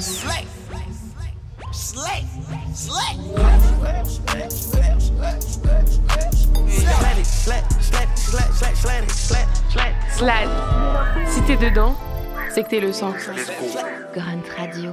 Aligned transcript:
Slay. 0.00 0.46
Slay. 1.72 2.24
Slay. 2.72 3.18
Slad. 10.16 10.48
Si 11.26 11.42
t'es 11.42 11.56
dedans, 11.56 11.96
c'est 12.54 12.62
que 12.62 12.68
t'es 12.68 12.80
le 12.80 12.92
sang. 12.92 13.12
Grunt 14.14 14.42
Radio. 14.56 14.92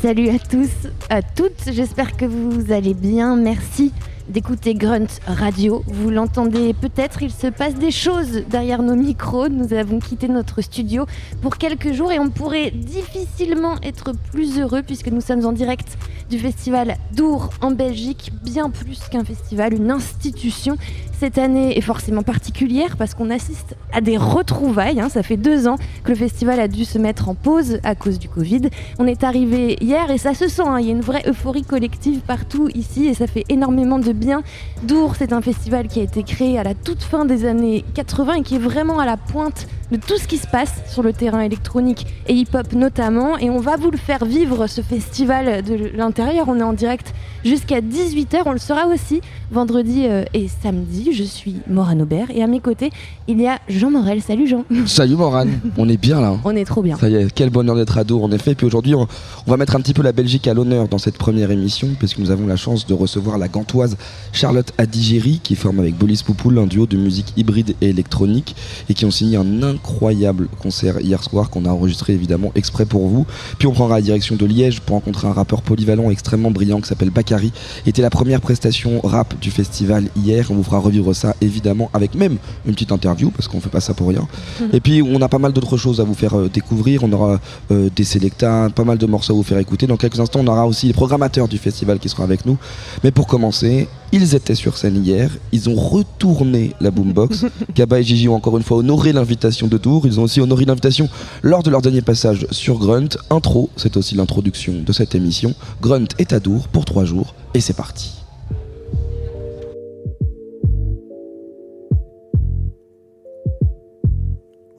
Salut 0.00 0.28
à 0.28 0.38
tous, 0.38 0.70
à 1.10 1.22
toutes, 1.22 1.72
j'espère 1.72 2.16
que 2.16 2.24
vous 2.24 2.72
allez 2.72 2.94
bien, 2.94 3.34
merci 3.34 3.92
d'écouter 4.28 4.74
Grunt 4.74 5.06
Radio. 5.26 5.82
Vous 5.86 6.10
l'entendez 6.10 6.74
peut-être, 6.74 7.22
il 7.22 7.30
se 7.30 7.46
passe 7.46 7.74
des 7.74 7.90
choses 7.90 8.44
derrière 8.48 8.82
nos 8.82 8.96
micros. 8.96 9.48
Nous 9.48 9.72
avons 9.72 9.98
quitté 9.98 10.28
notre 10.28 10.60
studio 10.62 11.06
pour 11.42 11.58
quelques 11.58 11.92
jours 11.92 12.12
et 12.12 12.18
on 12.18 12.30
pourrait 12.30 12.70
difficilement 12.70 13.76
être 13.82 14.12
plus 14.32 14.58
heureux 14.58 14.82
puisque 14.82 15.08
nous 15.08 15.20
sommes 15.20 15.44
en 15.44 15.52
direct 15.52 15.96
du 16.30 16.38
festival 16.38 16.96
Dour 17.14 17.50
en 17.60 17.70
Belgique, 17.70 18.32
bien 18.42 18.70
plus 18.70 19.00
qu'un 19.10 19.24
festival, 19.24 19.74
une 19.74 19.90
institution. 19.90 20.76
Cette 21.18 21.38
année 21.38 21.78
est 21.78 21.80
forcément 21.80 22.22
particulière 22.22 22.98
parce 22.98 23.14
qu'on 23.14 23.30
assiste 23.30 23.74
à 23.90 24.02
des 24.02 24.18
retrouvailles. 24.18 25.00
hein. 25.00 25.08
Ça 25.08 25.22
fait 25.22 25.38
deux 25.38 25.66
ans 25.66 25.76
que 26.04 26.10
le 26.10 26.14
festival 26.14 26.60
a 26.60 26.68
dû 26.68 26.84
se 26.84 26.98
mettre 26.98 27.30
en 27.30 27.34
pause 27.34 27.78
à 27.84 27.94
cause 27.94 28.18
du 28.18 28.28
Covid. 28.28 28.68
On 28.98 29.06
est 29.06 29.24
arrivé 29.24 29.78
hier 29.80 30.10
et 30.10 30.18
ça 30.18 30.34
se 30.34 30.46
sent. 30.46 30.62
hein. 30.66 30.78
Il 30.78 30.86
y 30.86 30.88
a 30.90 30.92
une 30.92 31.00
vraie 31.00 31.22
euphorie 31.26 31.62
collective 31.62 32.20
partout 32.20 32.68
ici 32.74 33.06
et 33.06 33.14
ça 33.14 33.26
fait 33.26 33.44
énormément 33.48 33.98
de 33.98 34.12
bien. 34.12 34.42
Dour, 34.82 35.14
c'est 35.16 35.32
un 35.32 35.40
festival 35.40 35.88
qui 35.88 36.00
a 36.00 36.02
été 36.02 36.22
créé 36.22 36.58
à 36.58 36.62
la 36.62 36.74
toute 36.74 37.02
fin 37.02 37.24
des 37.24 37.46
années 37.46 37.82
80 37.94 38.34
et 38.34 38.42
qui 38.42 38.56
est 38.56 38.58
vraiment 38.58 38.98
à 38.98 39.06
la 39.06 39.16
pointe 39.16 39.66
de 39.90 39.96
tout 39.96 40.18
ce 40.18 40.26
qui 40.26 40.36
se 40.38 40.46
passe 40.46 40.82
sur 40.88 41.02
le 41.02 41.12
terrain 41.12 41.40
électronique 41.40 42.06
et 42.26 42.34
hip-hop 42.34 42.72
notamment. 42.72 43.38
Et 43.38 43.50
on 43.50 43.60
va 43.60 43.76
vous 43.76 43.90
le 43.90 43.98
faire 43.98 44.24
vivre, 44.24 44.66
ce 44.66 44.80
festival 44.80 45.62
de 45.62 45.96
l'intérieur. 45.96 46.46
On 46.48 46.58
est 46.58 46.62
en 46.62 46.72
direct 46.72 47.14
jusqu'à 47.44 47.80
18h. 47.80 48.42
On 48.46 48.52
le 48.52 48.58
sera 48.58 48.86
aussi 48.86 49.20
vendredi 49.50 50.04
euh, 50.06 50.24
et 50.34 50.48
samedi. 50.48 51.12
Je 51.12 51.22
suis 51.22 51.56
Morane 51.68 52.02
Aubert 52.02 52.30
et 52.30 52.42
à 52.42 52.46
mes 52.46 52.60
côtés, 52.60 52.90
il 53.28 53.40
y 53.40 53.46
a 53.46 53.58
Jean 53.68 53.90
Morel. 53.90 54.20
Salut 54.22 54.46
Jean. 54.46 54.64
Salut 54.86 55.16
Morane, 55.16 55.60
on 55.76 55.88
est 55.88 55.96
bien 55.96 56.20
là. 56.20 56.36
On 56.44 56.54
est 56.56 56.64
trop 56.64 56.82
bien. 56.82 56.96
Ça 56.96 57.08
y 57.08 57.14
est, 57.14 57.32
quel 57.32 57.50
bonheur 57.50 57.76
d'être 57.76 57.98
à 57.98 58.04
Dour 58.04 58.24
en 58.24 58.32
effet. 58.32 58.54
Puis 58.54 58.66
aujourd'hui, 58.66 58.94
on, 58.94 59.06
on 59.46 59.50
va 59.50 59.56
mettre 59.56 59.76
un 59.76 59.80
petit 59.80 59.94
peu 59.94 60.02
la 60.02 60.12
Belgique 60.12 60.48
à 60.48 60.54
l'honneur 60.54 60.88
dans 60.88 60.98
cette 60.98 61.18
première 61.18 61.50
émission, 61.50 61.88
puisque 61.98 62.18
nous 62.18 62.30
avons 62.30 62.46
la 62.46 62.56
chance 62.56 62.86
de 62.86 62.94
recevoir 62.94 63.38
la 63.38 63.48
gantoise 63.48 63.96
Charlotte 64.32 64.72
Adigéry, 64.78 65.40
qui 65.42 65.54
forme 65.54 65.80
avec 65.80 65.96
Bolis 65.96 66.22
Poupoul 66.24 66.58
un 66.58 66.66
duo 66.66 66.86
de 66.86 66.96
musique 66.96 67.32
hybride 67.36 67.74
et 67.80 67.88
électronique, 67.88 68.56
et 68.88 68.94
qui 68.94 69.04
ont 69.04 69.10
signé 69.10 69.36
un 69.36 69.62
incroyable 69.76 70.48
concert 70.60 71.00
hier 71.00 71.22
soir 71.22 71.50
qu'on 71.50 71.64
a 71.64 71.70
enregistré 71.70 72.12
évidemment 72.12 72.50
exprès 72.54 72.86
pour 72.86 73.06
vous. 73.08 73.26
Puis 73.58 73.68
on 73.68 73.72
prendra 73.72 73.96
la 73.96 74.02
direction 74.02 74.36
de 74.36 74.46
Liège 74.46 74.80
pour 74.80 74.96
rencontrer 74.96 75.28
un 75.28 75.32
rappeur 75.32 75.62
polyvalent 75.62 76.10
extrêmement 76.10 76.50
brillant 76.50 76.80
qui 76.80 76.88
s'appelle 76.88 77.10
Bakary. 77.10 77.52
Était 77.86 78.02
la 78.02 78.10
première 78.10 78.40
prestation 78.40 79.00
rap 79.02 79.38
du 79.40 79.50
festival 79.50 80.08
hier. 80.16 80.50
On 80.50 80.54
vous 80.54 80.62
fera 80.62 80.78
revivre 80.78 81.14
ça 81.14 81.34
évidemment 81.40 81.90
avec 81.92 82.14
même 82.14 82.36
une 82.66 82.72
petite 82.72 82.92
interview 82.92 83.30
parce 83.30 83.48
qu'on 83.48 83.60
fait 83.60 83.70
pas 83.70 83.80
ça 83.80 83.94
pour 83.94 84.08
rien. 84.08 84.26
Et 84.72 84.80
puis 84.80 85.02
on 85.02 85.20
a 85.22 85.28
pas 85.28 85.38
mal 85.38 85.52
d'autres 85.52 85.76
choses 85.76 86.00
à 86.00 86.04
vous 86.04 86.14
faire 86.14 86.38
euh, 86.38 86.48
découvrir. 86.48 87.04
On 87.04 87.12
aura 87.12 87.40
euh, 87.70 87.88
des 87.94 88.04
sélectas, 88.04 88.70
pas 88.70 88.84
mal 88.84 88.98
de 88.98 89.06
morceaux 89.06 89.34
à 89.34 89.36
vous 89.36 89.42
faire 89.42 89.58
écouter. 89.58 89.86
Dans 89.86 89.96
quelques 89.96 90.20
instants, 90.20 90.40
on 90.42 90.46
aura 90.46 90.66
aussi 90.66 90.86
les 90.86 90.92
programmateurs 90.92 91.48
du 91.48 91.58
festival 91.58 91.98
qui 91.98 92.08
seront 92.08 92.24
avec 92.24 92.46
nous. 92.46 92.56
Mais 93.04 93.10
pour 93.10 93.26
commencer, 93.26 93.88
ils 94.12 94.34
étaient 94.34 94.54
sur 94.54 94.76
scène 94.76 95.04
hier. 95.04 95.30
Ils 95.52 95.68
ont 95.68 95.74
retourné 95.74 96.72
la 96.80 96.90
boombox. 96.90 97.46
Kaba 97.74 98.00
et 98.00 98.02
Gigi 98.02 98.28
ont 98.28 98.34
encore 98.34 98.56
une 98.56 98.62
fois 98.62 98.78
honoré 98.78 99.12
l'invitation 99.12 99.66
de 99.66 99.78
Tours. 99.78 100.06
Ils 100.06 100.20
ont 100.20 100.24
aussi 100.24 100.40
honoré 100.40 100.64
l'invitation 100.64 101.08
lors 101.42 101.62
de 101.62 101.70
leur 101.70 101.82
dernier 101.82 102.02
passage 102.02 102.46
sur 102.50 102.78
Grunt. 102.78 103.08
Intro, 103.30 103.70
c'est 103.76 103.96
aussi 103.96 104.14
l'introduction 104.14 104.74
de 104.84 104.92
cette 104.92 105.14
émission. 105.14 105.54
Grunt 105.80 106.08
est 106.18 106.32
à 106.32 106.40
Dour 106.40 106.68
pour 106.68 106.84
trois 106.84 107.04
jours 107.04 107.34
et 107.54 107.60
c'est 107.60 107.76
parti. 107.76 108.12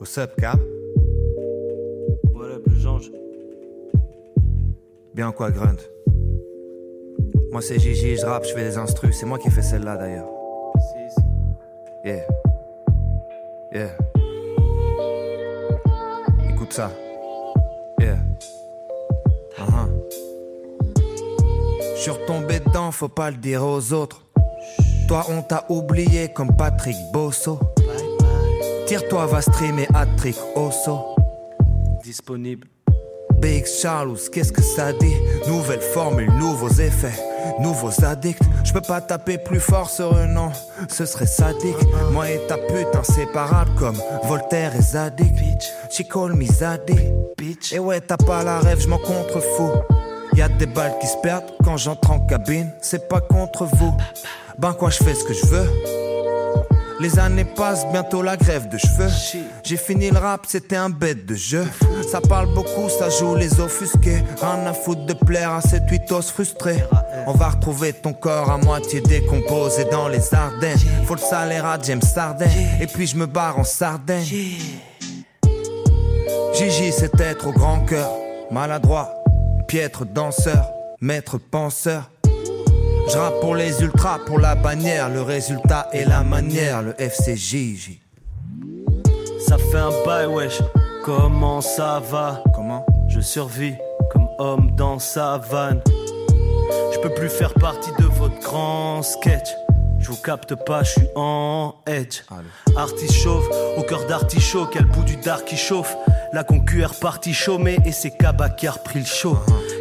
What's 0.00 0.16
up, 0.16 0.34
Cap? 0.38 0.58
What 2.32 2.46
up, 2.46 2.66
le 2.66 2.74
Bien 5.14 5.32
quoi, 5.32 5.50
Grunt? 5.50 5.76
Moi, 7.50 7.62
c'est 7.62 7.78
Gigi, 7.78 8.16
je 8.16 8.26
rappe, 8.26 8.44
je 8.44 8.52
fais 8.52 8.64
des 8.64 8.76
instrus. 8.76 9.16
C'est 9.18 9.26
moi 9.26 9.38
qui 9.38 9.48
ai 9.48 9.50
fait 9.50 9.62
celle-là 9.62 9.96
d'ailleurs. 9.96 10.28
Yeah. 12.04 12.22
Yeah. 13.72 13.90
Écoute 16.50 16.72
ça. 16.72 16.90
Yeah. 18.00 18.18
Uh-huh. 19.58 19.88
Je 21.96 22.00
suis 22.00 22.10
retombé 22.10 22.60
dedans, 22.60 22.92
faut 22.92 23.08
pas 23.08 23.30
le 23.30 23.36
dire 23.36 23.64
aux 23.64 23.92
autres. 23.92 24.22
Toi, 25.08 25.24
on 25.30 25.42
t'a 25.42 25.64
oublié 25.68 26.28
comme 26.32 26.54
Patrick 26.54 26.96
Bosso. 27.12 27.58
Tire-toi, 28.86 29.26
va 29.26 29.40
streamer 29.40 29.86
Hat-Trick 29.94 30.36
Osso. 30.54 31.16
Disponible. 32.04 32.66
Big 33.38 33.66
Charles, 33.66 34.18
qu'est-ce 34.32 34.52
que 34.52 34.62
ça 34.62 34.92
dit? 34.92 35.16
Nouvelle 35.46 35.80
formule, 35.80 36.30
nouveaux 36.32 36.70
effets, 36.70 37.18
nouveaux 37.60 38.04
addicts. 38.04 38.42
Je 38.64 38.72
peux 38.72 38.80
pas 38.80 39.00
taper 39.00 39.38
plus 39.38 39.60
fort 39.60 39.90
sur 39.90 40.16
un 40.16 40.26
nom, 40.26 40.50
ce 40.88 41.04
serait 41.04 41.26
sadique. 41.26 41.76
Moi 42.12 42.30
et 42.30 42.40
ta 42.46 42.56
pute 42.56 42.94
inséparables 42.94 43.74
comme 43.76 43.96
Voltaire 44.24 44.74
et 44.76 44.82
Zadig. 44.82 45.34
She 45.90 46.06
call 46.06 46.34
me 46.34 46.44
Zadig. 46.44 47.12
Bitch. 47.36 47.72
Et 47.72 47.78
ouais, 47.78 48.00
t'as 48.00 48.16
pas 48.16 48.42
la 48.42 48.58
rêve, 48.60 48.80
je 48.80 48.88
m'en 48.88 48.98
contrefous. 48.98 49.72
Y'a 50.34 50.48
des 50.48 50.66
balles 50.66 50.94
qui 51.00 51.06
se 51.06 51.16
perdent 51.22 51.50
quand 51.64 51.76
j'entre 51.76 52.10
en 52.10 52.20
cabine, 52.20 52.70
c'est 52.80 53.08
pas 53.08 53.20
contre 53.20 53.64
vous. 53.64 53.96
Ben 54.58 54.72
quoi, 54.72 54.90
je 54.90 54.98
fais 54.98 55.14
ce 55.14 55.24
que 55.24 55.34
je 55.34 55.46
veux. 55.46 55.68
Les 57.00 57.16
années 57.20 57.44
passent, 57.44 57.86
bientôt 57.92 58.22
la 58.22 58.36
grève 58.36 58.68
de 58.68 58.76
cheveux. 58.76 59.10
J'ai 59.62 59.76
fini 59.76 60.10
le 60.10 60.18
rap, 60.18 60.40
c'était 60.48 60.76
un 60.76 60.90
bête 60.90 61.26
de 61.26 61.36
jeu. 61.36 61.64
Ça 62.10 62.20
parle 62.20 62.52
beaucoup, 62.54 62.88
ça 62.88 63.08
joue 63.08 63.36
les 63.36 63.60
offusqués. 63.60 64.22
Rien 64.40 64.66
à 64.66 64.72
foutre 64.72 65.06
de 65.06 65.12
plaire 65.12 65.52
à 65.52 65.60
cette 65.60 66.10
os 66.10 66.30
frustrés. 66.30 66.82
On 67.30 67.32
va 67.32 67.50
retrouver 67.50 67.92
ton 67.92 68.14
corps 68.14 68.50
à 68.50 68.56
moitié 68.56 69.02
décomposé 69.02 69.84
dans 69.84 70.08
les 70.08 70.32
Ardennes. 70.32 70.78
Faut 71.04 71.14
le 71.14 71.20
salaire 71.20 71.66
à 71.66 71.78
James 71.82 72.00
Sarden. 72.00 72.48
Et 72.80 72.86
puis 72.86 73.06
je 73.06 73.16
me 73.16 73.26
barre 73.26 73.58
en 73.58 73.64
Sardaigne. 73.64 74.24
Gigi, 76.54 76.90
c'est 76.90 77.20
être 77.20 77.48
au 77.48 77.52
grand 77.52 77.80
cœur. 77.80 78.10
Maladroit, 78.50 79.12
piètre 79.66 80.06
danseur, 80.06 80.70
maître 81.02 81.36
penseur. 81.36 82.10
Je 83.12 83.18
rappe 83.18 83.40
pour 83.42 83.54
les 83.54 83.82
ultras, 83.82 84.20
pour 84.24 84.38
la 84.38 84.54
bannière. 84.54 85.10
Le 85.10 85.20
résultat 85.20 85.90
et 85.92 86.06
la 86.06 86.22
manière, 86.22 86.80
le 86.80 86.94
FCJJ. 86.94 88.00
Ça 89.46 89.58
fait 89.58 89.76
un 89.76 89.92
bail, 90.06 90.28
wesh. 90.28 90.62
Comment 91.04 91.60
ça 91.60 92.00
va? 92.10 92.42
Comment? 92.54 92.86
Je 93.08 93.20
survis 93.20 93.74
comme 94.10 94.28
homme 94.38 94.70
dans 94.76 94.98
sa 94.98 95.36
vanne. 95.36 95.82
Je 96.98 97.06
peux 97.06 97.14
plus 97.14 97.28
faire 97.28 97.54
partie 97.54 97.92
de 98.00 98.06
votre 98.06 98.40
grand 98.40 99.02
sketch. 99.04 99.50
Je 100.00 100.08
vous 100.08 100.16
capte 100.16 100.56
pas, 100.56 100.82
je 100.82 100.90
suis 100.90 101.08
en 101.14 101.76
edge. 101.86 102.22
Artiste 102.74 103.12
chauve, 103.12 103.48
au 103.76 103.82
cœur 103.82 104.04
d'artichaut, 104.06 104.66
quel 104.66 104.84
bout 104.84 105.04
du 105.04 105.14
dark 105.14 105.44
qui 105.44 105.56
chauffe. 105.56 105.96
La 106.32 106.42
concu 106.42 106.82
est 106.82 106.86
repartie 106.86 107.34
chômée 107.34 107.78
et 107.84 107.92
c'est 107.92 108.10
Kaba 108.10 108.48
qui 108.48 108.66
a 108.66 108.72
repris 108.72 108.98
le 108.98 109.04
show. 109.04 109.38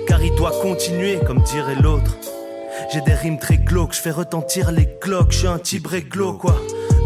Car 0.08 0.22
il 0.22 0.36
doit 0.36 0.52
continuer, 0.62 1.18
comme 1.26 1.42
dirait 1.42 1.82
l'autre. 1.82 2.20
J'ai 2.94 3.02
des 3.02 3.16
rimes 3.16 3.40
très 3.40 3.58
glauques, 3.58 3.96
je 3.96 4.02
fais 4.02 4.12
retentir 4.12 4.72
les 4.72 4.86
cloques, 5.00 5.32
je 5.32 5.40
suis 5.40 5.48
un 5.48 5.58
type 5.58 5.88
réglo 5.88 6.34
quoi. 6.34 6.56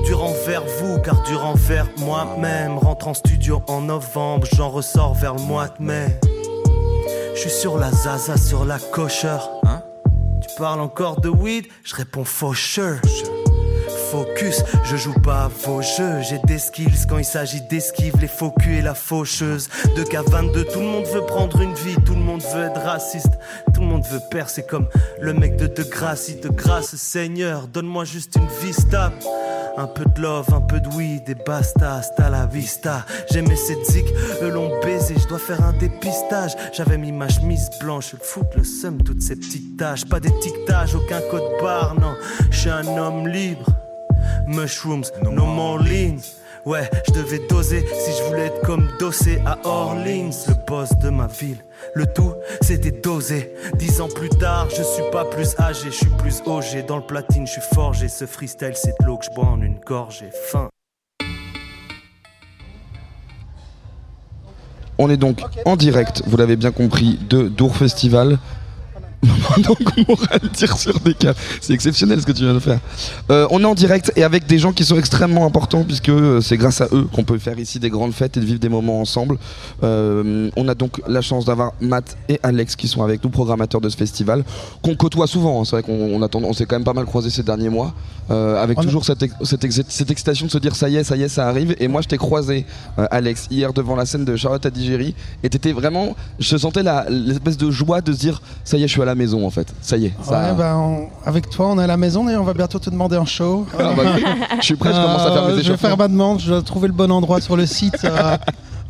Durant 0.03 0.33
vers 0.45 0.66
vous, 0.81 0.99
car 0.99 1.23
durant 1.23 1.53
vers 1.53 1.87
moi-même. 1.99 2.78
Rentre 2.78 3.08
en 3.08 3.13
studio 3.13 3.61
en 3.67 3.79
novembre, 3.79 4.46
j'en 4.52 4.69
ressors 4.72 5.13
vers 5.13 5.35
le 5.35 5.41
mois 5.43 5.69
de 5.69 5.85
mai. 5.85 6.19
Je 7.34 7.40
suis 7.40 7.49
sur 7.49 7.78
la 7.78 7.91
zaza, 7.91 8.35
sur 8.35 8.66
la 8.66 8.78
cocheur. 8.78 9.49
Hein? 9.63 9.81
Tu 10.61 10.63
parles 10.63 10.81
encore 10.81 11.19
de 11.19 11.28
weed, 11.28 11.66
je 11.84 11.96
réponds 11.96 12.23
faucheur. 12.23 13.02
Focus, 14.11 14.61
je 14.84 14.97
joue 14.97 15.13
pas 15.13 15.46
à 15.46 15.47
vos 15.47 15.81
jeux. 15.81 16.22
J'ai 16.22 16.40
des 16.40 16.59
skills 16.59 17.08
quand 17.08 17.17
il 17.17 17.23
s'agit 17.23 17.61
d'esquive, 17.61 18.13
les 18.19 18.28
faux 18.28 18.52
culs 18.52 18.79
et 18.79 18.81
la 18.81 18.93
faucheuse. 18.93 19.69
De 19.96 20.03
K22, 20.03 20.69
tout 20.69 20.79
le 20.79 20.85
monde 20.85 21.05
veut 21.05 21.25
prendre 21.25 21.61
une 21.61 21.73
vie, 21.75 21.96
tout 22.05 22.16
le 22.16 22.19
monde 22.19 22.43
veut 22.53 22.63
être 22.63 22.81
raciste. 22.81 23.31
Tout 23.73 23.79
le 23.79 23.87
monde 23.87 24.03
veut 24.11 24.19
percer 24.29 24.63
comme 24.63 24.90
le 25.22 25.34
mec 25.34 25.55
de 25.55 25.66
De 25.66 25.84
Gracie. 25.84 26.35
De 26.35 26.49
grâce, 26.49 26.93
Seigneur, 26.97 27.67
donne-moi 27.67 28.03
juste 28.03 28.35
une 28.35 28.49
vie 28.61 28.73
stable. 28.73 29.16
Un 29.78 29.87
peu 29.87 30.03
de 30.03 30.22
love, 30.22 30.53
un 30.53 30.59
peu 30.59 30.81
de 30.81 30.90
weed 30.90 31.29
et 31.29 31.35
basta, 31.46 31.96
hasta 31.96 32.29
la 32.29 32.46
vista. 32.47 33.05
J'aimais 33.31 33.55
cette 33.55 33.85
zik, 33.85 34.08
eux 34.41 34.49
l'ont 34.49 34.78
baisé, 34.81 35.16
je 35.17 35.28
dois 35.29 35.40
faire 35.40 35.63
un 35.63 35.72
dépistage. 35.72 36.52
J'avais 36.73 36.97
mis 36.97 37.13
ma 37.13 37.29
chemise 37.29 37.69
blanche, 37.79 38.11
le 38.11 38.19
foot, 38.22 38.47
le 38.58 38.66
seum, 38.66 39.02
toutes 39.02 39.22
ces 39.22 39.37
petites 39.37 39.78
taches. 39.78 40.03
Pas 40.03 40.19
d'étiquetage, 40.19 40.96
aucun 40.96 41.22
code 41.31 41.61
barre, 41.61 41.96
non. 41.97 42.13
Je 42.49 42.58
suis 42.58 42.69
un 42.69 42.85
homme 42.97 43.29
libre. 43.29 43.66
Mushrooms, 44.47 45.06
no 45.23 45.46
more 45.46 45.79
lean. 45.79 46.18
Ouais, 46.64 46.88
je 47.08 47.14
devais 47.14 47.41
doser 47.47 47.84
si 47.88 48.12
je 48.12 48.23
voulais 48.29 48.46
être 48.46 48.62
comme 48.62 48.88
Dossé 49.00 49.41
à 49.47 49.58
Orleans, 49.64 50.29
le 50.47 50.53
boss 50.68 50.90
de 51.02 51.09
ma 51.09 51.26
ville. 51.26 51.58
Le 51.96 52.06
tout, 52.06 52.34
c'était 52.62 52.91
dosé. 52.91 53.52
Dix 53.79 54.00
ans 54.00 54.09
plus 54.14 54.29
tard, 54.29 54.68
je 54.70 54.84
suis 54.84 55.03
pas 55.12 55.26
plus 55.26 55.56
âgé, 55.59 55.85
je 55.85 55.96
suis 55.96 56.12
plus 56.20 56.44
OG. 56.46 56.85
Dans 56.88 56.97
le 56.97 57.03
platine, 57.03 57.47
je 57.47 57.53
suis 57.53 57.62
forgé. 57.73 58.08
Ce 58.09 58.28
freestyle, 58.28 58.73
c'est 58.76 58.94
de 59.00 59.06
l'eau 59.08 59.18
que 59.18 59.26
je 59.26 59.32
bois 59.32 59.46
en 59.46 59.59
une 59.62 59.79
gorgée. 59.79 60.29
Fin. 60.52 60.70
On 65.00 65.09
est 65.09 65.18
donc 65.18 65.41
en 65.66 65.76
direct, 65.76 66.22
vous 66.28 66.38
l'avez 66.38 66.58
bien 66.58 66.72
compris, 66.72 67.18
de 67.28 67.47
Dour 67.47 67.76
Festival. 67.76 68.38
donc 69.64 70.08
Moral 70.08 70.40
tire 70.53 70.78
sur 70.78 71.00
des 71.00 71.14
câbles. 71.14 71.38
C'est 71.62 71.73
exceptionnel 71.73 72.20
ce 72.22 72.26
que 72.26 72.32
tu 72.32 72.44
viens 72.44 72.53
de 72.53 72.59
faire. 72.59 72.79
Euh, 73.29 73.47
on 73.52 73.62
est 73.62 73.66
en 73.66 73.76
direct 73.76 74.12
et 74.16 74.23
avec 74.23 74.47
des 74.47 74.58
gens 74.58 74.72
qui 74.73 74.84
sont 74.84 74.97
extrêmement 74.97 75.46
importants 75.46 75.84
puisque 75.84 76.09
euh, 76.09 76.41
c'est 76.41 76.58
grâce 76.58 76.82
à 76.82 76.88
eux 76.91 77.08
qu'on 77.14 77.23
peut 77.23 77.38
faire 77.38 77.59
ici 77.59 77.79
des 77.79 77.90
grandes 77.90 78.14
fêtes 78.14 78.38
et 78.38 78.40
de 78.40 78.46
vivre 78.46 78.59
des 78.59 78.70
moments 78.70 79.00
ensemble. 79.00 79.38
Euh, 79.84 80.50
on 80.56 80.68
a 80.68 80.76
donc 80.76 81.02
la 81.08 81.22
chance 81.22 81.46
d'avoir 81.46 81.73
Matt 81.82 82.18
et 82.29 82.40
Alex 82.44 82.76
qui 82.76 82.88
sont 82.88 83.03
avec 83.03 83.23
nous, 83.23 83.29
programmateurs 83.29 83.82
de 83.82 83.90
ce 83.90 83.97
festival, 83.97 84.44
qu'on 84.82 84.96
côtoie 84.96 85.28
souvent. 85.28 85.62
hein. 85.62 85.66
C'est 85.66 85.76
vrai 85.76 85.84
qu'on 85.84 86.22
on 86.44 86.53
s'est 86.53 86.66
quand 86.66 86.76
même 86.76 86.84
pas 86.84 86.94
mal 86.94 87.06
croisé 87.06 87.29
ces 87.29 87.44
derniers 87.44 87.70
mois, 87.70 87.94
euh, 88.32 88.62
avec 88.62 88.78
On 88.78 88.82
a- 88.82 88.85
toujours 88.85 89.06
cette, 89.06 89.23
ex- 89.23 89.35
cette, 89.44 89.64
ex- 89.64 89.82
cette 89.88 90.12
excitation 90.12 90.46
de 90.47 90.52
se 90.52 90.58
dire 90.58 90.76
ça 90.76 90.90
y 90.90 90.96
est, 90.97 91.03
ça 91.03 91.16
y 91.16 91.23
est, 91.23 91.29
ça 91.29 91.47
arrive. 91.47 91.76
Et 91.79 91.88
moi 91.88 92.02
je 92.02 92.08
t'ai 92.08 92.18
croisé, 92.18 92.66
Alex, 93.12 93.47
hier 93.52 93.73
devant 93.73 93.96
la 93.96 94.06
scène 94.06 94.26
de 94.26 94.35
Charlotte 94.35 94.66
Adigéry 94.66 95.14
et 95.44 95.50
t'étais 95.50 95.72
vraiment, 95.73 96.16
je 96.40 96.58
sentais 96.58 96.82
l'espèce 97.09 97.58
de 97.58 97.70
joie 97.72 98.02
de 98.02 98.14
se 98.14 98.20
dire 98.20 98.41
ça 98.64 98.78
y 98.78 98.84
est, 98.84 98.88
je 98.88 98.94
suis 98.94 99.02
à 99.02 99.06
la 99.06 99.10
maison 99.16 99.46
en 99.46 99.49
fait. 99.49 99.73
Ça 99.81 99.97
y 99.97 100.05
est. 100.05 100.13
Ça... 100.23 100.31
Ouais, 100.52 100.55
bah, 100.58 100.75
on- 100.78 101.08
avec 101.25 101.49
toi, 101.49 101.67
on 101.69 101.79
est 101.79 101.84
à 101.84 101.87
la 101.87 101.97
maison 101.97 102.28
et 102.29 102.35
on 102.37 102.43
va 102.43 102.53
bientôt 102.53 102.79
te 102.79 102.90
demander 102.90 103.16
un 103.17 103.25
show. 103.25 103.66
Ah, 103.79 103.93
bah, 103.96 104.03
je 104.59 104.66
suis 104.66 104.75
prêt, 104.75 104.90
je 104.93 105.02
commence 105.02 105.22
à 105.22 105.31
faire 105.31 105.46
mes 105.47 105.53
Euh, 105.53 105.61
Je 105.63 105.72
vais 105.72 105.78
faire 105.78 105.97
ma 105.97 106.08
demande, 106.08 106.40
je 106.40 106.49
dois 106.49 106.61
trouver 106.61 106.87
le 106.87 106.93
bon 106.93 107.11
endroit 107.11 107.41
sur 107.41 107.55
le 107.58 107.66
site. 107.66 108.03
euh, 108.05 108.37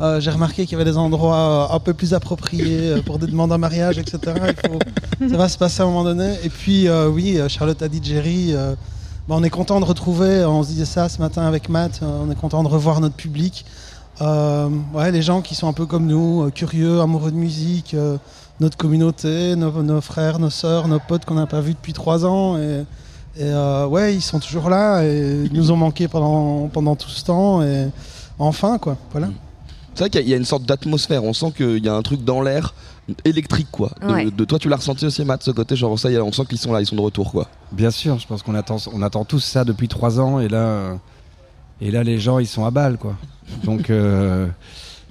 euh, 0.01 0.19
J'ai 0.19 0.31
remarqué 0.31 0.65
qu'il 0.65 0.77
y 0.77 0.81
avait 0.81 0.89
des 0.89 0.97
endroits 0.97 1.69
euh, 1.71 1.75
un 1.75 1.79
peu 1.79 1.93
plus 1.93 2.13
appropriés 2.13 2.91
euh, 2.91 3.01
pour 3.01 3.19
des 3.19 3.27
demandes 3.27 3.51
en 3.51 3.57
mariage, 3.57 3.97
etc. 3.97 4.19
Il 4.35 4.69
faut- 4.69 5.29
Ça 5.29 5.37
va 5.37 5.47
se 5.49 5.57
passer 5.57 5.81
à 5.81 5.85
un 5.85 5.87
moment 5.87 6.03
donné. 6.03 6.33
Et 6.43 6.49
puis, 6.49 6.87
oui, 7.13 7.39
Charlotte 7.47 7.81
a 7.81 7.87
dit 7.87 7.99
Jerry. 8.03 8.53
bah, 8.53 9.35
on 9.37 9.43
est 9.43 9.49
content 9.51 9.79
de 9.79 9.85
retrouver, 9.85 10.43
on 10.45 10.63
se 10.63 10.69
disait 10.69 10.85
ça 10.85 11.07
ce 11.09 11.19
matin 11.21 11.43
avec 11.43 11.69
Matt, 11.69 12.01
on 12.03 12.31
est 12.31 12.35
content 12.35 12.63
de 12.63 12.67
revoir 12.67 12.99
notre 13.01 13.15
public. 13.15 13.65
Ouais, 14.19 15.11
les 15.11 15.21
gens 15.21 15.41
qui 15.41 15.55
sont 15.55 15.67
un 15.67 15.73
peu 15.73 15.85
comme 15.85 16.05
nous, 16.07 16.49
curieux, 16.53 17.01
amoureux 17.01 17.31
de 17.31 17.35
musique, 17.37 17.95
notre 18.61 18.77
communauté, 18.77 19.55
nos, 19.57 19.83
nos 19.83 19.99
frères, 20.01 20.39
nos 20.39 20.49
sœurs, 20.49 20.87
nos 20.87 20.99
potes 20.99 21.25
qu'on 21.25 21.33
n'a 21.33 21.47
pas 21.47 21.59
vus 21.59 21.73
depuis 21.73 21.91
trois 21.93 22.25
ans. 22.25 22.57
Et, 22.57 22.85
et, 23.35 23.43
euh, 23.43 23.85
ouais, 23.87 24.15
ils 24.15 24.21
sont 24.21 24.39
toujours 24.39 24.69
là 24.69 25.03
et 25.03 25.43
ils 25.45 25.53
nous 25.53 25.71
ont 25.71 25.75
manqué 25.75 26.07
pendant, 26.07 26.67
pendant 26.69 26.95
tout 26.95 27.09
ce 27.09 27.25
temps. 27.25 27.61
Et 27.63 27.89
enfin, 28.39 28.77
quoi, 28.77 28.95
voilà. 29.11 29.27
C'est 29.95 30.03
vrai 30.03 30.09
qu'il 30.09 30.29
y 30.29 30.33
a- 30.33 30.37
une 30.37 30.45
sorte 30.45 30.63
d'atmosphère, 30.63 31.23
on 31.25 31.33
sent 31.33 31.51
qu'il 31.57 31.83
y 31.83 31.89
a 31.89 31.93
un 31.93 32.01
truc 32.01 32.23
dans 32.23 32.41
l'air 32.41 32.73
électrique 33.25 33.67
quoi. 33.71 33.91
De, 34.01 34.13
Ouais. 34.13 34.31
de 34.31 34.45
toi 34.45 34.57
tu 34.57 34.69
l'as 34.69 34.77
ressenti 34.77 35.05
aussi 35.05 35.25
Matt 35.25 35.43
ce 35.43 35.51
côté 35.51 35.75
genre 35.75 35.99
ça 35.99 36.09
y 36.09 36.15
est, 36.15 36.19
on 36.21 36.31
sent 36.31 36.43
qu'ils 36.47 36.59
sont 36.59 36.71
là, 36.71 36.79
ils 36.79 36.85
sont 36.85 36.95
de 36.95 37.01
retour 37.01 37.31
quoi. 37.31 37.47
Bien 37.73 37.91
sûr, 37.91 38.17
je 38.17 38.25
pense 38.25 38.41
qu'on 38.41 38.55
attend, 38.55 38.77
on 38.93 39.01
attend 39.01 39.25
tous 39.25 39.41
ça 39.41 39.65
depuis 39.65 39.89
trois 39.89 40.17
ans 40.21 40.39
et 40.39 40.47
là, 40.47 40.97
et 41.81 41.91
là 41.91 42.03
les 42.03 42.19
gens 42.19 42.39
ils 42.39 42.47
sont 42.47 42.63
à 42.63 42.71
balle 42.71 42.97
quoi. 42.97 43.15
Donc 43.65 43.89
euh, 43.89 44.47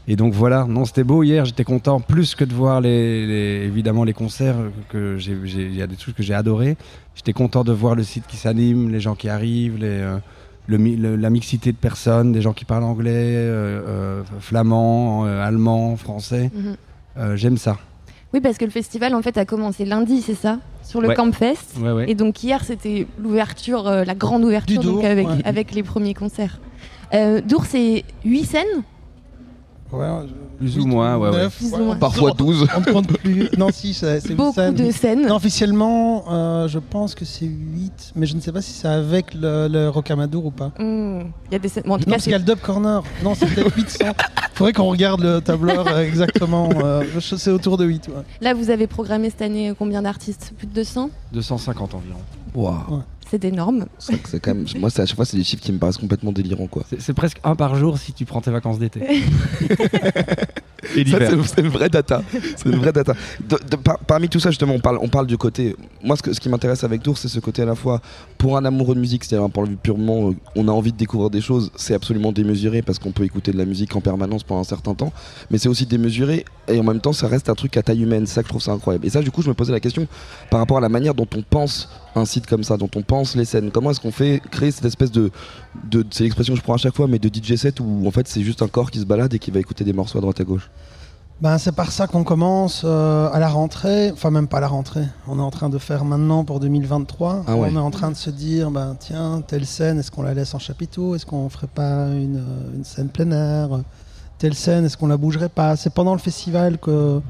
et 0.09 0.17
donc 0.17 0.33
voilà, 0.33 0.65
non 0.69 0.85
c'était 0.85 1.05
beau 1.05 1.23
hier, 1.23 1.45
j'étais 1.45 1.65
content 1.65 2.01
plus 2.01 2.35
que 2.35 2.45
de 2.45 2.53
voir 2.55 2.81
les, 2.81 3.27
les- 3.27 3.67
évidemment 3.67 4.05
les 4.05 4.13
concerts 4.13 4.57
que 4.89 5.19
il 5.21 5.75
y 5.77 5.83
a 5.83 5.87
des 5.87 5.97
trucs 5.97 6.17
que 6.17 6.23
j'ai 6.23 6.35
adoré. 6.35 6.77
J'étais 7.15 7.33
content 7.33 7.65
de 7.65 7.73
voir 7.73 7.95
le 7.95 8.03
site 8.03 8.27
qui 8.27 8.37
s'anime, 8.37 8.91
les 8.91 9.01
gens 9.01 9.15
qui 9.15 9.29
arrivent, 9.29 9.77
les, 9.79 9.87
euh, 9.87 10.17
le 10.67 10.79
mi- 10.79 10.97
le- 10.97 11.17
la 11.17 11.31
mixité 11.31 11.71
de 11.73 11.77
personnes, 11.77 12.33
des 12.33 12.41
gens 12.43 12.53
qui 12.53 12.65
parlent 12.65 12.85
anglais, 12.85 13.11
euh, 13.15 13.83
euh, 13.87 14.23
flamand, 14.41 15.27
euh, 15.27 15.43
allemand, 15.45 15.97
français. 15.97 16.51
Mhm. 16.55 16.77
Euh, 17.19 17.37
j'aime 17.37 17.57
ça. 17.59 17.77
Oui, 18.33 18.41
parce 18.41 18.59
que 18.59 18.65
le 18.65 18.71
festival 18.71 19.15
en 19.15 19.23
fait 19.23 19.37
a 19.39 19.45
commencé 19.45 19.85
lundi, 19.85 20.23
c'est 20.23 20.35
ça 20.37 20.59
Sur 20.85 21.01
le 21.01 21.09
Ouais. 21.09 21.15
Campfest. 21.15 21.79
Ouais, 21.81 21.93
ouais. 21.93 22.11
Et 22.11 22.15
donc 22.15 22.43
hier, 22.43 22.65
c'était 22.65 23.07
l'ouverture, 23.21 23.87
euh, 23.87 24.05
la 24.05 24.15
grande 24.15 24.45
ouverture 24.45 24.83
donc 24.83 25.05
avec, 25.05 25.27
ouais. 25.29 25.35
avec 25.45 25.73
les 25.75 25.83
premiers 25.83 26.15
concerts. 26.15 26.59
Euh, 27.13 27.41
Dour, 27.41 27.65
c'est 27.67 28.05
8 28.25 28.45
scènes 28.45 28.83
Ouais, 29.93 30.07
Plus 30.59 30.79
ou 30.79 30.87
moins, 30.87 31.17
ouais, 31.17 31.31
ouais. 31.31 31.37
neuf, 31.37 31.57
Plus 31.57 31.73
ou 31.73 31.77
ouais, 31.77 31.83
moins. 31.85 31.97
on- 31.97 31.99
Parfois 31.99 32.31
12. 32.33 32.67
On 32.77 32.81
ne 32.81 32.85
compte 32.93 33.19
plus. 33.19 33.49
Non, 33.59 33.69
si, 33.73 33.93
c'est 33.95 34.35
Beaucoup 34.35 34.55
scènes. 34.55 34.75
de 34.75 34.91
scènes. 34.93 35.27
Non, 35.27 35.37
officiellement, 35.37 36.25
euh, 36.31 36.69
je 36.69 36.79
pense 36.79 37.15
que 37.15 37.25
c'est 37.25 37.47
8, 37.47 38.13
mais 38.15 38.27
je 38.27 38.37
ne 38.37 38.41
sais 38.41 38.53
pas 38.53 38.63
si 38.63 38.73
c'est 38.73 38.87
avec 38.89 39.35
le, 39.35 39.69
le 39.69 39.89
Rocamadour 39.89 40.47
ou 40.47 40.51
pas. 40.51 40.71
Hmm, 40.79 41.23
Il 41.51 41.53
y 41.53 41.57
a 41.57 41.59
des 41.59 41.69
scènes. 41.69 41.83
bon, 41.87 41.95
en 41.95 41.99
tout 41.99 42.05
Non, 42.05 42.07
cas, 42.07 42.11
parce 42.13 42.23
qu'il 42.25 42.33
y 42.33 42.35
a 42.35 42.39
c'est 42.39 42.47
le 42.47 42.55
Dub 42.55 42.61
Corner. 42.63 43.03
Non, 43.25 43.35
c'est 43.35 43.47
peut-être 43.47 43.75
800. 43.77 44.05
Faudrait 44.55 44.73
qu'on 44.75 44.91
regarde 44.91 45.23
le 45.23 45.41
tableur 45.41 45.87
euh, 45.89 46.03
exactement. 46.05 46.69
euh, 46.85 47.03
c'est 47.21 47.51
autour 47.51 47.77
de 47.79 47.85
8. 47.87 48.09
ouais. 48.09 48.15
là, 48.43 48.55
vous 48.55 48.71
avez 48.71 48.87
programmé 48.87 49.31
cette 49.31 49.43
année 49.43 49.73
combien 49.79 50.03
d'artistes? 50.03 50.53
Plus 50.59 50.67
de 50.67 50.73
200 50.75 51.11
250 51.33 51.95
environ. 51.95 52.19
Waouh. 52.55 53.03
C'est 53.31 53.45
énorme. 53.45 53.87
C'est 53.99 54.41
quand 54.41 54.55
même 54.55 54.65
moi 54.79 54.89
à 54.95 55.07
chaque 55.07 55.15
fois 55.15 55.25
c'est 55.25 55.37
des 55.37 55.45
chiffres 55.45 55.63
qui 55.63 55.73
me 55.73 55.79
paraissent 55.79 55.99
complètement 55.99 56.33
délirants 56.33 56.67
quoi. 56.67 56.83
C'est 56.99 57.15
presque 57.15 57.39
un 57.45 57.55
par 57.55 57.77
jour 57.77 57.97
si 57.99 58.13
tu 58.13 58.25
prends 58.25 58.41
tes 58.41 58.51
vacances 58.51 58.79
d'été. 58.79 59.01
C'est 60.95 61.61
une 61.61 61.69
vraie 61.69 61.89
data. 61.91 62.23
C'est 62.57 62.67
une 62.69 62.77
vraie 62.79 62.93
data. 62.93 63.13
De- 63.49 63.59
de- 63.71 63.77
par- 63.77 63.99
parmi 63.99 64.29
tout 64.29 64.41
ça, 64.41 64.51
justement, 64.51 64.73
on 64.75 64.81
parle, 64.81 64.99
on 65.01 65.09
parle 65.09 65.27
du 65.27 65.37
côté. 65.37 65.77
Moi, 66.03 66.17
ce, 66.17 66.23
que- 66.23 66.33
ce 66.33 66.41
qui 66.41 66.49
m'intéresse 66.49 66.83
avec 66.85 67.03
Dour, 67.03 67.19
c'est 67.19 67.29
ce 67.29 67.39
côté 67.39 67.63
à 67.63 67.67
la 67.67 67.75
fois 67.75 68.01
pour 68.39 68.57
un 68.57 68.65
amoureux 68.65 68.95
de 68.95 69.01
musique, 69.01 69.25
c'est-à-dire 69.25 69.49
pour 69.51 69.65
le 69.65 69.77
purement, 69.77 70.31
euh, 70.31 70.35
on 70.57 70.67
a 70.69 70.73
envie 70.73 70.91
de 70.91 70.97
découvrir 70.97 71.29
des 71.31 71.43
choses, 71.43 71.71
c'est 71.77 71.95
absolument 71.95 72.33
démesuré 72.33 72.81
parce 72.83 72.99
qu'on 72.99 73.13
peut 73.13 73.25
écouter 73.25 73.53
de 73.53 73.59
la 73.59 73.67
musique 73.67 73.95
en 73.95 74.01
permanence 74.01 74.43
pendant 74.43 74.63
un 74.63 74.65
certain 74.65 74.95
temps, 74.95 75.13
mais 75.51 75.59
c'est 75.59 75.69
aussi 75.69 75.85
démesuré 75.87 76.45
et 76.67 76.81
en 76.81 76.83
même 76.85 77.01
temps, 77.01 77.13
ça 77.13 77.29
reste 77.29 77.51
un 77.51 77.55
truc 77.55 77.77
à 77.77 77.83
taille 77.83 78.03
humaine. 78.03 78.27
C'est 78.27 78.35
ça 78.35 78.43
que 78.43 78.47
je 78.49 78.53
trouve 78.53 78.63
ça 78.63 78.73
incroyable. 78.73 79.07
Et 79.07 79.11
ça, 79.11 79.21
du 79.21 79.31
coup, 79.31 79.43
je 79.43 79.49
me 79.49 79.55
posais 79.55 79.73
la 79.73 79.81
question 79.81 80.07
par 80.51 80.61
rapport 80.61 80.79
à 80.79 80.81
la 80.81 80.89
manière 80.89 81.15
dont 81.15 81.29
on 81.37 81.43
pense 81.43 81.89
un 82.15 82.25
site 82.25 82.47
comme 82.47 82.65
ça, 82.65 82.77
dont 82.77 82.91
on 82.97 83.03
pense 83.03 83.37
les 83.37 83.45
scènes. 83.45 83.71
Comment 83.71 83.91
est-ce 83.91 84.01
qu'on 84.01 84.11
fait 84.11 84.43
créer 84.51 84.71
cette 84.71 84.85
espèce 84.85 85.11
de, 85.11 85.31
de 85.91 86.05
c'est 86.11 86.25
l'expression 86.25 86.55
que 86.55 86.59
je 86.59 86.65
prends 86.65 86.75
à 86.75 86.79
chaque 86.79 86.97
fois, 86.97 87.07
mais 87.07 87.19
de 87.19 87.29
DJ 87.29 87.57
set 87.57 87.81
où 87.81 88.07
en 88.07 88.11
fait 88.11 88.27
c'est 88.29 88.43
juste 88.43 88.63
un 88.63 88.69
corps 88.69 88.91
qui 88.91 88.99
se 88.99 89.05
balade 89.05 89.33
et 89.35 89.39
qui 89.39 89.51
va 89.51 89.61
écouter 89.61 89.85
des 89.85 89.93
morceaux 89.93 90.19
à 90.19 90.21
droite 90.21 90.41
à 90.41 90.45
gauche? 90.45 90.71
Ben, 91.41 91.57
c'est 91.57 91.73
par 91.73 91.91
ça 91.91 92.07
qu'on 92.07 92.23
commence 92.23 92.83
euh, 92.85 93.31
à 93.33 93.39
la 93.39 93.49
rentrée. 93.49 94.11
Enfin, 94.11 94.31
même 94.31 94.47
pas 94.47 94.59
à 94.59 94.61
la 94.61 94.69
rentrée. 94.69 95.07
On 95.27 95.39
est 95.39 95.43
en 95.43 95.51
train 95.51 95.71
de 95.71 95.79
faire 95.79 96.05
maintenant 96.05 96.45
pour 96.45 96.61
2023. 96.61 97.45
Ah 97.47 97.57
ouais. 97.57 97.71
On 97.73 97.77
est 97.77 97.79
en 97.79 97.91
train 97.91 98.11
de 98.11 98.17
se 98.17 98.29
dire, 98.29 98.71
ben, 98.71 98.95
tiens, 99.01 99.43
telle 99.47 99.65
scène, 99.65 99.99
est-ce 99.99 100.11
qu'on 100.11 100.23
la 100.23 100.35
laisse 100.35 100.53
en 100.55 100.59
chapiteau? 100.59 101.15
Est-ce 101.15 101.25
qu'on 101.25 101.49
ferait 101.49 101.67
pas 101.67 102.09
une, 102.09 102.37
euh, 102.37 102.77
une 102.77 102.85
scène 102.85 103.09
plein 103.09 103.31
air? 103.31 103.81
Telle 104.37 104.55
scène, 104.55 104.85
est-ce 104.85 104.99
qu'on 104.99 105.07
la 105.07 105.17
bougerait 105.17 105.49
pas? 105.49 105.77
C'est 105.77 105.95
pendant 105.95 106.13
le 106.13 106.19
festival 106.19 106.77
que 106.77 107.23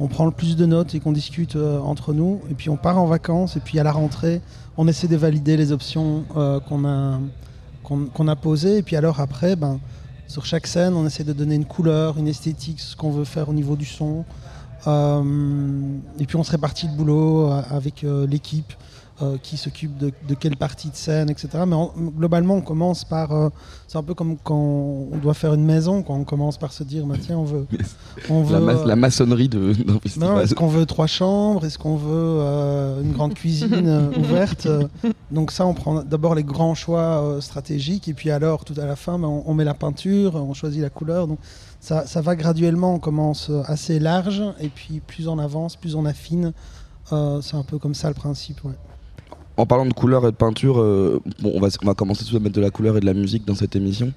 on 0.00 0.06
prend 0.06 0.24
le 0.26 0.30
plus 0.30 0.56
de 0.56 0.66
notes 0.66 0.94
et 0.94 1.00
qu'on 1.00 1.12
discute 1.12 1.56
euh, 1.56 1.78
entre 1.80 2.12
nous. 2.12 2.40
Et 2.50 2.54
puis 2.54 2.70
on 2.70 2.76
part 2.76 2.98
en 2.98 3.06
vacances. 3.06 3.56
Et 3.56 3.60
puis 3.60 3.78
à 3.78 3.82
la 3.82 3.92
rentrée, 3.92 4.40
on 4.76 4.86
essaie 4.86 5.08
de 5.08 5.16
valider 5.16 5.56
les 5.56 5.72
options 5.72 6.24
euh, 6.36 6.60
qu'on 6.60 6.84
a, 6.84 8.36
posées. 8.36 8.78
Et 8.78 8.82
puis 8.82 8.96
alors 8.96 9.20
après, 9.20 9.56
ben, 9.56 9.80
sur 10.28 10.44
chaque 10.44 10.66
scène, 10.66 10.94
on 10.94 11.06
essaie 11.06 11.24
de 11.24 11.32
donner 11.32 11.56
une 11.56 11.64
couleur, 11.64 12.18
une 12.18 12.28
esthétique, 12.28 12.80
ce 12.80 12.94
qu'on 12.94 13.10
veut 13.10 13.24
faire 13.24 13.48
au 13.48 13.54
niveau 13.54 13.76
du 13.76 13.86
son. 13.86 14.24
Euh, 14.86 15.80
et 16.20 16.26
puis 16.26 16.36
on 16.36 16.44
se 16.44 16.52
répartit 16.52 16.86
le 16.86 16.92
boulot 16.92 17.50
avec 17.70 18.04
l'équipe 18.28 18.72
euh, 19.20 19.36
qui 19.42 19.56
s'occupe 19.56 19.96
de, 19.98 20.12
de 20.28 20.34
quelle 20.34 20.56
partie 20.56 20.90
de 20.90 20.94
scène, 20.96 21.28
etc. 21.28 21.48
Mais 21.66 21.74
en- 21.74 21.92
globalement, 21.96 22.54
on 22.54 22.60
commence 22.60 23.04
par. 23.04 23.32
euh, 23.32 23.48
c'est 23.88 23.98
un 23.98 24.02
peu 24.02 24.14
comme 24.14 24.36
quand 24.44 24.54
on 24.54 25.16
doit 25.20 25.34
faire 25.34 25.54
une 25.54 25.64
maison, 25.64 26.02
quand 26.02 26.14
on 26.14 26.24
commence 26.24 26.56
par 26.58 26.72
se 26.72 26.84
dire, 26.84 27.04
bah, 27.06 27.16
tiens, 27.20 27.38
on 27.38 27.44
veut. 27.44 27.66
On 28.30 28.42
veut 28.42 28.54
La, 28.54 28.60
ma- 28.60 28.72
euh, 28.74 28.84
la 28.84 28.96
maçonnerie 28.96 29.48
de, 29.48 29.72
festival. 30.02 30.42
est-ce 30.44 30.54
qu'on 30.54 30.66
veut 30.68 30.86
trois 30.86 31.06
chambres 31.06 31.64
Est-ce 31.64 31.78
qu'on 31.78 31.96
veut 31.96 32.08
euh, 32.12 33.02
une 33.02 33.12
grande 33.12 33.34
cuisine 33.34 34.10
ouverte 34.16 34.68
Donc 35.30 35.50
ça, 35.52 35.66
on 35.66 35.74
prend 35.74 36.02
d'abord 36.02 36.34
les 36.34 36.44
grands 36.44 36.74
choix 36.74 37.38
stratégiques 37.40 38.08
et 38.08 38.14
puis 38.14 38.30
alors, 38.30 38.64
tout 38.64 38.74
à 38.76 38.84
la 38.84 38.96
fin, 38.96 39.18
ben, 39.18 39.26
on, 39.28 39.42
on 39.46 39.54
met 39.54 39.64
la 39.64 39.74
peinture, 39.74 40.34
on 40.36 40.52
choisit 40.54 40.82
la 40.82 40.90
couleur. 40.90 41.26
Donc 41.26 41.38
ça, 41.80 42.06
ça 42.06 42.20
va 42.20 42.36
graduellement, 42.36 42.94
on 42.94 42.98
commence 42.98 43.50
assez 43.66 43.98
large 43.98 44.42
et 44.60 44.68
puis 44.68 45.00
plus 45.00 45.28
on 45.28 45.38
avance, 45.38 45.76
plus 45.76 45.94
on 45.94 46.04
affine. 46.04 46.52
C'est 47.10 47.56
un 47.56 47.62
peu 47.66 47.78
comme 47.78 47.94
ça 47.94 48.08
le 48.08 48.14
principe. 48.14 48.62
Ouais. 48.64 48.72
En 49.58 49.66
parlant 49.66 49.84
de 49.86 49.92
couleur 49.92 50.22
et 50.26 50.30
de 50.30 50.36
peinture, 50.36 50.80
euh, 50.80 51.20
bon, 51.42 51.52
on, 51.54 51.60
va, 51.60 51.68
on 51.82 51.86
va 51.86 51.94
commencer 51.94 52.20
tout 52.20 52.24
de 52.24 52.28
suite 52.30 52.40
à 52.40 52.44
mettre 52.44 52.54
de 52.56 52.60
la 52.62 52.70
couleur 52.70 52.96
et 52.96 53.00
de 53.00 53.06
la 53.06 53.12
musique 53.14 53.44
dans 53.44 53.54
cette 53.56 53.74
émission. 53.76 54.12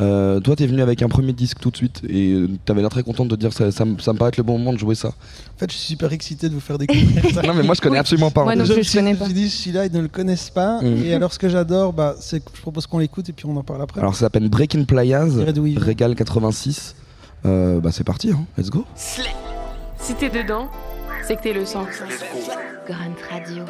Euh, 0.00 0.38
toi, 0.38 0.54
t'es 0.54 0.66
venu 0.66 0.80
avec 0.80 1.02
un 1.02 1.08
premier 1.08 1.32
disque 1.32 1.58
tout 1.58 1.70
de 1.72 1.76
suite 1.76 2.02
et 2.08 2.30
euh, 2.32 2.48
t'avais 2.64 2.80
l'air 2.82 2.88
très 2.90 3.02
contente 3.02 3.26
de 3.28 3.34
dire 3.36 3.52
ça, 3.52 3.72
ça, 3.72 3.84
me- 3.84 3.98
ça 3.98 4.12
me 4.12 4.18
paraît 4.18 4.28
être 4.28 4.36
le 4.36 4.44
bon 4.44 4.56
moment 4.56 4.72
de 4.72 4.78
jouer 4.78 4.94
ça. 4.94 5.08
En 5.08 5.58
fait, 5.58 5.70
je 5.70 5.76
suis 5.76 5.88
super 5.88 6.12
excité 6.12 6.48
de 6.48 6.54
vous 6.54 6.60
faire 6.60 6.78
découvrir 6.78 7.34
ça. 7.34 7.42
non, 7.46 7.52
mais 7.52 7.64
moi 7.64 7.74
je 7.74 7.80
connais 7.80 7.98
absolument 7.98 8.30
pas. 8.30 8.44
Moi 8.44 8.54
non 8.54 8.64
plus, 8.64 8.84
je 8.84 8.92
connais 8.96 9.14
pas. 9.16 9.24
suis 9.24 9.34
dit, 9.34 9.50
celui-là, 9.50 9.86
ils 9.86 9.92
ne 9.92 10.00
le 10.00 10.06
connaissent 10.08 10.50
pas. 10.50 10.80
Mhm. 10.80 11.04
Et 11.04 11.14
alors, 11.14 11.32
ce 11.32 11.38
que 11.40 11.48
j'adore, 11.48 11.92
bah, 11.92 12.14
c'est 12.20 12.38
que 12.40 12.50
je 12.54 12.60
propose 12.62 12.86
qu'on 12.86 12.98
l'écoute 12.98 13.28
et 13.28 13.32
puis 13.32 13.44
on 13.46 13.56
en 13.56 13.64
parle 13.64 13.82
après. 13.82 14.00
Alors 14.00 14.14
ça 14.14 14.20
s'appelle 14.20 14.48
Breaking 14.48 14.84
Playas, 14.84 15.30
Je. 15.30 15.78
Régal 15.80 16.14
86. 16.14 16.94
Euh, 17.44 17.80
bah 17.80 17.90
c'est 17.92 18.04
parti, 18.04 18.30
hein. 18.30 18.38
let's 18.56 18.70
go. 18.70 18.84
Slay. 18.94 19.24
Si 19.98 20.14
t'es 20.14 20.30
dedans, 20.30 20.68
c'est 21.22 21.36
que 21.36 21.42
t'es 21.42 21.52
le 21.52 21.64
sang. 21.64 21.86
Grande 22.86 23.14
Radio. 23.30 23.64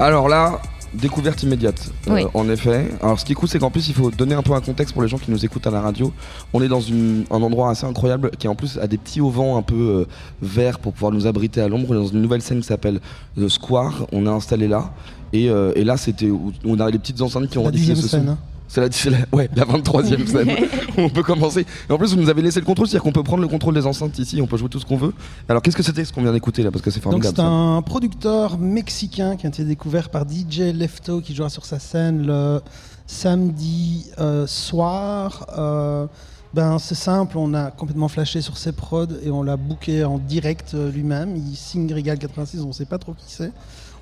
Alors 0.00 0.28
là, 0.28 0.60
découverte 0.94 1.42
immédiate, 1.42 1.90
euh, 2.08 2.14
Oui. 2.14 2.22
en 2.34 2.48
effet. 2.48 2.88
Alors 3.02 3.18
ce 3.18 3.24
qui 3.24 3.32
est 3.32 3.34
cool, 3.34 3.48
c'est 3.48 3.58
qu'en 3.58 3.70
plus, 3.70 3.88
il 3.88 3.94
faut 3.94 4.10
donner 4.10 4.34
un 4.34 4.42
peu 4.42 4.52
un 4.52 4.60
contexte 4.60 4.92
pour 4.94 5.02
les 5.02 5.08
gens 5.08 5.18
qui 5.18 5.30
nous 5.30 5.44
écoutent 5.44 5.66
à 5.66 5.70
la 5.70 5.80
radio. 5.80 6.12
On 6.52 6.62
est 6.62 6.68
dans 6.68 6.80
une- 6.80 7.24
un 7.30 7.42
endroit 7.42 7.70
assez 7.70 7.84
incroyable 7.86 8.30
qui 8.38 8.48
en 8.48 8.54
plus 8.54 8.78
a 8.78 8.86
des 8.86 8.96
petits 8.96 9.20
auvents 9.20 9.56
un 9.58 9.62
peu 9.62 9.74
euh, 9.74 10.06
verts 10.40 10.78
pour 10.78 10.92
pouvoir 10.92 11.12
nous 11.12 11.26
abriter 11.26 11.60
à 11.60 11.68
l'ombre. 11.68 11.86
On 11.90 11.94
est 11.94 11.96
dans 11.98 12.06
une 12.06 12.22
nouvelle 12.22 12.42
scène 12.42 12.60
qui 12.60 12.66
s'appelle 12.66 13.00
The 13.36 13.48
Square. 13.48 14.06
On 14.12 14.24
est 14.26 14.30
installé 14.30 14.68
là. 14.68 14.92
Et, 15.32 15.50
euh, 15.50 15.72
et 15.76 15.84
là, 15.84 15.96
c'était 15.98 16.30
où 16.30 16.52
on 16.64 16.80
a 16.80 16.88
les 16.90 16.98
petites 16.98 17.20
enceintes 17.20 17.48
qui 17.50 17.58
ont 17.58 17.68
dixième 17.70 17.96
ce 17.96 18.02
son. 18.02 18.08
scène. 18.08 18.36
C'est 18.68 18.80
la, 18.82 18.88
la- 19.18 19.24
ouais, 19.36 19.48
la 19.56 19.64
23e 19.64 20.26
scène. 20.30 20.50
on 20.98 21.08
peut 21.08 21.22
commencer. 21.22 21.64
Et 21.88 21.92
en 21.92 21.96
plus, 21.98 22.14
vous 22.14 22.20
nous 22.20 22.28
avez 22.28 22.42
laissé 22.42 22.60
le 22.60 22.66
contrôle, 22.66 22.86
c'est-à-dire 22.86 23.02
qu'on 23.02 23.12
peut 23.12 23.22
prendre 23.22 23.40
le 23.42 23.48
contrôle 23.48 23.74
des 23.74 23.86
enceintes 23.86 24.18
ici, 24.18 24.40
on 24.42 24.46
peut 24.46 24.56
jouer 24.58 24.68
tout 24.68 24.78
ce 24.78 24.84
qu'on 24.84 24.96
veut. 24.98 25.14
Alors, 25.48 25.62
qu'est-ce 25.62 25.76
que 25.76 25.82
c'était 25.82 26.04
ce 26.04 26.12
qu'on 26.12 26.22
vient 26.22 26.32
d'écouter 26.32 26.62
là 26.62 26.70
Parce 26.70 26.82
que 26.82 26.90
c'est 26.90 27.00
Donc 27.02 27.12
formidable. 27.12 27.34
c'est 27.36 27.42
un 27.42 27.80
producteur 27.82 28.58
mexicain 28.58 29.36
qui 29.36 29.46
a 29.46 29.48
été 29.48 29.64
découvert 29.64 30.10
par 30.10 30.24
DJ 30.28 30.72
Lefto 30.74 31.20
qui 31.22 31.34
jouera 31.34 31.48
sur 31.48 31.64
sa 31.64 31.78
scène 31.78 32.26
le 32.26 32.60
samedi 33.06 34.06
euh, 34.18 34.46
soir. 34.46 35.46
Euh, 35.58 36.06
ben 36.54 36.78
c'est 36.78 36.94
simple, 36.94 37.36
on 37.36 37.52
a 37.52 37.70
complètement 37.70 38.08
flashé 38.08 38.40
sur 38.40 38.56
ses 38.56 38.72
prods 38.72 39.06
et 39.22 39.30
on 39.30 39.42
l'a 39.42 39.56
booké 39.58 40.04
en 40.04 40.18
direct 40.18 40.72
euh, 40.74 40.90
lui-même. 40.90 41.36
Il 41.36 41.56
signe 41.56 41.92
Regal 41.92 42.18
86, 42.18 42.60
on 42.62 42.72
sait 42.72 42.86
pas 42.86 42.98
trop 42.98 43.12
qui 43.12 43.24
c'est. 43.28 43.52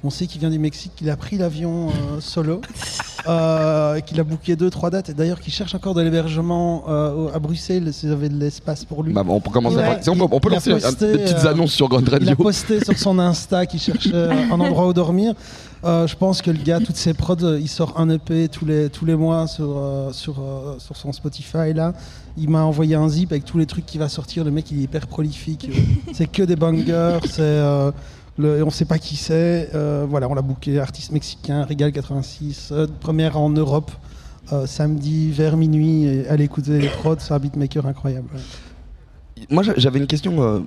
On 0.06 0.10
sait 0.10 0.28
qu'il 0.28 0.40
vient 0.40 0.50
du 0.50 0.60
Mexique, 0.60 0.92
qu'il 0.94 1.10
a 1.10 1.16
pris 1.16 1.36
l'avion 1.36 1.88
euh, 1.88 2.20
solo, 2.20 2.60
euh, 3.28 3.98
qu'il 3.98 4.20
a 4.20 4.22
booké 4.22 4.54
deux 4.54 4.70
trois 4.70 4.88
dates 4.88 5.08
et 5.08 5.14
d'ailleurs 5.14 5.40
qu'il 5.40 5.52
cherche 5.52 5.74
encore 5.74 5.94
de 5.94 6.00
l'hébergement 6.00 6.84
euh, 6.88 7.26
à 7.34 7.40
Bruxelles 7.40 7.92
s'il 7.92 8.10
y 8.10 8.12
avait 8.12 8.28
de 8.28 8.38
l'espace 8.38 8.84
pour 8.84 9.02
lui. 9.02 9.12
Bah, 9.12 9.24
on 9.26 9.40
peut 9.40 9.50
commencer. 9.50 9.74
Ouais. 9.78 9.82
à- 9.82 10.02
si 10.02 10.08
on 10.08 10.14
peut, 10.14 10.26
on 10.30 10.38
peut 10.38 10.48
Il 10.50 10.52
a 10.52 10.54
lancer 10.56 10.70
posté, 10.70 11.10
des 11.12 11.18
petites 11.18 11.44
annonces 11.44 11.72
sur 11.72 11.88
Grand 11.88 11.98
Il 12.02 12.08
a 12.08 12.18
Radio. 12.18 12.36
posté 12.36 12.84
sur 12.84 12.96
son 12.96 13.18
Insta 13.18 13.66
qu'il 13.66 13.80
cherchait 13.80 14.14
un 14.14 14.60
endroit 14.60 14.86
où 14.86 14.92
dormir. 14.92 15.34
Euh, 15.84 16.06
je 16.06 16.16
pense 16.16 16.40
que 16.40 16.50
le 16.50 16.58
gars, 16.62 16.80
toutes 16.80 16.96
ses 16.96 17.14
prods, 17.14 17.36
euh, 17.42 17.60
il 17.60 17.68
sort 17.68 17.94
un 18.00 18.08
EP 18.08 18.48
tous 18.48 18.64
les, 18.64 18.88
tous 18.88 19.04
les 19.04 19.14
mois 19.14 19.46
sur, 19.46 19.76
euh, 19.76 20.12
sur, 20.12 20.36
sur 20.78 20.96
son 20.96 21.12
Spotify. 21.12 21.72
Là. 21.74 21.92
Il 22.36 22.48
m'a 22.48 22.62
envoyé 22.64 22.94
un 22.94 23.08
zip 23.08 23.32
avec 23.32 23.44
tous 23.44 23.58
les 23.58 23.66
trucs 23.66 23.86
qui 23.86 23.98
va 23.98 24.08
sortir. 24.08 24.44
Le 24.44 24.50
mec, 24.50 24.70
il 24.70 24.78
est 24.80 24.82
hyper 24.84 25.06
prolifique. 25.06 25.68
c'est 26.12 26.30
que 26.30 26.42
des 26.42 26.56
bangers. 26.56 27.18
C'est, 27.28 27.60
on 28.38 28.70
sait 28.70 28.84
pas 28.84 28.98
qui 28.98 29.16
c'est. 29.16 29.70
Euh, 29.74 30.06
voilà, 30.08 30.28
on 30.28 30.34
l'a 30.34 30.42
booké. 30.42 30.78
Artiste 30.78 31.12
mexicain, 31.12 31.64
Regal 31.64 31.92
86. 31.92 32.70
euh, 32.72 32.86
première 33.00 33.38
en 33.38 33.50
Europe. 33.50 33.90
euh, 34.52 34.64
samedi 34.66 35.32
vers 35.32 35.56
minuit. 35.56 36.24
Allez 36.28 36.44
écouter 36.44 36.78
les 36.78 36.88
prods. 36.88 37.16
C'est 37.18 37.34
un 37.34 37.38
beatmaker 37.40 37.84
incroyable. 37.84 38.28
Moi, 39.50 39.62
j'a- 39.64 39.74
j'avais 39.76 39.98
une 39.98 40.06
question 40.06 40.64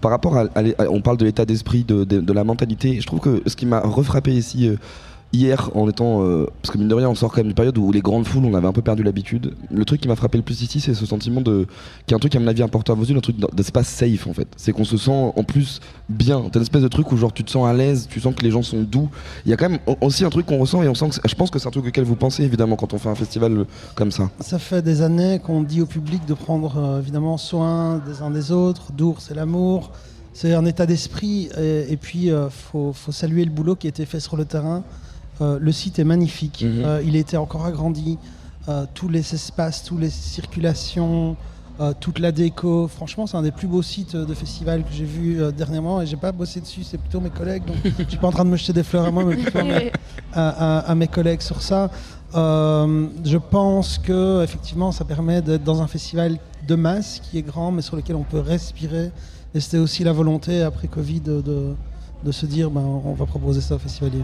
par 0.00 0.10
rapport 0.10 0.36
à, 0.36 0.44
On 0.90 1.00
parle 1.00 1.16
de 1.16 1.24
l'état 1.24 1.44
d'esprit, 1.46 1.84
de, 1.84 2.02
de- 2.04 2.32
la 2.32 2.42
mentalité. 2.44 3.00
Je 3.00 3.06
trouve 3.06 3.20
que 3.20 3.40
ce 3.46 3.54
qui 3.54 3.66
m'a 3.66 3.80
refrappé 3.80 4.32
ici 4.32 4.68
hier, 5.32 5.70
en 5.74 5.88
étant. 5.88 6.22
euh, 6.22 6.46
parce 6.62 6.72
que 6.72 6.78
mine 6.78 6.88
de 6.88 6.94
rien, 6.94 7.08
on 7.08 7.14
sort 7.14 7.30
quand 7.30 7.38
même 7.38 7.46
d'une 7.46 7.54
période 7.54 7.76
où 7.78 7.92
les 7.92 8.00
grandes 8.00 8.26
foules, 8.26 8.44
on 8.44 8.54
avait 8.54 8.66
un 8.66 8.72
peu 8.72 8.82
perdu 8.82 9.02
l'habitude. 9.02 9.54
Le 9.70 9.84
truc 9.84 10.00
qui 10.00 10.08
m'a 10.08 10.16
frappé 10.16 10.38
le 10.38 10.44
plus 10.44 10.62
ici, 10.62 10.80
c'est 10.80 10.94
ce 10.94 11.06
sentiment 11.06 11.40
de. 11.40 11.66
qui 12.06 12.14
est 12.14 12.16
un 12.16 12.20
truc, 12.20 12.34
à 12.34 12.40
mon 12.40 12.46
avis, 12.46 12.62
important 12.62 12.92
à 12.92 12.96
vos 12.96 13.04
yeux, 13.04 13.16
un 13.16 13.20
truc 13.20 13.36
d'espace 13.54 13.88
safe, 13.88 14.26
en 14.26 14.32
fait. 14.32 14.48
C'est 14.56 14.72
qu'on 14.72 14.84
se 14.84 14.96
sent 14.96 15.32
en 15.36 15.44
plus 15.44 15.80
bien. 16.08 16.42
T'as 16.50 16.58
une 16.58 16.62
espèce 16.62 16.82
de 16.82 16.88
truc 16.88 17.12
où, 17.12 17.16
genre, 17.16 17.32
tu 17.32 17.44
te 17.44 17.50
sens 17.50 17.66
à 17.66 17.72
l'aise, 17.72 18.08
tu 18.10 18.20
sens 18.20 18.34
que 18.34 18.42
les 18.42 18.50
gens 18.50 18.62
sont 18.62 18.82
doux. 18.82 19.08
Il 19.44 19.50
y 19.50 19.54
a 19.54 19.56
quand 19.56 19.68
même 19.68 19.80
aussi 20.00 20.24
un 20.24 20.30
truc 20.30 20.46
qu'on 20.46 20.58
ressent 20.58 20.82
et 20.82 20.88
on 20.88 20.94
sent 20.94 21.10
que. 21.10 21.28
Je 21.28 21.34
pense 21.34 21.50
que 21.50 21.58
c'est 21.58 21.68
un 21.68 21.72
truc 21.72 21.86
auquel 21.86 22.04
vous 22.04 22.16
pensez, 22.16 22.42
évidemment, 22.42 22.76
quand 22.76 22.94
on 22.94 22.98
fait 22.98 23.08
un 23.08 23.14
festival 23.14 23.52
euh, 23.52 23.64
comme 23.94 24.10
ça. 24.10 24.30
Ça 24.40 24.58
fait 24.58 24.82
des 24.82 25.02
années 25.02 25.38
qu'on 25.38 25.62
dit 25.62 25.80
au 25.80 25.86
public 25.86 26.26
de 26.26 26.34
prendre 26.34 26.76
euh, 26.76 27.00
évidemment 27.00 27.36
soin 27.36 28.00
des 28.06 28.22
uns 28.22 28.30
des 28.30 28.52
autres. 28.52 28.92
Dour, 28.92 29.20
c'est 29.20 29.34
l'amour, 29.34 29.92
c'est 30.32 30.54
un 30.54 30.64
état 30.64 30.86
d'esprit. 30.86 31.48
Et, 31.58 31.96
puis, 31.96 32.26
il 32.26 32.48
faut, 32.50 32.92
faut 32.92 33.12
saluer 33.12 33.44
le 33.44 33.50
boulot 33.50 33.76
qui 33.76 33.86
a 33.86 33.90
été 33.90 34.04
fait 34.06 34.20
sur 34.20 34.36
le 34.36 34.44
terrain. 34.44 34.82
Euh, 35.40 35.58
le 35.60 35.72
site 35.72 35.98
est 35.98 36.04
magnifique. 36.04 36.64
Mhm. 36.66 36.82
Euh, 36.84 37.02
il 37.04 37.16
a 37.16 37.18
été 37.18 37.36
encore 37.36 37.64
agrandi. 37.64 38.18
Euh, 38.68 38.84
tous 38.94 39.08
les 39.08 39.34
espaces, 39.34 39.82
toutes 39.84 40.00
les 40.00 40.10
circulations, 40.10 41.36
euh, 41.80 41.92
toute 41.98 42.18
la 42.18 42.30
déco. 42.30 42.88
Franchement, 42.88 43.26
c'est 43.26 43.36
un 43.38 43.42
des 43.42 43.50
plus 43.52 43.66
beaux 43.66 43.80
sites 43.82 44.14
de 44.16 44.34
festival 44.34 44.82
que 44.84 44.92
j'ai 44.92 45.04
vu 45.06 45.40
dernièrement. 45.56 46.02
Et 46.02 46.06
j'ai 46.06 46.16
pas 46.18 46.30
bossé 46.32 46.60
dessus, 46.60 46.84
c'est 46.84 46.98
plutôt 46.98 47.20
mes 47.20 47.30
collègues. 47.30 47.64
Donc, 47.64 47.76
je 47.98 48.04
suis 48.04 48.18
pas 48.18 48.28
en 48.28 48.32
train 48.32 48.44
de 48.44 48.50
me 48.50 48.56
jeter 48.56 48.74
des 48.74 48.82
fleurs 48.82 49.06
à 49.06 49.10
moi, 49.10 49.24
mais 49.24 49.36
plutôt 49.36 49.58
à 49.58 49.64
mes- 49.64 49.90
à, 50.34 50.94
mes 50.94 51.08
collègues 51.08 51.40
sur 51.40 51.62
ça. 51.62 51.90
Je 52.34 53.36
pense 53.38 53.98
que 53.98 54.42
effectivement, 54.44 54.92
ça 54.92 55.04
permet 55.04 55.40
d'être 55.42 55.64
dans 55.64 55.80
un 55.82 55.86
festival 55.86 56.38
de 56.68 56.74
masse 56.74 57.20
qui 57.20 57.38
est 57.38 57.42
grand, 57.42 57.72
mais 57.72 57.82
sur 57.82 57.96
lequel 57.96 58.16
on 58.16 58.24
peut 58.24 58.40
respirer. 58.40 59.10
Et 59.54 59.60
c'était 59.60 59.78
aussi 59.78 60.04
la 60.04 60.12
volonté 60.12 60.62
après 60.62 60.86
Covid 60.86 61.20
de, 61.20 61.40
de, 61.40 61.74
de 62.24 62.30
se 62.32 62.46
dire, 62.46 62.70
ben, 62.70 62.82
on 62.82 63.14
va 63.14 63.26
proposer 63.26 63.60
ça 63.62 63.74
au 63.74 63.78
festivalier. 63.78 64.22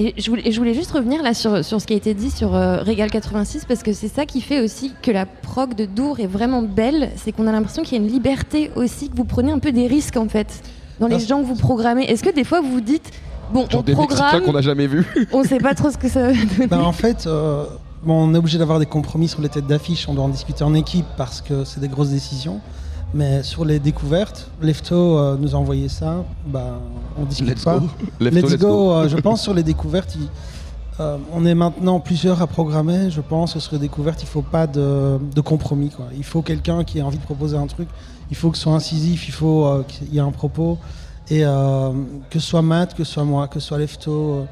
Et 0.00 0.14
je 0.16 0.30
voulais, 0.30 0.48
et 0.48 0.50
je 0.52 0.58
voulais 0.58 0.72
juste 0.72 0.92
revenir 0.92 1.22
là 1.22 1.34
sur, 1.34 1.62
sur 1.62 1.78
ce 1.78 1.86
qui 1.86 1.92
a 1.92 1.96
été 1.96 2.14
dit 2.14 2.30
sur 2.30 2.54
euh, 2.54 2.78
Régal 2.78 3.10
86 3.10 3.66
parce 3.66 3.82
que 3.82 3.92
c'est 3.92 4.08
ça 4.08 4.24
qui 4.24 4.40
fait 4.40 4.62
aussi 4.62 4.94
que 5.02 5.10
la 5.10 5.26
prog 5.26 5.74
de 5.74 5.84
Dour 5.84 6.20
est 6.20 6.26
vraiment 6.26 6.62
belle, 6.62 7.10
c'est 7.16 7.32
qu'on 7.32 7.46
a 7.46 7.52
l'impression 7.52 7.82
qu'il 7.82 7.98
y 7.98 8.00
a 8.00 8.02
une 8.04 8.10
liberté 8.10 8.70
aussi, 8.76 9.10
que 9.10 9.16
vous 9.16 9.26
prenez 9.26 9.52
un 9.52 9.58
peu 9.58 9.72
des 9.72 9.86
risques 9.86 10.16
en 10.16 10.26
fait 10.26 10.62
dans 11.00 11.06
les 11.06 11.16
Ah, 11.16 11.28
gens 11.28 11.40
que 11.42 11.46
vous 11.46 11.54
programmez. 11.54 12.04
Est-ce 12.04 12.22
que 12.22 12.34
des 12.34 12.44
fois 12.44 12.62
vous 12.62 12.72
vous 12.72 12.80
dites 12.80 13.10
bon 13.52 13.68
Genre 13.68 13.80
on 13.80 13.84
des 13.84 13.92
programme, 13.92 14.42
qu'on 14.42 14.54
n'a 14.54 14.62
jamais 14.62 14.86
vus. 14.86 15.04
on 15.32 15.44
sait 15.44 15.58
pas 15.58 15.74
trop 15.74 15.90
ce 15.90 15.98
que 15.98 16.08
ça 16.08 16.28
va 16.28 16.32
donner. 16.32 16.66
Ben, 16.66 16.80
en 16.80 16.92
fait, 16.92 17.26
euh, 17.26 17.66
bon, 18.02 18.26
on 18.26 18.34
est 18.34 18.38
obligé 18.38 18.56
d'avoir 18.56 18.78
des 18.78 18.86
compromis 18.86 19.28
sur 19.28 19.42
les 19.42 19.50
têtes 19.50 19.66
d'affiche, 19.66 20.08
on 20.08 20.14
doit 20.14 20.24
en 20.24 20.30
discuter 20.30 20.64
en 20.64 20.72
équipe 20.72 21.04
parce 21.18 21.42
que 21.42 21.64
c'est 21.64 21.80
des 21.80 21.88
grosses 21.88 22.08
décisions. 22.08 22.60
Mais 23.12 23.42
sur 23.42 23.64
les 23.64 23.80
découvertes, 23.80 24.48
Lefto 24.62 25.18
euh, 25.18 25.36
nous 25.38 25.54
a 25.54 25.58
envoyé 25.58 25.88
ça, 25.88 26.24
ben, 26.46 26.74
on 27.18 27.24
discute 27.24 27.48
Let's 27.48 27.64
pas. 27.64 27.78
go. 27.80 27.86
Lefto, 28.20 28.48
Let's, 28.48 28.56
go. 28.58 28.92
euh, 28.92 29.08
je 29.08 29.16
pense 29.16 29.42
sur 29.42 29.52
les 29.54 29.62
découvertes, 29.64 30.14
il- 30.14 30.28
euh, 31.00 31.16
on 31.32 31.44
est 31.46 31.54
maintenant 31.54 31.98
plusieurs 31.98 32.40
à 32.42 32.46
programmer. 32.46 33.10
Je 33.10 33.20
pense 33.22 33.54
que 33.54 33.58
sur 33.60 33.72
les 33.72 33.78
découvertes, 33.80 34.22
il 34.22 34.26
faut 34.28 34.42
pas 34.42 34.66
de, 34.66 35.18
de 35.34 35.40
compromis. 35.40 35.88
Quoi. 35.90 36.06
Il 36.16 36.24
faut 36.24 36.42
quelqu'un 36.42 36.84
qui 36.84 36.98
ait 36.98 37.02
envie 37.02 37.16
de 37.18 37.22
proposer 37.22 37.56
un 37.56 37.66
truc. 37.66 37.88
Il 38.30 38.36
faut 38.36 38.50
que 38.50 38.56
ce 38.58 38.64
soit 38.64 38.74
incisif. 38.74 39.26
Il 39.26 39.32
faut 39.32 39.82
qu'il 39.88 40.12
y 40.14 40.18
ait 40.18 40.20
un 40.20 40.30
propos. 40.30 40.76
Et 41.30 41.40
que 41.40 42.38
ce 42.38 42.46
soit 42.46 42.60
Matt, 42.60 42.92
que 42.94 43.04
ce 43.04 43.14
soit 43.14 43.24
moi, 43.24 43.48
que 43.48 43.60
ce 43.60 43.68
soit 43.68 43.78
Lefto, 43.78 44.46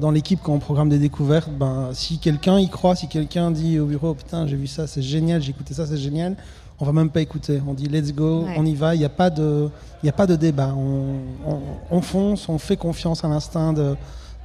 dans 0.00 0.10
l'équipe 0.10 0.40
quand 0.42 0.52
on 0.54 0.58
programme 0.58 0.88
des 0.88 0.98
découvertes, 0.98 1.50
ben, 1.60 1.90
si 1.92 2.18
quelqu'un 2.18 2.58
y 2.58 2.68
croit, 2.68 2.96
si 2.96 3.06
quelqu'un 3.06 3.50
dit 3.52 3.78
au 3.78 3.84
bureau, 3.86 4.14
putain, 4.14 4.46
j'ai 4.48 4.56
vu 4.56 4.66
ça, 4.66 4.86
c'est 4.88 5.02
génial, 5.02 5.42
j'ai 5.42 5.50
écouté 5.50 5.74
ça, 5.74 5.86
c'est 5.86 5.98
génial, 5.98 6.34
on 6.80 6.84
va 6.84 6.92
même 6.92 7.10
pas 7.10 7.20
écouter. 7.20 7.60
On 7.66 7.74
dit 7.74 7.86
let's 7.88 8.12
go, 8.14 8.44
Ouais. 8.44 8.54
on 8.58 8.64
y 8.66 8.74
va. 8.74 8.94
Il 8.94 8.98
n'y 8.98 9.04
a 9.04 9.08
pas 9.10 9.30
de, 9.30 9.68
il 10.02 10.06
y 10.06 10.08
a 10.08 10.12
pas 10.12 10.26
de 10.26 10.36
débat. 10.36 10.74
On, 10.76 11.16
on- 11.46 11.60
on 11.90 12.00
fonce, 12.00 12.48
on 12.48 12.58
fait 12.58 12.76
confiance 12.76 13.24
à 13.24 13.28
l'instinct 13.28 13.72
de, 13.72 13.94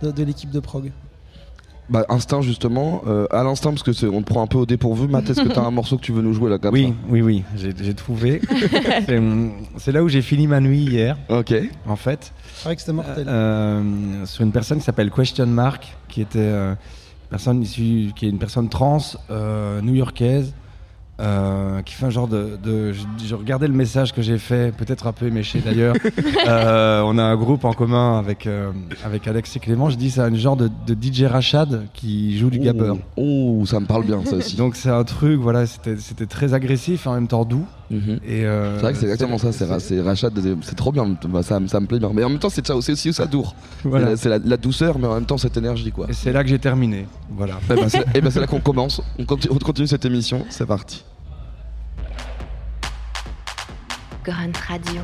de, 0.02 0.12
de 0.12 0.24
l'équipe 0.24 0.52
de 0.52 0.60
prog. 0.60 0.92
Bah, 1.90 2.06
instinct 2.10 2.42
justement, 2.42 3.02
euh, 3.08 3.26
à 3.32 3.44
l'instinct 3.44 3.72
parce 3.72 3.82
que 3.82 3.94
c'est- 3.94 4.06
on 4.08 4.22
te 4.22 4.28
prend 4.28 4.44
un 4.44 4.48
peu 4.48 4.60
au 4.60 4.68
dépourvu. 4.68 5.08
Matt, 5.08 5.28
est-ce 5.28 5.42
que 5.42 5.50
t'as 5.50 5.64
un 5.64 5.72
morceau 5.80 5.98
que 5.98 6.04
tu 6.04 6.12
veux 6.12 6.22
nous 6.22 6.34
jouer 6.34 6.52
là 6.52 6.60
comme 6.60 6.72
Oui, 6.76 6.94
oui, 7.10 7.22
oui, 7.24 7.44
j'ai 7.56 7.74
j'ai 7.76 7.96
trouvé. 7.96 8.42
C'est, 9.08 9.20
C'est 9.78 9.92
là 9.92 10.04
où 10.04 10.08
j'ai 10.08 10.22
fini 10.22 10.46
ma 10.46 10.60
nuit 10.60 10.82
hier, 10.84 11.18
Ok. 11.30 11.52
en 11.88 11.96
fait. 11.96 12.32
C'est 12.54 12.66
vrai 12.66 12.76
que 12.76 12.82
c'était 12.82 12.94
mortel. 12.94 13.26
Euh, 13.28 14.26
sur 14.28 14.44
une 14.44 14.52
personne 14.52 14.78
qui 14.78 14.84
s'appelle 14.84 15.10
Question 15.10 15.48
Mark, 15.48 15.98
qui 16.08 16.22
était 16.22 16.38
euh, 16.38 16.74
une 16.74 17.30
personne 17.32 17.62
issue, 17.64 18.12
qui 18.16 18.28
est 18.28 18.30
une 18.30 18.38
personne 18.38 18.70
trans 18.70 19.00
euh, 19.32 19.82
new-yorkaise, 19.82 20.54
euh, 21.20 21.82
qui 21.82 21.94
fait 21.96 22.06
un 22.06 22.10
genre 22.10 22.28
de, 22.28 22.58
de- 22.64 22.94
je, 22.94 23.02
je 23.26 23.36
regardais 23.36 23.68
le 23.68 23.74
message 23.74 24.14
que 24.14 24.22
j'ai 24.22 24.38
fait, 24.38 24.74
peut-être 24.76 25.06
un 25.08 25.12
peu 25.14 25.28
éméché 25.28 25.60
d'ailleurs. 25.64 25.96
Euh, 26.48 27.02
on 27.06 27.18
a 27.18 27.24
un 27.24 27.36
groupe 27.36 27.66
en 27.66 27.74
commun 27.74 28.18
avec 28.18 28.48
euh, 28.48 28.72
avec 29.04 29.28
Alex 29.28 29.56
et 29.56 29.60
Clément. 29.60 29.90
Je 29.90 29.98
dis 29.98 30.10
c'est 30.10 30.22
un 30.22 30.34
genre 30.34 30.56
de, 30.56 30.70
de 30.88 30.96
DJ 31.00 31.24
Rachad 31.24 31.84
qui 31.94 32.38
joue 32.38 32.50
du 32.50 32.60
gabber. 32.60 32.94
Oh, 33.18 33.64
ça 33.66 33.80
me 33.80 33.86
parle 33.86 34.06
bien 34.06 34.24
ça 34.26 34.38
aussi. 34.38 34.56
Donc 34.56 34.76
c'est 34.76 34.90
un 34.90 35.04
truc, 35.04 35.40
voilà, 35.40 35.66
c'était 35.66 35.98
c'était 35.98 36.26
très 36.26 36.54
agressif 36.54 37.06
et 37.06 37.10
en 37.10 37.14
même 37.16 37.28
temps 37.28 37.46
doux. 37.46 37.66
Mhm. 37.92 38.20
Et 38.28 38.46
euh, 38.46 38.76
C'est 38.76 38.82
vrai 38.82 38.94
que 38.94 39.00
c'est 39.00 39.06
exactement 39.06 39.38
ça, 39.38 39.52
c'est 39.52 39.66
ra- 39.66 39.80
c'est 39.80 40.00
Rachad, 40.02 40.34
c'est 40.62 40.76
trop 40.76 40.92
bien, 40.92 41.08
Bah, 41.28 41.44
ça, 41.44 41.60
me- 41.60 41.68
ça 41.68 41.80
me 41.80 41.88
plaît 41.88 42.00
bien. 42.00 42.12
Mais 42.14 42.24
en 42.24 42.30
même 42.30 42.38
temps, 42.40 42.50
c'est 42.50 42.66
ça 42.66 42.76
aussi, 42.76 42.92
aussi 42.92 43.12
ça 43.14 43.26
dour. 43.26 43.56
voilà. 43.84 44.16
C'est 44.16 44.30
la, 44.30 44.58
douceur, 44.58 44.98
mais 45.00 45.08
en 45.08 45.16
même 45.16 45.26
temps 45.26 45.38
cette 45.38 45.58
énergie 45.58 45.92
quoi. 45.92 46.06
Et 46.10 46.14
c'est 46.14 46.32
là 46.32 46.44
que 46.44 46.50
j'ai 46.50 46.60
terminé. 46.60 47.06
Voilà. 47.32 47.56
Eh 47.70 47.76
ben, 47.76 47.90
c'est 47.90 48.06
eh 48.16 48.22
ben, 48.22 48.30
c'est 48.32 48.40
là 48.40 48.48
qu'on 48.48 48.60
commence. 48.60 49.02
On 49.18 49.26
continue, 49.26 49.54
on 49.56 49.60
continue 49.60 49.88
cette 49.88 50.06
émission. 50.06 50.46
C'est 50.50 50.66
parti. 50.68 51.04
Grunt 54.30 54.70
Radio. 54.70 55.02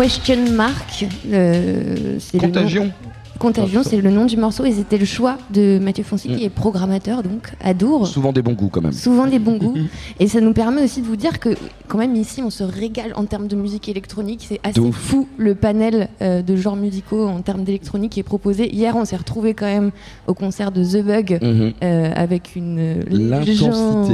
Question 0.00 0.52
Mark. 0.52 1.04
euh, 1.30 2.18
le 2.32 2.38
Contagion. 2.40 2.90
Contagion, 3.38 3.82
c'est 3.82 4.00
le 4.00 4.10
nom 4.10 4.24
du 4.26 4.36
morceau 4.36 4.64
et 4.64 4.72
c'était 4.72 4.98
le 4.98 5.04
choix 5.04 5.36
de 5.50 5.78
Mathieu 5.78 6.04
Fonsi 6.04 6.28
Mm. 6.30 6.36
qui 6.36 6.44
est 6.44 6.50
programmateur 6.50 7.22
donc 7.22 7.52
à 7.62 7.74
Dour. 7.74 8.06
Souvent 8.06 8.32
des 8.32 8.42
bons 8.42 8.52
goûts 8.52 8.68
quand 8.68 8.82
même. 8.82 8.92
Souvent 8.92 9.26
des 9.26 9.38
bons 9.38 9.56
goûts. 9.56 9.76
Et 10.20 10.26
ça 10.28 10.40
nous 10.40 10.52
permet 10.52 10.82
aussi 10.84 11.00
de 11.02 11.06
vous 11.06 11.16
dire 11.16 11.38
que, 11.38 11.50
quand 11.90 11.98
même, 11.98 12.14
ici, 12.14 12.40
on 12.40 12.50
se 12.50 12.62
régale 12.62 13.12
en 13.16 13.24
termes 13.24 13.48
de 13.48 13.56
musique 13.56 13.88
électronique. 13.88 14.46
C'est 14.48 14.60
assez 14.62 14.80
fou 14.92 15.26
le 15.36 15.56
panel 15.56 16.08
euh, 16.22 16.40
de 16.40 16.54
genres 16.54 16.76
musicaux 16.76 17.26
en 17.26 17.40
termes 17.42 17.64
d'électronique 17.64 18.12
qui 18.12 18.20
est 18.20 18.22
proposé. 18.22 18.72
Hier, 18.72 18.94
on 18.94 19.04
s'est 19.04 19.16
retrouvé 19.16 19.54
quand 19.54 19.66
même 19.66 19.90
au 20.28 20.34
concert 20.34 20.70
de 20.70 20.84
The 20.84 21.04
Bug 21.04 21.38
Mhm. 21.42 21.72
euh, 21.82 22.12
avec 22.14 22.54
une 22.54 23.00
légende 23.10 24.06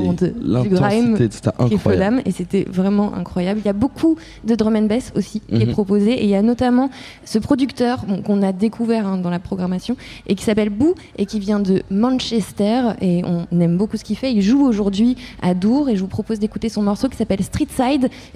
du 0.62 0.69
grime 0.71 1.19
qui 1.19 1.29
incroyable. 1.59 2.23
Et 2.25 2.31
c'était 2.31 2.65
vraiment 2.71 3.15
incroyable. 3.15 3.61
Il 3.62 3.67
y 3.67 3.69
a 3.69 3.75
beaucoup 3.75 4.17
de 4.45 4.55
drum 4.55 4.75
and 4.77 4.83
bass 4.87 5.12
aussi 5.15 5.41
qui 5.41 5.57
est 5.57 5.67
Mhm. 5.67 5.73
proposé 5.73 6.12
et 6.12 6.25
il 6.25 6.31
y 6.31 6.35
a 6.35 6.41
notamment 6.43 6.89
ce 7.27 7.39
producteur 7.39 8.05
bon, 8.09 8.23
qu'on 8.23 8.43
a 8.43 8.53
découvert 8.53 9.07
hein, 9.07 9.19
dans 9.19 9.31
la 9.31 9.39
programmation 9.39 9.97
et 10.27 10.35
qui 10.35 10.45
s'appelle 10.45 10.71
Boo 10.71 10.95
et 11.19 11.27
qui 11.27 11.41
vient 11.41 11.61
de 11.61 11.83
Manchester 11.91 12.93
et 13.03 13.23
on 13.25 13.61
aime 13.61 13.77
beaucoup 13.77 13.97
ce 13.99 14.05
qu'il 14.05 14.17
fait. 14.17 14.33
Il 14.33 14.41
joue 14.41 14.65
aujourd'hui 14.65 15.17
à 15.43 15.53
Dour 15.53 15.91
et 15.91 15.97
je 15.97 16.01
vous 16.01 16.07
propose 16.07 16.39
d'écouter 16.39 16.69
son 16.71 16.83
morceau 16.83 17.09
qui 17.09 17.17
s'appelle 17.17 17.43
Street 17.43 17.65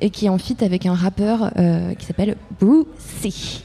Et 0.00 0.10
qui 0.10 0.26
est 0.26 0.28
en 0.28 0.38
feat 0.38 0.62
avec 0.62 0.86
un 0.86 0.94
rappeur 0.94 1.50
euh, 1.56 1.94
qui 1.94 2.06
s'appelle 2.06 2.36
Brucey. 2.58 3.62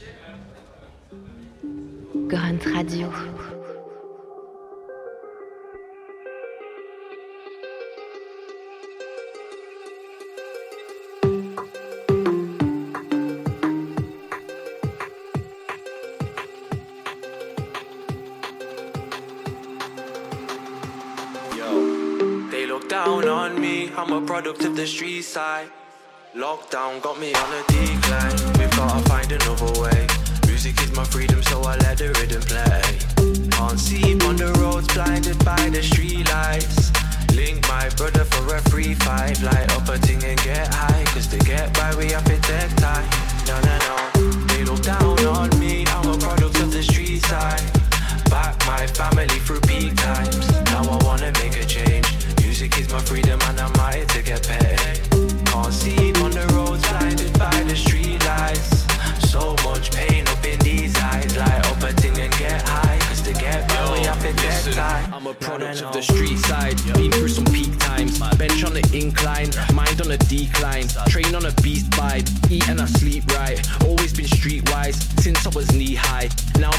Grunt 2.28 2.58
Radio. 2.74 3.08
I'm 23.98 24.12
a 24.12 24.20
product 24.20 24.62
of 24.64 24.76
the 24.76 24.86
street 24.86 25.22
side. 25.22 25.68
Lockdown 26.34 27.00
got 27.00 27.18
me 27.18 27.32
on 27.32 27.50
a 27.54 27.62
decline. 27.66 28.58
We've 28.58 28.70
gotta 28.76 29.02
find 29.08 29.32
another 29.32 29.80
way. 29.80 30.06
Music 30.46 30.78
is 30.82 30.94
my 30.94 31.04
freedom, 31.04 31.42
so 31.42 31.62
I 31.62 31.76
let 31.76 31.96
the 31.96 32.08
rhythm 32.20 32.42
play. 32.42 33.48
Can't 33.50 33.80
see 33.80 34.12
on 34.20 34.36
the 34.36 34.52
roads, 34.60 34.86
blinded 34.92 35.42
by 35.46 35.70
the 35.70 35.82
street 35.82 36.28
lights. 36.28 36.92
Link 37.34 37.66
my 37.68 37.88
brother 37.96 38.24
for 38.24 38.56
a 38.56 38.60
free 38.68 38.92
five. 38.92 39.42
Light 39.42 39.72
up 39.72 39.88
a 39.88 39.96
thing 39.96 40.22
and 40.24 40.38
get 40.42 40.68
high. 40.74 41.04
Cause 41.06 41.26
to 41.28 41.38
get 41.38 41.72
by, 41.72 41.96
we 41.96 42.10
have 42.10 42.24
to 42.24 42.38
take 42.42 42.76
time. 42.76 43.25
Product 65.46 65.82
of 65.82 65.92
the 65.92 66.02
street 66.02 66.38
side, 66.38 66.76
been 66.94 67.12
through 67.12 67.28
some 67.28 67.44
peak 67.44 67.78
times. 67.78 68.18
Bench 68.36 68.64
on 68.64 68.74
the 68.74 68.82
incline, 68.92 69.48
mind 69.72 70.00
on 70.00 70.10
a 70.10 70.18
decline. 70.18 70.88
Train 71.06 71.34
on 71.36 71.46
a 71.46 71.52
beast 71.62 71.88
vibe, 71.90 72.26
eat 72.50 72.68
and 72.68 72.80
I 72.80 72.86
sleep 72.86 73.24
right. 73.28 73.56
Always 73.84 74.12
been 74.12 74.26
streetwise 74.26 74.96
since 75.20 75.46
I 75.46 75.50
was 75.50 75.72
knee 75.72 75.94
high. 75.94 76.30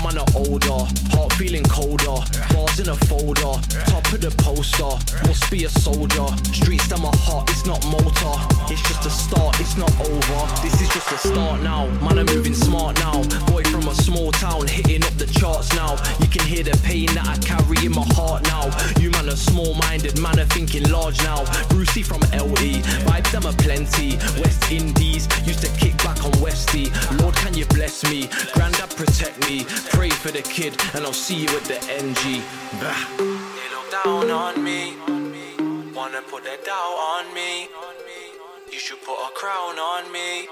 I'm 0.07 0.17
on 0.19 0.35
older, 0.35 0.87
heart 1.11 1.33
feeling 1.33 1.63
colder. 1.65 2.23
Bars 2.53 2.79
in 2.79 2.87
a 2.87 2.95
folder, 3.11 3.59
top 3.91 4.05
of 4.13 4.21
the 4.21 4.33
poster. 4.37 4.95
Must 5.27 5.51
be 5.51 5.65
a 5.65 5.69
soldier. 5.69 6.27
Streets 6.53 6.87
that 6.87 6.99
my 6.99 7.11
heart, 7.27 7.49
it's 7.49 7.65
not 7.65 7.83
motor. 7.91 8.35
It's 8.71 8.81
just 8.87 9.05
a 9.05 9.09
start, 9.09 9.59
it's 9.59 9.75
not 9.75 9.91
over. 9.99 10.39
This 10.63 10.79
is 10.79 10.87
just 10.95 11.11
a 11.11 11.17
start 11.17 11.61
now. 11.61 11.87
Man, 11.99 12.19
I'm 12.19 12.25
moving 12.27 12.53
smart 12.53 12.95
now. 12.99 13.21
Boy 13.47 13.63
from 13.63 13.87
a 13.87 13.95
small 13.95 14.31
town, 14.31 14.67
hitting 14.67 15.03
up 15.03 15.11
the 15.17 15.27
charts 15.27 15.75
now. 15.75 15.97
You 16.21 16.27
can 16.27 16.45
hear 16.47 16.63
the 16.63 16.79
pain 16.83 17.07
that 17.15 17.27
I 17.27 17.35
carry 17.43 17.85
in 17.85 17.91
my 17.91 18.07
heart 18.15 18.43
now. 18.43 18.71
You 19.01 19.11
man 19.11 19.27
are 19.27 19.35
small 19.35 19.73
minded, 19.73 20.17
man 20.21 20.39
are 20.39 20.45
thinking 20.55 20.89
large 20.89 21.21
now. 21.23 21.43
Brucey 21.67 22.03
from 22.03 22.21
LE, 22.31 22.79
vibes 23.03 23.31
them 23.31 23.45
are 23.45 23.57
plenty. 23.59 24.15
West 24.39 24.71
Indies, 24.71 25.27
used 25.43 25.63
to 25.65 25.71
kick 25.75 25.97
back 25.97 26.23
on 26.23 26.31
Westy. 26.39 26.91
Lord, 27.19 27.35
can 27.35 27.53
you 27.53 27.65
bless 27.65 28.07
me? 28.09 28.29
Grandad, 28.53 28.95
protect 28.95 29.35
me. 29.49 29.65
Pray 29.97 30.11
for 30.11 30.29
the 30.29 30.43
kid, 30.43 30.77
and 30.93 31.03
I'll 31.05 31.11
see 31.11 31.37
you 31.41 31.49
at 31.57 31.63
the 31.63 31.79
NG. 31.89 32.43
Bah. 32.79 32.93
They 33.17 33.67
look 33.73 33.89
down 33.89 34.29
on 34.29 34.63
me. 34.63 34.93
Wanna 35.95 36.21
put 36.21 36.43
their 36.43 36.61
doubt 36.63 36.97
on 37.13 37.33
me. 37.33 37.67
You 38.71 38.77
should 38.77 39.01
put 39.01 39.17
a 39.27 39.31
crown 39.33 39.79
on 39.79 40.11
me. 40.11 40.47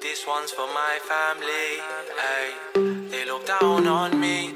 This 0.00 0.26
one's 0.26 0.52
for 0.52 0.66
my 0.72 0.98
family. 1.04 1.68
Hey, 2.24 2.46
they 3.10 3.26
look 3.26 3.44
down 3.44 3.86
on 3.86 4.18
me. 4.18 4.54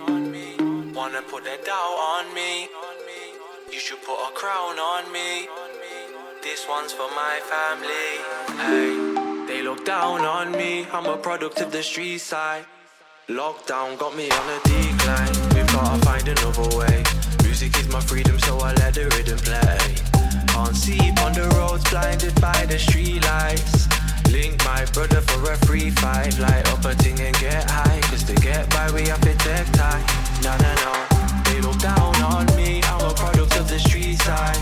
Wanna 0.94 1.20
put 1.20 1.44
their 1.44 1.58
doubt 1.58 1.98
on 2.14 2.32
me. 2.32 2.68
You 3.70 3.78
should 3.78 4.02
put 4.02 4.18
a 4.28 4.32
crown 4.32 4.78
on 4.78 5.12
me. 5.12 5.46
This 6.42 6.66
one's 6.66 6.94
for 6.94 7.10
my 7.24 7.36
family. 7.52 8.08
Hey, 8.64 9.46
they 9.46 9.60
look 9.62 9.84
down 9.84 10.22
on 10.24 10.52
me. 10.52 10.86
I'm 10.90 11.04
a 11.04 11.18
product 11.18 11.60
of 11.60 11.70
the 11.70 11.82
street 11.82 12.22
side. 12.22 12.64
Lockdown 13.30 13.96
got 13.96 14.16
me 14.16 14.28
on 14.28 14.50
a 14.50 14.58
decline. 14.66 15.54
We've 15.54 15.66
gotta 15.72 16.04
find 16.04 16.26
another 16.26 16.76
way. 16.76 17.04
Music 17.44 17.78
is 17.78 17.86
my 17.88 18.00
freedom, 18.00 18.36
so 18.40 18.58
I 18.58 18.72
let 18.74 18.94
the 18.94 19.06
rhythm 19.14 19.38
play. 19.38 19.78
Can't 20.48 20.74
see 20.74 20.98
on 21.22 21.32
the 21.32 21.46
roads, 21.54 21.88
blinded 21.90 22.34
by 22.40 22.66
the 22.66 22.76
street 22.76 23.22
lights. 23.22 23.86
Link 24.32 24.58
my 24.64 24.84
brother 24.86 25.20
for 25.20 25.52
a 25.52 25.56
free 25.58 25.90
five. 25.90 26.36
Light 26.40 26.66
up 26.72 26.84
a 26.84 26.92
thing 26.96 27.20
and 27.20 27.36
get 27.38 27.70
high. 27.70 28.00
Cause 28.10 28.24
to 28.24 28.34
get 28.34 28.68
by, 28.70 28.90
we 28.90 29.06
have 29.06 29.20
to 29.20 29.34
take 29.46 29.70
time. 29.78 30.02
No, 30.42 30.50
no, 30.58 30.72
no. 30.82 30.92
They 31.46 31.60
look 31.60 31.78
down 31.78 32.16
on 32.34 32.46
me. 32.56 32.82
I'm 32.82 33.00
a 33.06 33.14
product 33.14 33.56
of 33.56 33.68
the 33.68 33.78
street 33.78 34.20
side. 34.22 34.58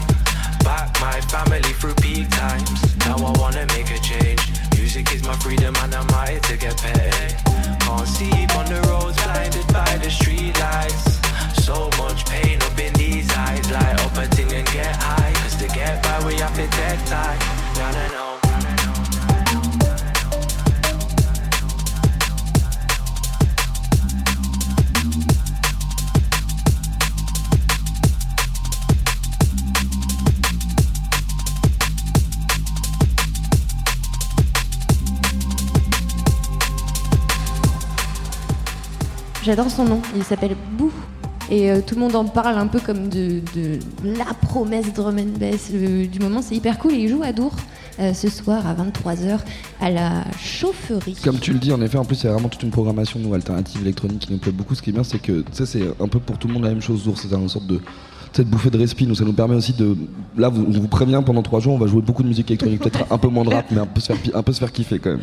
Back 0.62 0.92
my 1.00 1.18
family 1.32 1.72
through 1.80 1.94
peak 2.04 2.28
times. 2.28 2.68
Now 2.98 3.16
I 3.16 3.32
wanna 3.40 3.64
make 3.72 3.90
a 3.90 3.98
change. 4.00 4.67
Music 4.78 5.12
is 5.12 5.24
my 5.24 5.34
freedom 5.34 5.74
and 5.82 5.92
I'm 5.92 6.28
here 6.28 6.38
to 6.38 6.56
get 6.56 6.80
paid. 6.80 7.34
Can't 7.80 8.06
see 8.06 8.30
on 8.56 8.66
the 8.66 8.80
roads, 8.88 9.20
blinded 9.24 9.66
by 9.72 9.98
the 9.98 10.08
street 10.08 10.56
lights. 10.60 11.18
So 11.64 11.90
much 11.98 12.24
pain 12.26 12.62
up 12.62 12.78
in 12.78 12.92
these 12.92 13.28
eyes. 13.32 13.68
Light 13.72 14.00
up 14.00 14.16
a 14.16 14.26
thing 14.28 14.52
and 14.52 14.66
get 14.68 14.94
high. 14.94 15.32
Cause 15.42 15.56
to 15.56 15.66
get 15.74 16.00
by, 16.04 16.24
we 16.24 16.36
have 16.36 16.54
to 16.54 16.66
take 16.68 17.04
time. 17.06 17.38
No, 17.76 17.90
no, 17.90 18.37
J'adore 39.44 39.70
son 39.70 39.84
nom, 39.84 40.02
il 40.16 40.24
s'appelle 40.24 40.56
Boo. 40.76 40.90
Et 41.50 41.70
euh, 41.70 41.80
tout 41.80 41.94
le 41.94 42.02
monde 42.02 42.14
en 42.14 42.24
parle 42.24 42.58
un 42.58 42.66
peu 42.66 42.78
comme 42.78 43.08
de, 43.08 43.40
la 44.04 44.26
promesse 44.42 44.92
drum 44.92 45.18
and 45.18 45.38
bass 45.38 45.70
du 45.70 46.18
moment. 46.20 46.42
C'est 46.42 46.54
hyper 46.54 46.78
cool 46.78 46.92
il 46.92 47.08
joue 47.08 47.22
à 47.22 47.32
Dour 47.32 47.52
euh, 48.00 48.12
ce 48.12 48.28
soir 48.28 48.66
à 48.66 48.74
23h 48.74 49.38
à 49.80 49.90
la 49.90 50.24
chaufferie. 50.38 51.16
Comme 51.24 51.38
tu 51.38 51.52
le 51.52 51.58
dis, 51.58 51.72
en 51.72 51.80
effet, 51.80 51.96
en 51.96 52.04
plus, 52.04 52.16
c'est 52.16 52.28
vraiment 52.28 52.48
toute 52.48 52.62
une 52.62 52.70
programmation 52.70 53.18
nous, 53.18 53.32
alternative 53.32 53.80
électronique 53.80 54.26
qui 54.26 54.32
nous 54.32 54.38
plaît 54.38 54.52
beaucoup. 54.52 54.74
Ce 54.74 54.82
qui 54.82 54.90
est 54.90 54.92
bien, 54.92 55.04
c'est 55.04 55.20
que 55.20 55.44
ça, 55.52 55.64
c'est 55.64 55.84
un 56.00 56.08
peu 56.08 56.18
pour 56.18 56.36
tout 56.38 56.48
le 56.48 56.54
monde 56.54 56.64
la 56.64 56.70
même 56.70 56.82
chose. 56.82 57.08
Ours, 57.08 57.26
c'est 57.26 57.34
une 57.34 57.48
sorte 57.48 57.66
de 57.66 57.80
cette 58.32 58.48
bouffée 58.48 58.70
de 58.70 58.78
respi. 58.78 59.06
Nous, 59.06 59.14
ça 59.14 59.24
nous 59.24 59.32
permet 59.32 59.54
aussi 59.56 59.72
de. 59.72 59.96
Là, 60.36 60.48
vous, 60.48 60.64
on 60.68 60.70
vous 60.80 60.88
prévient 60.88 61.20
pendant 61.24 61.42
trois 61.42 61.60
jours, 61.60 61.74
on 61.74 61.78
va 61.78 61.86
jouer 61.86 62.02
beaucoup 62.02 62.22
de 62.22 62.28
musique 62.28 62.50
électronique, 62.50 62.80
peut-être 62.80 63.04
un 63.10 63.18
peu 63.18 63.28
moins 63.28 63.44
de 63.44 63.50
rap, 63.50 63.66
mais 63.70 63.80
un 63.80 63.86
peu 63.86 64.00
se 64.00 64.12
faire, 64.12 64.36
un 64.36 64.42
peu 64.42 64.52
se 64.52 64.58
faire 64.60 64.72
kiffer 64.72 64.98
quand 64.98 65.10
même. 65.10 65.20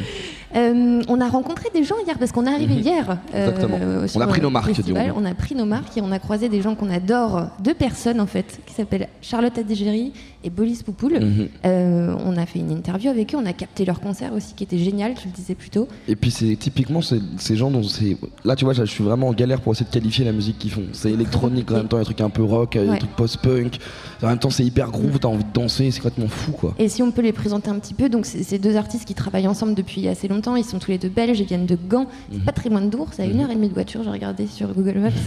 Euh, 0.56 1.02
on 1.08 1.20
a 1.22 1.28
rencontré 1.28 1.70
des 1.74 1.84
gens 1.84 1.96
hier 2.06 2.18
parce 2.18 2.32
qu'on 2.32 2.46
est 2.46 2.54
arrivé 2.54 2.76
Mhm. 2.76 2.82
hier. 2.82 3.18
euh, 3.34 3.50
Exactement. 3.50 4.08
sur 4.08 4.20
On 4.20 4.24
a 4.24 4.28
pris 4.28 4.42
nos 4.42 4.50
marques, 4.50 4.74
festival. 4.74 5.14
On 5.16 5.26
a 5.26 5.34
pris 5.34 5.56
nos 5.56 5.66
marques 5.66 5.98
et 5.98 6.02
on 6.02 6.12
a 6.12 6.20
croisé 6.20 6.48
des 6.50 6.62
gens 6.62 6.76
qu'on 6.76 6.90
adore, 6.90 7.48
deux 7.64 7.74
personnes 7.74 8.22
en 8.22 8.26
fait, 8.26 8.60
qui 8.66 8.74
s'appellent 8.74 9.08
Charlotte 9.22 9.58
Adigéry 9.58 10.14
et 10.46 10.50
Bolis 10.50 10.82
Poupoule. 10.86 11.20
Mhm. 11.20 11.48
Euh, 11.66 12.16
on 12.26 12.38
a 12.38 12.46
fait 12.46 12.60
une 12.60 12.72
interview 12.72 13.10
avec 13.10 13.34
eux, 13.34 13.38
on 13.42 13.46
a 13.46 13.54
capté 13.54 13.84
leur 13.84 14.00
concert 14.00 14.32
aussi 14.34 14.54
qui 14.54 14.64
était 14.64 14.78
génial, 14.78 15.14
tu 15.16 15.28
le 15.28 15.34
disais 15.34 15.56
plus 15.56 15.70
tôt. 15.70 15.88
Et 16.08 16.16
puis 16.16 16.32
c'est 16.32 16.56
typiquement 16.56 17.02
ces, 17.02 17.20
ces 17.38 17.56
gens 17.56 17.72
dont 17.72 17.84
c'est. 17.84 18.16
Là, 18.44 18.56
tu 18.56 18.64
vois, 18.66 18.74
je 18.74 18.84
suis 18.86 19.04
vraiment 19.04 19.28
en 19.30 19.34
galère 19.34 19.60
pour 19.62 19.74
essayer 19.74 19.86
de 19.88 19.92
qualifier 19.94 20.24
la 20.24 20.32
musique 20.32 20.58
qu'ils 20.60 20.72
font. 20.72 20.84
C'est 20.94 21.12
électronique 21.12 21.72
en 21.72 21.76
même 21.78 21.88
temps, 21.88 21.98
il 21.98 22.00
y 22.00 22.02
a 22.02 22.04
des 22.10 22.14
trucs 22.14 22.22
un 22.22 22.30
peu 22.30 22.44
rock, 22.44 22.76
il 22.76 22.82
y 22.82 22.84
a 22.84 22.88
Ouais. 22.88 22.94
des 22.94 23.00
trucs 23.00 23.16
post-punk. 23.16 23.78
En 24.24 24.28
même 24.28 24.40
temps, 24.40 24.50
c'est 24.50 24.64
hyper 24.64 24.92
groove, 24.92 25.20
t'as 25.20 25.28
envie 25.28 25.44
de 25.44 25.52
danser, 25.54 25.92
c'est 25.92 26.00
complètement 26.00 26.28
fou 26.30 26.52
quoi. 26.52 26.74
Et 26.80 26.88
si 26.90 27.02
on 27.04 27.12
peut 27.12 27.22
les 27.22 27.34
présenter 27.34 27.70
un 27.70 27.80
petit 27.80 27.94
peu, 27.94 28.08
donc 28.10 28.26
c'est 28.26 28.44
c'est 28.44 28.60
deux 28.60 28.76
artistes 28.76 29.06
qui 29.06 29.14
travaillent 29.16 29.48
ensemble 29.48 29.74
depuis 29.74 30.08
assez 30.08 30.28
longtemps. 30.28 30.56
Ils 30.56 30.64
sont 30.64 30.78
tous 30.80 30.92
les 30.92 30.98
deux 30.98 31.10
belges, 31.10 31.40
ils 31.40 31.46
viennent 31.46 31.66
de 31.66 31.76
Gand. 31.90 32.06
C'est 32.32 32.44
pas 32.44 32.52
très 32.52 32.70
loin 32.70 32.82
de 32.82 32.90
Dour, 32.90 33.08
c'est 33.12 33.24
à 33.24 33.26
une 33.26 33.40
heure 33.42 33.50
et 33.50 33.56
demie 33.56 33.70
de 33.70 33.74
voiture. 33.74 34.04
J'ai 34.04 34.10
regardé 34.12 34.46
sur 34.48 34.74
Google 34.74 35.00
Maps. 35.00 35.10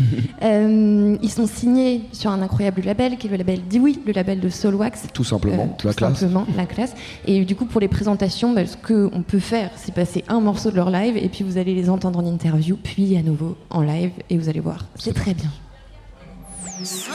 Euh, 0.42 1.16
ils 1.22 1.30
sont 1.30 1.46
signés 1.46 2.02
sur 2.12 2.30
un 2.30 2.40
incroyable 2.42 2.82
label 2.84 3.16
qui 3.16 3.26
est 3.26 3.30
le 3.30 3.36
label 3.36 3.60
Dewey, 3.68 3.94
le 4.06 4.12
label 4.12 4.38
de 4.40 4.48
Soulwax. 4.48 5.07
Tout 5.12 5.24
simplement, 5.24 5.64
Euh, 5.64 5.66
la 5.84 5.92
tout 5.92 5.96
classe. 5.96 6.18
simplement, 6.18 6.46
la 6.56 6.66
classe. 6.66 6.94
Et 7.26 7.44
du 7.44 7.56
coup, 7.56 7.64
pour 7.66 7.80
les 7.80 7.88
présentations, 7.88 8.52
bah, 8.52 8.66
ce 8.66 8.76
qu'on 8.76 9.22
peut 9.22 9.38
faire, 9.40 9.70
c'est 9.76 9.92
passer 9.94 10.24
un 10.28 10.40
morceau 10.40 10.70
de 10.70 10.76
leur 10.76 10.90
live 10.90 11.16
et 11.16 11.28
puis 11.28 11.42
vous 11.44 11.58
allez 11.58 11.74
les 11.74 11.90
entendre 11.90 12.18
en 12.20 12.26
interview, 12.26 12.76
puis 12.76 13.16
à 13.16 13.22
nouveau 13.22 13.56
en 13.70 13.82
live 13.82 14.10
et 14.30 14.38
vous 14.38 14.48
allez 14.48 14.60
voir, 14.60 14.84
c'est 14.96 15.14
très 15.14 15.34
bien. 15.34 15.50
Slay. 16.84 17.14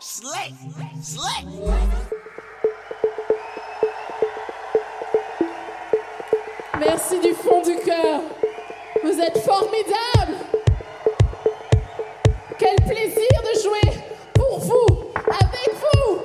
Slay. 0.00 0.52
Slay. 1.02 1.46
Merci 6.80 7.20
du 7.20 7.32
fond 7.34 7.62
du 7.62 7.74
cœur. 7.84 8.20
Vous 9.04 9.20
êtes 9.20 9.38
formidables. 9.38 10.38
Quel 12.58 12.76
plaisir 12.86 13.42
de 13.42 13.60
jouer 13.60 14.00
pour 14.34 14.58
vous, 14.60 14.86
avec 15.26 15.70
vous. 15.74 16.18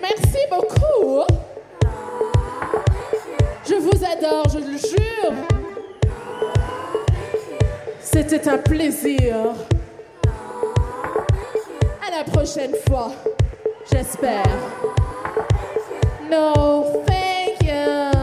Merci 0.00 0.38
beaucoup. 0.50 1.24
Je 3.68 3.74
vous 3.74 4.04
adore, 4.04 4.44
je 4.52 4.58
le 4.58 4.76
jure. 4.76 5.32
C'était 8.00 8.48
un 8.48 8.58
plaisir. 8.58 9.54
À 12.06 12.10
la 12.16 12.24
prochaine 12.24 12.74
fois, 12.88 13.12
j'espère. 13.90 14.44
No, 16.30 17.02
thank 17.06 17.62
you. 17.62 18.16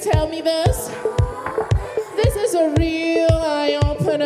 Tell 0.00 0.28
me 0.28 0.42
this. 0.42 0.90
This 2.16 2.36
is 2.36 2.54
a 2.54 2.74
real 2.78 3.03
You're 4.14 4.22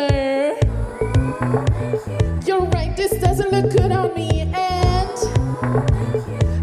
right, 2.67 2.93
this 2.95 3.11
doesn't 3.19 3.49
look 3.51 3.71
good 3.71 3.91
on 3.91 4.13
me, 4.13 4.41
and 4.41 5.09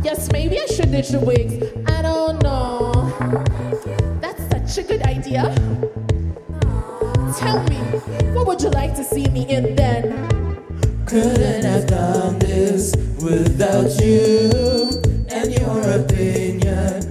yes, 0.05 0.31
maybe 0.31 0.61
I 0.61 0.67
should 0.67 0.93
ditch 0.93 1.09
the 1.09 1.19
wigs. 1.19 1.55
I 1.91 2.03
don't 2.03 2.41
know. 2.45 2.93
That's 4.21 4.49
such 4.49 4.85
a 4.85 4.87
good 4.87 5.03
idea. 5.03 5.53
Tell 7.37 7.65
me, 7.65 7.79
what 8.33 8.47
would 8.47 8.63
you 8.63 8.71
like 8.71 8.95
to 8.95 9.03
see 9.03 9.27
me 9.27 9.45
in 9.49 9.75
then? 9.75 10.13
Couldn't 11.07 11.65
have 11.65 11.89
done 11.89 12.39
this 12.39 12.95
without 13.21 13.91
you 14.01 15.03
and 15.31 15.53
your 15.53 15.81
opinion. 15.99 17.03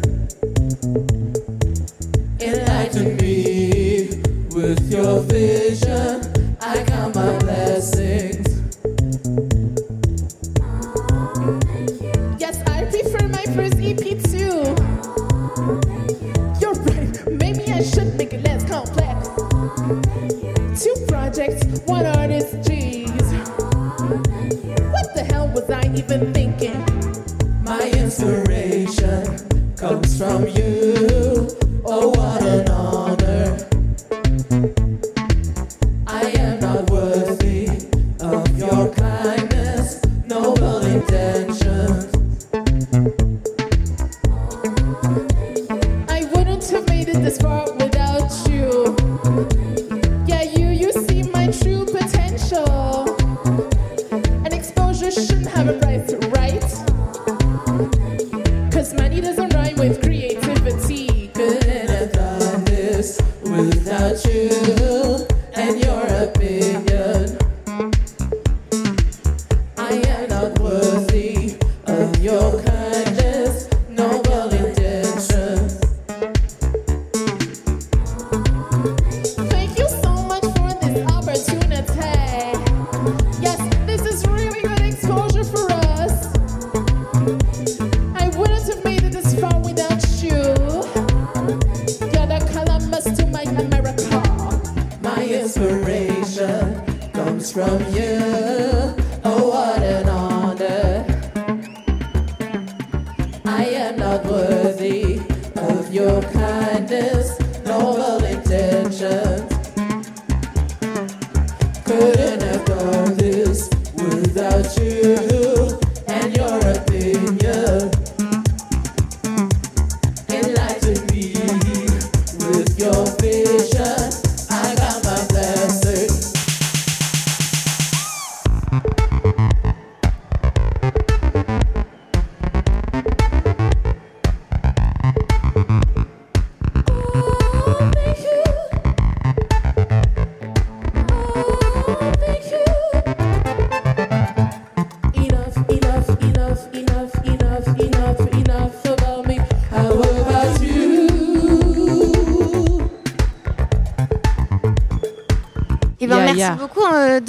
Your 4.95 5.19
vision. 5.23 6.21
I 6.61 6.83
count 6.85 7.15
my 7.15 7.37
blessings. 7.39 8.45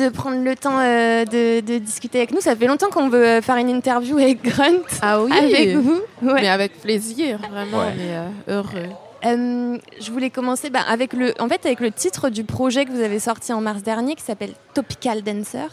De 0.08 0.14
prendre 0.14 0.42
le 0.42 0.54
temps 0.56 0.78
euh, 0.78 1.24
de, 1.24 1.60
de 1.60 1.78
discuter 1.78 2.18
avec 2.18 2.32
nous. 2.32 2.40
Ça 2.40 2.54
fait 2.56 2.66
longtemps 2.66 2.88
qu'on 2.90 3.08
veut 3.08 3.24
euh, 3.26 3.42
faire 3.42 3.56
une 3.56 3.68
interview 3.68 4.18
avec 4.18 4.42
Grunt. 4.42 4.82
Ah 5.02 5.20
oui 5.22 5.32
Avec 5.32 5.76
vous. 5.76 6.00
Ouais. 6.22 6.34
Mais 6.42 6.48
avec 6.48 6.80
plaisir, 6.80 7.38
vraiment, 7.50 7.78
Ouais. 7.78 7.92
on 7.96 8.00
est 8.00 8.16
euh, 8.16 8.28
heureux. 8.60 8.88
Euh, 9.24 9.78
je 10.00 10.10
voulais 10.12 10.30
commencer 10.30 10.70
bah, 10.70 10.80
avec, 10.88 11.12
le, 11.12 11.34
en 11.40 11.48
fait, 11.48 11.64
avec 11.66 11.80
le 11.80 11.90
titre 11.90 12.28
du 12.28 12.44
projet 12.44 12.84
que 12.84 12.90
vous 12.92 13.00
avez 13.00 13.18
sorti 13.18 13.52
en 13.52 13.60
mars 13.60 13.82
dernier 13.82 14.14
qui 14.14 14.22
s'appelle 14.22 14.52
Topical 14.74 15.22
Dancer. 15.22 15.68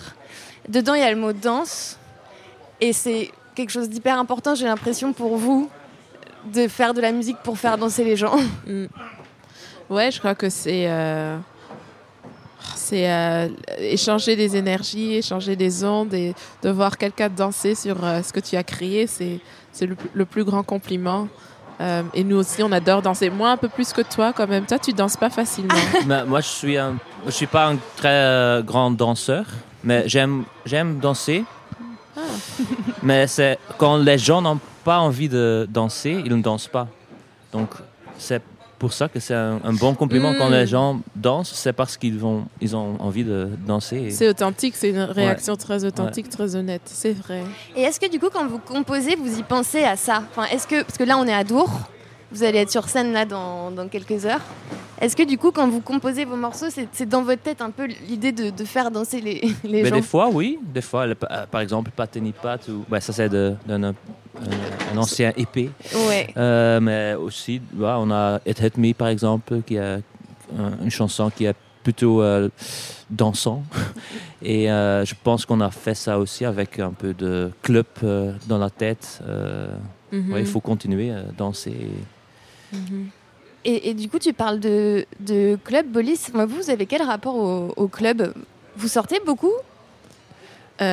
Dedans, 0.69 0.93
il 0.95 1.01
y 1.01 1.03
a 1.03 1.11
le 1.11 1.17
mot 1.19 1.33
danse. 1.33 1.99
Et 2.81 2.93
c'est 2.93 3.29
quelque 3.55 3.69
chose 3.69 3.89
d'hyper 3.89 4.17
important, 4.17 4.55
j'ai 4.55 4.65
l'impression, 4.65 5.13
pour 5.13 5.37
vous, 5.37 5.69
de 6.53 6.67
faire 6.67 6.93
de 6.93 7.01
la 7.01 7.11
musique 7.11 7.37
pour 7.43 7.57
faire 7.57 7.77
danser 7.77 8.03
les 8.03 8.15
gens 8.15 8.35
Mm. 8.65 8.85
Ouais, 9.89 10.09
je 10.11 10.17
crois 10.19 10.33
que 10.33 10.49
c'est 10.49 10.85
euh, 10.87 11.37
c'est 12.83 13.09
euh, 13.09 13.47
échanger 13.79 14.35
des 14.35 14.57
énergies, 14.57 15.15
échanger 15.15 15.55
des 15.55 15.85
ondes 15.85 16.13
et 16.13 16.35
de 16.61 16.69
voir 16.69 16.97
quelqu'un 16.97 17.29
danser 17.29 17.75
sur 17.75 18.03
euh, 18.03 18.21
ce 18.21 18.33
que 18.33 18.41
tu 18.41 18.57
as 18.57 18.63
créé, 18.63 19.07
c'est 19.07 19.39
le, 19.81 19.95
le 20.13 20.25
plus 20.25 20.43
grand 20.43 20.63
compliment. 20.63 21.29
Euh, 21.79 22.03
et 22.13 22.23
nous 22.23 22.37
aussi, 22.37 22.61
on 22.61 22.71
adore 22.71 23.01
danser. 23.01 23.29
Moi, 23.29 23.51
un 23.51 23.57
peu 23.57 23.69
plus 23.69 23.93
que 23.93 24.01
toi, 24.01 24.33
quand 24.33 24.47
même. 24.47 24.65
Toi, 24.65 24.77
tu 24.79 24.91
danses 24.91 25.15
pas 25.15 25.29
facilement. 25.29 25.73
Mais 26.05 26.25
moi, 26.27 26.41
je 26.41 26.47
suis 26.47 26.77
un, 26.77 26.95
je 27.25 27.31
suis 27.31 27.47
pas 27.47 27.67
un 27.69 27.77
très 27.95 28.61
grand 28.63 28.91
danseur, 28.91 29.45
mais 29.83 30.03
j'aime, 30.07 30.43
j'aime 30.65 30.99
danser. 30.99 31.45
mais 33.01 33.27
c'est 33.27 33.57
quand 33.77 33.97
les 33.97 34.17
gens 34.17 34.41
n'ont 34.41 34.59
pas 34.83 34.99
envie 34.99 35.29
de 35.29 35.65
danser, 35.69 36.21
ils 36.25 36.35
ne 36.35 36.41
dansent 36.41 36.67
pas. 36.67 36.87
Donc, 37.53 37.69
c'est 38.17 38.41
pour 38.83 38.93
ça 38.93 39.07
que 39.07 39.19
c'est 39.19 39.33
un, 39.33 39.59
un 39.63 39.73
bon 39.73 39.93
compliment 39.95 40.33
quand 40.37 40.49
Mm. 40.49 40.53
les 40.53 40.67
gens 40.67 40.99
dansent, 41.15 41.53
c'est 41.55 41.73
parce 41.73 41.95
qu'ils 41.97 42.17
vont, 42.19 42.45
ils 42.61 42.75
ont 42.75 42.95
envie 42.99 43.23
de 43.23 43.49
danser. 43.65 43.97
et- 44.07 44.11
C'est 44.11 44.27
authentique, 44.29 44.75
c'est 44.75 44.89
une 44.89 44.99
réaction 44.99 45.55
très 45.55 45.85
authentique, 45.85 46.29
très 46.29 46.55
honnête. 46.55 46.81
C'est 46.85 47.13
vrai. 47.13 47.43
Et 47.77 47.81
est-ce 47.81 47.99
que 47.99 48.09
du 48.11 48.19
coup, 48.19 48.29
quand 48.31 48.45
vous 48.47 48.59
composez, 48.59 49.15
vous 49.15 49.39
y 49.39 49.43
pensez 49.43 49.83
à 49.83 49.95
ça? 49.95 50.23
Enfin, 50.31 50.45
est-ce 50.53 50.67
que, 50.67 50.83
Parce 50.83 50.97
que 50.97 51.03
là, 51.05 51.17
on 51.17 51.25
est 51.25 51.33
à 51.33 51.43
Dour, 51.43 51.69
vous 52.33 52.43
allez 52.43 52.59
être 52.59 52.71
sur 52.71 52.89
scène 52.89 53.13
là 53.13 53.25
dans, 53.25 53.71
dans 53.71 53.87
quelques 53.87 54.25
heures. 54.25 54.41
Est-ce 55.01 55.15
que 55.15 55.23
du 55.23 55.37
coup, 55.37 55.51
quand 55.51 55.67
vous 55.67 55.81
composez 55.81 56.23
vos 56.25 56.35
morceaux, 56.35 56.67
c'est 56.91 57.07
dans 57.09 57.23
votre 57.23 57.41
tête 57.41 57.61
un 57.61 57.71
peu 57.71 57.85
l'idée 58.07 58.31
de, 58.31 58.49
de 58.49 58.63
faire 58.65 58.89
danser 58.91 59.21
les, 59.21 59.41
les 59.63 59.83
Mais 59.83 59.89
gens? 59.89 59.95
des 59.95 60.01
fois, 60.01 60.29
oui. 60.31 60.59
Des 60.63 60.81
fois, 60.81 61.05
le- 61.07 61.15
euh, 61.29 61.45
par 61.49 61.61
exemple, 61.61 61.91
Pateni 61.95 62.31
Pat, 62.31 62.65
ou, 62.69 62.85
ouais, 62.91 63.01
ça 63.01 63.11
c'est 63.13 63.29
d'un 63.29 63.55
un, 63.69 63.83
un 64.93 64.97
ancien 64.97 65.31
épée. 65.35 65.69
Ouais. 66.07 66.27
Euh, 66.37 66.79
mais 66.79 67.15
aussi, 67.15 67.61
on 67.79 68.11
a 68.11 68.39
It 68.45 68.59
Hit 68.61 68.77
Me, 68.77 68.93
par 68.93 69.09
exemple, 69.09 69.61
qui 69.65 69.75
est 69.75 69.79
euh, 69.79 69.99
une 70.83 70.91
chanson 70.91 71.29
qui 71.35 71.45
est 71.45 71.55
plutôt 71.83 72.21
euh, 72.21 72.49
dansant. 73.09 73.63
Et 74.41 74.71
euh, 74.71 75.03
je 75.05 75.15
pense 75.21 75.45
qu'on 75.45 75.59
a 75.61 75.69
fait 75.71 75.95
ça 75.95 76.17
aussi 76.17 76.45
avec 76.45 76.79
un 76.79 76.91
peu 76.91 77.13
de 77.13 77.51
club 77.61 77.85
euh, 78.03 78.31
dans 78.47 78.57
la 78.57 78.69
tête. 78.69 79.19
Euh, 79.27 79.67
Mhm. 80.13 80.31
ouais, 80.31 80.41
il 80.41 80.45
faut 80.45 80.59
continuer 80.59 81.09
à 81.11 81.23
danser. 81.35 81.75
Et, 83.65 83.89
et 83.89 83.93
du 83.93 84.09
coup, 84.09 84.19
tu 84.19 84.33
parles 84.33 84.59
de, 84.59 85.05
de 85.19 85.57
club, 85.63 85.87
Bolis. 85.87 86.29
Moi, 86.33 86.45
vous, 86.45 86.57
vous 86.57 86.69
avez 86.69 86.85
quel 86.85 87.01
rapport 87.01 87.35
au, 87.35 87.73
au 87.77 87.87
club? 87.87 88.33
Vous 88.75 88.87
sortez 88.87 89.19
beaucoup? 89.25 89.53
Euh, 90.81 90.83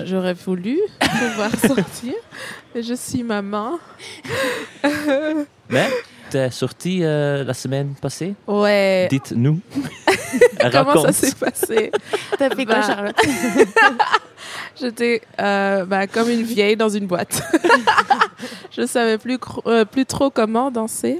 Euh, 0.00 0.06
J'aurais 0.06 0.32
voulu 0.34 0.78
pouvoir 1.00 1.50
sortir, 1.66 2.14
je 2.74 2.94
suis 2.94 3.22
maman. 3.24 3.78
Mais 5.68 5.88
t'es 6.30 6.50
sorti 6.50 7.00
euh, 7.02 7.44
la 7.44 7.54
semaine 7.54 7.94
passée? 8.00 8.34
Ouais. 8.46 9.08
Dites-nous. 9.10 9.60
Comment 10.72 11.02
ça 11.02 11.12
s'est 11.12 11.34
passé? 11.34 11.90
T'as 12.38 12.50
fait 12.50 12.64
quoi, 12.64 12.76
Bah, 12.76 12.82
Charlotte? 12.86 13.16
J'étais 14.80 15.22
euh, 15.40 15.84
bah, 15.84 16.06
comme 16.06 16.30
une 16.30 16.42
vieille 16.42 16.76
dans 16.76 16.88
une 16.88 17.06
boîte. 17.06 17.42
je 18.70 18.86
savais 18.86 19.18
plus, 19.18 19.38
euh, 19.66 19.84
plus 19.84 20.06
trop 20.06 20.30
comment 20.30 20.70
danser. 20.70 21.18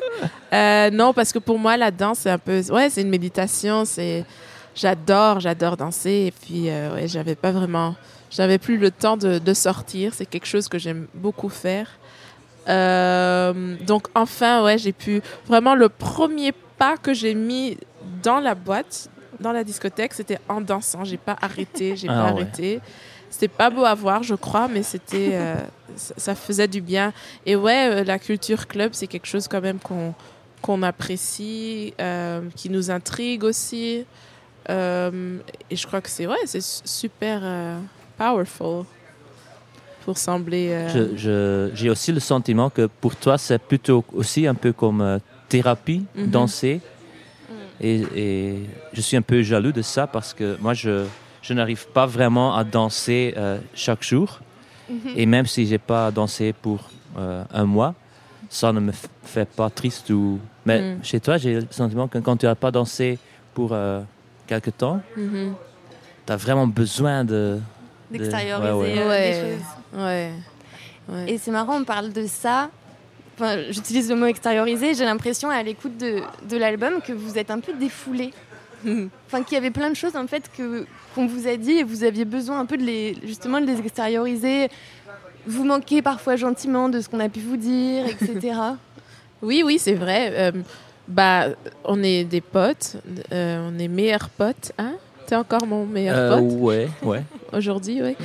Euh, 0.52 0.90
non, 0.90 1.12
parce 1.12 1.32
que 1.32 1.38
pour 1.38 1.58
moi, 1.58 1.76
la 1.76 1.90
danse, 1.90 2.20
c'est 2.20 2.30
un 2.30 2.38
peu. 2.38 2.60
Ouais, 2.70 2.90
c'est 2.90 3.02
une 3.02 3.10
méditation. 3.10 3.84
C'est. 3.84 4.24
J'adore, 4.74 5.40
j'adore 5.40 5.76
danser. 5.76 6.26
Et 6.28 6.30
puis, 6.32 6.70
euh, 6.70 6.94
ouais, 6.94 7.08
j'avais 7.08 7.34
pas 7.34 7.50
vraiment. 7.50 7.96
J'avais 8.30 8.58
plus 8.58 8.76
le 8.76 8.90
temps 8.90 9.16
de, 9.16 9.38
de 9.38 9.54
sortir. 9.54 10.12
C'est 10.14 10.26
quelque 10.26 10.46
chose 10.46 10.68
que 10.68 10.78
j'aime 10.78 11.06
beaucoup 11.14 11.48
faire. 11.48 11.97
Euh, 12.68 13.76
donc, 13.86 14.08
enfin, 14.14 14.62
ouais, 14.64 14.78
j'ai 14.78 14.92
pu. 14.92 15.20
Vraiment, 15.46 15.74
le 15.74 15.88
premier 15.88 16.52
pas 16.52 16.96
que 16.96 17.12
j'ai 17.14 17.34
mis 17.34 17.76
dans 18.22 18.40
la 18.40 18.54
boîte, 18.54 19.08
dans 19.40 19.52
la 19.52 19.64
discothèque, 19.64 20.14
c'était 20.14 20.38
en 20.48 20.60
dansant. 20.60 21.04
J'ai 21.04 21.16
pas 21.16 21.36
arrêté, 21.40 21.96
j'ai 21.96 22.08
Ah 22.08 22.12
pas 22.14 22.24
ouais. 22.24 22.30
arrêté. 22.42 22.80
C'était 23.30 23.48
pas 23.48 23.68
beau 23.70 23.84
à 23.84 23.94
voir, 23.94 24.22
je 24.22 24.34
crois, 24.34 24.68
mais 24.68 24.82
c'était, 24.82 25.30
euh, 25.32 25.54
ça, 25.96 26.14
ça 26.16 26.34
faisait 26.34 26.68
du 26.68 26.80
bien. 26.80 27.12
Et 27.44 27.56
ouais, 27.56 27.88
euh, 28.00 28.04
la 28.04 28.18
culture 28.18 28.66
club, 28.66 28.90
c'est 28.94 29.06
quelque 29.06 29.26
chose 29.26 29.48
quand 29.48 29.60
même 29.60 29.78
qu'on 29.78 30.14
qu'on 30.60 30.82
apprécie, 30.82 31.94
euh, 32.00 32.40
qui 32.56 32.68
nous 32.68 32.90
intrigue 32.90 33.44
aussi. 33.44 34.04
Euh, 34.70 35.38
et 35.70 35.76
je 35.76 35.86
crois 35.86 36.00
que 36.00 36.10
c'est 36.10 36.26
ouais, 36.26 36.36
c'est 36.46 36.60
su- 36.60 36.80
super 36.84 37.40
euh, 37.42 37.78
powerful 38.18 38.84
pour 40.08 40.16
sembler. 40.16 40.68
euh, 40.70 41.14
Je- 41.24 41.70
J'ai 41.74 41.90
aussi 41.90 42.12
le 42.12 42.20
sentiment 42.20 42.70
que 42.70 42.86
pour 43.02 43.14
toi, 43.14 43.36
c'est 43.36 43.58
plutôt 43.60 44.02
aussi 44.14 44.46
un 44.46 44.54
peu 44.54 44.72
comme 44.72 45.02
euh, 45.02 45.18
thérapie, 45.50 46.02
Mhm. 46.14 46.30
danser. 46.30 46.80
Et, 47.80 47.96
et 48.24 48.66
je 48.94 49.00
suis 49.02 49.18
un 49.18 49.22
peu 49.32 49.42
jaloux 49.42 49.70
de 49.80 49.82
ça 49.82 50.06
parce 50.06 50.32
que 50.32 50.56
moi, 50.64 50.72
je, 50.72 51.04
je 51.42 51.52
n'arrive 51.52 51.84
pas 51.98 52.06
vraiment 52.06 52.56
à 52.56 52.64
danser 52.64 53.34
euh, 53.36 53.58
chaque 53.74 54.02
jour. 54.02 54.40
Mhm. 54.88 55.12
Et 55.14 55.26
même 55.26 55.46
si 55.46 55.66
j'ai 55.66 55.76
pas 55.78 56.10
dansé 56.10 56.54
pour 56.64 56.78
euh, 57.18 57.44
un 57.52 57.66
mois, 57.66 57.94
ça 58.48 58.72
ne 58.72 58.80
me 58.80 58.92
f- 58.92 59.12
fait 59.34 59.48
pas 59.60 59.68
triste. 59.68 60.08
Ou... 60.08 60.38
Mais 60.64 60.78
Mm. 60.80 61.04
chez 61.04 61.20
toi, 61.20 61.36
j'ai 61.36 61.54
le 61.60 61.66
sentiment 61.70 62.08
que 62.08 62.16
quand 62.18 62.36
tu 62.38 62.46
n'as 62.46 62.54
pas 62.54 62.70
dansé 62.70 63.18
pour 63.52 63.70
euh, 63.72 64.00
quelque 64.46 64.70
temps, 64.70 65.00
Mhm. 65.18 65.52
tu 66.26 66.32
as 66.32 66.36
vraiment 66.36 66.66
besoin 66.66 67.24
de... 67.24 67.58
de- 68.10 68.16
D'extérioriser 68.16 68.72
Ouais, 68.72 68.80
ouais. 68.80 68.98
euh, 69.02 69.08
Ouais. 69.10 69.30
des 69.32 69.40
choses. 69.58 69.66
Ouais. 69.94 70.30
ouais. 71.08 71.24
Et 71.32 71.38
c'est 71.38 71.50
marrant, 71.50 71.78
on 71.80 71.84
parle 71.84 72.12
de 72.12 72.26
ça. 72.26 72.70
Enfin, 73.36 73.56
j'utilise 73.70 74.08
le 74.10 74.16
mot 74.16 74.26
extérioriser. 74.26 74.94
J'ai 74.94 75.04
l'impression 75.04 75.48
à 75.48 75.62
l'écoute 75.62 75.96
de, 75.98 76.20
de 76.48 76.56
l'album 76.56 77.00
que 77.00 77.12
vous 77.12 77.38
êtes 77.38 77.50
un 77.50 77.60
peu 77.60 77.72
défoulé. 77.74 78.32
Enfin, 79.26 79.42
qu'il 79.42 79.54
y 79.54 79.56
avait 79.58 79.72
plein 79.72 79.90
de 79.90 79.96
choses 79.96 80.14
en 80.14 80.28
fait 80.28 80.48
que 80.56 80.86
qu'on 81.14 81.26
vous 81.26 81.48
a 81.48 81.56
dit 81.56 81.72
et 81.72 81.82
vous 81.82 82.04
aviez 82.04 82.24
besoin 82.24 82.60
un 82.60 82.64
peu 82.64 82.76
de 82.76 82.84
les 82.84 83.16
justement 83.24 83.60
de 83.60 83.66
les 83.66 83.78
extérioriser. 83.80 84.68
Vous 85.48 85.64
manquez 85.64 86.00
parfois 86.00 86.36
gentiment 86.36 86.88
de 86.88 87.00
ce 87.00 87.08
qu'on 87.08 87.18
a 87.18 87.28
pu 87.28 87.40
vous 87.40 87.56
dire, 87.56 88.06
etc. 88.06 88.56
Oui, 89.42 89.62
oui, 89.64 89.78
c'est 89.78 89.94
vrai. 89.94 90.30
Euh, 90.32 90.52
bah, 91.08 91.46
on 91.84 92.02
est 92.02 92.24
des 92.24 92.40
potes, 92.40 92.96
euh, 93.32 93.68
on 93.70 93.78
est 93.78 93.86
meilleurs 93.88 94.28
potes, 94.30 94.72
hein? 94.78 94.94
T'es 95.26 95.36
encore 95.36 95.64
mon 95.66 95.84
meilleur 95.86 96.16
Euh, 96.16 96.36
pote? 96.38 96.44
ouais, 96.60 96.88
ouais. 97.02 97.22
aujourd'hui, 97.52 98.00
oui. 98.02 98.16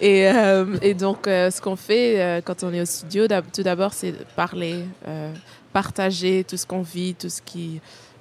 Et, 0.00 0.28
euh, 0.28 0.78
et 0.80 0.94
donc, 0.94 1.26
euh, 1.26 1.50
ce 1.50 1.60
qu'on 1.60 1.76
fait 1.76 2.20
euh, 2.20 2.40
quand 2.42 2.62
on 2.62 2.72
est 2.72 2.80
au 2.80 2.86
studio, 2.86 3.26
tout 3.52 3.62
d'abord, 3.62 3.92
c'est 3.92 4.12
parler, 4.34 4.84
partager 5.72 6.44
tout 6.44 6.56
ce 6.56 6.66
qu'on 6.66 6.82
vit, 6.82 7.14
tout 7.14 7.28
ce 7.28 7.42
qui, 7.42 7.80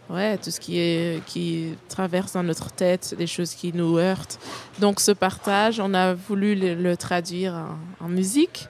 ouais, 0.10 0.38
tout 0.38 0.52
ce 0.52 0.60
qui 0.60 0.78
est 0.78 1.24
qui 1.26 1.76
traverse 1.88 2.34
dans 2.34 2.44
notre 2.44 2.72
tête, 2.72 3.16
des 3.18 3.28
choses 3.28 3.56
qui 3.56 3.72
nous 3.74 3.98
heurtent. 3.98 4.40
Donc, 4.80 5.00
ce 5.00 5.12
partage, 5.12 5.80
on 5.80 5.94
a 5.94 6.14
voulu 6.14 6.56
le, 6.56 6.98
traduire 6.98 7.54
en, 8.02 8.10
musique. 8.10 8.68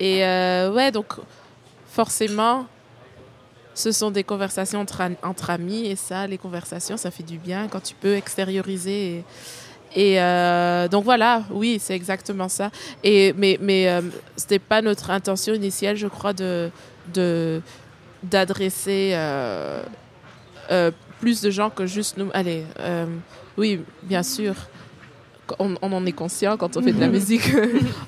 Et 0.00 0.22
ouais, 0.22 0.90
donc 0.92 1.14
forcément, 1.86 2.66
ce 3.74 3.92
sont 3.92 4.10
des 4.10 4.24
conversations 4.24 4.80
entre, 4.80 5.00
am- 5.00 5.16
entre 5.22 5.50
amis 5.50 5.86
et 5.86 5.96
ça, 5.96 6.26
les 6.26 6.38
conversations, 6.38 6.96
ça 6.96 7.12
fait 7.12 7.22
du 7.22 7.38
bien 7.38 7.68
quand 7.68 7.80
tu 7.80 7.94
peux 7.94 8.16
extérioriser. 8.16 9.24
Et, 9.94 10.20
euh, 10.20 10.88
donc 10.88 11.04
voilà, 11.04 11.44
oui, 11.50 11.78
c'est 11.80 11.94
exactement 11.94 12.48
ça. 12.48 12.70
Et, 13.04 13.32
mais 13.36 13.58
mais 13.60 13.88
euh, 13.88 14.00
c'était 14.36 14.58
pas 14.58 14.82
notre 14.82 15.10
intention 15.10 15.54
initiale, 15.54 15.96
je 15.96 16.08
crois, 16.08 16.32
de 16.32 16.70
de 17.12 17.60
d'adresser 18.22 19.12
euh, 19.14 19.82
euh, 20.70 20.90
plus 21.20 21.40
de 21.42 21.50
gens 21.50 21.70
que 21.70 21.86
juste 21.86 22.16
nous. 22.16 22.28
Allez, 22.34 22.64
oui, 23.56 23.80
bien 24.02 24.22
sûr. 24.22 24.54
On, 25.58 25.74
on 25.82 25.92
en 25.92 26.06
est 26.06 26.12
conscient 26.12 26.56
quand 26.56 26.78
on 26.78 26.82
fait 26.82 26.92
de 26.92 27.00
la 27.00 27.08
musique 27.18 27.52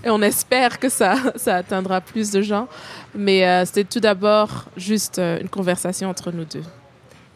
et 0.02 0.08
on 0.08 0.22
espère 0.22 0.78
que 0.80 0.88
ça, 0.88 1.16
ça 1.36 1.56
atteindra 1.56 2.00
plus 2.00 2.30
de 2.30 2.40
gens. 2.40 2.66
Mais 3.14 3.64
c'était 3.66 3.84
tout 3.84 4.00
d'abord 4.00 4.64
juste 4.76 5.18
une 5.18 5.48
conversation 5.50 6.08
entre 6.08 6.32
nous 6.32 6.46
deux. 6.46 6.62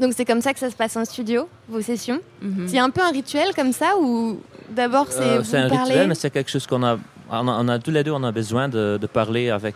Donc 0.01 0.15
c'est 0.17 0.25
comme 0.25 0.41
ça 0.41 0.53
que 0.55 0.59
ça 0.59 0.71
se 0.71 0.77
passe 0.77 0.97
en 0.97 1.05
studio, 1.05 1.49
vos 1.69 1.83
sessions. 1.83 2.21
Mhm. 2.41 2.69
A 2.77 2.83
un 2.85 2.91
peu 2.91 3.03
un 3.03 3.11
rituel 3.13 3.49
comme 3.55 3.73
ça 3.73 3.97
ou 4.01 4.41
d'abord 4.71 5.07
c'est 5.11 5.21
Euh, 5.23 5.39
vous 5.39 5.45
c'est 5.45 5.59
un 5.59 5.69
parlez 5.69 5.85
rituel, 5.85 6.09
mais 6.09 6.15
c'est 6.15 6.31
quelque 6.31 6.51
chose 6.51 6.67
qu'on 6.67 6.83
a, 6.83 6.97
on 7.31 7.47
a, 7.49 7.53
on 7.63 7.69
a 7.69 7.79
tous 7.79 7.91
les 7.91 8.03
deux, 8.03 8.11
on 8.13 8.25
a 8.25 8.33
besoin 8.33 8.69
de, 8.69 8.99
de 9.01 9.07
parler 9.07 9.51
avec. 9.51 9.75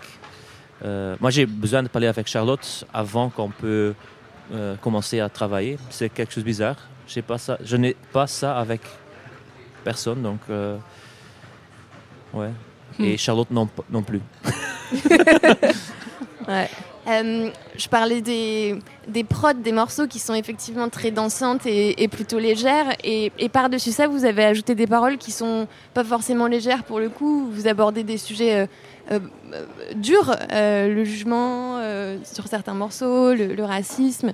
euh, 0.84 1.14
moi, 1.20 1.30
j'ai 1.30 1.46
besoin 1.46 1.82
de 1.82 1.88
parler 1.88 2.06
avec 2.08 2.26
Charlotte 2.26 2.86
avant 2.92 3.28
qu'on 3.28 3.50
peut 3.50 3.94
euh, 4.52 4.76
commencer 4.80 5.20
à 5.20 5.28
travailler. 5.28 5.78
C'est 5.90 6.08
quelque 6.08 6.32
chose 6.32 6.42
de 6.44 6.48
bizarre. 6.48 6.76
J'ai 7.06 7.22
pas 7.22 7.36
ça, 7.38 7.58
je 7.62 7.76
n'ai 7.76 7.94
pas 8.12 8.26
ça 8.26 8.56
avec 8.58 8.80
personne, 9.84 10.22
donc 10.22 10.40
euh, 10.48 10.76
ouais. 12.32 12.50
Et 12.98 13.14
Hmm. 13.14 13.18
Charlotte 13.18 13.50
non, 13.50 13.68
non 13.90 14.02
plus. 14.02 14.20
Ouais. 16.48 16.68
Euh, 17.06 17.50
je 17.76 17.88
parlais 17.88 18.20
des, 18.22 18.78
des 19.08 19.24
prods, 19.24 19.52
des 19.52 19.72
morceaux 19.72 20.06
qui 20.06 20.18
sont 20.18 20.34
effectivement 20.34 20.88
très 20.88 21.10
dansantes 21.10 21.66
et, 21.66 22.02
et 22.02 22.08
plutôt 22.08 22.38
légères. 22.38 22.94
Et, 23.04 23.30
et 23.38 23.48
par-dessus 23.48 23.92
ça, 23.92 24.06
vous 24.06 24.24
avez 24.24 24.44
ajouté 24.44 24.74
des 24.74 24.86
paroles 24.86 25.18
qui 25.18 25.30
sont 25.30 25.66
pas 25.92 26.04
forcément 26.04 26.46
légères 26.46 26.84
pour 26.84 27.00
le 27.00 27.10
coup. 27.10 27.48
Vous 27.52 27.66
abordez 27.68 28.04
des 28.04 28.16
sujets 28.16 28.60
euh, 28.60 28.66
euh, 29.12 29.18
durs, 29.96 30.34
le 30.50 31.04
jugement, 31.04 31.78
sur 32.24 32.46
certains 32.46 32.74
morceaux, 32.74 33.34
le, 33.34 33.54
le 33.54 33.64
racisme. 33.64 34.32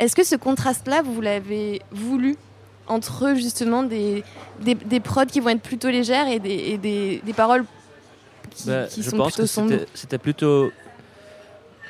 Est-ce 0.00 0.16
que 0.16 0.24
ce 0.24 0.34
contraste-là, 0.34 1.02
vous 1.02 1.20
l'avez 1.20 1.80
voulu 1.92 2.36
entre 2.88 3.34
justement 3.36 3.84
des, 3.84 4.24
des, 4.60 4.74
des 4.74 5.00
prods 5.00 5.26
qui 5.26 5.38
vont 5.40 5.50
être 5.50 5.62
plutôt 5.62 5.88
légères 5.88 6.26
et 6.28 6.40
des, 6.40 6.50
et 6.50 6.78
des, 6.78 7.32
paroles 7.34 7.64
qui, 8.50 8.66
Ben, 8.66 8.88
qui 8.88 9.02
je 9.02 9.10
sont 9.10 9.16
pense 9.16 9.32
plutôt 9.34 9.46
sombres? 9.46 9.76
c'était 9.94 10.18
plutôt. 10.18 10.70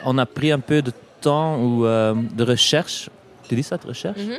On 0.05 0.19
a 0.19 0.27
pris 0.27 0.53
un 0.53 0.61
peu 0.61 0.83
de 0.83 0.93
temps 1.21 1.59
ou 1.63 1.87
euh, 1.87 2.15
de 2.35 2.45
recherche. 2.45 3.09
Tu 3.49 3.55
dis 3.55 3.63
ça, 3.63 3.77
de 3.77 3.87
recherche? 3.87 4.19
Mhm. 4.19 4.37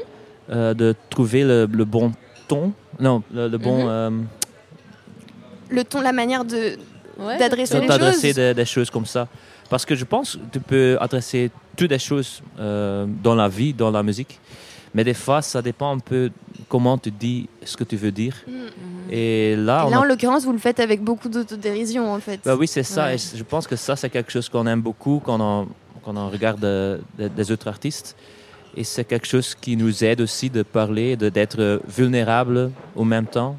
Euh, 0.51 0.73
De 0.73 0.95
trouver 1.09 1.43
le, 1.43 1.65
le 1.71 1.85
bon 1.85 2.11
ton. 2.47 2.71
Non, 2.99 3.23
le, 3.33 3.47
le 3.47 3.57
bon. 3.57 3.83
Mhm. 3.83 3.89
euh, 3.89 4.09
Le 5.69 5.83
ton, 5.83 6.01
la 6.01 6.11
manière 6.13 6.45
de 6.45 6.77
d'adresser 7.39 7.79
les 7.79 7.87
t'adresser 7.87 8.27
choses. 8.27 8.35
des, 8.35 8.53
des 8.53 8.65
choses 8.65 8.89
comme 8.89 9.05
ça. 9.05 9.27
Parce 9.69 9.85
que 9.85 9.95
je 9.95 10.05
pense 10.05 10.35
que 10.35 10.39
tu 10.51 10.59
peux 10.59 10.97
adresser 10.99 11.49
toutes 11.75 11.89
les 11.89 11.99
choses 11.99 12.41
euh, 12.59 13.05
dans 13.23 13.35
la 13.35 13.47
vie, 13.47 13.73
dans 13.73 13.89
la 13.89 14.03
musique. 14.03 14.39
Mais 14.93 15.03
des 15.03 15.13
fois, 15.13 15.41
ça 15.41 15.61
dépend 15.61 15.95
un 15.95 15.99
peu 15.99 16.29
comment 16.69 16.97
tu 16.97 17.09
dis 17.11 17.49
ce 17.63 17.75
que 17.75 17.83
tu 17.83 17.95
veux 17.95 18.11
dire. 18.11 18.35
Et 19.11 19.55
là, 19.55 19.87
Et 19.89 19.93
a 19.93 19.99
en 19.99 20.03
l'occurrence, 20.03 20.45
vous 20.45 20.51
le 20.53 20.57
faites 20.59 20.79
avec 20.79 21.01
beaucoup 21.03 21.29
d'autodérision, 21.29 22.11
en 22.11 22.19
fait. 22.19 22.39
bah 22.45 22.55
oui, 22.55 22.67
c'est 22.67 22.83
ça. 22.83 23.05
Ouais. 23.05 23.15
Et 23.15 23.17
je 23.17 23.43
pense 23.43 23.67
que 23.67 23.75
ça, 23.75 23.95
c'est 23.95 24.09
quelque 24.09 24.31
chose 24.31 24.49
qu'on 24.49 24.67
aime 24.67 24.81
beaucoup 24.81 25.21
quand 25.23 25.39
on, 25.39 25.67
quand 26.03 26.15
on 26.17 26.29
regarde 26.29 26.63
euh, 26.63 26.97
des, 27.17 27.29
des 27.29 27.51
autres 27.51 27.67
artistes. 27.67 28.15
Et 28.77 28.83
c'est 28.83 29.05
quelque 29.05 29.27
chose 29.27 29.55
qui 29.55 29.77
nous 29.77 30.03
aide 30.03 30.19
aussi 30.21 30.49
de 30.49 30.61
parler, 30.61 31.15
d'être 31.15 31.81
vulnérable 31.87 32.71
au 32.95 33.05
même 33.05 33.25
temps, 33.25 33.57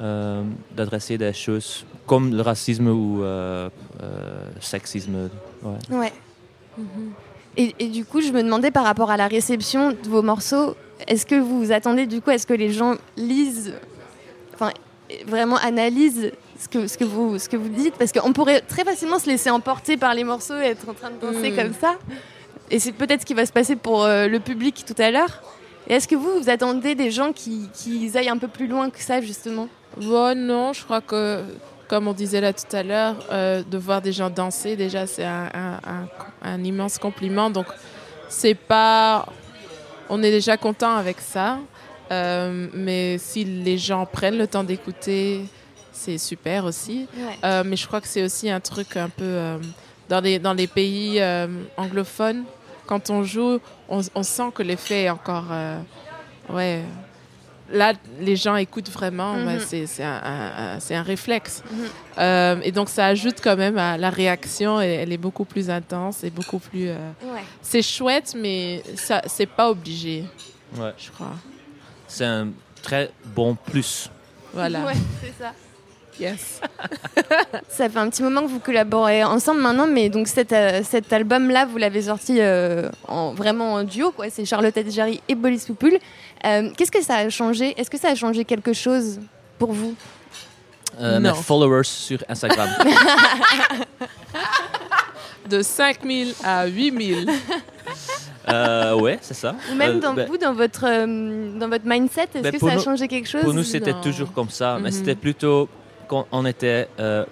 euh, 0.00 0.42
d'adresser 0.76 1.16
des 1.16 1.32
choses 1.32 1.86
comme 2.06 2.34
le 2.34 2.42
racisme 2.42 2.88
ou 2.88 3.22
euh, 3.22 3.70
euh, 4.02 4.44
sexisme. 4.60 5.30
Ouais. 5.62 5.96
Ouais. 5.96 6.12
Et, 7.56 7.74
et 7.78 7.88
du 7.88 8.04
coup, 8.04 8.20
je 8.20 8.30
me 8.30 8.42
demandais 8.42 8.70
par 8.70 8.84
rapport 8.84 9.10
à 9.10 9.16
la 9.16 9.26
réception 9.26 9.92
de 9.92 10.08
vos 10.08 10.20
morceaux, 10.20 10.76
est-ce 11.08 11.24
que 11.24 11.34
vous 11.34 11.64
vous 11.64 11.72
attendez 11.72 12.06
du 12.06 12.20
coup 12.20 12.28
à 12.30 12.36
ce 12.36 12.46
que 12.46 12.52
les 12.52 12.70
gens 12.70 12.96
lisent, 13.16 13.72
enfin 14.56 14.72
vraiment 15.26 15.56
analysent 15.56 16.32
ce 16.58 16.68
que, 16.68 16.86
ce 16.88 16.98
que, 16.98 17.04
vous, 17.04 17.38
ce 17.38 17.48
que 17.48 17.56
vous 17.56 17.68
dites 17.68 17.94
Parce 17.94 18.10
qu'on 18.12 18.32
pourrait 18.32 18.60
très 18.62 18.82
facilement 18.84 19.18
se 19.20 19.26
laisser 19.26 19.50
emporter 19.50 19.96
par 19.96 20.14
les 20.14 20.24
morceaux 20.24 20.58
et 20.58 20.66
être 20.66 20.88
en 20.88 20.94
train 20.94 21.10
de 21.10 21.20
danser 21.20 21.52
Mm. 21.52 21.56
comme 21.56 21.72
ça. 21.74 21.94
Et 22.70 22.80
c'est 22.80 22.92
peut-être 22.92 23.20
ce 23.20 23.26
qui 23.26 23.34
va 23.34 23.46
se 23.46 23.52
passer 23.52 23.76
pour 23.76 24.02
euh, 24.04 24.26
le 24.26 24.40
public 24.40 24.84
tout 24.84 25.00
à 25.00 25.10
l'heure. 25.12 25.42
Et 25.88 25.94
est-ce 25.94 26.08
que 26.08 26.16
vous, 26.16 26.40
vous 26.40 26.50
attendez 26.50 26.96
des 26.96 27.12
gens 27.12 27.32
qui, 27.32 27.68
qui 27.72 28.10
aillent 28.16 28.28
un 28.28 28.38
peu 28.38 28.48
plus 28.48 28.66
loin 28.66 28.90
que 28.90 29.00
ça, 29.00 29.20
justement? 29.20 29.68
Bon, 29.98 30.36
non, 30.36 30.72
je 30.72 30.82
crois 30.82 31.00
que, 31.00 31.42
comme 31.86 32.08
on 32.08 32.12
disait 32.12 32.40
là 32.40 32.52
tout 32.52 32.74
à 32.74 32.82
l'heure, 32.82 33.14
euh, 33.30 33.62
de 33.62 33.78
voir 33.78 34.02
des 34.02 34.10
gens 34.12 34.28
danser, 34.30 34.74
déjà, 34.74 35.06
c'est 35.06 35.24
un, 35.24 35.48
un- 35.54 35.80
un- 35.88 36.08
un 36.42 36.64
immense 36.64 36.98
compliment. 36.98 37.50
Donc, 37.50 37.66
c'est 38.28 38.56
pas. 38.56 39.26
On 40.08 40.20
est 40.24 40.32
déjà 40.32 40.56
content 40.56 40.96
avec 40.96 41.20
ça. 41.20 41.58
Euh, 42.10 42.68
mais 42.72 43.18
si 43.18 43.44
les 43.44 43.78
gens 43.78 44.06
prennent 44.06 44.38
le 44.38 44.46
temps 44.46 44.64
d'écouter, 44.64 45.44
c'est 45.92 46.18
super 46.18 46.64
aussi. 46.64 47.06
Ouais. 47.16 47.36
Euh, 47.44 47.62
mais 47.66 47.76
je 47.76 47.86
crois 47.86 48.00
que 48.00 48.08
c'est 48.08 48.22
aussi 48.22 48.48
un 48.50 48.60
truc 48.60 48.96
un 48.96 49.08
peu. 49.08 49.24
euh, 49.24 49.58
dans, 50.08 50.20
les, 50.20 50.38
dans 50.38 50.52
les 50.52 50.68
pays 50.68 51.20
euh, 51.20 51.48
anglophones, 51.76 52.44
quand 52.86 53.10
on 53.10 53.24
joue, 53.24 53.58
on, 53.88 54.00
on 54.14 54.22
sent 54.22 54.50
que 54.54 54.62
l'effet 54.62 55.04
est 55.04 55.10
encore. 55.10 55.46
euh, 55.50 55.80
ouais. 56.50 56.82
Là, 57.72 57.94
les 58.20 58.36
gens 58.36 58.54
écoutent 58.54 58.90
vraiment, 58.90 59.32
Mhm. 59.34 59.44
bah, 59.44 59.52
c'est 59.58 60.04
un, 60.04 60.12
un- 60.22 60.74
un- 60.76 60.80
c'est 60.80 60.94
un 60.94 61.02
réflexe. 61.02 61.64
Mhm. 61.68 61.78
Euh, 62.18 62.56
et 62.62 62.70
donc, 62.70 62.88
ça 62.88 63.06
ajoute 63.06 63.38
quand 63.42 63.56
même 63.56 63.76
à 63.76 63.98
la 63.98 64.10
réaction, 64.10 64.80
et 64.80 64.86
elle 64.86 65.12
est 65.12 65.16
beaucoup 65.18 65.44
plus 65.44 65.68
intense 65.68 66.22
et 66.22 66.30
beaucoup 66.30 66.60
plus. 66.60 66.88
euh, 66.90 66.96
Ouais. 67.24 67.42
C'est 67.62 67.82
chouette, 67.82 68.36
mais 68.40 68.84
ça 68.94 69.22
c'est 69.26 69.46
pas 69.46 69.68
obligé, 69.68 70.24
Ouais. 70.78 70.92
je 70.96 71.10
crois. 71.10 71.32
C'est 72.08 72.24
un 72.24 72.48
très 72.82 73.10
bon 73.24 73.54
plus. 73.54 74.10
Voilà. 74.52 74.84
Ouais, 74.84 74.92
c'est 75.22 75.32
ça. 75.42 75.52
Yes. 76.18 76.60
Ça 77.68 77.88
fait 77.90 77.98
un 77.98 78.08
petit 78.08 78.22
moment 78.22 78.42
que 78.42 78.48
vous 78.48 78.58
collaborez 78.58 79.22
ensemble 79.22 79.60
maintenant, 79.60 79.86
mais 79.86 80.08
donc 80.08 80.28
cet, 80.28 80.52
euh, 80.52 80.80
cet 80.82 81.12
album-là, 81.12 81.66
vous 81.66 81.76
l'avez 81.76 82.02
sorti 82.02 82.40
euh, 82.40 82.88
en, 83.06 83.34
vraiment 83.34 83.74
en 83.74 83.84
duo, 83.84 84.12
quoi. 84.12 84.30
C'est 84.30 84.46
Charlotte 84.46 84.76
Adjari 84.76 85.20
et 85.28 85.34
Bolis 85.34 85.62
Poupoul. 85.66 85.98
Euh, 86.46 86.70
Qu'est-ce 86.76 86.90
que 86.90 87.02
ça 87.02 87.16
a 87.16 87.28
changé? 87.28 87.78
Est-ce 87.78 87.90
que 87.90 87.98
ça 87.98 88.08
a 88.08 88.14
changé 88.14 88.46
quelque 88.46 88.72
chose 88.72 89.20
pour 89.58 89.72
vous? 89.72 89.94
Euh, 90.98 91.20
mes 91.20 91.34
followers 91.34 91.84
sur 91.84 92.24
Instagram. 92.28 92.70
De 95.50 95.62
5000 95.62 96.34
à 96.42 96.66
8000. 96.66 97.30
Euh, 98.48 98.94
ouais, 98.94 99.18
c'est 99.22 99.34
ça. 99.34 99.54
Ou 99.72 99.74
même 99.74 99.96
Euh, 99.96 100.00
dans 100.00 100.14
ben- 100.14 100.28
vous, 100.28 100.38
dans 100.38 100.54
votre, 100.54 100.84
euh, 100.86 101.58
dans 101.58 101.68
votre 101.68 101.84
mindset, 101.86 102.28
est-ce 102.34 102.42
Ben, 102.42 102.52
que 102.52 102.58
ça 102.58 102.72
a 102.72 102.76
nous- 102.76 102.82
changé 102.82 103.08
quelque 103.08 103.28
chose 103.28 103.42
Pour 103.42 103.54
nous, 103.54 103.64
c'était 103.64 103.94
toujours 104.02 104.32
comme 104.32 104.50
ça, 104.50 104.78
mais 104.80 104.90
Mhm. 104.90 104.94
c'était 104.96 105.14
plutôt 105.16 105.68
quand 106.08 106.26
on 106.30 106.46
était 106.46 106.88
euh, 107.00 107.24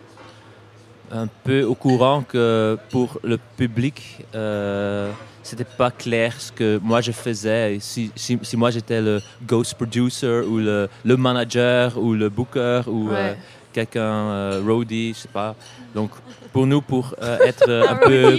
un 1.12 1.28
peu 1.44 1.62
au 1.62 1.74
courant 1.74 2.22
que 2.26 2.76
pour 2.90 3.20
le 3.22 3.38
public, 3.56 4.24
euh, 4.34 5.12
c'était 5.42 5.64
pas 5.64 5.90
clair 5.92 6.34
ce 6.40 6.50
que 6.50 6.80
moi 6.82 7.00
je 7.00 7.12
faisais. 7.12 7.78
Si, 7.80 8.10
si, 8.16 8.38
si 8.42 8.56
moi 8.56 8.70
j'étais 8.70 9.00
le 9.00 9.20
ghost 9.46 9.74
producer 9.74 10.40
ou 10.40 10.58
le, 10.58 10.88
le 11.04 11.16
manager 11.16 11.96
ou 11.98 12.14
le 12.14 12.28
booker 12.28 12.82
ou 12.88 13.10
euh, 13.12 13.34
quelqu'un 13.72 14.00
euh, 14.02 14.62
roadie, 14.66 15.12
je 15.14 15.18
sais 15.20 15.28
pas. 15.28 15.54
Donc 15.94 16.10
pour 16.54 16.68
nous, 16.68 16.80
pour 16.80 17.16
euh, 17.20 17.36
être 17.44 17.68
euh, 17.68 17.82
un 17.90 17.96
peu 18.08 18.38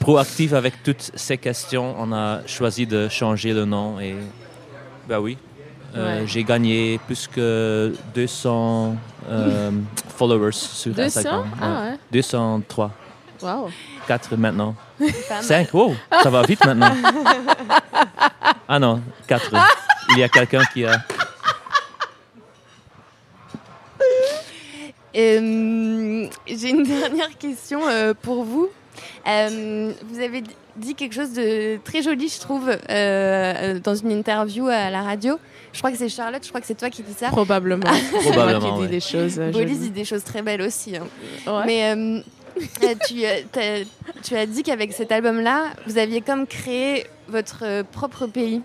proactif 0.00 0.52
avec 0.52 0.82
toutes 0.82 1.12
ces 1.14 1.38
questions, 1.38 1.94
on 1.96 2.12
a 2.12 2.44
choisi 2.46 2.84
de 2.84 3.08
changer 3.08 3.54
le 3.54 3.64
nom 3.64 4.00
et 4.00 4.16
bah 5.08 5.20
oui. 5.20 5.38
Euh, 5.96 6.20
Ouais. 6.20 6.26
J'ai 6.26 6.44
gagné 6.44 7.00
plus 7.06 7.26
que 7.26 7.94
200 8.14 8.96
euh, 9.30 9.70
followers 10.16 10.52
sur 10.52 10.92
200? 10.92 11.06
Instagram. 11.06 11.46
Ah 11.62 11.82
ouais. 11.84 11.98
203. 12.12 12.90
Wow. 13.40 13.70
4 14.06 14.36
maintenant. 14.36 14.74
Pas 14.98 15.04
mal. 15.36 15.44
5. 15.44 15.72
Wow, 15.72 15.94
ça 16.22 16.28
va 16.30 16.42
vite 16.42 16.64
maintenant. 16.66 16.92
Ah 18.70 18.78
non, 18.78 19.00
4. 19.26 19.50
Il 20.10 20.18
y 20.18 20.22
a 20.22 20.28
quelqu'un 20.28 20.62
qui 20.74 20.84
a. 20.84 21.02
Euh, 25.18 26.26
J'ai 26.46 26.70
une 26.70 26.82
dernière 27.00 27.36
question 27.38 27.80
euh, 27.88 28.14
pour 28.20 28.44
vous. 28.44 28.68
Euh, 29.26 29.92
vous 30.08 30.20
avez 30.20 30.42
dit 30.76 30.94
quelque 30.94 31.14
chose 31.14 31.32
de 31.32 31.78
très 31.84 32.02
joli, 32.02 32.28
je 32.28 32.40
trouve, 32.40 32.66
dans 32.66 33.94
une 33.94 34.12
interview 34.12 34.68
à 34.68 34.90
la 34.90 35.02
radio. 35.02 35.38
Je 35.72 35.78
crois 35.78 35.90
que 35.90 35.98
c'est 35.98 36.08
Charlotte, 36.08 36.42
je 36.42 36.48
crois 36.48 36.60
que 36.60 36.66
c'est 36.66 36.78
toi 36.78 36.88
qui 36.90 37.02
dis 37.02 37.12
ça. 37.14 37.28
Probablement. 37.28 37.86
Probablement, 38.22 38.60
qui 38.60 38.74
dis 38.76 38.80
ouais. 38.82 38.88
des 38.88 39.00
choses. 39.00 39.38
Bolis 39.52 39.78
dit 39.78 39.90
des 39.90 40.04
choses 40.04 40.24
très 40.24 40.42
belles 40.42 40.62
aussi. 40.62 40.96
hein. 40.96 41.06
Ouais. 41.46 41.64
Mais 41.66 42.22
tu, 43.06 44.34
as 44.36 44.46
dit 44.46 44.62
qu'avec 44.62 44.92
cet 44.92 45.12
album-là, 45.12 45.64
vous 45.86 45.98
aviez 45.98 46.20
comme 46.20 46.46
créé 46.46 47.06
votre 47.28 47.82
propre 47.92 48.26
pays, 48.26 48.62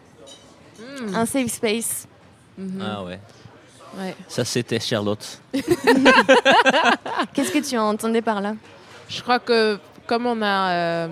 Mm. 0.79 1.15
un 1.15 1.25
safe 1.25 1.51
space. 1.51 2.07
Mhm. 2.57 2.81
Ah 2.81 3.03
ouais. 3.03 3.19
Ouais. 3.97 4.15
Ça, 4.27 4.43
c'était 4.43 4.79
Charlotte. 4.79 5.39
Qu'est-ce 7.33 7.51
que 7.51 7.67
tu 7.67 7.77
entendais 7.77 8.21
par 8.21 8.41
là? 8.41 8.55
Je 9.07 9.21
crois 9.21 9.39
que 9.39 9.77
comme 10.07 10.25
on 10.25 10.41
a 10.41 10.71
euh, 10.71 11.07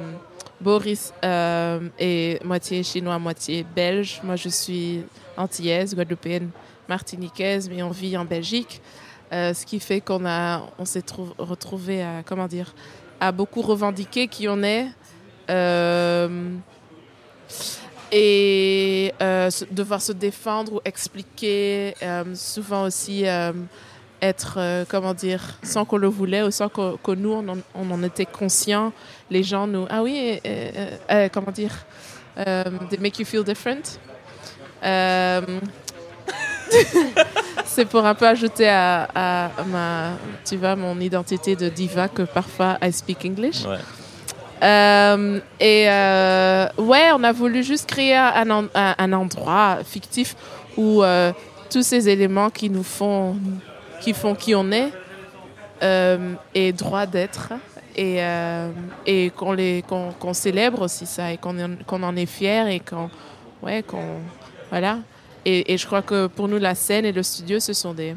Boris 0.59 1.13
euh, 1.23 1.79
est 1.99 2.43
moitié 2.43 2.83
chinois, 2.83 3.19
moitié 3.19 3.65
belge, 3.75 4.19
moi 4.23 4.35
je 4.35 4.49
suis 4.49 5.03
antillaise, 5.37 5.95
guadeloupéenne, 5.95 6.49
martiniquaise, 6.89 7.69
mais 7.69 7.83
on 7.83 7.89
vit 7.91 8.17
en 8.17 8.25
Belgique. 8.25 8.81
Euh, 9.31 9.53
ce 9.53 9.65
qui 9.65 9.79
fait 9.79 10.01
qu'on 10.01 10.25
a, 10.25 10.63
on 10.77 10.85
s'est 10.85 11.01
trou- 11.03 11.33
retrouvé 11.37 12.01
à, 12.03 12.21
comment 12.25 12.47
dire, 12.47 12.73
à 13.19 13.31
beaucoup 13.31 13.61
revendiquer 13.61 14.27
qui 14.27 14.47
on 14.49 14.61
est. 14.63 14.87
Et 18.11 19.13
euh, 19.21 19.49
devoir 19.71 20.01
se 20.01 20.11
défendre 20.11 20.73
ou 20.73 20.81
expliquer, 20.83 21.95
euh, 22.03 22.23
souvent 22.35 22.83
aussi 22.83 23.25
euh, 23.25 23.53
être, 24.21 24.85
comment 24.89 25.13
dire, 25.13 25.57
sans 25.63 25.85
qu'on 25.85 25.97
le 25.97 26.07
voulait 26.07 26.43
ou 26.43 26.51
sans 26.51 26.67
que, 26.67 27.11
nous, 27.15 27.31
on 27.73 27.91
en, 27.91 28.03
était 28.03 28.25
conscient. 28.25 28.91
Les 29.29 29.43
gens 29.43 29.65
nous... 29.65 29.85
Ah 29.89 30.03
oui, 30.03 30.39
comment 31.31 31.51
dire 31.51 31.85
make 32.99 33.19
you 33.19 33.25
feel 33.25 33.43
different. 33.43 33.99
C'est 37.65 37.85
pour 37.85 38.05
un 38.05 38.15
peu 38.15 38.27
ajouter 38.27 38.67
à, 38.69 39.03
à 39.13 39.63
ma, 39.65 40.11
tu 40.45 40.57
vois, 40.57 40.75
mon 40.75 40.99
identité 40.99 41.55
de 41.55 41.69
diva 41.69 42.07
que 42.07 42.23
parfois 42.23 42.77
I 42.81 42.91
speak 42.91 43.25
English. 43.25 43.65
Ouais. 43.65 43.77
Euh, 44.61 45.39
et 45.59 45.89
euh, 45.89 46.67
ouais, 46.77 47.09
on 47.15 47.23
a 47.23 47.31
voulu 47.31 47.63
juste 47.63 47.89
créer 47.89 48.15
un, 48.15 48.49
un- 48.75 49.13
endroit 49.13 49.79
fictif 49.83 50.35
où 50.77 51.01
euh, 51.03 51.31
tous 51.71 51.81
ces 51.83 52.07
éléments 52.09 52.49
qui 52.51 52.69
nous 52.69 52.83
font, 52.83 53.37
qui 54.01 54.13
font 54.13 54.35
qui 54.35 54.53
on 54.53 54.71
est, 54.71 54.91
aient 55.81 56.73
droit 56.73 57.07
d'être 57.07 57.53
et, 57.95 58.19
et 59.07 59.31
qu'on 59.31 59.53
les 59.53 59.83
célèbre 60.33 60.83
aussi 60.83 61.07
ça 61.07 61.31
et 61.31 61.37
qu'on 61.37 61.55
qu'on 61.87 62.03
en 62.03 62.15
est 62.15 62.27
fier 62.27 62.67
et 62.67 62.79
qu'on 62.79 63.09
ouais 63.63 63.81
qu'on 63.81 64.19
voilà. 64.69 64.99
Et, 65.43 65.73
et 65.73 65.77
je 65.77 65.85
crois 65.87 66.03
que 66.03 66.27
pour 66.27 66.47
nous 66.47 66.59
la 66.59 66.75
scène 66.75 67.03
et 67.05 67.11
le 67.11 67.23
studio 67.23 67.59
ce 67.59 67.73
sont 67.73 67.95
des 67.95 68.15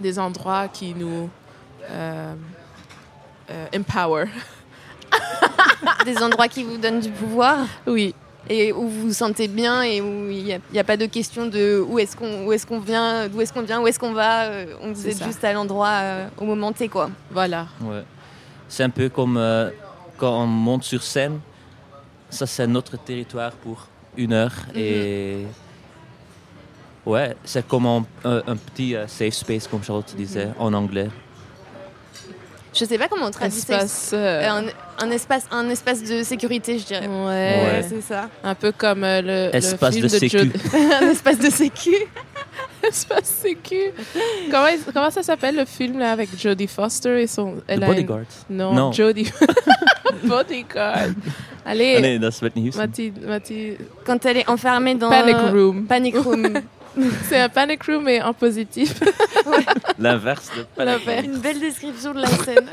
des 0.00 0.18
endroits 0.20 0.68
qui 0.68 0.94
nous 0.94 1.28
empower 3.74 4.26
Des 6.04 6.16
endroits 6.22 6.48
qui 6.48 6.64
vous 6.64 6.76
donnent 6.78 7.00
du 7.00 7.10
pouvoir 7.10 7.58
Oui. 7.86 8.14
Et 8.50 8.72
où 8.72 8.88
vous 8.88 9.00
vous 9.08 9.12
sentez 9.12 9.46
bien 9.46 9.82
et 9.82 10.00
où 10.00 10.30
il 10.30 10.42
n'y 10.44 10.52
a, 10.54 10.58
il 10.70 10.76
y 10.76 10.78
a 10.78 10.84
pas 10.84 10.96
de 10.96 11.04
question 11.06 11.46
de 11.46 11.84
où 11.86 11.98
est-ce 11.98 12.16
qu'on 12.16 12.46
où 12.46 12.52
est-ce 12.52 12.66
qu'on 12.66 12.80
vient, 12.80 13.28
d'où 13.28 13.40
est-ce 13.42 13.52
qu'on 13.52 13.60
vient, 13.62 13.80
où 13.82 13.86
est-ce 13.86 13.98
qu'on 13.98 14.12
va. 14.14 14.44
euh, 14.44 14.66
on 14.80 14.92
vous 14.92 15.10
ça. 15.10 15.26
juste 15.26 15.44
à 15.44 15.52
l'endroit 15.52 15.88
euh, 16.00 16.28
au 16.38 16.44
moment 16.44 16.72
T, 16.72 16.88
quoi. 16.88 17.10
Voilà. 17.30 17.66
Ouais. 17.82 18.04
C'est 18.68 18.84
un 18.84 18.90
peu 18.90 19.10
comme 19.10 19.36
euh, 19.36 19.70
quand 20.16 20.32
on 20.42 20.46
monte 20.46 20.84
sur 20.84 21.02
scène, 21.02 21.40
ça 22.30 22.46
c'est 22.46 22.66
notre 22.66 22.96
territoire 22.96 23.52
pour 23.52 23.86
une 24.16 24.32
heure 24.32 24.54
et 24.74 25.44
ouais, 27.04 27.36
c'est 27.44 27.66
comme 27.66 27.86
un, 27.86 28.04
un- 28.24 28.42
un 28.46 28.56
petit 28.56 28.94
euh, 28.96 29.06
safe 29.06 29.34
space 29.34 29.66
comme 29.68 29.82
Charlotte 29.82 30.14
disait 30.16 30.48
en 30.58 30.72
anglais. 30.72 31.08
Je 32.74 32.84
sais 32.84 32.98
pas 32.98 33.08
comment 33.08 33.26
on 33.26 33.30
traduit 33.30 33.58
ça. 33.60 33.74
Espace, 33.76 34.10
euh, 34.12 34.48
un, 34.48 34.64
un 35.04 35.10
espace, 35.10 35.44
un 35.50 35.68
espace 35.70 36.02
de 36.04 36.22
sécurité, 36.22 36.78
je 36.78 36.84
dirais. 36.86 37.06
Ouais. 37.08 37.82
c'est 37.88 38.02
ça. 38.02 38.28
Un 38.44 38.54
peu 38.54 38.72
comme 38.72 39.04
euh, 39.04 39.20
le, 39.22 39.50
le 39.50 39.56
Espace 39.56 39.94
film 39.94 40.06
de 40.06 40.12
de, 40.12 40.18
sécu. 40.18 40.38
Joe- 40.38 40.48
un 41.02 41.08
espace 41.10 41.38
de 41.38 41.50
sécu. 41.50 41.94
espace 42.82 43.24
sécu. 43.42 43.80
comment, 44.50 44.66
comment 44.92 45.10
ça 45.10 45.22
s'appelle 45.22 45.56
le 45.56 45.64
film 45.64 45.98
là 45.98 46.12
avec 46.12 46.28
Jodie 46.38 46.66
Foster 46.66 47.22
et 47.22 47.26
son. 47.26 47.54
elle 47.66 47.80
une- 47.80 47.86
Bodyguard. 47.86 48.20
Non, 48.50 48.74
Non. 48.74 48.92
Jodie. 48.92 49.30
Bodyguard. 50.24 51.08
Allez. 51.64 51.96
Allez, 51.96 52.18
that's 52.20 52.40
Whitney 52.40 52.68
Houston. 52.68 52.80
Mati, 52.80 53.12
Mati- 53.26 53.76
Quand 54.04 54.24
elle 54.26 54.38
est 54.38 54.48
enfermée 54.48 54.94
dans 54.94 55.10
Panic 55.10 55.36
Room. 55.52 55.86
Panic 55.86 56.16
Room. 56.16 56.52
C'est 57.28 57.40
un 57.40 57.48
panic 57.48 57.82
room 57.84 58.04
mais 58.04 58.20
en 58.22 58.32
positif. 58.32 59.00
L'inverse 59.98 60.50
de 60.56 60.62
Panic 60.62 61.04
Room. 61.06 61.24
Une 61.24 61.38
belle 61.38 61.60
description 61.60 62.12
de 62.14 62.20
la 62.20 62.28
scène. 62.28 62.68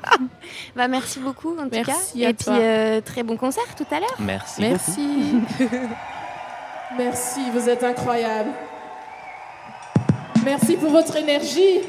bah, 0.76 0.88
merci 0.88 1.18
beaucoup 1.18 1.56
en 1.58 1.64
tout 1.64 1.70
Merci 1.72 2.20
cas. 2.20 2.26
à 2.26 2.30
Et 2.30 2.34
puis 2.34 2.46
euh, 2.50 3.00
très 3.00 3.22
bon 3.22 3.36
concert 3.36 3.74
tout 3.76 3.86
à 3.90 4.00
l'heure. 4.00 4.16
Merci. 4.18 4.60
Merci. 4.60 5.08
Merci, 6.98 7.40
vous 7.52 7.68
êtes 7.68 7.82
incroyables. 7.84 8.50
Merci 10.44 10.76
pour 10.76 10.90
votre 10.90 11.16
énergie. 11.16 11.80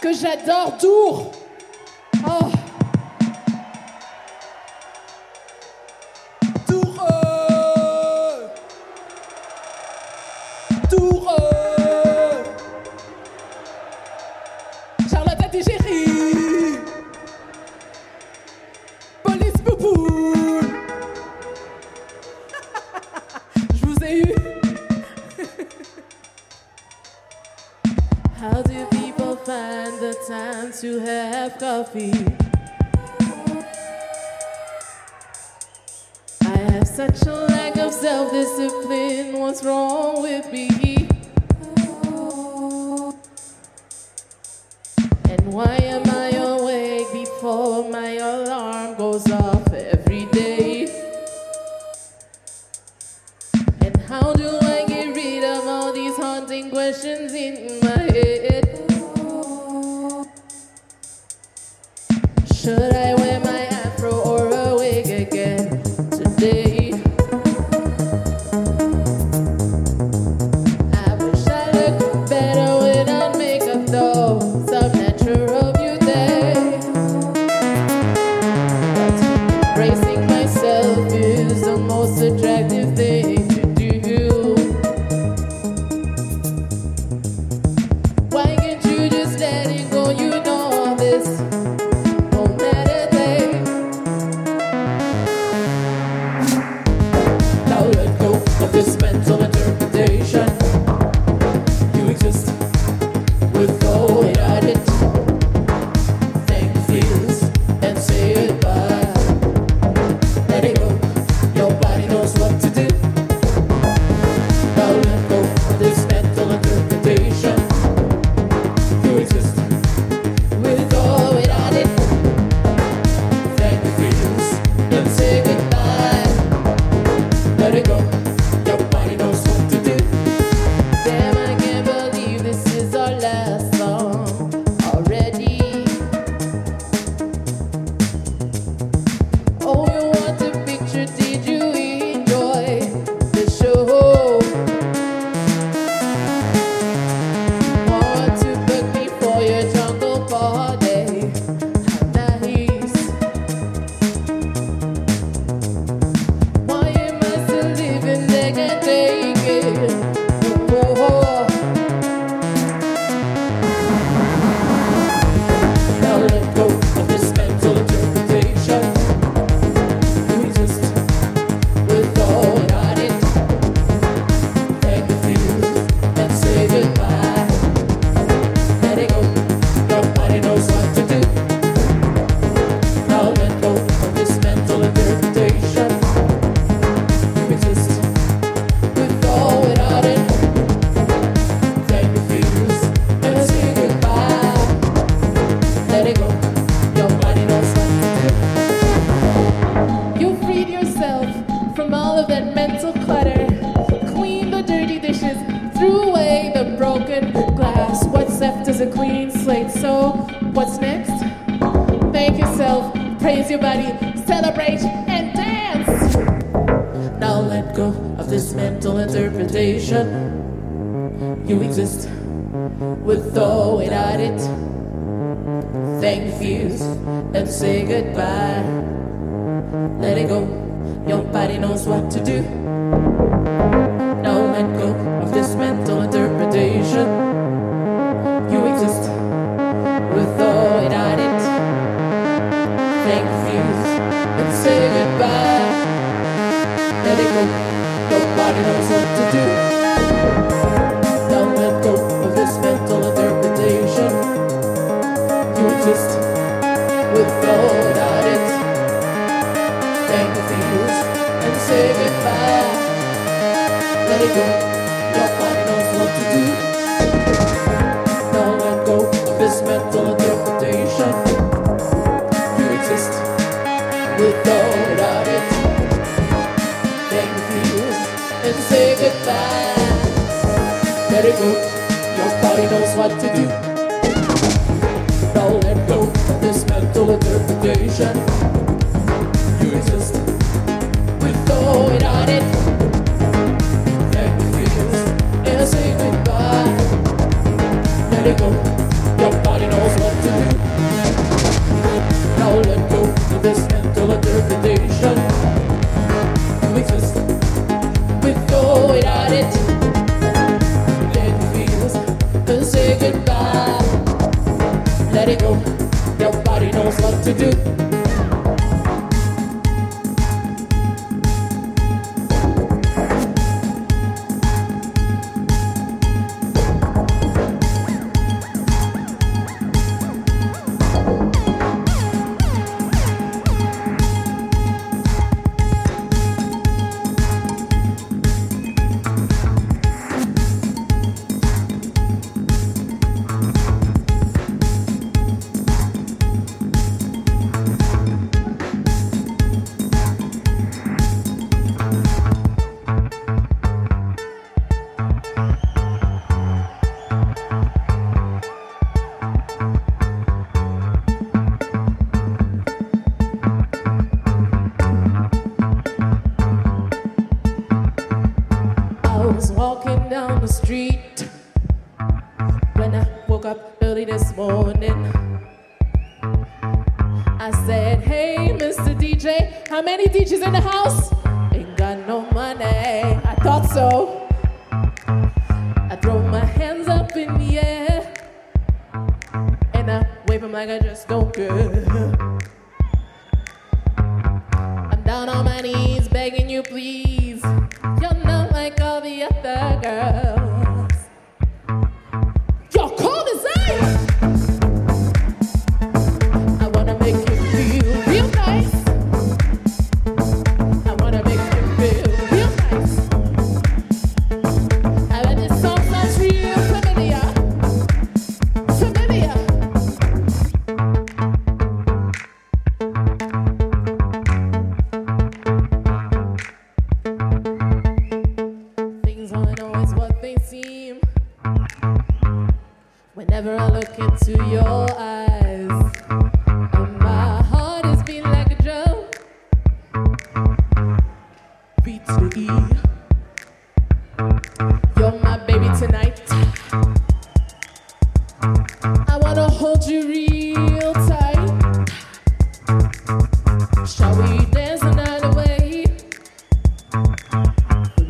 Que 0.00 0.12
j'adore, 0.14 0.78
Dour. 0.80 1.32
Oh. 2.26 2.59
I 31.92 32.38
have 36.44 36.86
such 36.86 37.26
a 37.26 37.32
lack 37.32 37.76
of 37.78 37.92
self 37.92 38.30
discipline. 38.30 39.40
What's 39.40 39.64
wrong 39.64 40.22
with 40.22 40.52
me? 40.52 40.68
And 45.28 45.52
why 45.52 45.78
am 45.82 46.08
I 46.10 46.30
awake 46.36 47.12
before 47.12 47.90
my 47.90 48.18
alarm 48.18 48.96
goes 48.96 49.28
off 49.32 49.72
every 49.72 50.26
day? 50.26 50.86
And 53.80 53.96
how 54.02 54.32
do 54.34 54.58
I 54.62 54.84
get 54.86 55.16
rid 55.16 55.42
of 55.42 55.66
all 55.66 55.92
these 55.92 56.14
haunting 56.14 56.70
questions 56.70 57.32
in 57.32 57.80
my 57.80 58.09
Should 62.62 62.94
I 62.94 63.19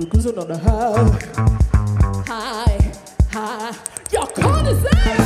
because 0.05 0.27
I 0.27 0.31
don't 0.33 0.49
know 0.49 0.57
how. 0.57 1.19
Hi, 2.27 2.93
hi, 3.33 3.77
your 4.13 4.27
corner's 4.27 4.85
out. 4.87 5.20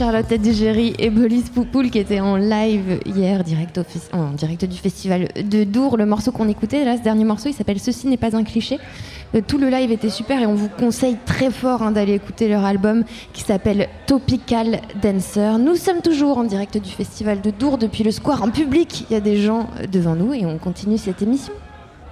Charlotte 0.00 0.32
Adigéry 0.32 0.94
et 0.98 1.10
Bolis 1.10 1.50
Poupoul 1.54 1.90
qui 1.90 1.98
étaient 1.98 2.20
en 2.20 2.36
live 2.36 3.00
hier, 3.04 3.44
direct, 3.44 3.76
au 3.76 4.16
en 4.16 4.30
direct 4.30 4.64
du 4.64 4.78
festival 4.78 5.28
de 5.36 5.64
Dour. 5.64 5.98
Le 5.98 6.06
morceau 6.06 6.32
qu'on 6.32 6.48
écoutait, 6.48 6.86
là, 6.86 6.96
ce 6.96 7.02
dernier 7.02 7.24
morceau, 7.24 7.50
il 7.50 7.52
s'appelle 7.52 7.78
Ceci 7.78 8.06
n'est 8.06 8.16
pas 8.16 8.34
un 8.34 8.42
cliché. 8.42 8.78
Euh, 9.34 9.42
Tout 9.46 9.58
le 9.58 9.68
live 9.68 9.92
était 9.92 10.08
super 10.08 10.40
et 10.40 10.46
on 10.46 10.54
vous 10.54 10.70
conseille 10.70 11.18
très 11.26 11.50
fort 11.50 11.82
hein, 11.82 11.90
d'aller 11.90 12.14
écouter 12.14 12.48
leur 12.48 12.64
album 12.64 13.04
qui 13.34 13.42
s'appelle 13.42 13.90
Topical 14.06 14.80
Dancer. 15.02 15.58
Nous 15.58 15.76
sommes 15.76 16.00
toujours 16.00 16.38
en 16.38 16.44
direct 16.44 16.78
du 16.78 16.90
festival 16.90 17.42
de 17.42 17.50
Dour 17.50 17.76
depuis 17.76 18.02
le 18.02 18.10
square 18.10 18.42
en 18.42 18.48
public. 18.48 19.04
Il 19.10 19.12
y 19.12 19.16
a 19.16 19.20
des 19.20 19.36
gens 19.36 19.68
devant 19.92 20.14
nous 20.14 20.32
et 20.32 20.46
on 20.46 20.56
continue 20.56 20.96
cette 20.96 21.20
émission. 21.20 21.52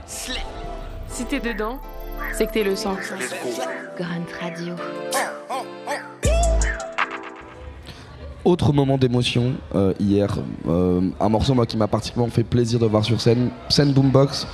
Si 0.05 1.25
t'es 1.25 1.41
dedans, 1.41 1.79
c'est 2.35 2.49
que 2.49 2.53
t'es 2.53 2.65
le 2.65 2.77
sang. 2.77 2.97
Grunt 3.97 4.27
Radio. 4.43 4.75
Autre 8.49 8.73
moment 8.73 8.97
d'émotion 8.97 9.53
euh, 9.75 9.93
hier, 10.01 10.39
euh, 10.71 11.03
un 11.21 11.29
morceau 11.29 11.55
qui 11.67 11.77
m'a 11.77 11.87
particulièrement 11.87 12.33
fait 12.33 12.45
plaisir 12.45 12.79
de 12.79 12.87
voir 12.87 13.05
sur 13.05 13.21
scène, 13.21 13.51
scène 13.69 13.93
boombox, 13.93 14.47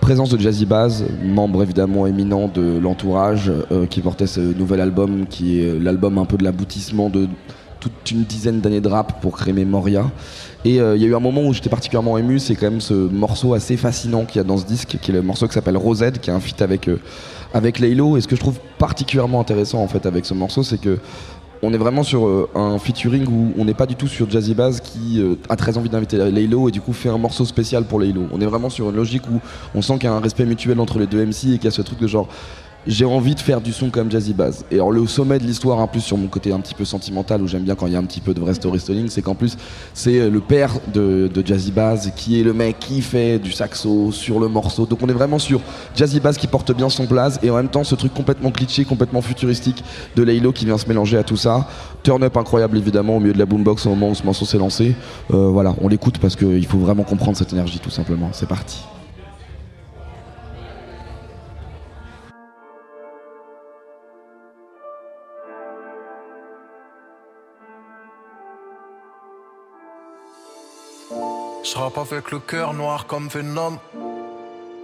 présence 0.00 0.30
de 0.30 0.38
Jazzy 0.38 0.64
Baz, 0.64 1.04
membre 1.24 1.64
évidemment 1.64 2.06
éminent 2.06 2.46
de 2.46 2.78
l'entourage 2.78 3.50
euh, 3.72 3.86
qui 3.86 4.00
portait 4.00 4.28
ce 4.28 4.38
nouvel 4.38 4.80
album 4.80 5.26
qui 5.26 5.58
est 5.58 5.76
l'album 5.76 6.18
un 6.18 6.24
peu 6.24 6.36
de 6.36 6.44
l'aboutissement 6.44 7.10
de 7.10 7.26
toute 7.80 8.12
une 8.12 8.22
dizaine 8.22 8.60
d'années 8.60 8.80
de 8.80 8.88
rap 8.88 9.20
pour 9.20 9.36
créer 9.36 9.52
Memoria. 9.52 10.08
Et 10.64 10.76
il 10.76 11.02
y 11.02 11.04
a 11.04 11.08
eu 11.08 11.16
un 11.16 11.18
moment 11.18 11.42
où 11.42 11.52
j'étais 11.52 11.68
particulièrement 11.68 12.16
ému, 12.18 12.38
c'est 12.38 12.54
quand 12.54 12.70
même 12.70 12.80
ce 12.80 12.94
morceau 12.94 13.54
assez 13.54 13.76
fascinant 13.76 14.24
qu'il 14.24 14.36
y 14.36 14.40
a 14.40 14.44
dans 14.44 14.56
ce 14.56 14.64
disque, 14.64 14.98
qui 15.02 15.10
est 15.10 15.14
le 15.14 15.22
morceau 15.22 15.48
qui 15.48 15.54
s'appelle 15.54 15.76
Rosette, 15.76 16.20
qui 16.20 16.30
est 16.30 16.32
un 16.32 16.38
feat 16.38 16.62
avec, 16.62 16.86
euh, 16.86 17.00
avec 17.52 17.80
Laylo. 17.80 18.16
Et 18.16 18.20
ce 18.20 18.28
que 18.28 18.36
je 18.36 18.40
trouve 18.40 18.60
particulièrement 18.78 19.40
intéressant 19.40 19.82
en 19.82 19.88
fait 19.88 20.06
avec 20.06 20.26
ce 20.26 20.34
morceau, 20.34 20.62
c'est 20.62 20.80
que 20.80 21.00
on 21.62 21.72
est 21.72 21.78
vraiment 21.78 22.02
sur 22.02 22.26
euh, 22.26 22.48
un 22.56 22.78
featuring 22.78 23.24
où 23.28 23.52
on 23.56 23.64
n'est 23.64 23.74
pas 23.74 23.86
du 23.86 23.94
tout 23.94 24.08
sur 24.08 24.28
Jazzy 24.28 24.54
Bass 24.54 24.80
qui 24.80 25.20
euh, 25.20 25.36
a 25.48 25.54
très 25.54 25.78
envie 25.78 25.88
d'inviter 25.88 26.18
Laylo 26.18 26.68
et 26.68 26.72
du 26.72 26.80
coup 26.80 26.92
fait 26.92 27.08
un 27.08 27.18
morceau 27.18 27.44
spécial 27.44 27.84
pour 27.84 28.00
Laylo. 28.00 28.26
On 28.32 28.40
est 28.40 28.46
vraiment 28.46 28.68
sur 28.68 28.90
une 28.90 28.96
logique 28.96 29.22
où 29.30 29.40
on 29.74 29.80
sent 29.80 29.94
qu'il 29.94 30.04
y 30.04 30.06
a 30.08 30.12
un 30.12 30.20
respect 30.20 30.44
mutuel 30.44 30.80
entre 30.80 30.98
les 30.98 31.06
deux 31.06 31.24
MC 31.24 31.30
et 31.30 31.58
qu'il 31.58 31.64
y 31.64 31.68
a 31.68 31.70
ce 31.70 31.82
truc 31.82 32.00
de 32.00 32.08
genre 32.08 32.28
j'ai 32.86 33.04
envie 33.04 33.34
de 33.34 33.40
faire 33.40 33.60
du 33.60 33.72
son 33.72 33.90
comme 33.90 34.10
Jazzy 34.10 34.32
Bass. 34.32 34.64
Et 34.70 34.76
alors 34.76 34.90
le 34.90 35.06
sommet 35.06 35.38
de 35.38 35.44
l'histoire, 35.44 35.78
en 35.78 35.86
plus 35.86 36.00
sur 36.00 36.16
mon 36.16 36.26
côté 36.28 36.52
un 36.52 36.60
petit 36.60 36.74
peu 36.74 36.84
sentimental, 36.84 37.42
où 37.42 37.46
j'aime 37.46 37.62
bien 37.62 37.74
quand 37.74 37.86
il 37.86 37.92
y 37.92 37.96
a 37.96 37.98
un 37.98 38.04
petit 38.04 38.20
peu 38.20 38.34
de 38.34 38.40
vrai 38.40 38.54
storytelling, 38.54 39.08
c'est 39.08 39.22
qu'en 39.22 39.34
plus 39.34 39.56
c'est 39.94 40.18
euh, 40.18 40.30
le 40.30 40.40
père 40.40 40.72
de, 40.92 41.30
de 41.32 41.46
Jazzy 41.46 41.70
Bass 41.70 42.10
qui 42.16 42.40
est 42.40 42.42
le 42.42 42.52
mec 42.52 42.78
qui 42.78 43.02
fait 43.02 43.38
du 43.38 43.52
saxo 43.52 44.10
sur 44.12 44.40
le 44.40 44.48
morceau. 44.48 44.86
Donc 44.86 45.00
on 45.02 45.08
est 45.08 45.12
vraiment 45.12 45.38
sur 45.38 45.60
Jazzy 45.94 46.20
Bass 46.20 46.36
qui 46.36 46.46
porte 46.46 46.74
bien 46.74 46.88
son 46.88 47.06
place 47.06 47.38
et 47.42 47.50
en 47.50 47.56
même 47.56 47.68
temps 47.68 47.84
ce 47.84 47.94
truc 47.94 48.12
complètement 48.14 48.50
cliché, 48.50 48.84
complètement 48.84 49.22
futuristique 49.22 49.84
de 50.16 50.22
Laylo 50.22 50.52
qui 50.52 50.64
vient 50.64 50.78
se 50.78 50.88
mélanger 50.88 51.18
à 51.18 51.22
tout 51.22 51.36
ça. 51.36 51.68
Turn 52.02 52.22
up 52.22 52.36
incroyable 52.36 52.76
évidemment 52.76 53.16
au 53.16 53.20
milieu 53.20 53.32
de 53.32 53.38
la 53.38 53.46
boombox 53.46 53.86
au 53.86 53.90
moment 53.90 54.10
où 54.10 54.14
ce 54.14 54.24
morceau 54.24 54.44
s'est 54.44 54.58
lancé. 54.58 54.94
Euh, 55.32 55.48
voilà, 55.48 55.74
on 55.80 55.88
l'écoute 55.88 56.18
parce 56.18 56.36
qu'il 56.36 56.66
faut 56.66 56.78
vraiment 56.78 57.04
comprendre 57.04 57.36
cette 57.36 57.52
énergie 57.52 57.78
tout 57.78 57.90
simplement. 57.90 58.30
C'est 58.32 58.48
parti. 58.48 58.78
Je 71.72 71.78
rappe 71.78 71.96
avec 71.96 72.30
le 72.32 72.38
cœur 72.38 72.74
noir 72.74 73.06
comme 73.06 73.28
Venom. 73.28 73.78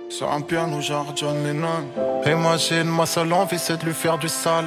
Sur 0.09 0.33
un 0.33 0.41
piano 0.41 0.81
genre 0.81 1.13
John 1.15 1.45
Lennon. 1.45 1.85
Une 2.25 2.89
ma 2.89 3.05
seule 3.05 3.31
envie 3.35 3.59
c'est 3.59 3.77
de 3.77 3.85
lui 3.85 3.93
faire 3.93 4.17
du 4.17 4.29
sale. 4.29 4.65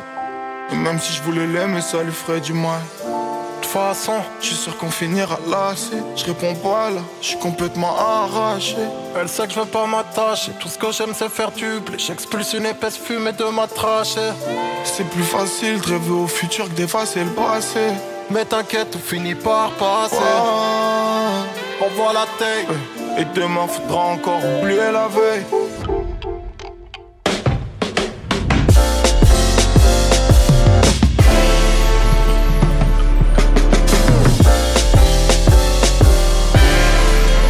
Et 0.72 0.76
même 0.76 1.00
si 1.00 1.14
je 1.14 1.24
voulais 1.24 1.48
l'aimer, 1.48 1.82
ça 1.82 2.04
lui 2.04 2.12
ferait 2.12 2.40
du 2.40 2.54
mal. 2.54 2.80
De 2.80 3.62
toute 3.62 3.72
façon, 3.72 4.20
je 4.40 4.48
suis 4.48 4.56
sûr 4.56 4.78
qu'on 4.78 4.92
finira 4.92 5.40
lassé. 5.48 5.98
Je 6.16 6.26
réponds 6.26 6.54
pas 6.54 6.92
là, 6.92 7.02
je 7.22 7.28
suis 7.30 7.40
complètement 7.40 7.98
arraché. 7.98 8.78
Elle 9.20 9.28
sait 9.28 9.48
que 9.48 9.54
je 9.54 9.60
veux 9.60 9.66
pas 9.66 9.88
m'attacher. 9.88 10.52
Tout 10.60 10.70
ce 10.70 10.78
que 10.78 10.92
j'aime 10.92 11.16
c'est 11.16 11.30
faire 11.30 11.52
du 11.52 11.80
blé. 11.80 11.98
J'expulse 11.98 12.54
une 12.54 12.68
épaisse 12.68 12.98
fumée 12.98 13.34
de 13.34 13.46
ma 13.46 13.66
trachée. 13.66 14.32
C'est 14.84 15.10
plus 15.10 15.24
facile 15.24 15.82
de 15.82 15.88
rêver 15.88 16.12
au 16.12 16.28
futur 16.28 16.66
que 16.66 16.74
d'effacer 16.74 17.24
le 17.24 17.32
passé. 17.32 17.88
Mais 18.30 18.46
t'inquiète, 18.46 18.92
tout 18.92 19.00
finit 19.00 19.34
par 19.34 19.72
passer. 19.72 20.18
Voit 21.90 22.14
la 22.14 22.26
tête. 22.38 22.68
Et 23.18 23.26
demain 23.36 23.68
faudra 23.68 24.06
encore 24.14 24.42
oublier 24.60 24.92
la 24.92 25.08
veille. 25.08 25.46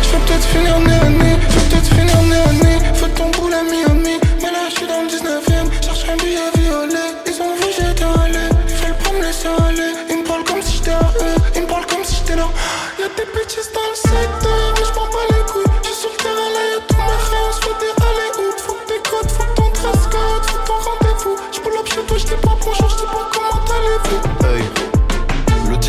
Je 0.01 0.09
vais 0.09 0.17
peut-être 0.25 0.47
finir 0.47 0.79
nez, 0.79 1.37
je 1.49 1.59
vais 1.59 1.65
peut-être 1.69 1.89
finir 1.95 2.21
nez. 2.63 2.79
Fais 2.93 3.09
ton 3.09 3.29
boule 3.29 3.53
à 3.53 3.63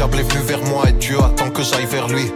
diable 0.03 0.19
est 0.19 0.33
venu 0.33 0.43
vers 0.45 0.65
moi 0.65 0.89
et 0.89 0.93
Dieu 0.93 1.17
attend 1.23 1.51
que 1.51 1.63
j'aille 1.63 1.87
vers 1.87 2.09
lui. 2.09 2.33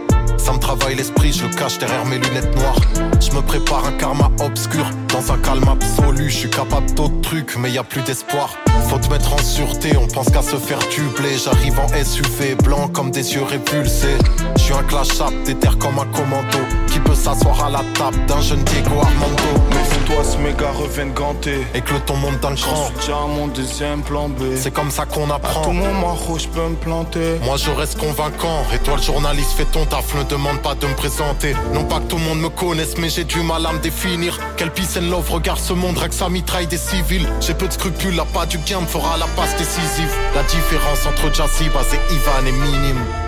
Ça 0.47 0.53
me 0.53 0.59
travaille 0.59 0.95
l'esprit, 0.95 1.33
je 1.33 1.43
le 1.43 1.53
cache 1.53 1.77
derrière 1.77 2.05
mes 2.05 2.19
lunettes 2.19 2.55
noires. 2.55 2.79
Je 3.19 3.35
me 3.35 3.41
prépare 3.41 3.85
un 3.85 3.91
karma 3.91 4.31
obscur, 4.39 4.85
dans 5.09 5.33
un 5.33 5.37
calme 5.39 5.67
absolu. 5.67 6.29
Je 6.29 6.37
suis 6.37 6.49
capable 6.49 6.89
d'autres 6.93 7.19
trucs, 7.19 7.57
mais 7.57 7.69
y 7.69 7.77
a 7.77 7.83
plus 7.83 8.01
d'espoir. 8.03 8.55
Faut 8.87 8.97
te 8.97 9.09
mettre 9.11 9.33
en 9.33 9.37
sûreté, 9.39 9.97
on 9.97 10.07
pense 10.07 10.29
qu'à 10.29 10.41
se 10.41 10.55
faire 10.55 10.79
tubler. 10.87 11.37
J'arrive 11.37 11.77
en 11.77 11.89
SUV, 11.89 12.55
blanc 12.63 12.87
comme 12.87 13.11
des 13.11 13.33
yeux 13.33 13.43
répulsés. 13.43 14.17
Je 14.55 14.61
suis 14.61 14.73
un 14.73 14.83
clash 14.83 15.19
up, 15.19 15.33
déter 15.45 15.67
comme 15.79 15.99
un 15.99 16.05
commando. 16.05 16.59
Qui 16.87 16.99
peut 16.99 17.15
s'asseoir 17.15 17.65
à 17.65 17.69
la 17.69 17.83
table 17.95 18.25
d'un 18.27 18.39
jeune 18.39 18.63
Diego 18.63 19.01
Armando? 19.01 19.61
Méfie-toi, 19.71 20.23
ce 20.23 20.37
méga 20.37 20.71
revienne 20.71 21.11
ganté. 21.11 21.57
Et 21.73 21.81
que 21.81 21.93
le 21.93 21.99
ton 21.99 22.15
monte 22.15 22.39
dans 22.39 22.51
le 22.51 22.55
à 22.55 23.27
mon 23.27 23.47
deuxième 23.47 24.01
plan 24.01 24.29
B. 24.29 24.55
C'est 24.55 24.71
comme 24.71 24.91
ça 24.91 25.05
qu'on 25.05 25.29
apprend. 25.29 25.61
À 25.61 25.65
tout 25.65 25.71
moment, 25.71 26.17
je 26.37 26.47
peux 26.47 26.69
me 26.69 26.75
planter. 26.75 27.37
Moi, 27.43 27.57
je 27.57 27.69
reste 27.71 27.97
convaincant. 27.99 28.63
Et 28.73 28.79
toi, 28.79 28.95
le 28.95 29.01
journaliste, 29.01 29.51
fais 29.57 29.65
ton 29.65 29.85
taf. 29.85 30.15
Ne 30.15 30.36
demande 30.37 30.61
pas 30.61 30.75
de 30.75 30.85
me 30.85 30.93
présenter. 30.93 31.55
Non 31.73 31.83
pas 31.83 31.99
que 31.99 32.05
tout 32.05 32.17
le 32.17 32.23
monde 32.23 32.39
me 32.39 32.49
connaisse, 32.49 32.97
mais 32.97 33.09
j'ai 33.09 33.23
du 33.23 33.41
mal 33.41 33.65
à 33.65 33.73
me 33.73 33.79
définir. 33.79 34.39
Quel 34.55 34.71
peace 34.71 34.97
and 34.97 35.09
love 35.09 35.29
regarde 35.31 35.59
ce 35.59 35.73
monde, 35.73 35.97
que 35.97 36.13
ça 36.13 36.29
mitraille 36.29 36.67
des 36.67 36.77
civils. 36.77 37.27
J'ai 37.41 37.53
peu 37.53 37.67
de 37.67 37.73
scrupules, 37.73 38.15
la 38.15 38.25
pas 38.25 38.45
du 38.45 38.57
gain 38.59 38.81
me 38.81 38.85
fera 38.85 39.17
la 39.17 39.27
passe 39.35 39.55
décisive. 39.57 40.13
La 40.35 40.43
différence 40.43 41.05
entre 41.05 41.29
Bass 41.73 41.93
et 41.93 42.13
Ivan 42.13 42.45
est 42.45 42.51
minime. 42.51 43.26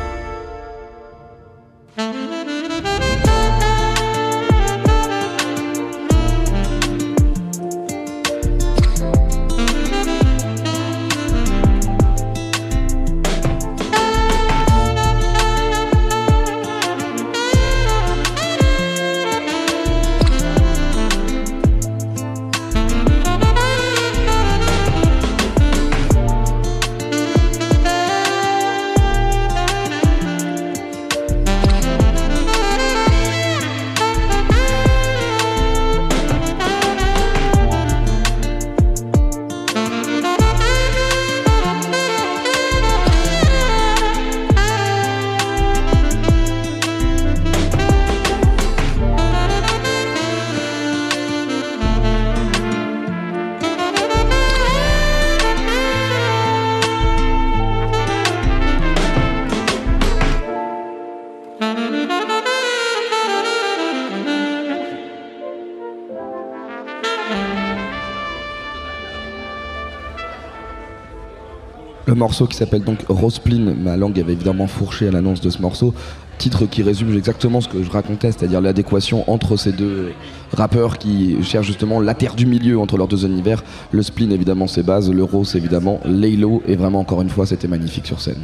Morceau 72.19 72.45
qui 72.45 72.55
s'appelle 72.55 72.83
donc 72.83 72.99
Rospline, 73.09 73.73
ma 73.73 73.97
langue 73.97 74.19
avait 74.19 74.33
évidemment 74.33 74.67
fourché 74.67 75.07
à 75.07 75.11
l'annonce 75.11 75.41
de 75.41 75.49
ce 75.49 75.61
morceau. 75.61 75.93
Titre 76.37 76.65
qui 76.65 76.83
résume 76.83 77.17
exactement 77.17 77.59
ce 77.59 77.67
que 77.67 77.81
je 77.83 77.89
racontais, 77.89 78.31
c'est-à-dire 78.31 78.61
l'adéquation 78.61 79.29
entre 79.29 79.57
ces 79.57 79.71
deux 79.71 80.11
rappeurs 80.53 80.97
qui 80.97 81.37
cherchent 81.43 81.67
justement 81.67 81.99
la 81.99 82.13
terre 82.13 82.35
du 82.35 82.45
milieu 82.45 82.79
entre 82.79 82.97
leurs 82.97 83.07
deux 83.07 83.25
univers. 83.25 83.63
Le 83.91 84.03
spleen 84.03 84.31
évidemment 84.31 84.67
c'est 84.67 84.83
base, 84.83 85.09
le 85.11 85.23
rose 85.23 85.55
évidemment, 85.55 85.99
Laylo 86.05 86.61
et 86.67 86.75
vraiment 86.75 86.99
encore 86.99 87.21
une 87.21 87.29
fois 87.29 87.45
c'était 87.45 87.67
magnifique 87.67 88.05
sur 88.05 88.21
scène. 88.21 88.41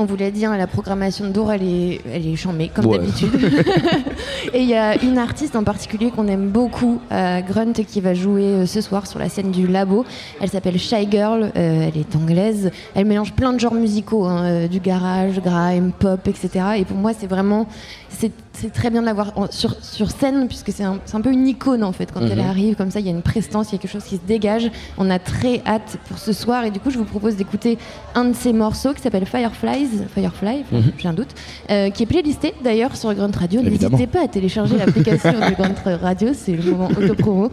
On 0.00 0.04
vous 0.04 0.16
l'a 0.16 0.30
dit, 0.30 0.44
hein, 0.46 0.56
la 0.56 0.68
programmation 0.68 1.24
de 1.26 1.30
Dour, 1.32 1.50
elle 1.52 1.64
est, 1.64 2.00
elle 2.12 2.24
est 2.24 2.36
chambée, 2.36 2.70
comme 2.72 2.86
Ouais. 2.86 2.98
d'habitude. 2.98 3.32
et 4.54 4.60
il 4.62 4.68
y 4.68 4.74
a 4.76 5.02
une 5.02 5.18
artiste 5.18 5.56
en 5.56 5.64
particulier 5.64 6.12
qu'on 6.12 6.28
aime 6.28 6.50
beaucoup, 6.50 7.00
euh, 7.10 7.40
Grunt, 7.40 7.72
qui 7.72 8.00
va 8.00 8.14
jouer 8.14 8.42
euh, 8.44 8.66
ce 8.66 8.80
soir 8.80 9.08
sur 9.08 9.18
la 9.18 9.28
scène 9.28 9.50
du 9.50 9.66
Labo. 9.66 10.04
Elle 10.40 10.50
s'appelle 10.50 10.78
Shy 10.78 11.08
Girl, 11.10 11.50
euh, 11.56 11.88
elle 11.88 12.00
est 12.00 12.14
anglaise. 12.14 12.70
Elle 12.94 13.06
mélange 13.06 13.32
plein 13.32 13.52
de 13.52 13.58
genres 13.58 13.74
musicaux, 13.74 14.24
hein, 14.24 14.68
du 14.68 14.78
garage, 14.78 15.40
grime, 15.40 15.90
pop, 15.98 16.20
etc. 16.28 16.64
Et 16.78 16.84
pour 16.84 16.96
moi, 16.96 17.10
c'est 17.18 17.26
vraiment. 17.26 17.66
C'est 18.08 18.32
c'est 18.60 18.72
très 18.72 18.90
bien 18.90 19.00
de 19.00 19.06
l'avoir 19.06 19.32
sur, 19.50 19.76
sur 19.82 20.10
scène, 20.10 20.48
puisque 20.48 20.72
c'est 20.72 20.82
un, 20.84 20.98
peu 21.22 21.30
une 21.32 21.46
icône 21.46 21.84
en 21.84 21.92
fait. 21.92 22.10
Quand 22.12 22.20
Mhm. 22.20 22.30
elle 22.32 22.40
arrive, 22.40 22.74
comme 22.74 22.90
ça, 22.90 23.00
il 23.00 23.06
y 23.06 23.08
a 23.08 23.12
une 23.12 23.22
prestance, 23.22 23.70
il 23.70 23.72
y 23.72 23.74
a 23.76 23.78
quelque 23.78 23.90
chose 23.90 24.04
qui 24.04 24.16
se 24.16 24.20
dégage. 24.26 24.70
On 24.98 25.08
a 25.10 25.18
très 25.18 25.62
hâte 25.66 25.96
pour 26.08 26.18
ce 26.18 26.32
soir. 26.32 26.64
Et 26.64 26.70
du 26.70 26.80
coup, 26.80 26.90
je 26.90 26.98
vous 26.98 27.04
propose 27.04 27.36
d'écouter 27.36 27.78
un 28.14 28.24
de 28.26 28.34
ses 28.34 28.52
morceaux 28.52 28.92
qui 28.94 29.00
s'appelle 29.02 29.26
Fireflies, 29.26 29.88
Firefly, 30.14 30.64
Mhm. 30.72 30.82
j'ai 30.98 31.08
un 31.08 31.12
doute, 31.12 31.30
euh, 31.70 31.90
qui 31.90 32.02
est 32.02 32.06
playlisté 32.06 32.54
d'ailleurs 32.62 32.96
sur 32.96 33.12
Grunt 33.14 33.30
Radio. 33.38 33.62
N'hésitez 33.62 34.06
pas 34.06 34.24
à 34.24 34.28
télécharger 34.28 34.76
l'application 34.76 35.32
de 35.32 35.54
Grunt 35.56 35.98
Radio, 36.00 36.30
c'est 36.34 36.52
le 36.56 36.62
moment 36.70 36.88
autopromo. 36.98 37.50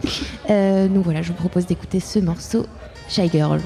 Euh, 0.50 0.88
donc 0.88 1.04
voilà, 1.04 1.22
je 1.22 1.28
vous 1.28 1.34
propose 1.34 1.66
d'écouter 1.66 2.00
ce 2.00 2.18
morceau, 2.18 2.66
Shy 3.08 3.28
Girl. 3.32 3.60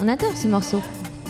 On 0.00 0.06
adore 0.06 0.36
ce 0.36 0.46
morceau. 0.46 0.80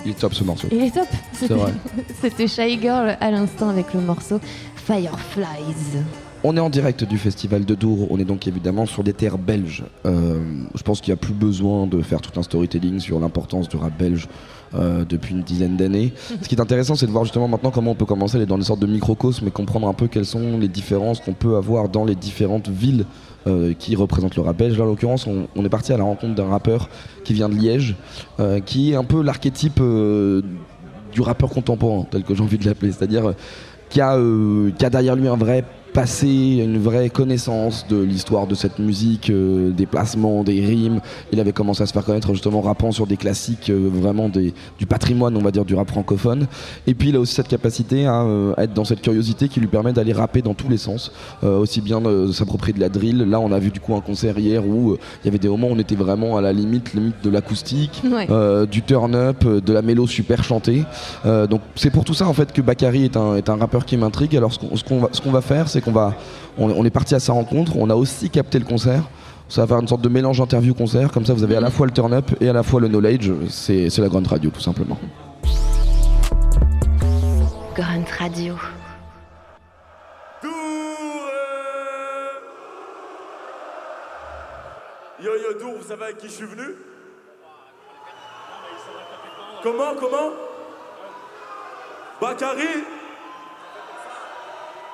Il 0.04 0.10
est 0.10 0.18
top 0.18 0.34
ce 0.34 0.44
morceau. 0.44 0.68
Il 0.70 0.82
est 0.82 0.94
top. 0.94 1.08
C'est 1.32 1.50
vrai. 1.50 1.72
C'était 2.20 2.46
Shy 2.46 2.78
Girl 2.80 3.16
à 3.20 3.30
l'instant 3.30 3.70
avec 3.70 3.94
le 3.94 4.00
morceau 4.00 4.40
Fireflies. 4.76 6.02
On 6.44 6.56
est 6.56 6.60
en 6.60 6.70
direct 6.70 7.02
du 7.02 7.18
festival 7.18 7.64
de 7.64 7.74
Dour, 7.74 8.12
on 8.12 8.18
est 8.20 8.24
donc 8.24 8.46
évidemment 8.46 8.86
sur 8.86 9.02
des 9.02 9.12
terres 9.12 9.38
belges. 9.38 9.82
Euh, 10.06 10.38
je 10.72 10.82
pense 10.84 11.00
qu'il 11.00 11.12
n'y 11.12 11.18
a 11.18 11.20
plus 11.20 11.34
besoin 11.34 11.88
de 11.88 12.00
faire 12.00 12.20
tout 12.20 12.38
un 12.38 12.44
storytelling 12.44 13.00
sur 13.00 13.18
l'importance 13.18 13.68
du 13.68 13.76
rap 13.76 13.98
belge 13.98 14.28
euh, 14.74 15.04
depuis 15.04 15.34
une 15.34 15.42
dizaine 15.42 15.76
d'années. 15.76 16.12
Ce 16.40 16.48
qui 16.48 16.54
est 16.54 16.60
intéressant, 16.60 16.94
c'est 16.94 17.06
de 17.06 17.10
voir 17.10 17.24
justement 17.24 17.48
maintenant 17.48 17.72
comment 17.72 17.90
on 17.90 17.96
peut 17.96 18.04
commencer 18.04 18.36
à 18.36 18.38
aller 18.38 18.46
dans 18.46 18.56
des 18.56 18.64
sortes 18.64 18.78
de 18.78 18.86
microcosmes 18.86 19.48
et 19.48 19.50
comprendre 19.50 19.88
un 19.88 19.94
peu 19.94 20.06
quelles 20.06 20.26
sont 20.26 20.58
les 20.58 20.68
différences 20.68 21.18
qu'on 21.18 21.32
peut 21.32 21.56
avoir 21.56 21.88
dans 21.88 22.04
les 22.04 22.14
différentes 22.14 22.68
villes 22.68 23.04
euh, 23.48 23.74
qui 23.76 23.96
représentent 23.96 24.36
le 24.36 24.42
rap 24.42 24.56
belge. 24.56 24.78
Là, 24.78 24.84
en 24.84 24.86
l'occurrence, 24.86 25.26
on, 25.26 25.48
on 25.56 25.64
est 25.64 25.68
parti 25.68 25.92
à 25.92 25.96
la 25.96 26.04
rencontre 26.04 26.36
d'un 26.36 26.48
rappeur 26.48 26.88
qui 27.24 27.34
vient 27.34 27.48
de 27.48 27.54
Liège, 27.56 27.96
qui 28.64 28.92
est 28.92 28.94
un 28.94 29.04
peu 29.04 29.22
l'archétype 29.22 29.82
du 31.12 31.20
rappeur 31.20 31.50
contemporain, 31.50 32.06
tel 32.08 32.22
que 32.22 32.34
j'ai 32.34 32.42
envie 32.42 32.58
de 32.58 32.64
l'appeler. 32.64 32.92
C'est-à-dire 32.92 33.34
qui, 33.88 34.00
a, 34.00 34.16
euh, 34.16 34.70
qui 34.76 34.84
a 34.84 34.90
derrière 34.90 35.16
lui 35.16 35.28
un 35.28 35.36
vrai 35.36 35.64
passé, 35.98 36.60
une 36.64 36.78
vraie 36.78 37.10
connaissance 37.10 37.84
de 37.88 38.00
l'histoire 38.00 38.46
de 38.46 38.54
cette 38.54 38.78
musique, 38.78 39.30
euh, 39.30 39.72
des 39.72 39.84
placements, 39.84 40.44
des 40.44 40.64
rimes. 40.64 41.00
Il 41.32 41.40
avait 41.40 41.50
commencé 41.52 41.82
à 41.82 41.86
se 41.86 41.92
faire 41.92 42.04
connaître 42.04 42.32
justement 42.32 42.60
rappant 42.60 42.92
sur 42.92 43.08
des 43.08 43.16
classiques 43.16 43.68
euh, 43.68 43.90
vraiment 43.92 44.28
des, 44.28 44.54
du 44.78 44.86
patrimoine, 44.86 45.36
on 45.36 45.40
va 45.40 45.50
dire, 45.50 45.64
du 45.64 45.74
rap 45.74 45.90
francophone. 45.90 46.46
Et 46.86 46.94
puis 46.94 47.08
il 47.08 47.16
a 47.16 47.18
aussi 47.18 47.34
cette 47.34 47.48
capacité 47.48 48.06
à 48.06 48.22
euh, 48.22 48.54
être 48.58 48.74
dans 48.74 48.84
cette 48.84 49.00
curiosité 49.00 49.48
qui 49.48 49.58
lui 49.58 49.66
permet 49.66 49.92
d'aller 49.92 50.12
rapper 50.12 50.40
dans 50.40 50.54
tous 50.54 50.68
les 50.68 50.76
sens, 50.76 51.10
aussi 51.42 51.80
bien 51.80 52.00
s'approprier 52.32 52.74
de 52.74 52.80
la 52.80 52.90
drill. 52.90 53.18
Là, 53.28 53.40
on 53.40 53.50
a 53.50 53.58
vu 53.58 53.70
du 53.70 53.80
coup 53.80 53.96
un 53.96 54.00
concert 54.00 54.38
hier 54.38 54.64
où 54.64 54.96
il 55.22 55.26
y 55.26 55.28
avait 55.28 55.38
des 55.40 55.48
moments 55.48 55.66
où 55.66 55.72
on 55.72 55.78
était 55.80 55.96
vraiment 55.96 56.36
à 56.36 56.40
la 56.40 56.52
limite, 56.52 56.94
limite 56.94 57.16
de 57.24 57.30
l'acoustique, 57.30 58.02
Ouais. 58.04 58.28
du 58.68 58.82
turn-up, 58.82 59.44
de 59.44 59.72
la 59.72 59.82
mélo 59.82 60.06
super 60.06 60.44
chantée. 60.44 60.84
Donc 61.24 61.60
c'est 61.74 61.90
pour 61.90 62.04
tout 62.04 62.14
ça 62.14 62.28
en 62.28 62.34
fait 62.34 62.52
que 62.52 62.62
Bakary 62.62 63.04
est 63.04 63.16
un, 63.16 63.34
est 63.34 63.48
un 63.48 63.56
rappeur 63.56 63.84
qui 63.84 63.96
m'intrigue. 63.96 64.36
Alors 64.36 64.52
ce 64.52 64.58
qu'on 64.60 64.68
qu'on 64.88 65.00
va, 65.00 65.08
ce 65.12 65.20
qu'on 65.20 65.32
va 65.32 65.40
faire, 65.40 65.68
c'est 65.68 65.80
qu'on 65.88 65.94
va, 65.94 66.14
on, 66.58 66.70
on 66.70 66.84
est 66.84 66.90
parti 66.90 67.14
à 67.14 67.20
sa 67.20 67.32
rencontre. 67.32 67.76
On 67.76 67.88
a 67.90 67.94
aussi 67.94 68.28
capté 68.30 68.58
le 68.58 68.64
concert. 68.64 69.02
Ça 69.48 69.62
va 69.62 69.66
faire 69.66 69.78
une 69.80 69.88
sorte 69.88 70.02
de 70.02 70.08
mélange 70.08 70.40
interview-concert. 70.40 71.10
Comme 71.10 71.24
ça, 71.24 71.32
vous 71.32 71.42
avez 71.42 71.56
à 71.56 71.60
la 71.60 71.70
fois 71.70 71.86
le 71.86 71.92
turn-up 71.92 72.30
et 72.40 72.48
à 72.48 72.52
la 72.52 72.62
fois 72.62 72.80
le 72.80 72.88
knowledge. 72.88 73.30
C'est 73.48 73.96
la 73.98 74.08
grande 74.08 74.26
radio, 74.26 74.50
tout 74.50 74.60
simplement. 74.60 74.98
Grunt 77.74 78.04
Radio. 78.18 78.54
Yo 85.20 85.32
yo 85.32 85.58
Dour, 85.58 85.74
vous 85.80 85.88
savez 85.88 86.04
avec 86.04 86.18
qui 86.18 86.26
je 86.28 86.32
suis 86.32 86.44
venu? 86.44 86.74
Comment, 89.62 89.94
comment? 89.98 90.30
Bakary? 92.20 92.97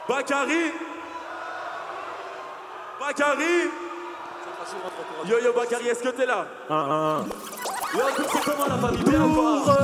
Bakary. 0.09 0.73
Bakary. 3.01 3.71
Yo 5.27 5.39
yo 5.41 5.53
Bakary, 5.53 5.89
est-ce 5.89 6.03
que 6.03 6.09
t'es 6.11 6.27
là? 6.27 6.47
Un, 6.69 6.75
un, 6.75 7.19
un. 7.21 7.25
Yo, 7.95 8.03
c'est 8.33 8.45
comment 8.45 8.67
la 8.67 8.77
famille 8.79 9.05
Bien 9.05 9.29
quoi 9.35 9.77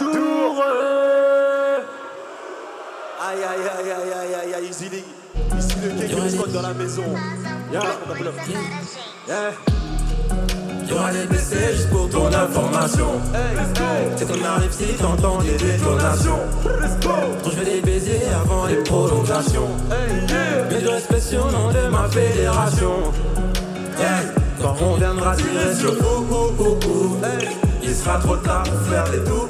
Dour 0.00 0.64
Aïe 3.20 3.42
aïe 3.42 3.68
aïe 3.78 3.90
aïe 3.90 4.12
aïe 4.12 4.34
aïe 4.34 4.54
aïe 4.54 4.66
Easy 4.66 4.88
League. 4.88 5.04
Ici 5.58 5.76
le 6.16 6.28
squat 6.28 6.52
dans 6.52 6.62
la 6.62 6.74
maison. 6.74 7.02
Yeah, 7.72 7.80
bloc. 8.14 8.34
Yeah 9.26 9.52
Y'aura 10.88 11.12
des 11.12 11.26
blessés 11.26 11.74
juste 11.74 11.90
pour 11.90 12.08
ton 12.08 12.26
information. 12.28 13.06
C'est 14.16 14.26
qu'on 14.26 14.44
arrive 14.44 14.72
si 14.72 14.86
t'entends 14.94 15.38
des 15.42 15.56
détonations. 15.56 16.38
Quand 17.42 17.50
je 17.50 17.56
vais 17.56 17.64
les 17.64 17.80
baiser 17.80 18.20
avant 18.42 18.66
les 18.66 18.76
prolongations. 18.76 19.68
Mais 20.70 20.80
je 20.80 20.88
respect 20.88 21.20
sur 21.20 21.50
nom 21.52 21.68
de 21.68 21.88
ma 21.90 22.08
fédération. 22.08 23.12
Quand 24.60 24.76
on 24.80 24.94
viendra 24.96 25.36
tirer 25.36 25.74
sur 25.74 25.92
vous, 25.94 27.18
il 27.82 27.94
sera 27.94 28.18
trop 28.18 28.36
tard 28.36 28.64
pour 28.64 28.80
faire 28.90 29.10
des 29.10 29.24
tout. 29.24 29.48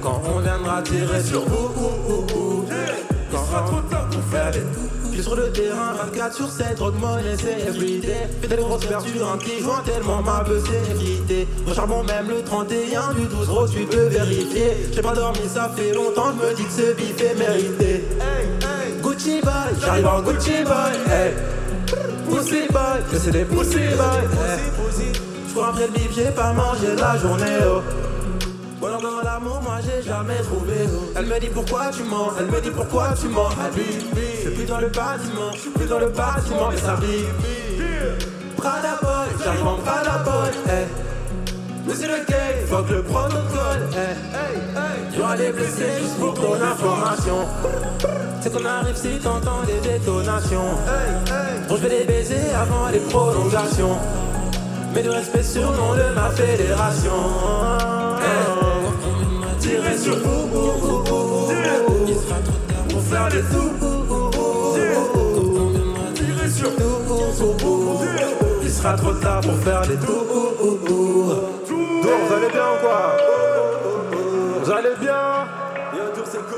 Quand 0.00 0.22
on 0.34 0.40
viendra 0.40 0.82
tirer 0.82 1.22
sur 1.22 1.44
vous, 1.44 2.66
il 3.30 3.38
sera 3.38 3.62
trop 3.62 3.80
tard 3.90 4.08
pour 4.08 4.22
faire 4.24 4.50
des 4.52 4.60
tout. 4.60 4.91
Je 5.12 5.16
suis 5.16 5.24
sur 5.24 5.36
le 5.36 5.50
terrain 5.50 5.92
24 5.92 6.34
sur 6.34 6.50
7, 6.50 6.74
trop 6.76 6.90
de 6.90 6.96
monnaie 6.96 7.36
c'est 7.38 7.68
everyday 7.68 8.28
Fais 8.40 8.48
des 8.48 8.56
grosses 8.56 8.80
en 8.86 9.36
qui 9.36 9.60
joint 9.60 9.82
tellement 9.84 10.22
ma 10.22 10.42
beuh 10.42 10.62
c'est 11.28 11.74
charbon 11.74 12.02
même 12.04 12.28
le 12.30 12.42
31 12.42 13.12
du 13.12 13.26
12 13.26 13.48
rose 13.50 13.72
tu 13.76 13.84
peux 13.84 14.06
vérifier 14.06 14.72
J'ai 14.94 15.02
pas 15.02 15.14
dormi 15.14 15.40
ça 15.46 15.70
fait 15.76 15.92
longtemps, 15.92 16.32
je 16.40 16.46
me 16.46 16.54
dis 16.54 16.64
que 16.64 16.72
ce 16.72 16.92
bif 16.94 17.20
est 17.20 17.34
mérité 17.34 18.04
Gucci 19.02 19.42
boy, 19.42 19.52
j'arrive 19.82 20.06
en 20.06 20.22
Gucci 20.22 20.64
boy 20.64 21.12
hey. 21.12 21.32
Pussy 22.30 22.62
boy, 22.70 23.02
que 23.10 23.18
c'est 23.18 23.32
des 23.32 23.44
pussy 23.44 23.76
boy 23.76 24.18
hey. 24.48 25.12
Je 25.46 25.52
cours 25.52 25.66
après 25.66 25.88
le 25.88 25.92
bif, 25.92 26.08
j'ai 26.16 26.30
pas 26.30 26.54
mangé 26.54 26.96
la 26.98 27.18
journée 27.18 27.58
oh. 27.66 27.82
Bon, 28.82 28.88
dans 29.00 29.22
l'amour, 29.22 29.60
moi 29.62 29.78
j'ai 29.80 30.02
jamais 30.02 30.38
trouvé. 30.42 30.74
Elle 31.14 31.26
me 31.26 31.38
dit 31.38 31.50
pourquoi 31.54 31.90
tu 31.96 32.02
mens, 32.02 32.32
elle 32.36 32.46
me 32.46 32.60
dit 32.60 32.70
pourquoi 32.70 33.14
tu 33.14 33.28
mens? 33.28 33.50
Je 33.76 34.40
suis 34.40 34.50
plus 34.50 34.64
dans 34.64 34.80
le 34.80 34.88
bâtiment, 34.88 35.52
je 35.54 35.58
suis 35.58 35.70
plus 35.70 35.86
dans 35.86 36.00
le 36.00 36.08
bâtiment, 36.08 36.68
mais 36.68 36.76
ça 36.78 36.96
vit. 36.96 37.26
Prada 38.56 38.98
boy, 39.00 39.28
j'arrive 39.44 39.66
en 39.68 39.76
Prada 39.76 40.18
boy. 40.24 40.50
Hey. 40.66 40.86
Monsieur 41.86 42.08
le 42.08 42.24
gay, 42.26 42.66
fuck 42.66 42.90
le 42.90 43.04
protocole. 43.04 43.88
Hey. 43.94 45.16
Y'aura 45.16 45.36
des 45.36 45.52
blessés 45.52 46.00
juste 46.00 46.18
pour 46.18 46.34
ton 46.34 46.54
information. 46.54 47.46
C'est 48.40 48.52
qu'on 48.52 48.64
arrive 48.64 48.96
si 48.96 49.16
t'entends 49.20 49.62
des 49.64 49.78
détonations. 49.88 50.74
Bon, 51.68 51.76
je 51.76 51.82
vais 51.82 51.98
les 52.00 52.04
baiser 52.04 52.50
avant 52.60 52.88
les 52.88 52.98
prolongations. 52.98 53.96
Mais 54.92 55.04
de 55.04 55.10
respect 55.10 55.44
sur 55.44 55.70
le 55.70 55.76
nom 55.76 55.94
de 55.94 56.14
ma 56.16 56.30
fédération. 56.30 57.91
Tirer 59.72 59.96
sur 59.96 60.18
vous, 60.18 61.50
il 62.06 62.14
sera 62.14 62.38
trop 62.40 62.58
tard 62.68 62.84
pour 62.90 63.00
faire 63.00 63.28
les 63.30 63.40
sous. 63.40 63.72
Tirer 66.14 66.50
sur 66.50 66.70
vous, 66.72 68.04
il 68.62 68.70
sera 68.70 68.92
trop 68.98 69.14
tard 69.14 69.40
pour 69.40 69.56
faire 69.60 69.82
les 69.88 69.94
ouh. 69.96 71.32
Dour, 72.02 72.18
vous 72.26 72.34
allez 72.34 72.50
bien 72.52 72.66
ou 72.68 72.80
quoi 72.82 73.16
Vous 74.62 74.70
allez 74.70 74.94
bien 75.00 75.46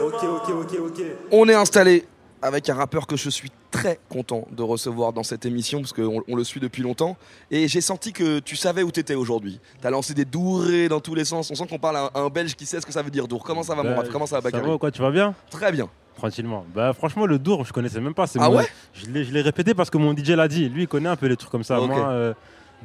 Ok, 0.02 0.24
ok, 0.24 0.50
ok, 0.50 0.78
ok. 0.80 1.04
On 1.30 1.48
est 1.48 1.54
installé 1.54 2.04
avec 2.44 2.68
un 2.68 2.74
rappeur 2.74 3.06
que 3.06 3.16
je 3.16 3.30
suis 3.30 3.50
très 3.70 3.98
content 4.10 4.46
de 4.52 4.62
recevoir 4.62 5.14
dans 5.14 5.22
cette 5.22 5.46
émission 5.46 5.80
parce 5.80 5.94
qu'on 5.94 6.22
on 6.28 6.36
le 6.36 6.44
suit 6.44 6.60
depuis 6.60 6.82
longtemps 6.82 7.16
et 7.50 7.68
j'ai 7.68 7.80
senti 7.80 8.12
que 8.12 8.38
tu 8.38 8.54
savais 8.54 8.82
où 8.82 8.90
t'étais 8.90 9.14
aujourd'hui. 9.14 9.60
T'as 9.80 9.88
lancé 9.90 10.12
des 10.12 10.26
dourés 10.26 10.88
dans 10.90 11.00
tous 11.00 11.14
les 11.14 11.24
sens. 11.24 11.50
On 11.50 11.54
sent 11.54 11.66
qu'on 11.66 11.78
parle 11.78 11.96
à 11.96 12.02
un, 12.04 12.10
à 12.14 12.20
un 12.20 12.28
Belge 12.28 12.54
qui 12.54 12.66
sait 12.66 12.80
ce 12.82 12.86
que 12.86 12.92
ça 12.92 13.00
veut 13.02 13.10
dire 13.10 13.26
dour. 13.28 13.42
Comment 13.42 13.62
ça 13.62 13.74
va 13.74 13.82
mon 13.82 13.90
Bah, 13.90 13.96
rap 14.02 14.08
Comment 14.12 14.26
ça 14.26 14.36
va 14.36 14.42
Ça 14.42 14.50
Bakary 14.50 14.68
va 14.68 14.74
ou 14.74 14.78
quoi, 14.78 14.90
tu 14.90 15.00
vas 15.00 15.10
bien? 15.10 15.34
Très 15.50 15.72
bien. 15.72 15.88
Tranquillement. 16.16 16.64
Bah 16.74 16.92
franchement 16.92 17.26
le 17.26 17.38
Dour, 17.38 17.64
je 17.64 17.72
connaissais 17.72 18.00
même 18.00 18.14
pas. 18.14 18.26
Ah 18.38 18.48
mon- 18.50 18.56
ouais? 18.58 18.68
Je 18.92 19.06
l'ai 19.10 19.40
répété 19.40 19.74
parce 19.74 19.88
que 19.90 19.96
mon 19.98 20.14
DJ 20.14 20.30
l'a 20.30 20.46
dit. 20.46 20.68
Lui 20.68 20.82
il 20.82 20.88
connaît 20.88 21.08
un 21.08 21.16
peu 21.16 21.26
les 21.26 21.36
trucs 21.36 21.50
comme 21.50 21.64
ça. 21.64 21.80
Ok. 21.80 21.88
Moi 21.88 22.08
euh, 22.10 22.34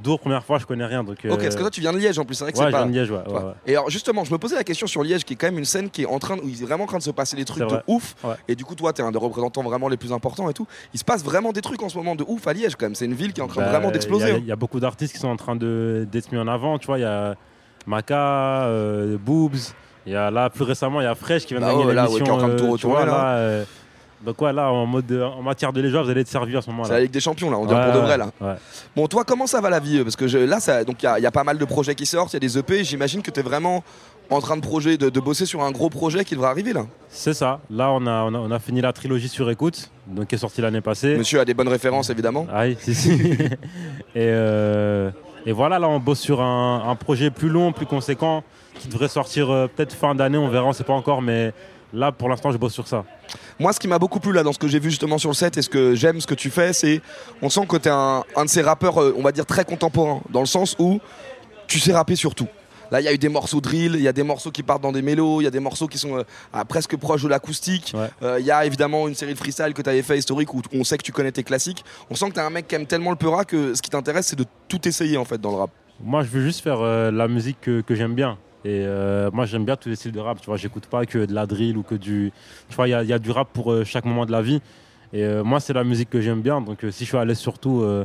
Dour 0.03 0.19
première 0.19 0.43
fois 0.43 0.59
je 0.59 0.65
connais 0.65 0.85
rien 0.85 1.03
donc. 1.03 1.17
Ok, 1.19 1.25
euh, 1.25 1.35
parce 1.37 1.55
que 1.55 1.61
toi 1.61 1.69
tu 1.69 1.81
viens 1.81 1.91
de 1.93 1.97
Liège 1.97 2.17
en 2.19 2.25
plus, 2.25 2.35
c'est 2.35 2.43
vrai 2.45 2.53
que 2.53 2.57
ouais, 2.57 2.63
c'est 2.65 2.67
je 2.67 2.71
pas. 2.71 2.83
viens 2.83 2.91
de 2.91 2.97
Liège, 2.97 3.11
ouais, 3.11 3.17
ouais, 3.27 3.33
Ouais. 3.33 3.39
ouais. 3.43 3.53
Et 3.67 3.71
alors 3.75 3.89
justement, 3.89 4.23
je 4.23 4.31
me 4.31 4.37
posais 4.37 4.55
la 4.55 4.63
question 4.63 4.87
sur 4.87 5.03
Liège, 5.03 5.23
qui 5.25 5.33
est 5.33 5.35
quand 5.35 5.47
même 5.47 5.57
une 5.57 5.65
scène 5.65 5.89
qui 5.89 6.03
est 6.03 6.05
en 6.05 6.19
train, 6.19 6.37
où 6.37 6.47
il 6.47 6.61
est 6.61 6.65
vraiment 6.65 6.85
en 6.85 6.87
train 6.87 6.97
de 6.99 7.03
se 7.03 7.11
passer 7.11 7.35
des 7.35 7.45
trucs 7.45 7.67
de 7.67 7.77
ouf. 7.87 8.15
Ouais. 8.23 8.35
Et 8.47 8.55
du 8.55 8.63
coup, 8.65 8.75
toi, 8.75 8.93
t'es 8.93 9.01
un 9.03 9.11
des 9.11 9.17
représentants 9.17 9.63
vraiment 9.63 9.87
les 9.89 9.97
plus 9.97 10.13
importants 10.13 10.49
et 10.49 10.53
tout. 10.53 10.67
Il 10.93 10.99
se 10.99 11.05
passe 11.05 11.23
vraiment 11.23 11.51
des 11.51 11.61
trucs 11.61 11.81
en 11.83 11.89
ce 11.89 11.97
moment 11.97 12.15
de 12.15 12.23
ouf 12.27 12.47
à 12.47 12.53
Liège 12.53 12.75
quand 12.75 12.85
même. 12.85 12.95
C'est 12.95 13.05
une 13.05 13.13
ville 13.13 13.33
qui 13.33 13.41
est 13.41 13.43
en 13.43 13.47
train 13.47 13.61
Bah, 13.61 13.69
vraiment 13.69 13.91
d'exploser. 13.91 14.31
hein. 14.31 14.37
il 14.39 14.45
y 14.45 14.51
a 14.51 14.55
beaucoup 14.55 14.79
d'artistes 14.79 15.13
qui 15.13 15.19
sont 15.19 15.27
en 15.27 15.35
train 15.37 15.55
de- 15.55 16.07
d'être 16.11 16.31
mis 16.31 16.37
en 16.37 16.47
avant. 16.47 16.77
Tu 16.79 16.87
vois, 16.87 16.97
il 16.97 17.01
y 17.01 17.05
a 17.05 17.35
Maka, 17.87 18.63
euh, 18.65 19.17
Boobs. 19.17 19.57
Il 20.05 20.13
y 20.13 20.15
a 20.15 20.31
là 20.31 20.49
plus 20.49 20.63
récemment 20.63 21.01
il 21.01 21.03
y 21.03 21.07
a 21.07 21.13
Fresh 21.13 21.45
qui 21.45 21.53
vient 21.53 21.59
de 21.61 21.65
Bah 21.65 21.71
gagner 21.73 21.85
ouais, 21.85 21.93
là, 21.93 22.03
ouais, 22.03 22.07
l'émission. 22.07 22.25
qui 22.25 22.31
est 22.31 22.33
en 22.33 22.37
train 22.37 22.47
de 22.49 22.57
tout 22.57 22.65
euh, 22.65 22.71
retourner, 22.71 22.95
vois, 22.95 23.05
là. 23.05 23.33
euh, 23.35 23.63
donc 24.25 24.41
ouais, 24.41 24.51
là 24.53 24.71
en 24.71 24.85
mode 24.85 25.11
en 25.11 25.41
matière 25.41 25.71
de 25.73 25.81
légendes, 25.81 26.05
vous 26.05 26.11
allez 26.11 26.21
être 26.21 26.27
servi 26.27 26.55
à 26.57 26.61
ce 26.61 26.69
moment-là. 26.71 26.87
C'est 26.89 26.93
la 26.95 27.01
Ligue 27.01 27.11
des 27.11 27.19
Champions 27.19 27.49
là, 27.49 27.57
on 27.57 27.65
dirait 27.65 27.79
Ouais, 27.79 27.91
pour 27.91 28.01
de 28.01 28.05
vrai 28.05 28.17
là. 28.17 28.29
ouais. 28.41 28.55
Bon, 28.95 29.07
toi, 29.07 29.23
comment 29.25 29.47
ça 29.47 29.61
va 29.61 29.69
la 29.69 29.79
vie 29.79 30.01
Parce 30.03 30.15
que 30.15 30.27
je- 30.27 30.37
là, 30.37 30.59
ça- 30.59 30.83
donc 30.83 31.01
il 31.01 31.05
y, 31.05 31.07
a- 31.07 31.19
il 31.19 31.23
y 31.23 31.27
a 31.27 31.31
pas 31.31 31.43
mal 31.43 31.57
de 31.57 31.65
projets 31.65 31.95
qui 31.95 32.05
sortent, 32.05 32.31
il 32.33 32.35
y 32.35 32.37
a 32.37 32.39
des 32.39 32.57
EP. 32.57 32.83
J'imagine 32.83 33.21
que 33.21 33.31
tu 33.31 33.39
es 33.39 33.43
vraiment 33.43 33.83
en 34.31 34.41
train 34.41 34.55
de, 34.57 34.61
projet, 34.61 34.95
de, 34.97 35.09
de 35.09 35.19
bosser 35.19 35.45
sur 35.47 35.63
un 35.63 35.71
gros 35.71 35.89
projet 35.89 36.23
qui 36.23 36.35
devrait 36.35 36.49
arriver 36.49 36.71
là. 36.73 36.85
C'est 37.09 37.33
ça. 37.33 37.61
Là, 37.71 37.89
on 37.91 38.05
a, 38.05 38.23
on, 38.25 38.33
a, 38.35 38.37
on 38.37 38.51
a 38.51 38.59
fini 38.59 38.79
la 38.81 38.93
trilogie 38.93 39.27
sur 39.29 39.49
écoute, 39.49 39.89
donc 40.05 40.27
qui 40.27 40.35
est 40.35 40.37
sortie 40.37 40.61
l'année 40.61 40.81
passée. 40.81 41.15
Monsieur 41.17 41.39
a 41.39 41.45
des 41.45 41.55
bonnes 41.55 41.67
références 41.67 42.09
évidemment. 42.11 42.45
Ah 42.53 42.63
oui, 42.65 42.77
si, 42.79 42.93
si. 42.93 43.11
et, 43.13 43.57
euh, 44.15 45.09
et 45.45 45.51
voilà, 45.51 45.79
là, 45.79 45.87
on 45.89 45.99
bosse 45.99 46.19
sur 46.19 46.41
un, 46.41 46.83
un 46.87 46.95
projet 46.95 47.31
plus 47.31 47.49
long, 47.49 47.71
plus 47.71 47.85
conséquent, 47.85 48.43
qui 48.75 48.87
devrait 48.87 49.07
sortir 49.07 49.49
euh, 49.49 49.67
peut-être 49.67 49.93
fin 49.93 50.13
d'année, 50.13 50.37
on 50.37 50.47
verra, 50.49 50.65
on 50.65 50.73
sait 50.73 50.83
pas 50.83 50.93
encore, 50.93 51.21
mais 51.21 51.53
là, 51.93 52.11
pour 52.11 52.29
l'instant, 52.29 52.51
je 52.51 52.57
bosse 52.57 52.73
sur 52.73 52.87
ça. 52.87 53.03
Moi, 53.59 53.73
ce 53.73 53.79
qui 53.79 53.87
m'a 53.87 53.99
beaucoup 53.99 54.19
plu 54.19 54.31
là 54.33 54.43
dans 54.43 54.53
ce 54.53 54.59
que 54.59 54.67
j'ai 54.67 54.79
vu 54.79 54.89
justement 54.89 55.17
sur 55.17 55.29
le 55.29 55.35
set 55.35 55.57
et 55.57 55.61
ce 55.61 55.69
que 55.69 55.95
j'aime, 55.95 56.19
ce 56.21 56.27
que 56.27 56.35
tu 56.35 56.49
fais, 56.49 56.73
c'est 56.73 57.01
on 57.41 57.49
sent 57.49 57.65
que 57.67 57.77
tu 57.77 57.87
es 57.87 57.91
un, 57.91 58.23
un 58.35 58.45
de 58.45 58.49
ces 58.49 58.61
rappeurs, 58.61 59.01
euh, 59.01 59.15
on 59.17 59.21
va 59.21 59.31
dire 59.31 59.45
très 59.45 59.65
contemporains, 59.65 60.21
dans 60.31 60.39
le 60.41 60.45
sens 60.45 60.75
où 60.79 60.99
tu 61.67 61.79
sais 61.79 61.93
rapper 61.93 62.15
sur 62.15 62.33
tout. 62.35 62.47
Là, 62.91 63.01
il 63.01 63.03
y 63.03 63.07
a 63.07 63.13
eu 63.13 63.19
des 63.19 63.29
morceaux 63.29 63.61
drill, 63.61 63.93
il 63.93 64.01
y 64.01 64.07
a 64.07 64.13
des 64.13 64.23
morceaux 64.23 64.49
qui 64.49 64.63
partent 64.63 64.81
dans 64.81 64.91
des 64.91 65.03
mélos, 65.03 65.41
il 65.41 65.43
y 65.43 65.47
a 65.47 65.51
des 65.51 65.59
morceaux 65.59 65.87
qui 65.87 65.99
sont 65.99 66.17
euh, 66.17 66.63
presque 66.67 66.97
proches 66.97 67.21
de 67.21 67.27
l'acoustique. 67.27 67.93
Euh, 68.23 68.37
Il 68.39 68.45
y 68.47 68.49
a 68.49 68.65
évidemment 68.65 69.07
une 69.07 69.13
série 69.13 69.33
de 69.35 69.37
freestyle 69.37 69.75
que 69.75 69.83
tu 69.83 69.89
avais 69.91 70.01
fait 70.01 70.17
historique 70.17 70.51
où 70.55 70.63
on 70.73 70.83
sait 70.83 70.97
que 70.97 71.03
tu 71.03 71.11
connais 71.11 71.31
tes 71.31 71.43
classiques. 71.43 71.85
On 72.09 72.15
sent 72.15 72.29
que 72.29 72.33
tu 72.33 72.39
es 72.39 72.43
un 72.43 72.49
mec 72.49 72.67
qui 72.67 72.73
aime 72.73 72.87
tellement 72.87 73.11
le 73.11 73.15
peura 73.15 73.45
que 73.45 73.75
ce 73.75 73.81
qui 73.83 73.91
t'intéresse, 73.91 74.25
c'est 74.27 74.39
de 74.39 74.45
tout 74.67 74.87
essayer 74.87 75.17
en 75.17 75.25
fait 75.25 75.39
dans 75.39 75.51
le 75.51 75.57
rap. 75.57 75.69
Moi, 76.03 76.23
je 76.23 76.29
veux 76.29 76.41
juste 76.41 76.61
faire 76.63 76.79
euh, 76.81 77.11
la 77.11 77.27
musique 77.27 77.57
que, 77.61 77.81
que 77.81 77.93
j'aime 77.93 78.15
bien. 78.15 78.39
Et 78.65 78.83
euh, 78.85 79.29
moi, 79.31 79.45
j'aime 79.45 79.63
bien 79.65 79.75
tous 79.77 79.89
les 79.89 79.95
styles 79.95 80.11
de 80.11 80.19
rap. 80.19 80.39
Tu 80.41 80.45
vois, 80.47 80.57
j'écoute 80.57 80.85
pas 80.87 81.05
que 81.05 81.25
de 81.25 81.33
la 81.33 81.45
drill 81.45 81.77
ou 81.77 81.83
que 81.83 81.95
du. 81.95 82.31
Tu 82.69 82.75
vois, 82.75 82.87
il 82.87 82.91
y 83.05 83.07
y 83.07 83.13
a 83.13 83.19
du 83.19 83.31
rap 83.31 83.49
pour 83.53 83.71
euh, 83.71 83.83
chaque 83.85 84.05
moment 84.05 84.25
de 84.25 84.31
la 84.31 84.41
vie. 84.41 84.61
Et 85.13 85.23
euh, 85.23 85.43
moi, 85.43 85.59
c'est 85.59 85.73
la 85.73 85.83
musique 85.83 86.09
que 86.09 86.21
j'aime 86.21 86.41
bien. 86.41 86.59
Donc, 86.61 86.79
si 86.91 87.03
je 87.05 87.09
suis 87.09 87.17
à 87.17 87.23
l'aise 87.25 87.37
sur 87.39 87.57
tout, 87.57 87.81
euh, 87.81 88.03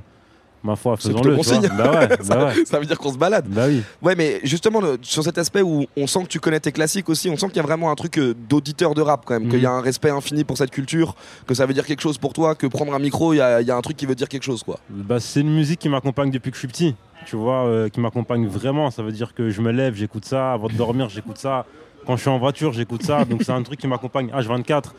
ma 0.62 0.76
foi, 0.76 0.96
faisons-le. 0.96 1.34
Bah 1.76 1.90
ouais, 1.92 2.08
ça, 2.22 2.34
bah 2.36 2.44
ouais. 2.46 2.64
ça 2.64 2.78
veut 2.78 2.86
dire 2.86 2.96
qu'on 2.98 3.12
se 3.12 3.18
balade. 3.18 3.46
Bah 3.48 3.64
oui. 3.68 3.82
Ouais, 4.00 4.14
mais 4.16 4.40
justement, 4.44 4.80
le- 4.80 4.96
sur 5.02 5.22
cet 5.24 5.36
aspect 5.36 5.60
où 5.60 5.84
on 5.96 6.06
sent 6.06 6.22
que 6.22 6.28
tu 6.28 6.38
connais 6.40 6.60
tes 6.60 6.72
classiques 6.72 7.08
aussi, 7.10 7.28
on 7.28 7.36
sent 7.36 7.48
qu'il 7.48 7.56
y 7.56 7.60
a 7.60 7.62
vraiment 7.64 7.90
un 7.90 7.94
truc 7.96 8.18
d'auditeur 8.48 8.94
de 8.94 9.02
rap 9.02 9.24
quand 9.26 9.38
même, 9.38 9.50
qu'il 9.50 9.60
y 9.60 9.66
a 9.66 9.70
Mhm. 9.72 9.78
un 9.78 9.80
respect 9.82 10.10
infini 10.10 10.44
pour 10.44 10.56
cette 10.56 10.70
culture, 10.70 11.14
que 11.46 11.52
ça 11.54 11.66
veut 11.66 11.74
dire 11.74 11.84
quelque 11.84 12.00
chose 12.00 12.16
pour 12.16 12.32
toi, 12.32 12.54
que 12.54 12.66
prendre 12.68 12.94
un 12.94 12.98
micro, 13.00 13.34
il 13.34 13.36
y 13.36 13.38
y 13.40 13.70
a 13.70 13.76
un 13.76 13.82
truc 13.82 13.96
qui 13.96 14.06
veut 14.06 14.14
dire 14.14 14.28
quelque 14.28 14.44
chose, 14.44 14.62
quoi. 14.62 14.78
Bah, 14.88 15.18
c'est 15.20 15.40
une 15.40 15.52
musique 15.54 15.80
qui 15.80 15.88
m'accompagne 15.90 16.30
depuis 16.30 16.50
que 16.52 16.54
je 16.56 16.60
suis 16.60 16.68
petit, 16.68 16.94
tu 17.24 17.36
vois, 17.36 17.66
euh, 17.66 17.88
qui 17.88 18.00
m'accompagne 18.00 18.46
vraiment. 18.46 18.90
Ça 18.90 19.02
veut 19.02 19.12
dire 19.12 19.34
que 19.34 19.50
je 19.50 19.60
me 19.60 19.70
lève, 19.70 19.94
j'écoute 19.94 20.24
ça, 20.24 20.52
avant 20.52 20.68
de 20.68 20.74
dormir, 20.74 21.08
j'écoute 21.08 21.38
ça. 21.38 21.66
Quand 22.06 22.16
je 22.16 22.22
suis 22.22 22.30
en 22.30 22.38
voiture, 22.38 22.72
j'écoute 22.72 23.02
ça. 23.02 23.24
Donc 23.24 23.42
c'est 23.42 23.52
un 23.52 23.62
truc 23.62 23.80
qui 23.80 23.86
m'accompagne 23.86 24.28
H24. 24.28 24.92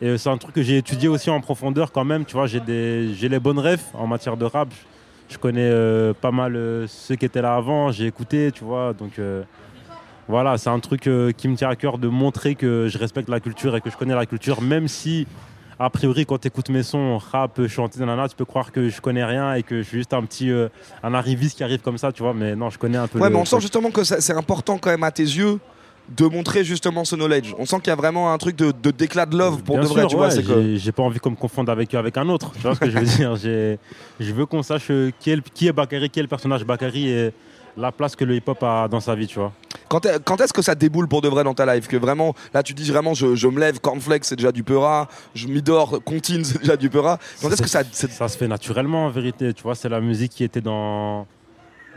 Et 0.00 0.06
euh, 0.06 0.18
c'est 0.18 0.30
un 0.30 0.38
truc 0.38 0.54
que 0.54 0.62
j'ai 0.62 0.78
étudié 0.78 1.08
aussi 1.08 1.30
en 1.30 1.40
profondeur 1.40 1.92
quand 1.92 2.04
même. 2.04 2.24
Tu 2.24 2.34
vois, 2.34 2.46
j'ai 2.46 2.60
les 2.66 3.38
bonnes 3.38 3.58
refs 3.58 3.94
en 3.94 4.06
matière 4.06 4.36
de 4.36 4.44
rap. 4.44 4.68
Je 5.28 5.38
connais 5.38 5.70
euh, 5.70 6.12
pas 6.12 6.30
mal 6.30 6.58
ceux 6.88 7.16
qui 7.16 7.24
étaient 7.24 7.42
là 7.42 7.54
avant. 7.54 7.92
J'ai 7.92 8.06
écouté, 8.06 8.50
tu 8.52 8.64
vois. 8.64 8.92
Donc 8.92 9.12
voilà, 10.28 10.58
c'est 10.58 10.70
un 10.70 10.80
truc 10.80 11.02
qui 11.36 11.48
me 11.48 11.56
tient 11.56 11.68
à 11.68 11.76
cœur 11.76 11.98
de 11.98 12.08
montrer 12.08 12.54
que 12.54 12.88
je 12.88 12.98
respecte 12.98 13.28
la 13.28 13.40
culture 13.40 13.76
et 13.76 13.80
que 13.80 13.90
je 13.90 13.96
connais 13.96 14.14
la 14.14 14.26
culture, 14.26 14.60
même 14.62 14.88
si 14.88 15.26
a 15.78 15.90
priori, 15.90 16.26
quand 16.26 16.38
tu 16.38 16.48
écoutes 16.48 16.68
mes 16.70 16.82
sons, 16.82 17.18
rap, 17.18 17.66
chanter, 17.66 17.98
nanana, 18.00 18.28
tu 18.28 18.36
peux 18.36 18.44
croire 18.44 18.70
que 18.72 18.88
je 18.88 19.00
connais 19.00 19.24
rien 19.24 19.54
et 19.54 19.62
que 19.62 19.78
je 19.82 19.88
suis 19.88 19.98
juste 19.98 20.12
un 20.14 20.22
petit 20.24 20.50
euh, 20.50 20.68
un 21.02 21.14
arriviste 21.14 21.56
qui 21.56 21.64
arrive 21.64 21.80
comme 21.80 21.98
ça, 21.98 22.12
tu 22.12 22.22
vois. 22.22 22.34
Mais 22.34 22.54
non, 22.54 22.70
je 22.70 22.78
connais 22.78 22.98
un 22.98 23.08
peu. 23.08 23.18
Ouais, 23.18 23.28
le 23.28 23.34
mais 23.34 23.40
on 23.40 23.44
sent 23.44 23.60
justement 23.60 23.90
que 23.90 24.04
c'est 24.04 24.34
important 24.34 24.78
quand 24.78 24.90
même 24.90 25.02
à 25.04 25.10
tes 25.10 25.22
yeux 25.22 25.58
de 26.08 26.26
montrer 26.26 26.64
justement 26.64 27.04
ce 27.04 27.14
knowledge. 27.14 27.54
On 27.58 27.64
sent 27.64 27.76
qu'il 27.76 27.86
y 27.88 27.92
a 27.92 27.96
vraiment 27.96 28.32
un 28.32 28.38
truc 28.38 28.56
de, 28.56 28.72
de 28.82 28.90
d'éclat 28.90 29.24
de 29.24 29.38
love 29.38 29.62
pour 29.62 29.76
Bien 29.76 29.84
de 29.84 29.88
vrai, 29.88 30.00
sûr, 30.02 30.08
tu 30.10 30.16
vois. 30.16 30.28
ouais, 30.28 30.76
j'ai- 30.76 30.92
pas 30.92 31.02
envie 31.04 31.20
qu'on 31.20 31.30
me 31.30 31.36
confonde 31.36 31.70
avec, 31.70 31.94
avec 31.94 32.16
un 32.16 32.28
autre. 32.28 32.52
Tu 32.54 32.60
vois 32.60 32.74
ce 32.74 32.80
que 32.80 32.90
je 32.90 32.98
veux 32.98 33.04
dire 33.16 33.36
Je 33.36 34.32
veux 34.32 34.44
qu'on 34.44 34.62
sache 34.62 34.90
euh, 34.90 35.10
qui 35.20 35.30
est, 35.30 35.36
le- 35.36 35.42
qui 35.54 35.68
est 35.68 35.72
Bakary, 35.72 36.10
qui 36.10 36.18
est 36.18 36.22
le 36.22 36.28
personnage 36.28 36.64
Bakary 36.64 37.08
et 37.08 37.32
la 37.76 37.92
place 37.92 38.14
que 38.16 38.24
le 38.24 38.34
hip-hop 38.36 38.62
a 38.62 38.88
dans 38.88 39.00
sa 39.00 39.14
vie, 39.14 39.26
tu 39.26 39.38
vois. 39.38 39.52
Quand, 39.88 40.04
est- 40.06 40.22
quand 40.24 40.40
est-ce 40.40 40.52
que 40.52 40.62
ça 40.62 40.74
déboule 40.74 41.08
pour 41.08 41.20
de 41.20 41.28
vrai 41.28 41.44
dans 41.44 41.54
ta 41.54 41.74
life 41.74 41.86
Que 41.88 41.96
vraiment, 41.96 42.34
là 42.54 42.62
tu 42.62 42.74
dis 42.74 42.90
vraiment, 42.90 43.14
je, 43.14 43.34
je 43.34 43.48
me 43.48 43.60
lève, 43.60 43.80
cornflakes 43.80 44.24
c'est 44.24 44.36
déjà 44.36 44.52
du 44.52 44.62
peura, 44.62 45.08
je 45.34 45.48
m'y 45.48 45.62
dors, 45.62 46.02
comptine 46.04 46.44
c'est 46.44 46.58
déjà 46.58 46.76
du 46.76 46.88
peura. 46.90 47.18
Quand 47.40 47.50
est-ce 47.50 47.62
que 47.62 47.68
ça. 47.68 47.82
Ça 47.92 48.28
se 48.28 48.36
fait 48.38 48.48
naturellement 48.48 49.06
en 49.06 49.10
vérité, 49.10 49.52
tu 49.54 49.62
vois. 49.62 49.74
C'est 49.74 49.88
la 49.88 50.00
musique 50.00 50.32
qui 50.32 50.44
était 50.44 50.60
dans, 50.60 51.26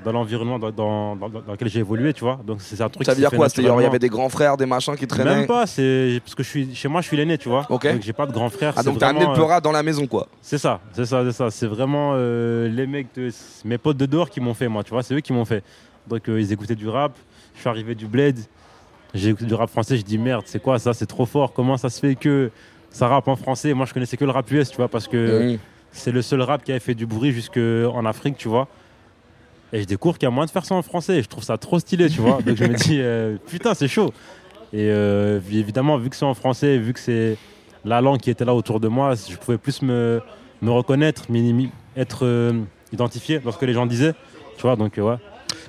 dans 0.05 0.11
l'environnement 0.11 0.59
dans, 0.59 0.71
dans, 0.71 1.15
dans- 1.15 1.29
dans 1.29 1.51
lequel 1.51 1.67
j'ai 1.67 1.79
évolué, 1.79 2.13
tu 2.13 2.23
vois. 2.23 2.39
Donc 2.45 2.61
c'est 2.61 2.79
un 2.79 2.89
truc 2.89 3.05
Ça 3.05 3.13
qui 3.13 3.21
veut 3.21 3.27
dire 3.27 3.35
quoi? 3.35 3.47
Il 3.57 3.63
y 3.63 3.85
avait 3.85 3.99
des 3.99 4.07
grands 4.07 4.29
frères, 4.29 4.55
des 4.55 4.67
machins 4.67 4.95
qui 4.95 5.07
traînaient? 5.07 5.35
Même 5.37 5.47
pas, 5.47 5.65
c'est 5.65 6.21
parce 6.23 6.35
que 6.35 6.43
je 6.43 6.49
suis 6.49 6.75
chez 6.75 6.87
moi, 6.87 7.01
je 7.01 7.07
suis 7.07 7.17
l'aîné, 7.17 7.37
tu 7.39 7.49
vois. 7.49 7.65
Donc 7.67 7.83
j'ai 8.01 8.13
pas 8.13 8.27
de 8.27 8.31
grand 8.31 8.49
frère. 8.49 8.75
Ah, 8.77 8.83
donc 8.83 8.99
t'as 8.99 9.09
amené 9.09 9.25
le 9.25 9.31
euh, 9.31 9.59
dans 9.61 9.71
la 9.71 9.81
maison, 9.81 10.05
quoi. 10.05 10.27
C'est 10.41 10.59
ça, 10.59 10.79
c'est 10.93 11.05
ça, 11.05 11.23
c'est 11.25 11.31
ça. 11.31 11.49
C'est 11.49 11.65
vraiment 11.65 12.11
euh, 12.13 12.69
les 12.69 12.85
mecs, 12.85 13.07
de, 13.15 13.29
mes 13.65 13.79
potes 13.79 13.97
de 13.97 14.05
dehors 14.05 14.29
qui 14.29 14.39
m'ont 14.39 14.53
fait, 14.53 14.67
moi, 14.67 14.83
tu 14.83 14.91
vois. 14.91 15.01
C'est 15.01 15.15
eux 15.15 15.21
qui 15.21 15.33
m'ont 15.33 15.45
fait. 15.45 15.63
Donc 16.07 16.29
euh, 16.29 16.39
ils 16.39 16.53
écoutaient 16.53 16.75
du 16.75 16.87
rap. 16.87 17.13
Je 17.55 17.61
suis 17.61 17.69
arrivé 17.69 17.95
du 17.95 18.05
bled. 18.05 18.37
J'ai 19.15 19.29
écouté 19.29 19.45
du 19.45 19.55
rap 19.55 19.71
français. 19.71 19.97
Je 19.97 20.03
dis 20.03 20.19
merde, 20.19 20.43
c'est 20.45 20.61
quoi 20.61 20.77
ça? 20.77 20.93
C'est 20.93 21.07
trop 21.07 21.25
fort. 21.25 21.51
Comment 21.53 21.77
ça 21.77 21.89
se 21.89 21.99
fait 21.99 22.15
que 22.15 22.51
ça 22.91 23.07
rappe 23.07 23.27
en 23.27 23.35
français? 23.35 23.73
Moi, 23.73 23.87
je 23.87 23.93
connaissais 23.93 24.17
que 24.17 24.25
le 24.25 24.31
rap 24.31 24.51
US, 24.51 24.69
tu 24.69 24.77
vois, 24.77 24.87
parce 24.87 25.07
que 25.07 25.57
c'est 25.91 26.11
le 26.11 26.21
seul 26.21 26.41
rap 26.41 26.63
qui 26.63 26.71
avait 26.71 26.79
fait 26.79 26.93
du 26.93 27.07
bruit 27.07 27.31
jusqu'en 27.31 28.05
Afrique, 28.05 28.37
tu 28.37 28.49
vois. 28.49 28.67
Et 29.75 29.81
je 29.81 29.85
découvre 29.85 30.17
qu'il 30.17 30.25
y 30.25 30.27
a 30.27 30.31
moyen 30.31 30.45
de 30.45 30.51
faire 30.51 30.63
ça 30.63 30.73
en 30.73 30.81
français. 30.81 31.17
Et 31.17 31.21
je 31.21 31.27
trouve 31.27 31.43
ça 31.43 31.57
trop 31.57 31.79
stylé, 31.79 32.09
tu 32.09 32.21
vois. 32.21 32.41
Donc 32.41 32.55
je 32.55 32.63
me 32.63 32.73
dis, 32.85 32.99
euh, 33.01 33.35
putain, 33.45 33.73
c'est 33.73 33.89
chaud. 33.89 34.13
Et 34.71 34.89
euh, 34.89 35.41
évidemment, 35.51 35.97
vu 35.97 36.09
que 36.09 36.15
c'est 36.15 36.23
en 36.23 36.33
français, 36.33 36.77
vu 36.77 36.93
que 36.93 36.99
c'est 36.99 37.37
la 37.83 37.99
langue 37.99 38.19
qui 38.19 38.29
était 38.29 38.45
là 38.45 38.55
autour 38.55 38.79
de 38.79 38.87
moi, 38.87 39.15
je 39.15 39.35
pouvais 39.35 39.57
plus 39.57 39.81
me, 39.81 40.21
me 40.61 40.71
reconnaître, 40.71 41.23
être 41.97 42.25
euh, 42.25 42.61
identifié 42.93 43.39
dans 43.39 43.51
ce 43.51 43.57
que 43.57 43.65
les 43.65 43.73
gens 43.73 43.85
disaient. 43.85 44.13
Tu 44.55 44.61
vois, 44.61 44.77
donc 44.77 44.97
euh, 44.97 45.01
ouais. 45.01 45.15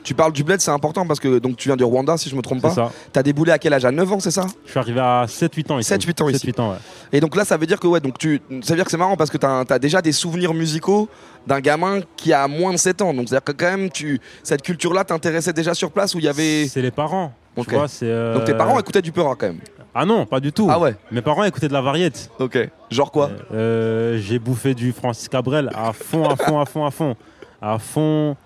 Tu 0.07 0.15
parles 0.15 0.33
du 0.33 0.45
bled, 0.45 0.61
c'est 0.61 0.71
important 0.71 1.05
parce 1.05 1.19
que 1.19 1.41
donc 1.41 1.57
tu 1.57 1.69
viens 1.69 1.75
du 1.75 1.83
Rwanda, 1.83 2.17
si 2.17 2.29
je 2.31 2.37
me 2.37 2.41
trompe 2.41 2.63
pas. 2.63 2.69
C'est 2.69 2.77
ça. 2.77 2.93
T'as 3.13 3.25
déboulé 3.25 3.51
à 3.51 3.59
quel 3.59 3.73
âge? 3.73 3.85
À 3.85 3.91
9 3.91 4.13
ans, 4.13 4.21
c'est 4.21 4.31
ça? 4.31 4.47
Je 4.65 4.71
suis 4.71 4.79
arrivé 4.79 5.01
à 5.01 5.25
7-8 5.27 5.73
ans 5.73 5.79
ici. 5.81 5.93
7-8 5.93 6.23
ans 6.23 6.29
ici. 6.29 6.47
7-8 6.47 6.61
ans, 6.61 6.71
ouais. 6.71 6.77
Et 7.13 7.19
donc 7.19 7.35
là, 7.35 7.45
ça 7.45 7.57
veut 7.57 7.67
dire 7.67 7.81
que 7.81 7.89
ouais, 7.89 7.99
donc 7.99 8.17
tu, 8.17 8.41
ça 8.63 8.73
veut 8.73 8.77
dire 8.77 8.85
que 8.85 8.91
c'est 8.93 8.97
marrant 8.97 9.17
parce 9.17 9.31
que 9.31 9.37
t'as 9.37 9.65
as 9.69 9.79
déjà 9.81 10.01
des 10.01 10.13
souvenirs 10.13 10.55
musicaux 10.55 11.09
d'un 11.45 11.59
gamin 11.59 12.03
qui 12.17 12.33
a 12.33 12.47
moins 12.47 12.71
de 12.71 12.77
7 12.77 13.03
ans. 13.03 13.15
Donc 13.15 13.29
c'est-à-dire 13.29 13.43
que 13.43 13.51
quand 13.51 13.77
même, 13.77 13.91
tu, 13.91 14.21
cette 14.45 14.63
culture-là 14.63 15.03
t'intéressait 15.03 15.53
déjà 15.53 15.75
sur 15.75 15.91
place 15.91 16.15
où 16.15 16.19
il 16.19 16.25
y 16.25 16.29
avait. 16.29 16.69
C'est 16.69 16.83
les 16.83 16.93
parents. 16.93 17.33
tu 17.57 17.75
vois, 17.75 17.87
euh, 18.05 18.35
Donc 18.35 18.45
tes 18.45 18.55
parents 18.55 18.79
écoutaient 18.79 19.03
du 19.03 19.11
Peura 19.11 19.35
quand 19.35 19.49
même? 19.49 19.59
Ah 19.93 20.05
non, 20.05 20.25
pas 20.25 20.39
du 20.39 20.53
tout. 20.53 20.69
Ah 20.71 20.79
ouais. 20.79 20.95
Mes 21.11 21.21
parents 21.21 21.43
écoutaient 21.43 21.67
de 21.67 21.73
la 21.73 21.81
variété. 21.81 22.21
Ok. 22.39 22.57
Genre 22.93 23.11
quoi? 23.11 23.31
Euh, 23.53 24.19
J'ai 24.19 24.39
bouffé 24.39 24.73
du 24.73 24.93
Francis 24.93 25.29
Cabrel 25.29 25.69
à 25.75 25.93
fond, 25.93 26.29
à 26.29 26.37
fond, 26.37 26.61
à 26.61 26.65
fond, 26.65 26.87
à 26.87 26.91
fond. 26.93 27.17
À 27.61 27.79
fond. 27.81 28.37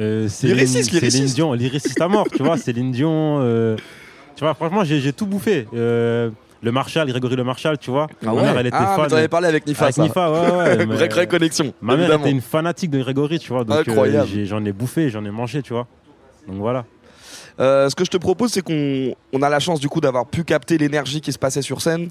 Euh, 0.00 0.28
Céline- 0.28 0.56
Lyriciste, 0.56 0.98
Céline. 0.98 1.26
Dion, 1.26 1.52
lyriciste 1.52 2.00
à 2.00 2.08
mort, 2.08 2.26
tu 2.34 2.42
vois, 2.42 2.56
Céline 2.56 2.90
Dion. 2.90 3.38
euh, 3.42 3.76
tu 4.36 4.44
vois, 4.44 4.54
franchement, 4.54 4.82
j'ai 4.84 5.12
tout 5.12 5.26
bouffé. 5.26 5.66
Euh, 5.74 6.30
le 6.62 6.72
Marshall, 6.72 7.06
Grégory 7.08 7.36
Le 7.36 7.44
Marshall, 7.44 7.78
tu 7.78 7.90
vois. 7.90 8.06
Ah 8.22 8.26
Ma 8.26 8.34
ouais 8.34 8.42
mère, 8.42 8.58
elle 8.58 8.66
était 8.66 8.76
Ah, 8.78 8.94
fan. 8.96 9.08
t'en 9.08 9.16
avais 9.16 9.28
parlé 9.28 9.48
avec 9.48 9.66
Nifa, 9.66 9.84
Avec 9.84 9.94
ça. 9.94 10.02
Nifa, 10.02 10.30
ouais, 10.30 10.50
ouais. 10.56 10.76
mais- 10.86 10.94
Vraie, 10.94 11.08
vraie 11.08 11.26
connexion, 11.26 11.72
Ma 11.82 11.94
mère 11.94 12.04
évidemment. 12.04 12.24
était 12.24 12.32
une 12.32 12.40
fanatique 12.40 12.90
de 12.90 13.00
Grégory, 13.00 13.38
tu 13.38 13.48
vois. 13.52 13.64
Donc, 13.64 13.76
euh, 13.76 13.80
Incroyable. 13.80 14.28
j'en 14.44 14.64
ai 14.64 14.72
bouffé, 14.72 15.10
j'en 15.10 15.24
ai 15.24 15.30
mangé, 15.30 15.62
tu 15.62 15.72
vois. 15.72 15.86
Donc 16.48 16.56
voilà. 16.58 16.84
Euh, 17.58 17.88
ce 17.90 17.94
que 17.94 18.04
je 18.04 18.10
te 18.10 18.16
propose, 18.16 18.52
c'est 18.52 18.62
qu'on 18.62 19.14
on 19.34 19.42
a 19.42 19.48
la 19.50 19.58
chance 19.60 19.80
du 19.80 19.88
coup 19.88 20.00
d'avoir 20.00 20.24
pu 20.26 20.44
capter 20.44 20.78
l'énergie 20.78 21.20
qui 21.20 21.32
se 21.32 21.38
passait 21.38 21.62
sur 21.62 21.82
scène. 21.82 22.08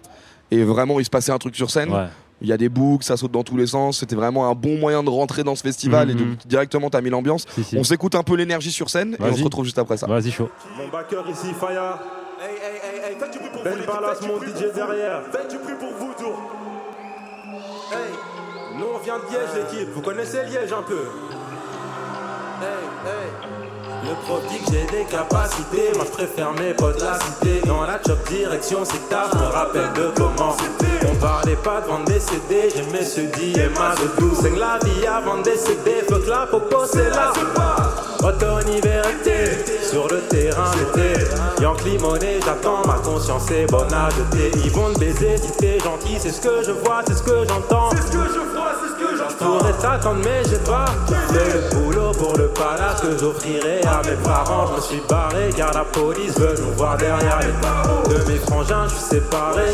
Et 0.52 0.64
vraiment, 0.64 1.00
il 1.00 1.06
se 1.06 1.10
passait 1.10 1.32
un 1.32 1.38
truc 1.40 1.56
sur 1.56 1.70
scène. 1.72 1.90
Ouais. 1.92 2.06
Il 2.42 2.48
y 2.48 2.54
a 2.54 2.58
des 2.58 2.70
boucs, 2.70 3.04
ça 3.04 3.18
saute 3.18 3.32
dans 3.32 3.44
tous 3.44 3.58
les 3.58 3.68
sens. 3.68 4.00
C'était 4.00 4.16
vraiment 4.16 4.50
un 4.50 4.54
bon 4.56 4.78
moyen 4.78 5.04
de 5.04 5.10
rentrer 5.10 5.44
dans 5.44 5.56
ce 5.56 5.62
festival 5.64 6.10
et 6.10 6.14
Mhm. 6.14 6.20
donc 6.20 6.48
directement 6.48 6.90
t'as 6.90 7.02
mis 7.02 7.10
l'ambiance. 7.10 7.46
si. 7.64 7.78
On 7.78 7.84
s'écoute 7.84 8.16
un 8.16 8.24
peu 8.24 8.36
l'énergie 8.36 8.72
sur 8.72 8.90
scène 8.90 9.16
et 9.20 9.24
on 9.24 9.36
se 9.36 9.44
retrouve 9.44 9.66
juste 9.66 9.80
après 9.80 9.98
ça. 9.98 10.08
Vas-y, 10.08 10.32
chaud. 10.32 10.50
Mon 10.78 10.88
backer 10.88 11.24
ici, 11.30 11.48
Faya. 11.60 12.00
Ben 13.64 13.76
Ballas, 13.86 14.20
mon 14.26 14.40
DJ 14.42 14.74
derrière. 14.74 15.24
Faites 15.32 15.50
du 15.52 15.58
bruit 15.58 15.74
pour 15.80 15.92
vous, 16.00 16.14
tour. 16.18 16.40
Hey, 17.92 18.78
nous 18.78 18.86
on 18.96 18.98
vient 19.00 19.18
de 19.18 19.24
Liège, 19.24 19.50
l'équipe. 19.74 19.90
Vous 19.94 20.02
connaissez 20.02 20.44
Liège 20.46 20.72
un 20.72 20.84
peu? 20.84 21.02
Hey, 22.62 22.68
hey. 23.06 23.59
Le 24.04 24.16
prof 24.24 24.42
que 24.48 24.72
j'ai 24.72 24.86
des 24.86 25.06
capacités, 25.06 25.92
moi 25.96 26.06
je 26.06 26.12
préfère 26.12 26.52
mes 26.54 26.74
potes 26.74 27.02
la 27.02 27.20
cité. 27.20 27.62
Dans 27.68 27.82
la 27.82 28.00
chop 28.06 28.18
direction 28.30 28.86
secteur, 28.86 29.30
je 29.34 29.38
me 29.38 29.46
rappelle 29.46 29.92
de 29.94 30.12
comment 30.16 30.56
On 31.10 31.16
parlait 31.16 31.56
pas 31.56 31.82
de 31.82 31.88
vendre 31.88 32.06
des 32.06 32.20
CD, 32.20 32.70
j'aimais 32.76 33.04
ce 33.04 33.22
dit 33.22 33.54
et 33.60 33.70
ma 33.70 33.96
de 33.96 34.08
tout. 34.18 34.34
C'est 34.42 34.56
la 34.56 34.80
vie 34.84 35.06
avant 35.06 35.38
de 35.38 35.44
décéder, 35.44 36.04
que 36.08 36.30
la 36.30 36.48
popo 36.48 36.86
c'est 36.86 37.10
là. 37.10 37.34
Automne, 38.24 38.68
hiver, 38.70 39.04
sur 39.90 40.08
le 40.08 40.20
terrain 40.30 40.72
d'été. 40.72 41.26
Yankee 41.62 41.98
monnaie, 42.00 42.40
j'attends, 42.46 42.86
ma 42.86 43.00
conscience 43.00 43.50
est 43.52 43.66
bonne 43.66 43.94
à 43.94 44.10
jeter. 44.10 44.52
Ils 44.64 44.72
vont 44.72 44.94
te 44.94 45.00
baiser 45.00 45.38
si 45.38 45.52
t'es 45.58 45.80
gentil, 45.80 46.18
c'est 46.20 46.32
ce 46.32 46.42
que 46.42 46.64
je 46.64 46.72
vois, 46.72 47.02
c'est 47.08 47.16
ce 47.16 47.24
que 47.24 47.46
j'entends. 47.48 47.90
C'est 47.92 48.02
ce 48.08 48.12
que 48.12 48.34
je 48.34 48.40
vois, 48.40 48.72
c'est 48.82 48.90
ce 48.90 48.94
que 48.94 48.99
pourrais 49.40 49.74
t'attendre, 49.74 50.20
mais 50.24 50.44
j'ai 50.50 50.58
pas 50.58 50.86
fait 51.32 51.54
le 51.54 51.76
boulot 51.76 52.12
pour 52.12 52.38
le 52.38 52.48
palace 52.50 53.02
que 53.02 53.18
j'offrirai 53.18 53.82
à 53.84 54.02
mes 54.08 54.16
parents. 54.24 54.68
Je 54.76 54.82
suis 54.82 55.02
barré 55.10 55.50
car 55.56 55.74
la 55.74 55.84
police 55.86 56.38
veut 56.38 56.56
nous 56.60 56.74
voir 56.74 56.98
derrière 56.98 57.40
les 57.40 57.54
barreaux. 57.62 58.08
De 58.08 58.32
mes 58.32 58.40
frangins, 58.40 58.88
je 58.88 58.96
suis 58.96 59.22
séparé. 59.22 59.66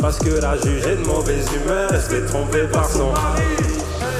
Parce 0.00 0.18
que 0.18 0.40
la 0.40 0.56
juge 0.56 0.86
est 0.86 0.96
de 0.96 1.06
mauvaise 1.06 1.46
humeur, 1.54 1.90
elle 1.92 2.00
se 2.00 2.08
fait 2.08 2.26
tromper 2.26 2.64
par 2.72 2.88
son 2.88 3.12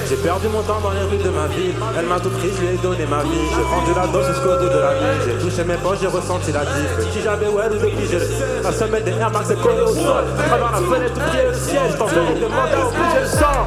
j'ai 0.08 0.16
perdu 0.16 0.48
mon 0.48 0.62
temps 0.62 0.80
dans 0.82 0.90
les 0.90 1.02
rues 1.02 1.22
de 1.22 1.30
ma 1.30 1.46
ville. 1.46 1.74
Elle 1.98 2.06
m'a 2.06 2.20
tout 2.20 2.30
pris, 2.30 2.50
je 2.54 2.60
lui 2.60 2.74
ai 2.74 2.78
donné 2.78 3.06
ma 3.06 3.22
vie. 3.22 3.46
J'ai 3.54 3.62
rendu 3.62 3.92
la 3.94 4.06
dose 4.06 4.26
jusqu'au 4.26 4.56
dos 4.56 4.68
de 4.68 4.78
la 4.78 4.94
nuit. 4.94 5.20
J'ai 5.26 5.34
touché 5.38 5.64
mes 5.64 5.76
poches, 5.76 5.98
j'ai 6.00 6.06
ressenti 6.06 6.52
la 6.52 6.60
diff. 6.60 7.12
Si 7.12 7.22
j'avais 7.22 7.48
ouais 7.48 7.66
ou 7.70 7.74
depuis 7.74 8.06
j'ai 8.10 8.18
le 8.18 8.26
La 8.62 8.72
semelle 8.72 9.04
des 9.04 9.12
Air 9.12 9.30
Max 9.30 9.50
est 9.50 9.60
collée 9.60 9.82
au 9.82 9.94
sol. 9.94 10.24
À 10.38 10.42
travers 10.48 10.72
la 10.72 10.78
fenêtre, 10.78 11.30
pied 11.30 11.42
le 11.46 11.54
siège. 11.54 11.98
T'en 11.98 12.06
fais 12.06 12.16
demander 12.16 12.78
au 12.84 12.90
plus, 12.90 13.08
j'ai 13.14 13.20
le 13.20 13.26
sang. 13.26 13.66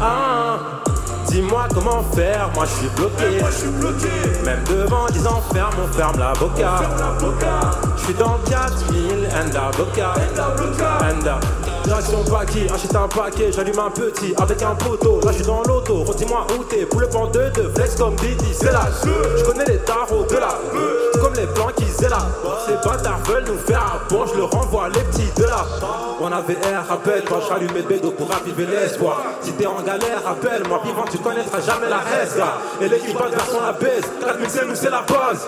Ah, 0.00 0.58
dis-moi 1.26 1.66
comment 1.74 2.04
faire, 2.14 2.50
moi 2.54 2.64
je 2.64 2.70
suis 2.80 2.88
bloqué. 2.94 3.40
Moi 3.40 3.50
je 3.50 3.56
suis 3.56 3.68
bloqué. 3.68 4.08
Même 4.44 4.62
devant, 4.64 5.06
disant 5.06 5.42
ferme, 5.52 5.74
on 5.82 5.92
ferme 5.96 6.18
la 6.18 6.32
boca. 6.34 6.80
Je 7.96 7.97
suis 8.08 8.14
dans 8.14 8.38
le 8.42 8.50
4000, 8.50 9.28
Enda 9.28 9.70
Boca. 9.76 10.14
Enda. 11.02 11.40
Direction 11.84 12.24
Paki, 12.24 12.66
achète 12.72 12.94
un 12.94 13.08
paquet, 13.08 13.50
j'allume 13.50 13.78
un 13.78 13.90
petit 13.90 14.34
avec 14.36 14.62
un 14.62 14.74
poteau. 14.74 15.20
Là 15.24 15.32
je 15.32 15.36
suis 15.36 15.46
dans 15.46 15.62
l'auto, 15.62 16.04
redis-moi 16.04 16.46
où 16.58 16.64
t'es. 16.64 16.84
Pour 16.86 17.00
le 17.00 17.06
banc 17.06 17.26
de 17.26 17.50
deux, 17.54 17.70
flex 17.74 17.96
comme 17.96 18.14
Didi, 18.16 18.52
c'est 18.52 18.72
la 18.72 18.88
Je 19.02 19.44
connais 19.44 19.64
les 19.64 19.78
tarots 19.78 20.24
de 20.28 20.36
la 20.36 20.58
Tout 21.12 21.18
comme 21.20 21.34
les 21.34 21.46
blancs 21.46 21.74
qui 21.76 21.84
là. 22.04 22.18
Ces 22.66 22.88
bâtards 22.88 23.20
veulent 23.24 23.44
nous 23.46 23.58
faire 23.58 24.00
bon, 24.10 24.26
je 24.26 24.38
leur 24.38 24.50
renvoie 24.50 24.88
les 24.88 25.00
petits 25.00 25.30
de 25.36 25.44
là. 25.44 25.64
On 26.20 26.32
avait 26.32 26.58
air, 26.70 26.84
rappelle 26.88 27.22
quand 27.28 27.40
je 27.40 27.46
rallumais 27.48 27.80
le 27.80 27.88
bédo 27.88 28.10
pour 28.10 28.28
raviver 28.28 28.66
l'espoir. 28.66 29.22
Si 29.40 29.52
t'es 29.52 29.66
en 29.66 29.80
galère, 29.82 30.22
rappelle-moi, 30.24 30.80
vivant, 30.84 31.04
tu 31.10 31.18
connaîtras 31.18 31.60
jamais 31.60 31.88
la 31.88 31.98
reste. 31.98 32.38
Et 32.80 32.88
l'équipage 32.88 33.30
version 33.30 33.60
la 33.60 33.72
baisse, 33.72 34.04
4000 34.20 34.50
c'est 34.50 34.66
nous, 34.66 34.74
c'est 34.74 34.90
la 34.90 35.02
base. 35.02 35.46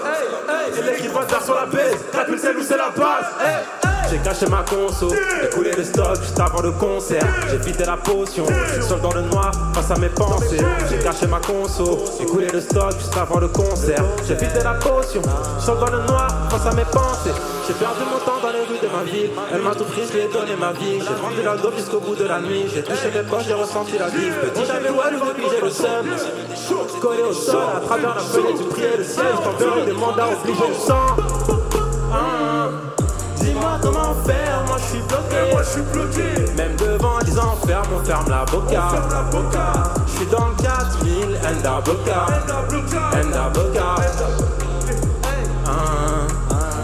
Et 0.78 0.82
l'équipage 0.82 1.26
version 1.28 1.54
la 1.54 1.66
baisse, 1.66 1.96
4000 2.12 2.38
la. 2.52 3.90
J'ai 4.10 4.18
caché 4.18 4.46
ma 4.46 4.64
conso, 4.64 5.08
j'ai 5.40 5.48
coulé 5.50 5.70
le 5.70 5.84
stock 5.84 6.16
juste 6.20 6.40
avant 6.40 6.62
le 6.62 6.72
concert. 6.72 7.24
J'ai 7.48 7.58
vidé 7.58 7.84
la 7.84 7.96
potion, 7.96 8.44
seul 8.80 9.00
dans 9.00 9.12
le 9.12 9.22
noir 9.22 9.52
face 9.72 9.90
à 9.92 9.96
mes 10.00 10.08
pensées. 10.08 10.58
J'ai 10.90 10.98
caché 10.98 11.28
ma 11.28 11.38
conso, 11.38 12.04
j'ai 12.18 12.26
coulé 12.26 12.48
le 12.48 12.60
stock 12.60 12.92
juste 12.98 13.16
avant 13.16 13.38
le 13.38 13.46
concert. 13.48 14.02
J'ai 14.26 14.34
vidé 14.34 14.64
la 14.64 14.74
potion, 14.74 15.22
seul 15.60 15.78
dans 15.78 15.90
le 15.90 16.02
noir 16.08 16.28
face 16.50 16.66
à 16.66 16.74
mes 16.74 16.84
pensées. 16.86 17.30
J'ai 17.68 17.74
perdu 17.74 18.00
mon 18.10 18.18
temps 18.18 18.40
dans 18.42 18.50
les 18.50 18.64
rues 18.64 18.80
de 18.82 18.88
ma 18.88 19.04
ville. 19.04 19.30
Elle 19.54 19.62
m'a 19.62 19.74
tout 19.76 19.84
pris, 19.84 20.02
je 20.08 20.12
lui 20.12 20.24
ai 20.24 20.28
donné 20.28 20.56
ma 20.58 20.72
vie. 20.72 20.98
J'ai 20.98 21.14
vendu 21.14 21.42
la 21.44 21.56
dope 21.56 21.76
jusqu'au 21.76 22.00
bout 22.00 22.16
de 22.16 22.24
la 22.24 22.40
nuit. 22.40 22.64
J'ai 22.74 22.82
touché 22.82 23.12
mes 23.14 23.22
poches, 23.22 23.44
j'ai 23.46 23.54
ressenti 23.54 23.96
la 23.96 24.08
vie. 24.08 24.30
Petit 24.42 24.66
j'avais 24.66 24.90
Walou 24.90 25.20
depuis 25.20 25.44
j'ai 25.54 25.60
le 25.60 25.70
seum. 25.70 26.06
Collé 27.00 27.22
au 27.22 27.32
sol, 27.32 27.62
à 27.76 27.80
travers 27.80 28.16
la 28.16 28.20
fenêtre, 28.20 28.58
tu 28.58 28.64
priais 28.64 28.96
le 28.98 29.04
ciel. 29.04 29.26
Je 29.38 29.44
t'enverrai 29.44 29.86
des 29.86 29.92
mandats 29.92 30.28
obligés 30.42 30.66
du 30.66 30.74
sang. 30.74 31.59
Ah, 32.12 32.68
Dis-moi 33.36 33.78
comment 33.82 34.14
faire, 34.26 34.62
moi 34.66 34.76
je 34.78 34.84
suis 34.96 35.02
bloqué. 35.02 35.52
Moi 35.52 35.62
je 35.62 35.68
suis 35.70 35.82
bloqué. 35.82 36.52
Même 36.56 36.76
devant 36.76 37.18
les 37.24 37.38
enfers, 37.38 37.82
on 37.94 38.04
ferme 38.04 38.28
la 38.28 38.44
boca. 38.44 38.82
Je 40.06 40.12
suis 40.16 40.26
dans 40.26 40.48
le 40.48 40.54
4000, 40.62 41.38
Enda 41.38 41.80
Boca. 41.84 42.26
Enda 43.14 43.48
Boca. 43.50 43.94
Ah, 45.66 45.70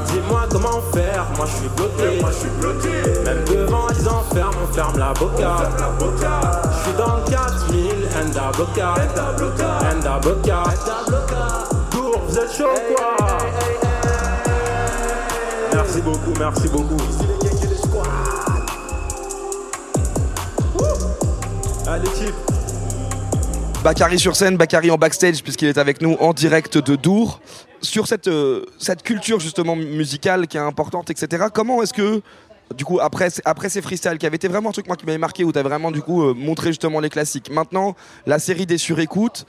Dis-moi 0.07 0.43
comment 0.51 0.81
faire, 0.94 1.27
moi 1.36 1.47
je 1.47 1.57
suis 1.57 1.69
bloqué. 1.77 2.20
Moi 2.20 2.31
je 2.31 2.36
suis 2.39 2.51
bloqué. 2.61 3.20
Même 3.24 3.44
devant 3.44 3.86
les 3.89 4.09
enfers, 4.09 4.51
on 4.62 4.73
ferme 4.74 4.98
la 4.98 5.12
boca. 5.12 5.57
Je 6.70 6.82
suis 6.89 6.97
dans 6.97 7.16
le 7.16 7.31
4000, 7.31 8.09
Enda 8.23 8.51
Boca. 8.57 8.94
Enda 9.93 10.19
Boca. 10.23 10.62
Tour, 11.90 12.20
vous 12.28 12.39
êtes 12.39 12.53
chaud 12.57 12.65
quoi? 12.97 13.26
Merci 15.97 16.02
beaucoup, 16.02 16.39
merci 16.39 16.68
beaucoup. 16.68 16.97
Allez. 21.86 22.09
Bakary 23.82 24.18
sur 24.18 24.36
scène, 24.36 24.59
Bakary 24.59 24.90
en 24.90 24.98
backstage 24.98 25.43
puisqu'il 25.43 25.68
est 25.68 25.78
avec 25.78 26.02
nous 26.02 26.14
en 26.20 26.35
direct 26.35 26.77
de 26.77 26.97
Dour. 26.97 27.40
Sur 27.81 28.09
cette, 28.09 28.28
euh, 28.28 28.66
cette 28.78 29.02
culture 29.02 29.40
justement 29.40 29.74
musicale 29.74 30.48
qui 30.48 30.59
est 30.59 30.60
importante, 30.60 31.09
etc. 31.09 31.47
Comment 31.52 31.82
est-ce 31.82 31.94
que, 31.94 32.20
du 32.74 32.85
coup, 32.85 32.98
après, 33.01 33.28
après 33.47 33.70
ces 33.70 33.81
freestyles 33.81 34.18
qui 34.18 34.27
avaient 34.27 34.36
été 34.36 34.48
vraiment 34.48 34.68
un 34.70 34.73
truc 34.73 34.89
moi, 34.89 34.97
qui 34.97 35.06
m'avait 35.06 35.16
marqué, 35.18 35.44
où 35.44 35.52
tu 35.52 35.59
as 35.59 35.62
vraiment 35.62 35.90
du 35.93 36.02
coup 36.02 36.24
euh, 36.24 36.35
montré 36.35 36.68
justement 36.70 37.01
les 37.01 37.09
classiques. 37.10 37.51
Maintenant, 37.51 37.94
la 38.27 38.39
série 38.39 38.66
des 38.66 38.77
surécoutes, 38.78 39.47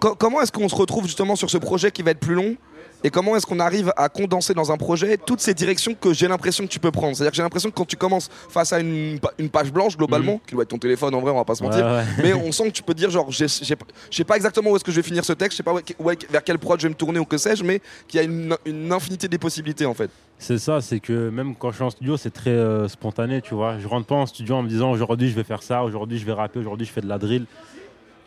co- 0.00 0.16
comment 0.16 0.40
est-ce 0.40 0.50
qu'on 0.50 0.68
se 0.68 0.74
retrouve 0.74 1.04
justement 1.06 1.36
sur 1.36 1.48
ce 1.50 1.58
projet 1.58 1.92
qui 1.92 2.02
va 2.02 2.10
être 2.12 2.20
plus 2.20 2.34
long 2.34 2.56
et 3.04 3.10
comment 3.10 3.36
est-ce 3.36 3.46
qu'on 3.46 3.60
arrive 3.60 3.92
à 3.96 4.08
condenser 4.08 4.52
dans 4.54 4.70
un 4.72 4.76
projet 4.76 5.16
toutes 5.16 5.40
ces 5.40 5.54
directions 5.54 5.94
que 5.94 6.12
j'ai 6.12 6.28
l'impression 6.28 6.64
que 6.64 6.70
tu 6.70 6.78
peux 6.80 6.90
prendre? 6.90 7.16
C'est-à-dire 7.16 7.30
que 7.32 7.36
j'ai 7.36 7.42
l'impression 7.42 7.70
que 7.70 7.74
quand 7.74 7.86
tu 7.86 7.96
commences 7.96 8.28
face 8.48 8.72
à 8.72 8.80
une, 8.80 9.18
pa- 9.20 9.32
une 9.38 9.48
page 9.48 9.72
blanche 9.72 9.96
globalement, 9.96 10.40
qui 10.46 10.54
doit 10.54 10.62
être 10.64 10.68
ton 10.70 10.78
téléphone 10.78 11.14
en 11.14 11.20
vrai, 11.20 11.30
on 11.30 11.36
va 11.36 11.44
pas 11.44 11.54
se 11.54 11.62
mentir, 11.62 11.84
Ouais, 11.84 11.92
ouais. 11.92 12.04
mais 12.22 12.32
on 12.34 12.52
sent 12.52 12.64
que 12.70 12.74
tu 12.74 12.82
peux 12.82 12.94
dire 12.94 13.10
genre, 13.10 13.30
je 13.30 13.46
sais 13.46 14.24
pas 14.24 14.36
exactement 14.36 14.70
où 14.70 14.76
est-ce 14.76 14.84
que 14.84 14.92
je 14.92 14.96
vais 14.96 15.02
finir 15.06 15.24
ce 15.24 15.32
texte, 15.32 15.52
je 15.52 15.56
sais 15.58 15.62
pas 15.62 15.72
où- 15.74 16.10
vers 16.30 16.44
quel 16.44 16.58
prod 16.58 16.78
je 16.78 16.86
vais 16.86 16.90
me 16.90 16.94
tourner 16.94 17.18
ou 17.18 17.24
que 17.24 17.38
sais-je, 17.38 17.64
mais 17.64 17.80
qu'il 18.08 18.18
y 18.18 18.22
a 18.22 18.24
une, 18.26 18.56
une 18.66 18.92
infinité 18.92 19.28
des 19.28 19.38
possibilités 19.38 19.86
en 19.86 19.94
fait. 19.94 20.10
C'est 20.38 20.58
ça, 20.58 20.80
c'est 20.80 21.00
que 21.00 21.28
même 21.30 21.54
quand 21.54 21.70
je 21.70 21.76
suis 21.76 21.84
en 21.84 21.90
studio, 21.90 22.16
c'est 22.16 22.30
très 22.30 22.50
euh, 22.50 22.88
spontané, 22.88 23.42
tu 23.42 23.54
vois. 23.54 23.78
Je 23.78 23.86
rentre 23.86 24.06
pas 24.06 24.14
en 24.14 24.26
studio 24.26 24.54
en 24.54 24.62
me 24.62 24.68
disant 24.68 24.90
aujourd'hui 24.90 25.28
je 25.30 25.34
vais 25.34 25.44
faire 25.44 25.62
ça, 25.62 25.82
aujourd'hui 25.84 26.18
je 26.18 26.24
vais 26.24 26.32
rapper, 26.32 26.58
aujourd'hui 26.60 26.86
je 26.86 26.92
fais 26.92 27.00
de 27.02 27.08
la 27.08 27.18
drill. 27.18 27.44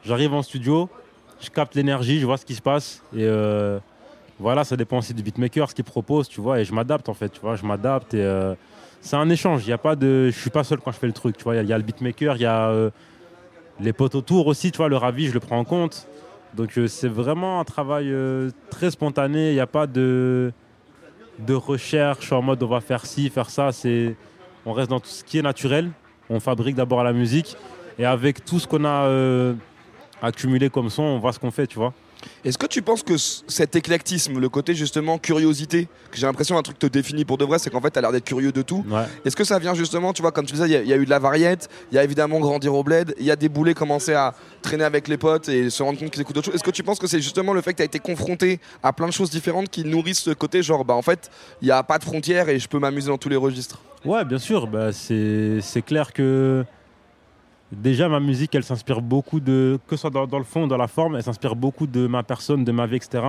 J'arrive 0.05 0.33
en 0.33 0.41
studio, 0.43 0.89
je 1.41 1.49
capte 1.49 1.75
l'énergie, 1.75 2.19
je 2.19 2.25
vois 2.25 2.37
ce 2.37 2.45
qui 2.45 2.55
se 2.55 2.61
passe 2.61 3.01
et 3.15 3.23
euh, 3.23 3.79
voilà, 4.39 4.63
ça 4.63 4.75
dépend 4.75 4.97
aussi 4.97 5.13
du 5.13 5.21
beatmaker, 5.23 5.69
ce 5.69 5.75
qu'il 5.75 5.83
propose, 5.85 6.27
tu 6.27 6.41
vois, 6.41 6.59
et 6.59 6.65
je 6.65 6.73
m'adapte 6.73 7.07
en 7.09 7.13
fait, 7.13 7.29
tu 7.29 7.39
vois, 7.39 7.55
je 7.55 7.65
m'adapte 7.65 8.13
euh, 8.13 8.55
c'est 9.01 9.15
un 9.15 9.29
échange. 9.29 9.65
Il 9.65 9.69
y 9.69 9.73
a 9.73 9.77
pas 9.77 9.95
de, 9.95 10.29
je 10.31 10.39
suis 10.39 10.49
pas 10.49 10.63
seul 10.63 10.79
quand 10.79 10.91
je 10.91 10.97
fais 10.97 11.07
le 11.07 11.13
truc, 11.13 11.37
tu 11.37 11.43
vois. 11.43 11.55
Il 11.57 11.67
y 11.67 11.73
a- 11.73 11.77
le 11.77 11.83
beatmaker, 11.83 12.35
il 12.37 12.41
y 12.41 12.45
a 12.45 12.69
euh, 12.69 12.89
les 13.79 13.91
potes 13.93 14.15
autour 14.15 14.47
aussi, 14.47 14.71
tu 14.71 14.77
vois, 14.77 14.87
le 14.89 14.95
ravi, 14.97 15.27
je 15.27 15.33
le 15.33 15.39
prends 15.39 15.59
en 15.59 15.65
compte. 15.65 16.07
Donc 16.53 16.77
euh, 16.77 16.87
c'est 16.87 17.09
vraiment 17.09 17.59
un 17.59 17.63
travail 17.65 18.13
très 18.69 18.91
spontané. 18.91 19.49
Il 19.49 19.55
n'y 19.55 19.59
a 19.59 19.67
pas 19.67 19.87
de 19.87 20.51
recherche 21.49 22.31
en 22.31 22.41
mode 22.41 22.63
on 22.63 22.67
va 22.67 22.79
faire 22.79 23.05
ci, 23.05 23.29
faire 23.29 23.49
ça. 23.49 23.71
C'est 23.71 24.15
on 24.65 24.71
reste 24.71 24.89
dans 24.89 24.99
tout 24.99 25.09
ce 25.09 25.23
qui 25.23 25.37
est 25.37 25.41
naturel. 25.41 25.91
On 26.29 26.39
fabrique 26.39 26.75
d'abord 26.75 27.03
la 27.03 27.11
musique 27.13 27.57
et 27.99 28.05
avec 28.05 28.45
tout 28.45 28.59
ce 28.59 28.67
qu'on 28.67 28.85
a 28.85 29.53
accumulé 30.21 30.69
comme 30.69 30.89
son, 30.89 31.03
on 31.03 31.19
voit 31.19 31.33
ce 31.33 31.39
qu'on 31.39 31.51
fait, 31.51 31.67
tu 31.67 31.77
vois. 31.77 31.93
Est-ce 32.45 32.57
que 32.57 32.65
tu 32.67 32.81
penses 32.81 33.03
que 33.03 33.13
cet 33.17 33.75
éclectisme, 33.75 34.39
le 34.39 34.49
côté 34.49 34.75
justement 34.75 35.17
curiosité, 35.17 35.87
que 36.11 36.17
j'ai 36.17 36.25
l'impression 36.25 36.57
un 36.57 36.61
truc 36.61 36.79
te 36.79 36.87
définit 36.87 37.25
pour 37.25 37.37
de 37.37 37.45
vrai, 37.45 37.59
c'est 37.59 37.69
qu'en 37.69 37.81
fait 37.81 37.91
tu 37.91 37.99
as 37.99 38.01
l'air 38.01 38.11
d'être 38.11 38.25
curieux 38.25 38.51
de 38.51 38.61
tout. 38.61 38.85
Est-ce 39.25 39.35
que 39.35 39.43
ça 39.43 39.59
vient 39.59 39.73
justement, 39.73 40.13
tu 40.13 40.21
vois, 40.21 40.31
comme 40.31 40.45
tu 40.45 40.53
disais, 40.53 40.65
il 40.65 40.71
y 40.71 40.75
a- 40.75 40.81
il 40.81 40.87
y, 40.87 40.93
a 40.93 40.97
eu 40.97 41.05
de 41.05 41.09
la 41.09 41.19
variette, 41.19 41.69
il 41.91 41.95
y 41.95 41.97
a 41.97 42.03
évidemment 42.03 42.39
grandir 42.39 42.73
au 42.73 42.83
bled, 42.83 43.15
il 43.19 43.25
y 43.25 43.31
a 43.31 43.35
des 43.35 43.49
boulets 43.49 43.73
commencer 43.73 44.13
à 44.13 44.33
traîner 44.61 44.83
avec 44.83 45.07
les 45.07 45.17
potes 45.17 45.49
et 45.49 45.69
se 45.69 45.81
rendre 45.83 45.99
compte 45.99 46.11
qu'ils 46.11 46.21
écoutent 46.21 46.35
d'autres 46.35 46.45
choses. 46.47 46.55
Est-ce 46.55 46.63
que 46.63 46.71
tu 46.71 46.83
penses 46.83 46.99
que 46.99 47.07
c'est 47.07 47.21
justement 47.21 47.53
le 47.53 47.61
fait 47.61 47.71
que 47.73 47.77
tu 47.77 47.83
as 47.83 47.85
été 47.85 47.99
confronté 47.99 48.59
à 48.81 48.93
plein 48.93 49.07
de 49.07 49.13
choses 49.13 49.29
différentes 49.29 49.69
qui 49.69 49.83
nourrissent 49.83 50.21
ce 50.21 50.31
côté 50.31 50.63
genre, 50.63 50.85
bah 50.85 50.93
en 50.93 51.01
fait, 51.01 51.29
il 51.61 51.65
n'y 51.65 51.71
a 51.71 51.83
pas 51.83 51.97
de 51.99 52.03
frontières 52.03 52.49
et 52.49 52.59
je 52.59 52.67
peux 52.67 52.79
m'amuser 52.79 53.07
dans 53.07 53.17
tous 53.17 53.29
les 53.29 53.35
registres? 53.35 53.79
Ouais, 54.05 54.25
bien 54.25 54.37
sûr. 54.37 54.67
Bah, 54.67 54.91
c'est 54.91 55.81
clair 55.85 56.11
que 56.13 56.65
déjà 57.81 58.09
ma 58.09 58.19
musique, 58.19 58.53
elle 58.55 58.63
s'inspire 58.63 59.01
beaucoup 59.01 59.39
de, 59.39 59.79
que 59.87 59.95
ce 59.95 60.01
soit 60.01 60.09
dans, 60.09 60.37
le 60.37 60.43
fond, 60.43 60.67
dans 60.67 60.77
la 60.77 60.87
forme, 60.87 61.15
elle 61.15 61.23
s'inspire 61.23 61.55
beaucoup 61.55 61.87
de 61.87 62.07
ma 62.07 62.23
personne, 62.23 62.63
de 62.63 62.71
ma 62.71 62.85
vie, 62.85 62.97
etc. 62.97 63.23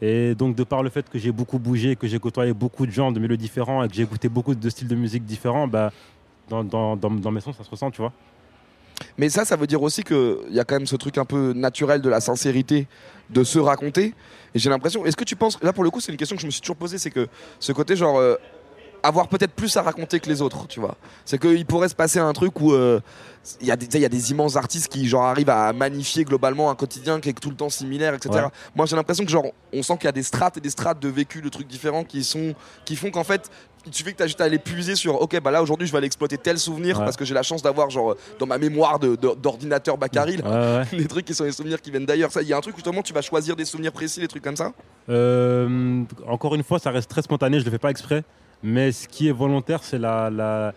Et 0.00 0.34
donc, 0.34 0.54
de 0.54 0.64
par 0.64 0.82
le 0.82 0.90
fait 0.90 1.08
que 1.08 1.18
j'ai 1.18 1.32
beaucoup 1.32 1.58
bougé, 1.58 1.96
que 1.96 2.06
j'ai 2.06 2.18
côtoyé 2.18 2.52
beaucoup 2.52 2.86
de 2.86 2.92
gens 2.92 3.10
de 3.10 3.18
milieux 3.18 3.36
différents 3.36 3.82
et 3.82 3.88
que 3.88 3.94
j'ai 3.94 4.02
écouté 4.02 4.28
beaucoup 4.28 4.54
de 4.54 4.70
styles 4.70 4.88
de 4.88 4.94
musique 4.94 5.24
différents, 5.24 5.66
bah, 5.66 5.90
dans 6.48 7.30
mes 7.30 7.40
sons, 7.40 7.52
ça 7.52 7.64
se 7.64 7.70
ressent, 7.70 7.90
tu 7.90 8.00
vois. 8.00 8.12
Mais 9.16 9.28
ça, 9.28 9.44
ça 9.44 9.56
veut 9.56 9.66
dire 9.66 9.82
aussi 9.82 10.02
qu'il 10.02 10.36
y 10.50 10.60
a 10.60 10.64
quand 10.64 10.76
même 10.76 10.86
ce 10.86 10.96
truc 10.96 11.18
un 11.18 11.24
peu 11.24 11.52
naturel 11.52 12.00
de 12.00 12.08
la 12.08 12.20
sincérité, 12.20 12.86
de 13.30 13.44
se 13.44 13.58
raconter. 13.58 14.14
Et 14.54 14.58
j'ai 14.58 14.70
l'impression, 14.70 15.04
est-ce 15.04 15.16
que 15.16 15.24
tu 15.24 15.36
penses, 15.36 15.60
là 15.62 15.72
pour 15.72 15.84
le 15.84 15.90
coup, 15.90 16.00
c'est 16.00 16.12
une 16.12 16.18
question 16.18 16.36
que 16.36 16.42
je 16.42 16.46
me 16.46 16.50
suis 16.50 16.60
toujours 16.60 16.76
posée, 16.76 16.98
c'est 16.98 17.10
que 17.10 17.28
ce 17.58 17.72
côté 17.72 17.96
genre. 17.96 18.18
euh, 18.18 18.36
avoir 19.08 19.28
peut-être 19.28 19.52
plus 19.52 19.76
à 19.76 19.82
raconter 19.82 20.20
que 20.20 20.28
les 20.28 20.40
autres, 20.42 20.66
tu 20.68 20.78
vois. 20.80 20.96
C'est 21.24 21.38
qu'il 21.40 21.66
pourrait 21.66 21.88
se 21.88 21.94
passer 21.94 22.18
un 22.20 22.32
truc 22.32 22.60
où 22.60 22.72
euh, 22.72 23.00
il 23.60 23.66
y, 23.66 23.70
a 23.72 23.76
des- 23.76 23.98
y 23.98 24.04
a 24.04 24.08
immenses 24.30 24.56
artistes 24.56 24.88
qui 24.88 25.08
genre 25.08 25.24
arrivent 25.24 25.50
à 25.50 25.72
magnifier 25.72 26.24
globalement 26.24 26.70
un 26.70 26.74
quotidien 26.74 27.18
qui 27.20 27.30
est 27.30 27.32
tout 27.40 27.50
le 27.50 27.56
temps 27.56 27.70
similaire, 27.70 28.14
etc. 28.14 28.30
Ouais. 28.34 28.50
Moi 28.76 28.86
j'ai 28.86 28.94
l'impression 28.96 29.24
que 29.24 29.30
genre 29.30 29.46
on 29.72 29.82
sent 29.82 29.94
qu'il 29.96 30.04
y 30.04 30.08
a 30.08 30.12
des 30.12 30.22
strates 30.22 30.56
et 30.58 30.60
des 30.60 30.70
strates 30.70 31.00
de 31.00 31.08
vécu, 31.08 31.40
de 31.40 31.48
trucs 31.48 31.66
différents 31.66 32.04
qui 32.04 32.22
sont 32.24 32.54
qui 32.84 32.94
font 32.96 33.10
qu'en 33.10 33.24
fait 33.24 33.50
il 33.86 33.94
suffit 33.94 34.12
que 34.12 34.18
tu 34.18 34.22
as 34.24 34.26
juste 34.26 34.40
à 34.40 34.44
aller 34.44 34.58
puiser 34.58 34.96
sur 34.96 35.22
ok 35.22 35.40
bah 35.40 35.50
là 35.50 35.62
aujourd'hui 35.62 35.86
je 35.86 35.92
vais 35.92 35.98
aller 35.98 36.06
exploiter 36.08 36.36
tel 36.36 36.58
souvenir 36.58 36.98
Ouais. 36.98 37.04
parce 37.04 37.16
que 37.16 37.24
j'ai 37.24 37.32
la 37.32 37.42
chance 37.44 37.62
d'avoir 37.62 37.88
genre 37.88 38.16
dans 38.38 38.44
ma 38.46 38.58
mémoire 38.58 38.98
de- 38.98 39.16
de- 39.16 39.34
d'ordinateur 39.34 39.96
Bacaril 39.96 40.42
Ouais, 40.44 40.84
des 40.98 41.06
trucs 41.06 41.24
qui 41.24 41.32
sont 41.34 41.44
des 41.44 41.52
souvenirs 41.52 41.80
qui 41.80 41.90
viennent 41.90 42.04
d'ailleurs 42.04 42.30
ça 42.32 42.42
il 42.42 42.48
y 42.48 42.52
a 42.52 42.56
un 42.56 42.60
truc 42.60 42.74
justement 42.76 43.00
tu 43.02 43.14
vas 43.14 43.22
choisir 43.22 43.56
des 43.56 43.64
souvenirs 43.64 43.92
précis 43.92 44.20
des 44.20 44.28
trucs 44.28 44.42
comme 44.44 44.56
ça? 44.56 44.72
Euh, 45.08 46.02
encore 46.26 46.54
une 46.54 46.62
fois, 46.62 46.78
ça 46.78 46.90
reste 46.90 47.08
très 47.10 47.22
spontané, 47.22 47.56
je 47.58 47.62
ne 47.62 47.66
le 47.66 47.70
fais 47.70 47.78
pas 47.78 47.90
exprès. 47.90 48.24
Mais 48.62 48.92
ce 48.92 49.06
qui 49.08 49.28
est 49.28 49.32
volontaire, 49.32 49.82
c'est 49.82 49.98
la, 49.98 50.72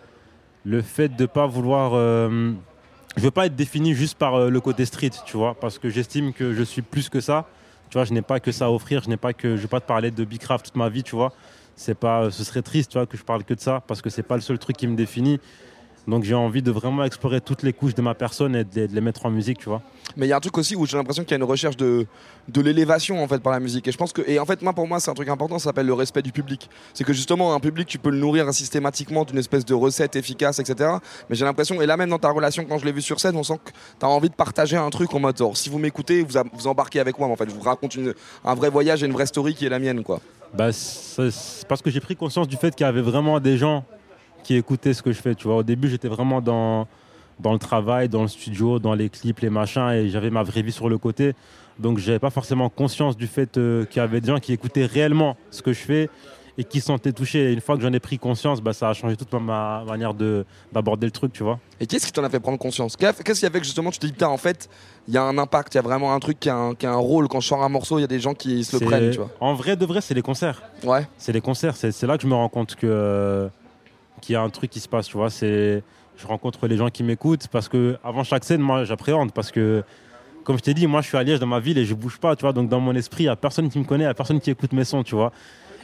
le 0.64 0.82
fait 0.82 1.08
de 1.08 1.22
ne 1.22 1.26
pas 1.26 1.46
vouloir. 1.46 1.92
euh, 1.94 2.52
je 3.16 3.22
veux 3.22 3.30
pas 3.30 3.46
être 3.46 3.56
défini 3.56 3.94
juste 3.94 4.16
par 4.16 4.34
euh, 4.34 4.50
le 4.50 4.60
côté 4.60 4.84
street, 4.84 5.10
tu 5.26 5.36
vois, 5.36 5.54
parce 5.54 5.78
que 5.78 5.90
j'estime 5.90 6.32
que 6.32 6.54
je 6.54 6.62
suis 6.62 6.82
plus 6.82 7.08
que 7.08 7.20
ça. 7.20 7.46
Tu 7.90 7.98
vois, 7.98 8.04
je 8.04 8.14
n'ai 8.14 8.22
pas 8.22 8.40
que 8.40 8.52
ça 8.52 8.66
à 8.66 8.70
offrir, 8.70 9.02
je 9.02 9.08
n'ai 9.10 9.18
pas 9.18 9.34
que. 9.34 9.56
Je 9.56 9.62
vais 9.62 9.68
pas 9.68 9.80
te 9.80 9.86
parler 9.86 10.10
de 10.10 10.24
Bicraft 10.24 10.66
toute 10.66 10.76
ma 10.76 10.88
vie, 10.88 11.02
tu 11.02 11.14
vois. 11.14 11.32
Pas, 12.00 12.30
ce 12.30 12.44
serait 12.44 12.62
triste, 12.62 12.92
tu 12.92 12.98
vois, 12.98 13.06
que 13.06 13.16
je 13.16 13.24
parle 13.24 13.44
que 13.44 13.54
de 13.54 13.60
ça, 13.60 13.82
parce 13.86 14.00
que 14.00 14.08
c'est 14.08 14.22
pas 14.22 14.36
le 14.36 14.40
seul 14.40 14.58
truc 14.58 14.76
qui 14.76 14.86
me 14.86 14.96
définit. 14.96 15.40
Donc 16.08 16.24
j'ai 16.24 16.34
envie 16.34 16.62
de 16.62 16.70
vraiment 16.72 17.04
explorer 17.04 17.40
toutes 17.40 17.62
les 17.62 17.72
couches 17.72 17.94
de 17.94 18.02
ma 18.02 18.14
personne 18.14 18.56
et 18.56 18.64
de 18.64 18.70
les, 18.74 18.88
de 18.88 18.94
les 18.94 19.00
mettre 19.00 19.24
en 19.24 19.30
musique, 19.30 19.58
tu 19.58 19.68
vois. 19.68 19.82
Mais 20.16 20.26
il 20.26 20.28
y 20.30 20.32
a 20.32 20.36
un 20.36 20.40
truc 20.40 20.58
aussi 20.58 20.74
où 20.74 20.84
j'ai 20.84 20.96
l'impression 20.96 21.22
qu'il 21.22 21.30
y 21.30 21.34
a 21.34 21.36
une 21.36 21.44
recherche 21.48 21.76
de, 21.76 22.06
de 22.48 22.60
l'élévation 22.60 23.22
en 23.22 23.28
fait 23.28 23.38
par 23.40 23.52
la 23.52 23.60
musique. 23.60 23.86
Et 23.86 23.92
je 23.92 23.96
pense 23.96 24.12
que 24.12 24.20
et 24.28 24.40
en 24.40 24.44
fait 24.44 24.60
moi 24.62 24.72
pour 24.72 24.88
moi 24.88 24.98
c'est 24.98 25.10
un 25.10 25.14
truc 25.14 25.28
important, 25.28 25.58
ça 25.60 25.66
s'appelle 25.66 25.86
le 25.86 25.94
respect 25.94 26.22
du 26.22 26.32
public. 26.32 26.68
C'est 26.92 27.04
que 27.04 27.12
justement 27.12 27.54
un 27.54 27.60
public 27.60 27.86
tu 27.86 27.98
peux 27.98 28.10
le 28.10 28.18
nourrir 28.18 28.52
systématiquement 28.52 29.24
d'une 29.24 29.38
espèce 29.38 29.64
de 29.64 29.74
recette 29.74 30.16
efficace, 30.16 30.58
etc. 30.58 30.90
Mais 31.30 31.36
j'ai 31.36 31.44
l'impression 31.44 31.80
et 31.80 31.86
là 31.86 31.96
même 31.96 32.10
dans 32.10 32.18
ta 32.18 32.30
relation 32.30 32.64
quand 32.64 32.78
je 32.78 32.84
l'ai 32.84 32.92
vu 32.92 33.00
sur 33.00 33.20
scène, 33.20 33.36
on 33.36 33.44
sent 33.44 33.60
que 33.64 33.70
tu 33.70 34.04
as 34.04 34.08
envie 34.08 34.28
de 34.28 34.34
partager 34.34 34.76
un 34.76 34.90
truc 34.90 35.14
en 35.14 35.20
mode 35.20 35.36
genre, 35.38 35.56
si 35.56 35.68
vous 35.70 35.78
m'écoutez, 35.78 36.22
vous, 36.24 36.36
a- 36.36 36.44
vous 36.52 36.66
embarquez 36.66 36.98
avec 36.98 37.16
moi. 37.18 37.28
En 37.28 37.36
fait, 37.36 37.48
je 37.48 37.54
vous 37.54 37.60
raconte 37.62 37.94
une- 37.94 38.12
un 38.44 38.54
vrai 38.54 38.70
voyage 38.70 39.02
et 39.02 39.06
une 39.06 39.12
vraie 39.12 39.26
story 39.26 39.54
qui 39.54 39.66
est 39.66 39.70
la 39.70 39.78
mienne 39.78 40.02
quoi. 40.02 40.20
Bah, 40.52 40.72
c'est 40.72 41.66
parce 41.68 41.80
que 41.80 41.90
j'ai 41.90 42.00
pris 42.00 42.16
conscience 42.16 42.48
du 42.48 42.56
fait 42.56 42.74
qu'il 42.74 42.84
y 42.84 42.88
avait 42.88 43.00
vraiment 43.02 43.38
des 43.40 43.56
gens 43.56 43.84
qui 44.42 44.56
écoutaient 44.56 44.94
ce 44.94 45.02
que 45.02 45.12
je 45.12 45.20
fais. 45.20 45.34
Tu 45.34 45.46
vois, 45.46 45.56
au 45.56 45.62
début, 45.62 45.88
j'étais 45.88 46.08
vraiment 46.08 46.40
dans, 46.40 46.86
dans 47.40 47.52
le 47.52 47.58
travail, 47.58 48.08
dans 48.08 48.22
le 48.22 48.28
studio, 48.28 48.78
dans 48.78 48.94
les 48.94 49.08
clips, 49.08 49.40
les 49.40 49.50
machins, 49.50 49.88
et 49.90 50.08
j'avais 50.08 50.30
ma 50.30 50.42
vraie 50.42 50.62
vie 50.62 50.72
sur 50.72 50.88
le 50.88 50.98
côté. 50.98 51.34
Donc, 51.78 51.98
j'avais 51.98 52.18
pas 52.18 52.30
forcément 52.30 52.68
conscience 52.68 53.16
du 53.16 53.26
fait 53.26 53.56
euh, 53.56 53.84
qu'il 53.86 53.98
y 53.98 54.04
avait 54.04 54.20
des 54.20 54.28
gens 54.28 54.38
qui 54.40 54.52
écoutaient 54.52 54.86
réellement 54.86 55.36
ce 55.50 55.62
que 55.62 55.72
je 55.72 55.80
fais 55.80 56.10
et 56.58 56.64
qui 56.64 56.80
se 56.80 56.86
sentaient 56.88 57.12
touchés. 57.14 57.48
Et 57.48 57.52
une 57.54 57.62
fois 57.62 57.76
que 57.78 57.82
j'en 57.82 57.92
ai 57.94 57.98
pris 57.98 58.18
conscience, 58.18 58.60
bah, 58.60 58.74
ça 58.74 58.90
a 58.90 58.92
changé 58.92 59.16
toute 59.16 59.32
ma, 59.32 59.38
ma 59.40 59.84
manière 59.86 60.12
de- 60.12 60.44
d'aborder 60.70 61.06
le 61.06 61.10
truc, 61.10 61.32
tu 61.32 61.42
vois. 61.42 61.58
Et 61.80 61.86
qu'est-ce 61.86 62.04
qui 62.04 62.12
t'en 62.12 62.22
a 62.24 62.28
fait 62.28 62.40
prendre 62.40 62.58
conscience? 62.58 62.94
Qu'est-ce 62.94 63.22
qui 63.40 63.46
a 63.46 63.50
fait 63.50 63.58
que 63.60 63.64
justement 63.64 63.90
tu 63.90 63.98
te 63.98 64.04
dis 64.04 64.12
putain 64.12 64.28
en 64.28 64.36
fait 64.36 64.68
il 65.08 65.14
y 65.14 65.16
a 65.16 65.22
un 65.22 65.38
impact, 65.38 65.72
il 65.74 65.78
y 65.78 65.80
a 65.80 65.82
vraiment 65.82 66.12
un 66.12 66.20
truc 66.20 66.38
qui 66.38 66.50
a 66.50 66.54
un, 66.54 66.74
qui 66.74 66.84
a 66.84 66.92
un 66.92 66.96
rôle 66.96 67.26
quand 67.26 67.40
je 67.40 67.48
sors 67.48 67.62
un 67.64 67.70
morceau, 67.70 67.96
il 67.98 68.02
y 68.02 68.04
a 68.04 68.08
des 68.08 68.20
gens 68.20 68.34
qui 68.34 68.64
se 68.64 68.76
le 68.78 68.84
prennent, 68.84 69.10
tu 69.12 69.16
vois. 69.16 69.30
En 69.40 69.54
vrai, 69.54 69.76
de 69.76 69.86
vrai, 69.86 70.02
c'est 70.02 70.12
les 70.12 70.20
concerts. 70.20 70.62
Ouais. 70.84 71.08
C'est 71.16 71.32
les 71.32 71.40
concerts. 71.40 71.74
C'est 71.74 71.90
c'est 71.90 72.06
là 72.06 72.18
que 72.18 72.22
je 72.22 72.28
me 72.28 72.34
rends 72.34 72.50
compte 72.50 72.74
que, 72.76 73.48
qu'il 74.22 74.32
y 74.32 74.36
a 74.36 74.40
un 74.40 74.48
truc 74.48 74.70
qui 74.70 74.80
se 74.80 74.88
passe, 74.88 75.06
tu 75.08 75.18
vois. 75.18 75.28
C'est, 75.28 75.82
je 76.16 76.26
rencontre 76.26 76.66
les 76.66 76.78
gens 76.78 76.88
qui 76.88 77.02
m'écoutent 77.02 77.48
parce 77.48 77.68
que 77.68 77.98
avant 78.02 78.24
chaque 78.24 78.44
scène, 78.44 78.62
moi, 78.62 78.84
j'appréhende 78.84 79.32
parce 79.32 79.50
que, 79.50 79.84
comme 80.44 80.56
je 80.56 80.62
t'ai 80.62 80.72
dit, 80.72 80.86
moi, 80.86 81.02
je 81.02 81.08
suis 81.08 81.18
à 81.18 81.22
Liège 81.22 81.40
dans 81.40 81.46
ma 81.46 81.60
ville 81.60 81.76
et 81.76 81.84
je 81.84 81.94
bouge 81.94 82.18
pas, 82.18 82.34
tu 82.34 82.42
vois. 82.42 82.54
Donc 82.54 82.70
dans 82.70 82.80
mon 82.80 82.94
esprit, 82.94 83.24
il 83.24 83.26
y 83.26 83.28
a 83.28 83.36
personne 83.36 83.68
qui 83.68 83.78
me 83.78 83.84
connaît, 83.84 84.04
il 84.04 84.06
y 84.06 84.10
a 84.10 84.14
personne 84.14 84.40
qui 84.40 84.50
écoute 84.50 84.72
mes 84.72 84.84
sons, 84.84 85.02
tu 85.02 85.14
vois. 85.14 85.32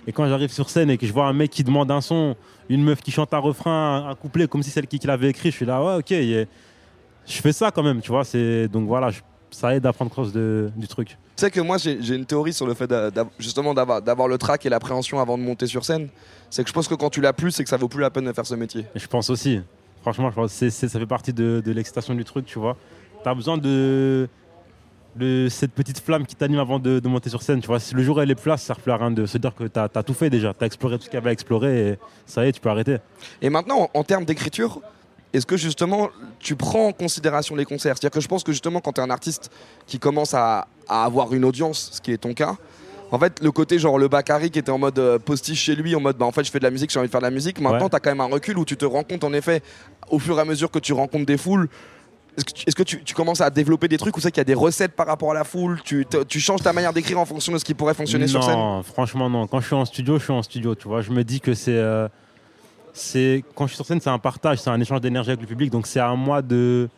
Et 0.06 0.12
quand 0.12 0.27
j'arrive 0.27 0.51
sur 0.51 0.70
scène 0.70 0.90
et 0.90 0.97
que 0.97 1.06
je 1.06 1.12
vois 1.12 1.27
un 1.27 1.35
mec 1.35 1.51
qui 1.51 1.65
demande 1.65 1.90
un 1.90 2.01
son, 2.01 2.35
une 2.70 2.82
meuf 2.82 3.02
qui 3.02 3.10
chante 3.10 3.35
un 3.35 3.39
refrain, 3.39 4.09
un, 4.09 4.15
couplet 4.15 4.47
comme 4.47 4.62
si 4.62 4.70
c'est 4.70 4.81
elle 4.81 4.86
qui, 4.86 4.98
qui 4.98 5.06
l'avait 5.06 5.28
écrit, 5.28 5.51
je 5.51 5.56
suis 5.56 5.66
là, 5.66 5.85
ouais, 5.85 5.97
ok, 5.98 6.10
je 6.10 7.43
fais 7.43 7.52
ça 7.52 7.70
quand 7.70 7.82
même, 7.82 8.01
tu 8.01 8.10
vois. 8.10 8.24
C'est 8.24 8.69
donc 8.69 8.86
voilà, 8.86 9.10
ça 9.51 9.74
aide 9.74 9.85
à 9.85 9.93
prendre 9.93 10.10
cause 10.10 10.32
du 10.32 10.89
truc. 10.89 11.19
Tu 11.39 11.44
sais 11.44 11.52
que 11.52 11.60
moi 11.60 11.78
j'ai 11.78 12.16
une 12.16 12.27
théorie 12.27 12.52
sur 12.52 12.66
le 12.66 12.74
fait 12.74 12.93
justement 13.39 13.73
d'avoir 13.73 14.27
le 14.27 14.39
trac 14.39 14.66
et 14.66 14.69
l'appréhension 14.69 15.20
avant 15.20 15.39
de 15.39 15.43
monter 15.44 15.69
sur 15.69 15.85
scène. 15.85 16.09
C'est 16.51 16.65
que 16.65 16.69
je 16.69 16.74
pense 16.74 16.89
que 16.89 16.97
quand 16.97 17.10
tu 17.10 17.20
l'as 17.20 17.32
plus, 17.32 17.52
c'est 17.52 17.62
que 17.62 17.70
ça 17.70 17.77
vaut 17.77 17.86
plus 17.86 18.01
la 18.01 18.10
peine 18.10 18.24
de 18.24 18.32
faire 18.32 18.44
ce 18.44 18.56
métier. 18.56 18.85
Je 18.97 19.06
pense 19.06 19.31
aussi. 19.31 19.60
Franchement, 20.02 20.31
je 20.31 20.35
pense 20.35 20.51
que 20.51 20.56
c'est- 20.59 20.70
c'est- 20.70 20.89
ça 20.89 20.98
fait 20.98 21.06
partie 21.06 21.32
de, 21.32 21.62
de 21.65 21.70
l'excitation 21.70 22.12
du 22.16 22.24
truc, 22.24 22.44
tu 22.44 22.59
vois. 22.59 22.77
Tu 23.23 23.28
as 23.28 23.35
besoin 23.36 23.56
de, 23.56 24.28
de 25.15 25.47
cette 25.48 25.70
petite 25.70 26.01
flamme 26.01 26.27
qui 26.27 26.35
t'anime 26.35 26.59
avant 26.59 26.81
de, 26.81 26.98
de 26.98 27.09
monter 27.09 27.31
sur 27.31 27.40
scène, 27.43 27.60
tu 27.60 27.69
vois. 27.69 27.78
Si 27.78 27.94
le 27.94 28.02
jour 28.02 28.16
où 28.16 28.20
elle 28.20 28.32
est 28.32 28.35
plus 28.35 28.48
là, 28.48 28.56
ça 28.56 28.66
sert 28.74 28.81
plus 28.81 28.90
à 28.90 28.97
rien 28.97 29.12
de 29.12 29.24
se 29.24 29.39
dire 29.39 29.55
que 29.55 29.62
tu 29.62 29.78
as, 29.78 29.89
tout 30.02 30.15
fait 30.15 30.31
déjà. 30.31 30.52
Tu 30.55 30.65
as 30.65 30.66
exploré 30.66 30.97
tout 30.98 31.05
ce 31.05 31.09
qu'il 31.09 31.19
y 31.19 31.23
avait 31.23 31.31
à 31.31 31.32
explorer 31.32 31.90
et 31.90 31.98
ça 32.27 32.44
y 32.44 32.48
est, 32.48 32.52
tu 32.52 32.60
peux 32.60 32.69
arrêter. 32.69 32.97
Et 33.43 33.48
maintenant, 33.48 33.82
en, 33.94 34.01
en 34.01 34.02
termes 34.02 34.24
d'écriture, 34.24 34.81
est-ce 35.32 35.47
que 35.47 35.56
justement 35.56 36.09
tu 36.40 36.56
prends 36.56 36.89
en 36.89 36.93
considération 36.93 37.55
les 37.55 37.65
concerts? 37.65 37.94
C'est-à-dire 37.97 38.10
que 38.15 38.20
je 38.20 38.27
pense 38.27 38.43
que 38.43 38.51
justement 38.51 38.81
quand 38.81 38.94
tu 38.94 39.01
es 39.01 39.05
un 39.05 39.10
artiste 39.10 39.52
qui 39.86 40.01
commence 40.01 40.35
à, 40.35 40.66
à 40.89 41.05
avoir 41.05 41.32
une 41.35 41.44
audience, 41.44 41.90
ce 41.93 42.01
qui 42.01 42.12
est 42.12 42.19
ton 42.19 42.35
cas, 42.35 42.56
en 43.10 43.19
fait 43.19 43.40
le 43.43 43.51
côté 43.51 43.78
genre 43.78 43.98
le 43.98 44.09
Bakary 44.09 44.51
qui 44.51 44.59
était 44.59 44.70
en 44.70 44.78
mode 44.78 44.98
euh, 44.98 45.19
postiche 45.19 45.62
chez 45.62 45.74
lui, 45.77 45.94
en 45.94 46.01
mode 46.01 46.16
bah, 46.16 46.27
en 46.27 46.32
fait 46.32 46.44
je 46.44 46.51
fais 46.51 46.59
de 46.59 46.65
la 46.65 46.70
musique, 46.70 46.90
j'ai 46.90 46.98
envie 46.98 47.09
de 47.09 47.12
faire 47.12 47.20
de 47.20 47.27
la 47.27 47.31
musique, 47.31 47.60
maintenant 47.60 47.85
Ouais. 47.85 47.90
tu 47.90 47.97
as 47.97 48.01
quand 48.01 48.10
même 48.10 48.20
un 48.20 48.27
recul 48.32 48.59
où 48.59 48.65
tu 48.65 48.77
te 48.77 48.85
rends 48.85 49.02
compte 49.05 49.24
en 49.24 49.32
effet 49.32 49.62
au 50.10 50.19
fur 50.19 50.36
et 50.39 50.40
à 50.40 50.44
mesure 50.44 50.70
que 50.70 50.78
tu 50.78 50.93
rencontres 50.93 51.27
des 51.27 51.36
foules. 51.39 51.69
Est-ce 52.36 52.44
que, 52.44 52.52
tu, 52.52 52.65
est-ce 52.69 52.77
que 52.77 52.82
tu- 52.85 53.02
tu 53.02 53.15
commences 53.15 53.40
à 53.40 53.51
développer 53.51 53.89
des 53.89 53.98
trucs 53.98 54.16
où 54.16 54.20
c'est 54.20 54.31
qu'il 54.31 54.39
y 54.39 54.43
a 54.43 54.44
des 54.44 54.55
recettes 54.55 54.93
par 54.93 55.09
rapport 55.09 55.32
à 55.32 55.35
la 55.35 55.43
foule? 55.43 55.81
Tu 55.82 56.06
changes 56.40 56.62
ta 56.62 56.73
manière 56.73 56.93
d'écrire 56.93 57.19
en 57.19 57.24
fonction 57.27 57.52
de 57.52 57.59
ce 57.59 57.65
qui 57.65 57.74
pourrait 57.74 57.94
fonctionner 57.94 58.28
sur 58.28 58.44
scène? 58.44 58.55
Non, 58.55 58.82
franchement, 58.85 59.28
non. 59.28 59.48
Quand 59.48 59.59
je 59.60 59.66
suis 59.66 59.74
en 59.74 59.85
studio, 59.85 60.19
je 60.19 60.24
suis 60.24 60.32
en 60.32 60.43
studio, 60.43 60.74
tu 60.77 60.86
vois. 60.86 61.02
Je 61.02 61.10
me 61.10 61.24
dis 61.24 61.40
que 61.40 61.55
c'est. 61.55 61.73
euh, 61.77 62.06
c'est 62.93 63.44
quand 63.56 63.65
je 63.66 63.70
suis 63.70 63.77
sur 63.77 63.86
scène, 63.86 64.01
c'est 64.01 64.10
un 64.10 64.19
partage, 64.19 64.59
c'est 64.59 64.70
un 64.70 64.81
échange 64.81 65.01
d'énergie 65.01 65.31
avec 65.31 65.40
le 65.40 65.47
public. 65.48 65.70
Donc 65.70 65.86
c'est 65.89 66.01
à 66.01 66.15
moi 66.15 66.43
de 66.43 66.89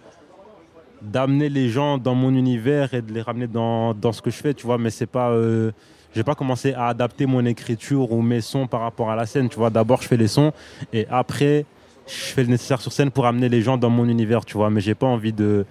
d'amener 1.03 1.49
les 1.49 1.69
gens 1.69 1.99
dans 1.99 2.15
mon 2.15 2.35
univers 2.35 2.95
et 2.95 3.03
de 3.03 3.13
les 3.13 3.23
ramener 3.23 3.47
dans, 3.47 3.95
dans 3.95 4.13
ce 4.13 4.23
que 4.23 4.31
je 4.31 4.37
fais, 4.37 4.55
tu 4.55 4.67
vois. 4.67 4.79
Mais 4.79 4.91
c'est 4.91 5.07
pas. 5.07 5.31
Euh, 5.31 5.73
j'ai 6.15 6.25
pas 6.25 6.35
commencé 6.35 6.73
à 6.75 6.89
adapter 6.89 7.27
mon 7.27 7.45
écriture 7.47 8.11
ou 8.11 8.21
mes 8.21 8.41
sons 8.41 8.67
par 8.67 8.81
rapport 8.81 9.11
à 9.11 9.17
la 9.17 9.27
scène, 9.27 9.49
tu 9.49 9.57
vois. 9.57 9.71
D'abord, 9.71 10.03
je 10.03 10.09
fais 10.09 10.17
les 10.17 10.27
sons 10.27 10.53
et 10.93 11.07
après, 11.09 11.65
je 12.07 12.13
fais 12.13 12.43
le 12.43 12.49
nécessaire 12.49 12.81
sur 12.81 12.93
scène 12.93 13.13
pour 13.13 13.27
amener 13.27 13.49
les 13.49 13.63
gens 13.63 13.77
dans 13.77 13.91
mon 13.91 14.09
univers, 14.09 14.45
tu 14.45 14.57
vois. 14.57 14.71
Mais 14.71 14.81
j'ai 14.81 14.97
pas 14.97 15.07
envie 15.07 15.33
de 15.33 15.65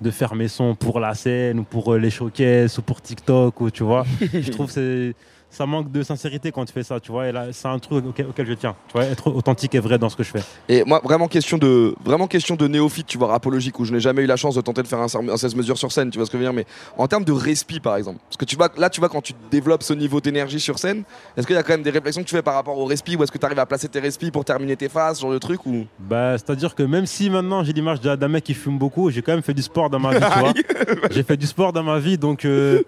de 0.00 0.10
faire 0.10 0.34
mes 0.34 0.48
sons 0.48 0.74
pour 0.74 1.00
la 1.00 1.14
scène 1.14 1.60
ou 1.60 1.62
pour 1.62 1.94
euh, 1.94 1.98
les 1.98 2.10
showcases 2.10 2.78
ou 2.78 2.82
pour 2.82 3.00
TikTok 3.00 3.60
ou 3.60 3.70
tu 3.70 3.82
vois. 3.82 4.04
je 4.32 4.50
trouve 4.50 4.66
que 4.66 4.72
c'est 4.72 5.14
ça 5.56 5.66
manque 5.66 5.90
de 5.90 6.02
sincérité 6.02 6.52
quand 6.52 6.64
tu 6.64 6.72
fais 6.72 6.82
ça, 6.82 7.00
tu 7.00 7.10
vois. 7.10 7.28
Et 7.28 7.32
là, 7.32 7.46
c'est 7.52 7.66
un 7.68 7.78
truc 7.78 8.04
auquel, 8.06 8.26
auquel 8.26 8.46
je 8.46 8.52
tiens, 8.52 8.76
tu 8.88 8.92
vois, 8.92 9.04
être 9.04 9.28
authentique 9.28 9.74
et 9.74 9.78
vrai 9.80 9.98
dans 9.98 10.08
ce 10.10 10.16
que 10.16 10.22
je 10.22 10.30
fais. 10.30 10.42
Et 10.68 10.84
moi, 10.84 11.00
vraiment 11.02 11.28
question 11.28 11.56
de, 11.56 11.94
vraiment 12.04 12.26
question 12.26 12.56
de 12.56 12.68
néophyte, 12.68 13.06
tu 13.06 13.16
vois, 13.18 13.28
rapologique, 13.28 13.78
où 13.80 13.84
je 13.84 13.92
n'ai 13.92 14.00
jamais 14.00 14.22
eu 14.22 14.26
la 14.26 14.36
chance 14.36 14.54
de 14.54 14.60
tenter 14.60 14.82
de 14.82 14.86
faire 14.86 15.00
un, 15.00 15.06
un 15.06 15.36
16 15.36 15.54
mesures 15.56 15.78
sur 15.78 15.90
scène, 15.92 16.10
tu 16.10 16.18
vois 16.18 16.26
ce 16.26 16.30
que 16.30 16.36
je 16.38 16.42
veux 16.42 16.48
dire. 16.48 16.52
Mais 16.52 16.66
en 16.98 17.06
termes 17.08 17.24
de 17.24 17.32
respi, 17.32 17.80
par 17.80 17.96
exemple, 17.96 18.18
parce 18.28 18.36
que 18.36 18.44
tu 18.44 18.56
vois, 18.56 18.68
là, 18.76 18.90
tu 18.90 19.00
vois, 19.00 19.08
quand 19.08 19.22
tu 19.22 19.32
développes 19.50 19.82
ce 19.82 19.94
niveau 19.94 20.20
d'énergie 20.20 20.60
sur 20.60 20.78
scène, 20.78 21.04
est-ce 21.36 21.46
qu'il 21.46 21.56
y 21.56 21.58
a 21.58 21.62
quand 21.62 21.72
même 21.72 21.82
des 21.82 21.90
réflexions 21.90 22.22
que 22.22 22.28
tu 22.28 22.34
fais 22.34 22.42
par 22.42 22.54
rapport 22.54 22.78
au 22.78 22.84
respi, 22.84 23.16
ou 23.16 23.22
est-ce 23.22 23.32
que 23.32 23.38
tu 23.38 23.46
arrives 23.46 23.58
à 23.58 23.66
placer 23.66 23.88
tes 23.88 24.00
respis 24.00 24.30
pour 24.30 24.44
terminer 24.44 24.76
tes 24.76 24.90
phases, 24.90 25.16
ce 25.16 25.22
genre 25.22 25.32
de 25.32 25.38
truc 25.38 25.64
ou... 25.64 25.86
Bah, 25.98 26.32
c'est-à-dire 26.32 26.74
que 26.74 26.82
même 26.82 27.06
si 27.06 27.30
maintenant 27.30 27.64
j'ai 27.64 27.72
l'image 27.72 28.00
d'un 28.00 28.28
mec 28.28 28.44
qui 28.44 28.54
fume 28.54 28.78
beaucoup, 28.78 29.10
j'ai 29.10 29.22
quand 29.22 29.32
même 29.32 29.42
fait 29.42 29.54
du 29.54 29.62
sport 29.62 29.88
dans 29.88 29.98
ma 29.98 30.18
vie, 30.18 30.26
tu 30.32 30.38
vois. 30.38 30.52
j'ai 31.10 31.22
fait 31.22 31.36
du 31.36 31.46
sport 31.46 31.72
dans 31.72 31.82
ma 31.82 31.98
vie, 31.98 32.18
donc. 32.18 32.44
euh, 32.44 32.82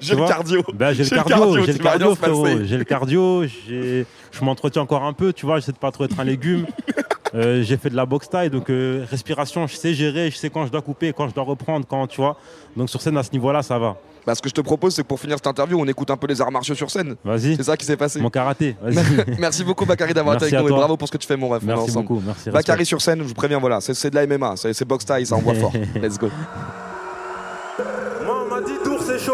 j'ai 0.00 0.14
le 0.14 0.26
cardio. 0.26 0.62
Bah, 0.74 0.92
j'ai 0.92 1.02
le 1.02 1.08
J'ai 1.08 1.14
le 1.16 1.22
cardio, 1.22 1.36
cardio, 1.36 1.64
j'ai 1.66 1.72
le 1.72 1.88
rien 1.88 2.01
cardio, 2.02 2.14
frérot. 2.14 2.64
J'ai 2.64 2.78
le 2.78 2.84
cardio, 2.84 3.44
je 3.44 4.04
m'entretiens 4.42 4.82
encore 4.82 5.04
un 5.04 5.12
peu, 5.12 5.32
tu 5.32 5.46
vois. 5.46 5.58
J'essaie 5.58 5.72
de 5.72 5.78
pas 5.78 5.90
trop 5.90 6.04
être 6.04 6.18
un 6.18 6.24
légume. 6.24 6.66
Euh, 7.34 7.62
j'ai 7.62 7.78
fait 7.78 7.88
de 7.88 7.96
la 7.96 8.04
boxe 8.04 8.28
taille, 8.28 8.50
donc 8.50 8.68
euh, 8.68 9.06
respiration, 9.10 9.66
je 9.66 9.74
sais 9.76 9.94
gérer, 9.94 10.30
je 10.30 10.36
sais 10.36 10.50
quand 10.50 10.66
je 10.66 10.70
dois 10.70 10.82
couper, 10.82 11.14
quand 11.14 11.28
je 11.28 11.34
dois 11.34 11.44
reprendre, 11.44 11.86
quand 11.88 12.06
tu 12.06 12.20
vois. 12.20 12.36
Donc 12.76 12.90
sur 12.90 13.00
scène 13.00 13.16
à 13.16 13.22
ce 13.22 13.32
niveau-là, 13.32 13.62
ça 13.62 13.78
va. 13.78 13.96
Bah, 14.26 14.34
ce 14.34 14.42
que 14.42 14.48
je 14.48 14.54
te 14.54 14.60
propose, 14.60 14.94
c'est 14.94 15.02
que 15.02 15.08
pour 15.08 15.18
finir 15.18 15.36
cette 15.36 15.46
interview, 15.46 15.80
on 15.80 15.86
écoute 15.86 16.10
un 16.10 16.16
peu 16.16 16.26
les 16.26 16.40
arts 16.40 16.52
martiaux 16.52 16.74
sur 16.74 16.90
scène. 16.90 17.16
Vas-y. 17.24 17.56
C'est 17.56 17.62
ça 17.64 17.76
qui 17.76 17.86
s'est 17.86 17.96
passé. 17.96 18.20
Mon 18.20 18.30
karaté. 18.30 18.76
Merci 19.38 19.64
beaucoup, 19.64 19.86
Bakary, 19.86 20.12
d'avoir 20.12 20.36
été 20.36 20.44
avec 20.44 20.60
nous 20.60 20.68
et 20.68 20.78
bravo 20.78 20.96
pour 20.96 21.08
ce 21.08 21.12
que 21.12 21.18
tu 21.18 21.26
fais, 21.26 21.36
mon 21.36 21.48
ref. 21.48 21.62
Merci 21.62 21.84
ensemble. 21.84 22.06
beaucoup, 22.08 22.22
merci, 22.24 22.50
Bakary 22.50 22.84
sur 22.84 23.00
scène, 23.00 23.20
je 23.20 23.28
vous 23.28 23.34
préviens, 23.34 23.58
voilà, 23.58 23.80
c'est 23.80 24.10
de 24.10 24.14
la 24.14 24.26
MMA, 24.26 24.54
c'est 24.56 24.84
boxe 24.84 25.06
taille, 25.06 25.24
ça 25.26 25.36
envoie 25.36 25.54
fort. 25.54 25.72
Let's 25.94 26.18
go. 26.18 26.28
Moi, 28.24 28.44
on 28.44 28.54
m'a 28.54 28.60
dit 28.60 28.72
Dour, 28.84 29.00
c'est 29.02 29.18
chaud. 29.18 29.32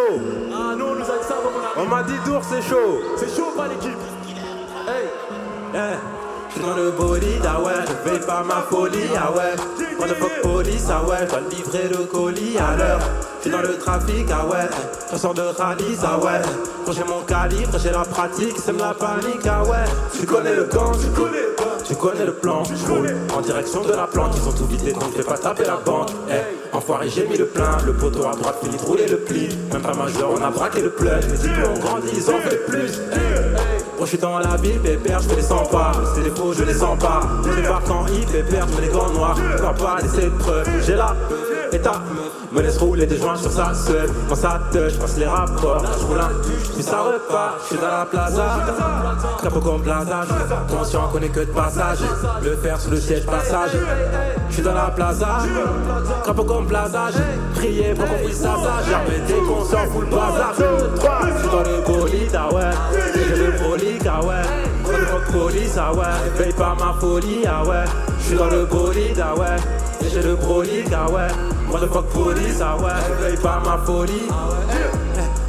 On 1.80 1.86
m'a 1.86 2.02
dit 2.02 2.18
Dour, 2.24 2.42
c'est 2.42 2.60
chaud. 2.60 3.00
C'est 3.16 3.34
chaud, 3.34 3.52
pas 3.56 3.68
l'équipe. 3.68 3.96
Hey, 4.88 5.06
hey. 5.72 6.17
Dans 6.60 6.74
le 6.74 6.90
bolide, 6.90 7.42
ah 7.46 7.62
ouais, 7.62 7.72
je 7.86 8.10
vais 8.10 8.18
pas 8.20 8.42
ma 8.42 8.62
folie, 8.68 9.10
ah 9.16 9.30
ouais. 9.32 9.54
Motherfuck 9.98 10.42
police, 10.42 10.86
ah 10.90 11.02
ouais, 11.04 11.16
je 11.22 11.30
dois 11.30 11.40
livrer 11.50 11.88
le 11.88 12.04
colis 12.04 12.58
à 12.58 12.76
l'heure. 12.76 13.00
J'suis 13.40 13.50
dans 13.50 13.62
le 13.62 13.78
trafic, 13.78 14.26
ah 14.30 14.46
ouais, 14.46 14.68
je 15.12 15.16
sors 15.16 15.34
de 15.34 15.42
rallye, 15.42 15.96
ah 16.02 16.18
ouais. 16.18 16.42
Quand 16.84 16.92
j'ai 16.92 17.04
mon 17.04 17.22
calibre, 17.22 17.78
j'ai 17.78 17.90
la 17.90 18.04
pratique, 18.04 18.58
sème 18.58 18.78
la 18.78 18.92
panique, 18.92 19.46
ah 19.46 19.62
ouais. 19.62 19.84
Tu 20.18 20.26
connais 20.26 20.54
le 20.54 20.64
camp, 20.64 20.92
tu 20.92 21.08
connais 21.08 21.48
tu 21.88 21.94
connais 21.96 22.26
le 22.26 22.34
plan. 22.34 22.62
J'roule 22.64 23.16
en 23.34 23.40
direction 23.40 23.82
de 23.82 23.92
la 23.92 24.06
planque, 24.06 24.32
ils 24.36 24.46
ont 24.46 24.52
tout 24.52 24.66
vidé, 24.66 24.92
donc 24.92 25.14
fais 25.16 25.22
pas 25.22 25.38
taper 25.38 25.64
la 25.64 25.76
banque. 25.76 26.10
Eh, 26.30 26.76
enfoiré, 26.76 27.08
j'ai 27.08 27.26
mis 27.26 27.38
le 27.38 27.46
plein, 27.46 27.78
le 27.86 27.94
poteau 27.94 28.26
à 28.26 28.32
droite 28.32 28.56
finit 28.62 28.76
de 28.76 28.82
rouler 28.82 29.06
le 29.06 29.16
pli. 29.16 29.48
Même 29.72 29.80
pas 29.80 29.94
majeur, 29.94 30.30
on 30.30 30.42
a 30.42 30.50
braqué 30.50 30.82
le 30.82 30.90
plug. 30.90 31.22
Les 31.30 31.38
diplômes 31.38 31.78
grandis, 31.78 32.10
ils 32.12 32.30
en 32.30 32.38
fait 32.40 32.66
plus. 32.66 33.00
Je 34.00 34.06
suis 34.06 34.18
dans 34.18 34.38
la 34.38 34.56
ville, 34.56 34.78
pépère, 34.80 35.20
je 35.20 35.28
fais 35.28 35.36
les 35.36 35.42
100 35.42 35.66
pas. 35.66 35.92
C'est 36.14 36.22
des 36.22 36.30
faux, 36.30 36.52
je 36.52 36.62
les 36.62 36.74
sens 36.74 36.98
pas. 36.98 37.20
Je 37.44 37.60
débarque 37.60 37.90
en 37.90 38.06
hip, 38.06 38.26
pépère, 38.30 38.66
je 38.68 38.76
mets 38.76 38.86
les 38.86 38.92
gants 38.92 39.10
noirs. 39.10 39.36
Pas 39.60 39.72
pas 39.72 40.02
d'essai 40.02 40.26
de. 40.26 40.80
J'ai 40.86 40.94
la 40.94 41.14
ta 41.76 42.00
me 42.50 42.62
laisse 42.62 42.78
rouler 42.78 43.04
des 43.04 43.18
joints 43.18 43.36
sur 43.36 43.50
sa 43.50 43.74
seule. 43.74 44.08
Quand 44.28 44.34
ça 44.34 44.60
touche, 44.72 44.92
je 44.94 44.98
passe 44.98 45.18
les 45.18 45.26
rapports. 45.26 45.84
Je 46.00 46.06
roule 46.06 46.18
un, 46.18 46.30
puis 46.74 46.82
ça 46.82 47.02
repart. 47.02 47.58
Je 47.62 47.66
suis 47.66 47.76
dans 47.76 47.88
la 47.88 48.06
plaza. 48.06 48.44
Capot 49.42 49.60
comme 49.60 49.82
plaza. 49.82 50.24
Conscient 50.70 51.08
qu'on 51.08 51.18
est 51.18 51.28
que 51.28 51.40
de 51.40 51.52
passage. 51.52 51.98
Le 52.42 52.56
fer 52.56 52.80
sur 52.80 52.90
le 52.90 53.00
siège 53.00 53.26
passage. 53.26 53.72
Je 54.48 54.54
suis 54.54 54.62
dans 54.62 54.72
la 54.72 54.90
plaza. 54.90 55.40
Capot 56.24 56.44
comme 56.44 56.66
plaza. 56.66 57.08
Priez 57.54 57.94
pour 57.94 58.06
qu'on 58.06 58.24
puisse. 58.24 58.42
Jamais 58.42 59.18
s'en 59.68 59.92
fout 59.92 60.00
le 60.00 60.16
bazar. 60.16 60.54
Je 60.56 61.40
suis 61.40 61.50
dans 61.50 61.58
le 61.60 61.80
bolide, 61.86 62.34
ah 62.34 62.54
ouais. 62.54 62.70
J'ai 63.14 63.36
le 63.36 63.52
bolide, 63.52 63.87
ah 64.08 64.20
ouais. 64.24 64.42
Motherfuck 64.84 65.32
police, 65.32 65.76
ah 65.78 65.92
ouais. 65.92 66.04
Réveille 66.38 66.52
pas 66.54 66.76
ma 66.78 66.94
folie, 67.00 67.44
ah 67.46 67.64
ouais. 67.64 67.84
Je 68.20 68.24
suis 68.26 68.36
dans 68.36 68.48
le 68.48 68.64
bolide, 68.66 69.22
ah 69.22 69.38
ouais. 69.38 69.56
J'ai 70.10 70.22
le 70.22 70.36
bolide, 70.36 70.92
ah 70.94 71.10
ouais. 71.10 71.28
Motherfuck 71.70 72.06
police, 72.08 72.60
ah 72.60 72.76
ouais. 72.76 72.92
Réveille 73.24 73.38
pas 73.42 73.60
ma 73.64 73.78
folie. 73.84 74.28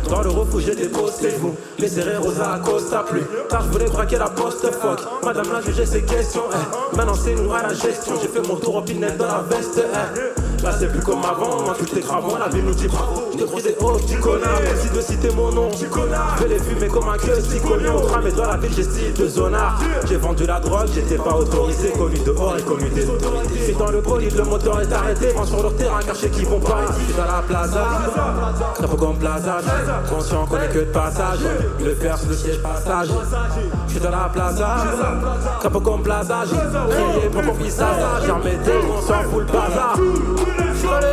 Dans 0.10 0.22
le 0.24 0.30
refuge, 0.30 0.64
j'ai 0.66 0.76
déposé 0.76 1.30
vous. 1.40 1.56
Les 1.78 1.88
serrés 1.88 2.18
Rosa 2.18 2.53
Acosta 2.53 3.03
plus. 3.07 3.22
Car 3.49 3.61
je 3.64 3.70
voulais 3.70 3.86
braquer 3.90 4.18
la 4.18 4.30
poste 4.30 4.66
fuck. 4.72 4.99
Madame 5.24 5.52
l'a 5.53 5.61
jugé 5.61 5.86
ses 5.86 6.02
questions. 6.02 6.44
eh. 6.52 6.95
Maintenant 6.98 7.14
c'est 7.14 7.36
nous 7.36 7.53
à 7.53 7.61
la 7.61 7.74
gestion. 7.76 8.16
J'ai 8.20 8.28
fait 8.28 8.48
mon 8.48 8.56
tour 8.56 8.78
au 8.78 8.82
pinel 8.82 9.18
dans 9.18 9.28
la 9.28 9.44
veste. 9.48 9.80
eh. 9.84 10.39
Là 10.64 10.72
c'est 10.77 10.88
plus 10.88 10.99
comme 10.99 11.23
avant. 11.23 11.64
Moi 11.64 11.76
tout 11.77 11.98
est 11.98 12.02
gravant. 12.02 12.38
La 12.38 12.49
vie 12.49 12.61
nous 12.61 12.73
dit 12.73 12.88
bravo. 12.88 13.30
Je 13.31 13.38
te 13.38 13.44
crois 13.45 13.61
des 13.61 13.76
hauts, 13.80 13.98
tu 14.06 14.18
connard. 14.18 14.60
Merci 14.61 14.90
de 14.90 15.02
citer 15.02 15.31
mon 15.34 15.52
nom. 15.52 15.69
Tu 15.72 15.86
connard. 15.88 16.36
Je 16.38 16.44
vais 16.44 16.49
les 16.49 16.60
fumer 16.60 16.88
comme 16.88 17.07
un 17.07 17.18
queue. 17.18 17.40
Si 17.41 17.60
cognon. 17.60 18.02
Tramé 18.02 18.31
dans 18.31 18.45
la 18.45 18.57
ville, 18.57 18.72
j'ai 18.76 18.84
style 18.84 19.14
de 19.14 19.27
zonard. 19.27 19.80
J'ai 20.06 20.18
vendu 20.18 20.45
la 20.45 20.60
drogue. 20.60 20.88
J'étais 20.94 21.18
pas 21.18 21.34
autorisé. 21.36 21.91
Connu 21.91 22.18
dehors 22.26 22.57
et 22.57 22.61
connu 22.61 22.90
des 22.90 23.10
autorités. 23.10 23.56
Je 23.57 23.64
suis 23.64 23.76
dans 23.76 23.91
le 23.91 24.02
bolide. 24.02 24.36
Le 24.36 24.44
moteur 24.44 24.81
est 24.81 24.91
arrêté. 24.91 25.31
Vent 25.31 25.45
sur 25.45 25.64
leur 25.64 25.76
terrain. 25.76 25.99
Car 26.06 26.15
je 26.15 26.19
sais 26.19 26.30
qu'ils 26.30 26.48
vont 26.48 26.60
pas 26.60 26.81
ici. 26.90 26.99
Je 26.99 27.06
suis 27.06 27.14
dans 27.14 27.26
la 27.26 27.41
plaza. 27.41 27.86
Trapo 28.76 28.98
comme 28.98 29.18
plaza. 29.18 29.57
Conscient 30.10 30.45
qu'on 30.45 30.57
est 30.57 30.69
que 30.69 30.80
de 30.80 30.84
passage. 30.86 31.40
Le 31.84 31.95
fer 31.95 32.18
sur 32.18 32.30
le 32.30 32.36
siège 32.36 32.61
passage. 32.61 33.07
Je 33.88 33.91
suis 33.91 34.02
dans 34.02 34.11
la 34.11 34.30
plaza. 34.34 34.76
Trapo 35.61 35.80
comme 35.80 36.02
plaza. 36.03 36.44
Crier 36.90 37.30
pour 37.30 37.44
qu'on 37.44 37.53
puisse 37.53 37.76
ça. 37.76 37.88
Jamais 38.27 38.57
qu'on 38.57 39.02
s'en 39.02 39.23
fout 39.23 39.40
le 39.40 39.45
bazar. 39.45 39.95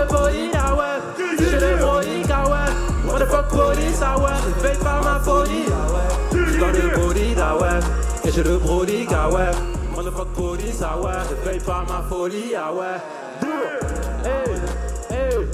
Je 0.08 0.12
le 0.12 0.18
bolide, 0.18 0.54
ah 0.54 0.74
ouais. 0.74 1.00
J'ai 1.38 1.58
le 1.58 1.76
brolique, 1.76 2.30
ah 2.30 2.48
ouais. 2.48 2.70
Motherfuck 3.04 3.48
police, 3.48 4.00
ah 4.02 4.18
ouais. 4.18 4.36
Réveille 4.62 4.78
pas 4.78 5.00
ma 5.02 5.20
folie, 5.20 5.66
ah 5.70 5.92
ouais. 5.92 6.08
Je 6.32 6.50
suis 6.50 6.60
dans 6.60 6.66
le 6.66 6.96
bolide, 6.96 7.38
ah 7.40 7.56
ouais. 7.56 7.80
Et 8.24 8.30
j'ai 8.32 8.42
le 8.42 8.58
brolique, 8.58 9.10
ah 9.12 9.28
ouais. 9.30 9.50
Motherfuck 9.94 10.28
police, 10.28 10.82
ah 10.82 10.98
ouais. 11.00 11.12
Réveille 11.44 11.60
pas 11.60 11.84
ma 11.88 12.02
folie, 12.08 12.54
ah 12.56 12.72
ouais. 12.72 12.98
Hey, 14.24 14.50
hey, 15.10 15.46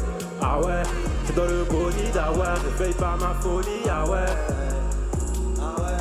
ah 0.43 0.61
ouais. 0.61 0.83
Je 1.23 1.27
suis 1.27 1.35
dans 1.35 1.45
le 1.45 1.65
bolide, 1.65 2.19
ah 2.19 2.33
ouais. 2.33 2.55
Réveille 2.79 2.95
pas 2.95 3.17
ma 3.19 3.35
folie, 3.41 3.89
ah 3.89 4.05
ouais. 4.11 4.27
Ah 5.61 5.81
ouais. 5.81 5.99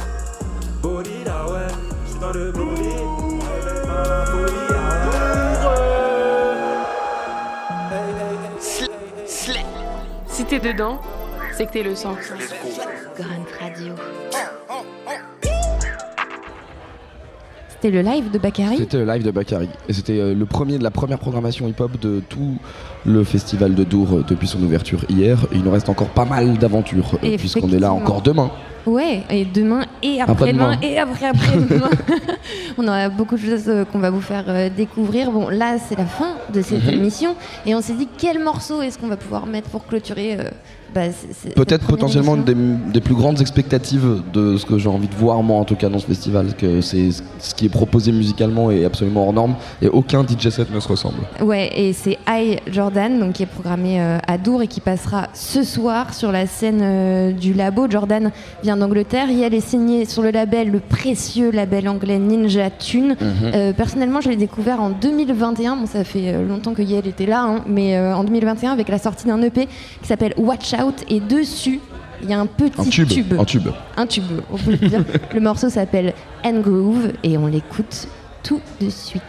Bolide, 0.82 1.30
ah 1.30 1.52
ouais. 1.52 1.68
Je 2.06 2.11
suis 2.11 2.19
dans 2.19 2.32
le 2.32 2.52
bolide. 2.52 3.41
Si 10.41 10.47
t'es 10.47 10.59
dedans, 10.59 10.99
c'est 11.51 11.68
que 11.68 11.72
t'es 11.73 11.84
le 11.84 11.93
sang. 11.93 12.15
Grunt 13.15 13.45
Radio. 13.59 13.93
C'était 17.82 17.95
le 18.03 18.08
live 18.08 18.30
de 18.30 18.38
Bakary 18.38 18.78
C'était 18.78 18.98
le 18.99 19.06
live 19.06 19.24
de 19.24 19.32
Bakary. 19.32 19.68
Et 19.90 19.94
c'était 19.94 20.20
euh, 20.20 20.36
le 20.36 20.45
premier 20.45 20.78
de 20.78 20.84
la 20.84 20.91
première 20.91 21.18
programmation 21.18 21.68
hip-hop 21.68 21.99
de 21.99 22.22
tout 22.30 22.58
le 23.08 23.24
festival 23.24 23.74
de 23.74 23.84
Dour 23.84 24.18
euh, 24.18 24.26
depuis 24.28 24.48
son 24.48 24.62
ouverture 24.62 25.03
hier. 25.10 25.40
Et 25.52 25.56
il 25.56 25.64
nous 25.64 25.72
reste 25.72 25.90
encore 25.90 26.10
pas 26.10 26.26
mal 26.26 26.60
d'aventures, 26.60 27.18
euh, 27.24 27.38
puisqu'on 27.40 27.72
est 27.72 27.80
là 27.80 27.91
encore 27.91 28.22
demain. 28.22 28.52
Ouais, 28.86 29.24
et 29.32 29.45
demain 29.45 29.86
et 30.03 30.22
après-demain 30.22 30.74
Après-demain. 30.74 30.94
et 30.95 30.99
après-après-demain. 30.99 31.90
on 32.78 32.88
aura 32.88 33.10
beaucoup 33.10 33.36
de 33.36 33.41
choses 33.41 33.72
qu'on 33.91 33.99
va 33.99 34.12
vous 34.12 34.22
faire 34.22 34.70
découvrir. 34.76 35.32
Bon, 35.32 35.49
là, 35.49 35.78
c'est 35.80 35.98
la 35.98 36.06
fin 36.06 36.36
de 36.53 36.62
cette 36.62 36.84
Mhm. 36.86 36.94
émission 36.94 37.36
et 37.66 37.74
on 37.74 37.82
s'est 37.82 37.94
dit 37.94 38.08
quel 38.16 38.44
morceau 38.44 38.84
est-ce 38.84 38.99
qu'on 38.99 39.08
va 39.08 39.18
pouvoir 39.18 39.48
mettre 39.48 39.70
pour 39.70 39.86
clôturer 39.88 40.38
euh, 40.40 40.44
bah, 40.93 41.01
Peut-être 41.55 41.85
potentiellement 41.88 42.35
une 42.35 42.43
des, 42.43 42.55
des 42.93 43.01
plus 43.01 43.15
grandes 43.15 43.41
expectatives 43.41 44.22
de 44.34 44.57
ce 44.57 44.65
que 44.65 44.77
j'ai 44.77 44.89
envie 44.89 45.07
de 45.07 45.15
voir 45.15 45.41
moi 45.43 45.57
en 45.57 45.65
tout 45.65 45.76
cas 45.76 45.89
dans 45.89 45.99
ce 45.99 46.05
festival, 46.05 46.55
que 46.55 46.81
c'est 46.81 47.09
ce 47.39 47.55
qui 47.55 47.65
est 47.65 47.69
proposé 47.69 48.11
musicalement 48.11 48.72
est 48.72 48.85
absolument 48.85 49.26
hors 49.27 49.34
norme 49.34 49.55
et 49.81 49.88
aucun 49.88 50.26
DJ 50.26 50.49
set 50.49 50.73
ne 50.73 50.80
se 50.80 50.88
ressemble. 50.88 51.18
Ouais, 51.41 51.69
et 51.76 51.93
c'est 51.93 52.18
I 52.27 52.57
Jordan, 52.72 53.19
donc 53.19 53.34
qui 53.34 53.43
est 53.43 53.47
programmé 53.47 54.01
euh, 54.01 54.18
à 54.27 54.38
Dour 54.38 54.61
et 54.61 54.68
qui 54.68 54.81
passera 54.81 55.30
ce 55.34 55.63
soir 55.63 56.13
sur 56.13 56.31
la 56.31 56.45
scène 56.45 56.81
euh, 56.81 57.31
du 57.31 57.53
labo. 57.53 57.88
Jordan 57.89 58.31
vient 58.63 58.77
d'Angleterre. 58.77 59.30
Yael 59.30 59.53
est 59.53 59.59
signé 59.59 60.05
sur 60.05 60.22
le 60.22 60.31
label, 60.31 60.72
le 60.72 60.80
précieux 60.80 61.51
label 61.51 61.88
anglais 61.88 62.19
Ninja 62.19 62.69
Tune. 62.69 63.15
Mhm. 63.19 63.51
Euh, 63.53 63.73
personnellement, 63.73 64.22
je 64.22 64.30
l'ai 64.30 64.35
découvert 64.35 64.81
en 64.81 64.89
2021. 64.89 65.76
Bon, 65.76 65.85
ça 65.85 66.03
fait 66.03 66.43
longtemps 66.43 66.73
que 66.73 66.81
Yael 66.81 67.07
était 67.07 67.26
là, 67.26 67.43
hein, 67.43 67.63
mais 67.68 67.99
en 67.99 68.23
2021 68.23 68.72
avec 68.72 68.89
la 68.89 68.97
sortie 68.97 69.27
d'un 69.27 69.41
EP 69.41 69.68
qui 70.01 70.07
s'appelle 70.07 70.34
Watch 70.38 70.73
Out 70.73 70.81
et 71.08 71.20
dessus. 71.20 71.80
Il 72.24 72.30
y 72.30 72.34
a 72.34 72.40
un 72.40 72.45
petit 72.45 72.80
Un 72.80 72.84
tube, 73.08 73.34
un 73.34 73.45
tube. 73.45 73.68
Un 73.98 74.06
tube, 74.06 74.24
on 74.52 74.58
peut 74.58 74.72
le 74.72 74.78
dire. 74.78 75.03
le 75.34 75.40
morceau 75.40 75.70
s'appelle 75.70 76.14
And 76.45 76.60
Groove 76.60 77.14
et 77.24 77.38
on 77.38 77.48
l'écoute 77.48 78.08
tout 78.44 78.62
de 78.80 78.90
suite. 78.90 79.22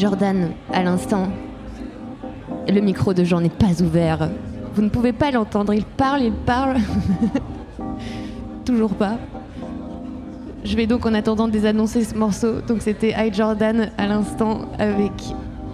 Jordan 0.00 0.52
à 0.72 0.82
l'instant. 0.82 1.28
Le 2.66 2.80
micro 2.80 3.12
de 3.12 3.22
Jean 3.22 3.42
n'est 3.42 3.50
pas 3.50 3.82
ouvert. 3.82 4.30
Vous 4.74 4.80
ne 4.80 4.88
pouvez 4.88 5.12
pas 5.12 5.30
l'entendre. 5.30 5.74
Il 5.74 5.84
parle, 5.84 6.22
il 6.22 6.32
parle. 6.32 6.78
Toujours 8.64 8.94
pas. 8.94 9.18
Je 10.64 10.74
vais 10.74 10.86
donc 10.86 11.04
en 11.04 11.12
attendant 11.12 11.48
désannoncer 11.48 12.02
ce 12.02 12.14
morceau. 12.14 12.62
Donc 12.66 12.80
c'était 12.80 13.10
Hi 13.10 13.30
Jordan 13.30 13.90
à 13.98 14.06
l'instant 14.06 14.62
avec 14.78 15.12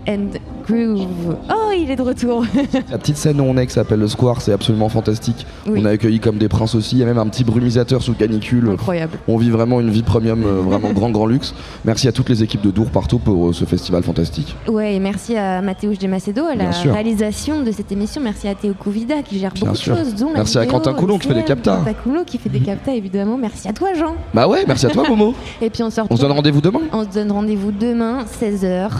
End 0.08 0.30
Groove. 0.66 1.36
Oh, 1.48 1.70
il 1.76 1.88
est 1.88 1.96
de 1.96 2.02
retour. 2.02 2.44
La 2.90 2.98
petite 2.98 3.18
scène 3.18 3.40
où 3.40 3.44
on 3.44 3.56
est 3.56 3.68
qui 3.68 3.74
s'appelle 3.74 4.00
le 4.00 4.08
Square, 4.08 4.40
c'est 4.40 4.52
absolument 4.52 4.88
fantastique. 4.88 5.46
Oui. 5.68 5.80
On 5.82 5.84
a 5.84 5.90
accueilli 5.90 6.20
comme 6.20 6.38
des 6.38 6.48
princes 6.48 6.74
aussi. 6.74 6.96
Il 6.96 6.98
y 7.00 7.02
a 7.02 7.06
même 7.06 7.18
un 7.18 7.26
petit 7.26 7.44
brumisateur 7.44 8.02
sous 8.02 8.14
canicule. 8.14 8.70
Incroyable. 8.70 9.18
On 9.28 9.36
vit 9.36 9.50
vraiment 9.50 9.80
une 9.80 9.90
vie 9.90 10.02
premium, 10.02 10.44
euh, 10.44 10.60
vraiment 10.60 10.92
grand 10.92 11.10
grand 11.10 11.26
luxe. 11.26 11.54
Merci 11.84 12.08
à 12.08 12.12
toutes 12.12 12.28
les 12.28 12.42
équipes 12.42 12.62
de 12.62 12.70
Dour 12.70 12.86
partout 12.90 13.18
pour 13.18 13.48
euh, 13.48 13.52
ce 13.52 13.64
festival 13.64 14.02
fantastique. 14.02 14.54
Ouais, 14.68 14.94
et 14.94 15.00
merci 15.00 15.36
à 15.36 15.60
Mathéouche 15.62 15.98
de 15.98 16.06
Macedo 16.06 16.44
à 16.44 16.54
la 16.54 16.70
réalisation 16.70 17.62
de 17.62 17.70
cette 17.72 17.90
émission. 17.92 18.20
Merci 18.22 18.48
à 18.48 18.54
Théo 18.54 18.74
Kouvida 18.74 19.22
qui 19.22 19.38
gère 19.38 19.52
Bien 19.52 19.66
beaucoup 19.66 19.76
sûr. 19.76 19.94
de 19.94 20.00
choses. 20.00 20.14
dont 20.14 20.28
la 20.30 20.38
Merci 20.38 20.58
à 20.58 20.66
Quentin 20.66 20.92
Coulon 20.94 21.18
qui 21.18 21.28
fait 21.28 21.34
des 21.34 21.44
captas. 21.44 21.76
Quentin 21.78 21.94
Coulon 21.94 22.24
qui 22.24 22.38
fait 22.38 22.48
des 22.48 22.60
captas, 22.60 22.92
évidemment. 22.92 23.36
Merci 23.36 23.68
à 23.68 23.72
toi, 23.72 23.94
Jean. 23.94 24.14
Bah 24.34 24.46
ouais, 24.48 24.64
merci 24.66 24.86
à 24.86 24.90
toi 24.90 25.04
Momo. 25.08 25.34
Et 25.62 25.70
puis 25.70 25.82
on 25.82 25.90
se 25.90 26.00
On 26.08 26.16
se 26.16 26.20
donne 26.20 26.32
rendez-vous 26.32 26.60
demain 26.60 26.80
On 26.92 27.02
se 27.04 27.08
donne 27.14 27.32
rendez-vous 27.32 27.72
demain, 27.72 28.24
16h. 28.40 28.90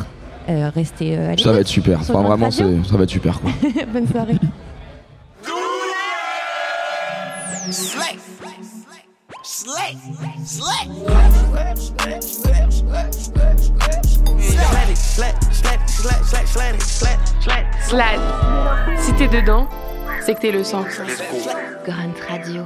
Euh, 0.49 0.71
restez 0.75 1.17
euh, 1.19 1.33
à 1.33 1.37
Ça 1.37 1.53
va 1.53 1.61
être 1.61 1.67
super. 1.67 1.99
Enfin 2.01 2.23
vraiment, 2.23 2.51
ça 2.51 2.65
va 2.65 3.03
être 3.03 3.11
super 3.11 3.41
quoi. 3.41 3.51
Bonne 3.93 4.07
soirée. 4.07 4.37
C'est 20.27 20.35
que 20.35 20.41
t'es 20.41 20.51
le 20.51 20.65
sang. 20.65 20.83
Grunt 21.85 22.19
Radio. 22.29 22.65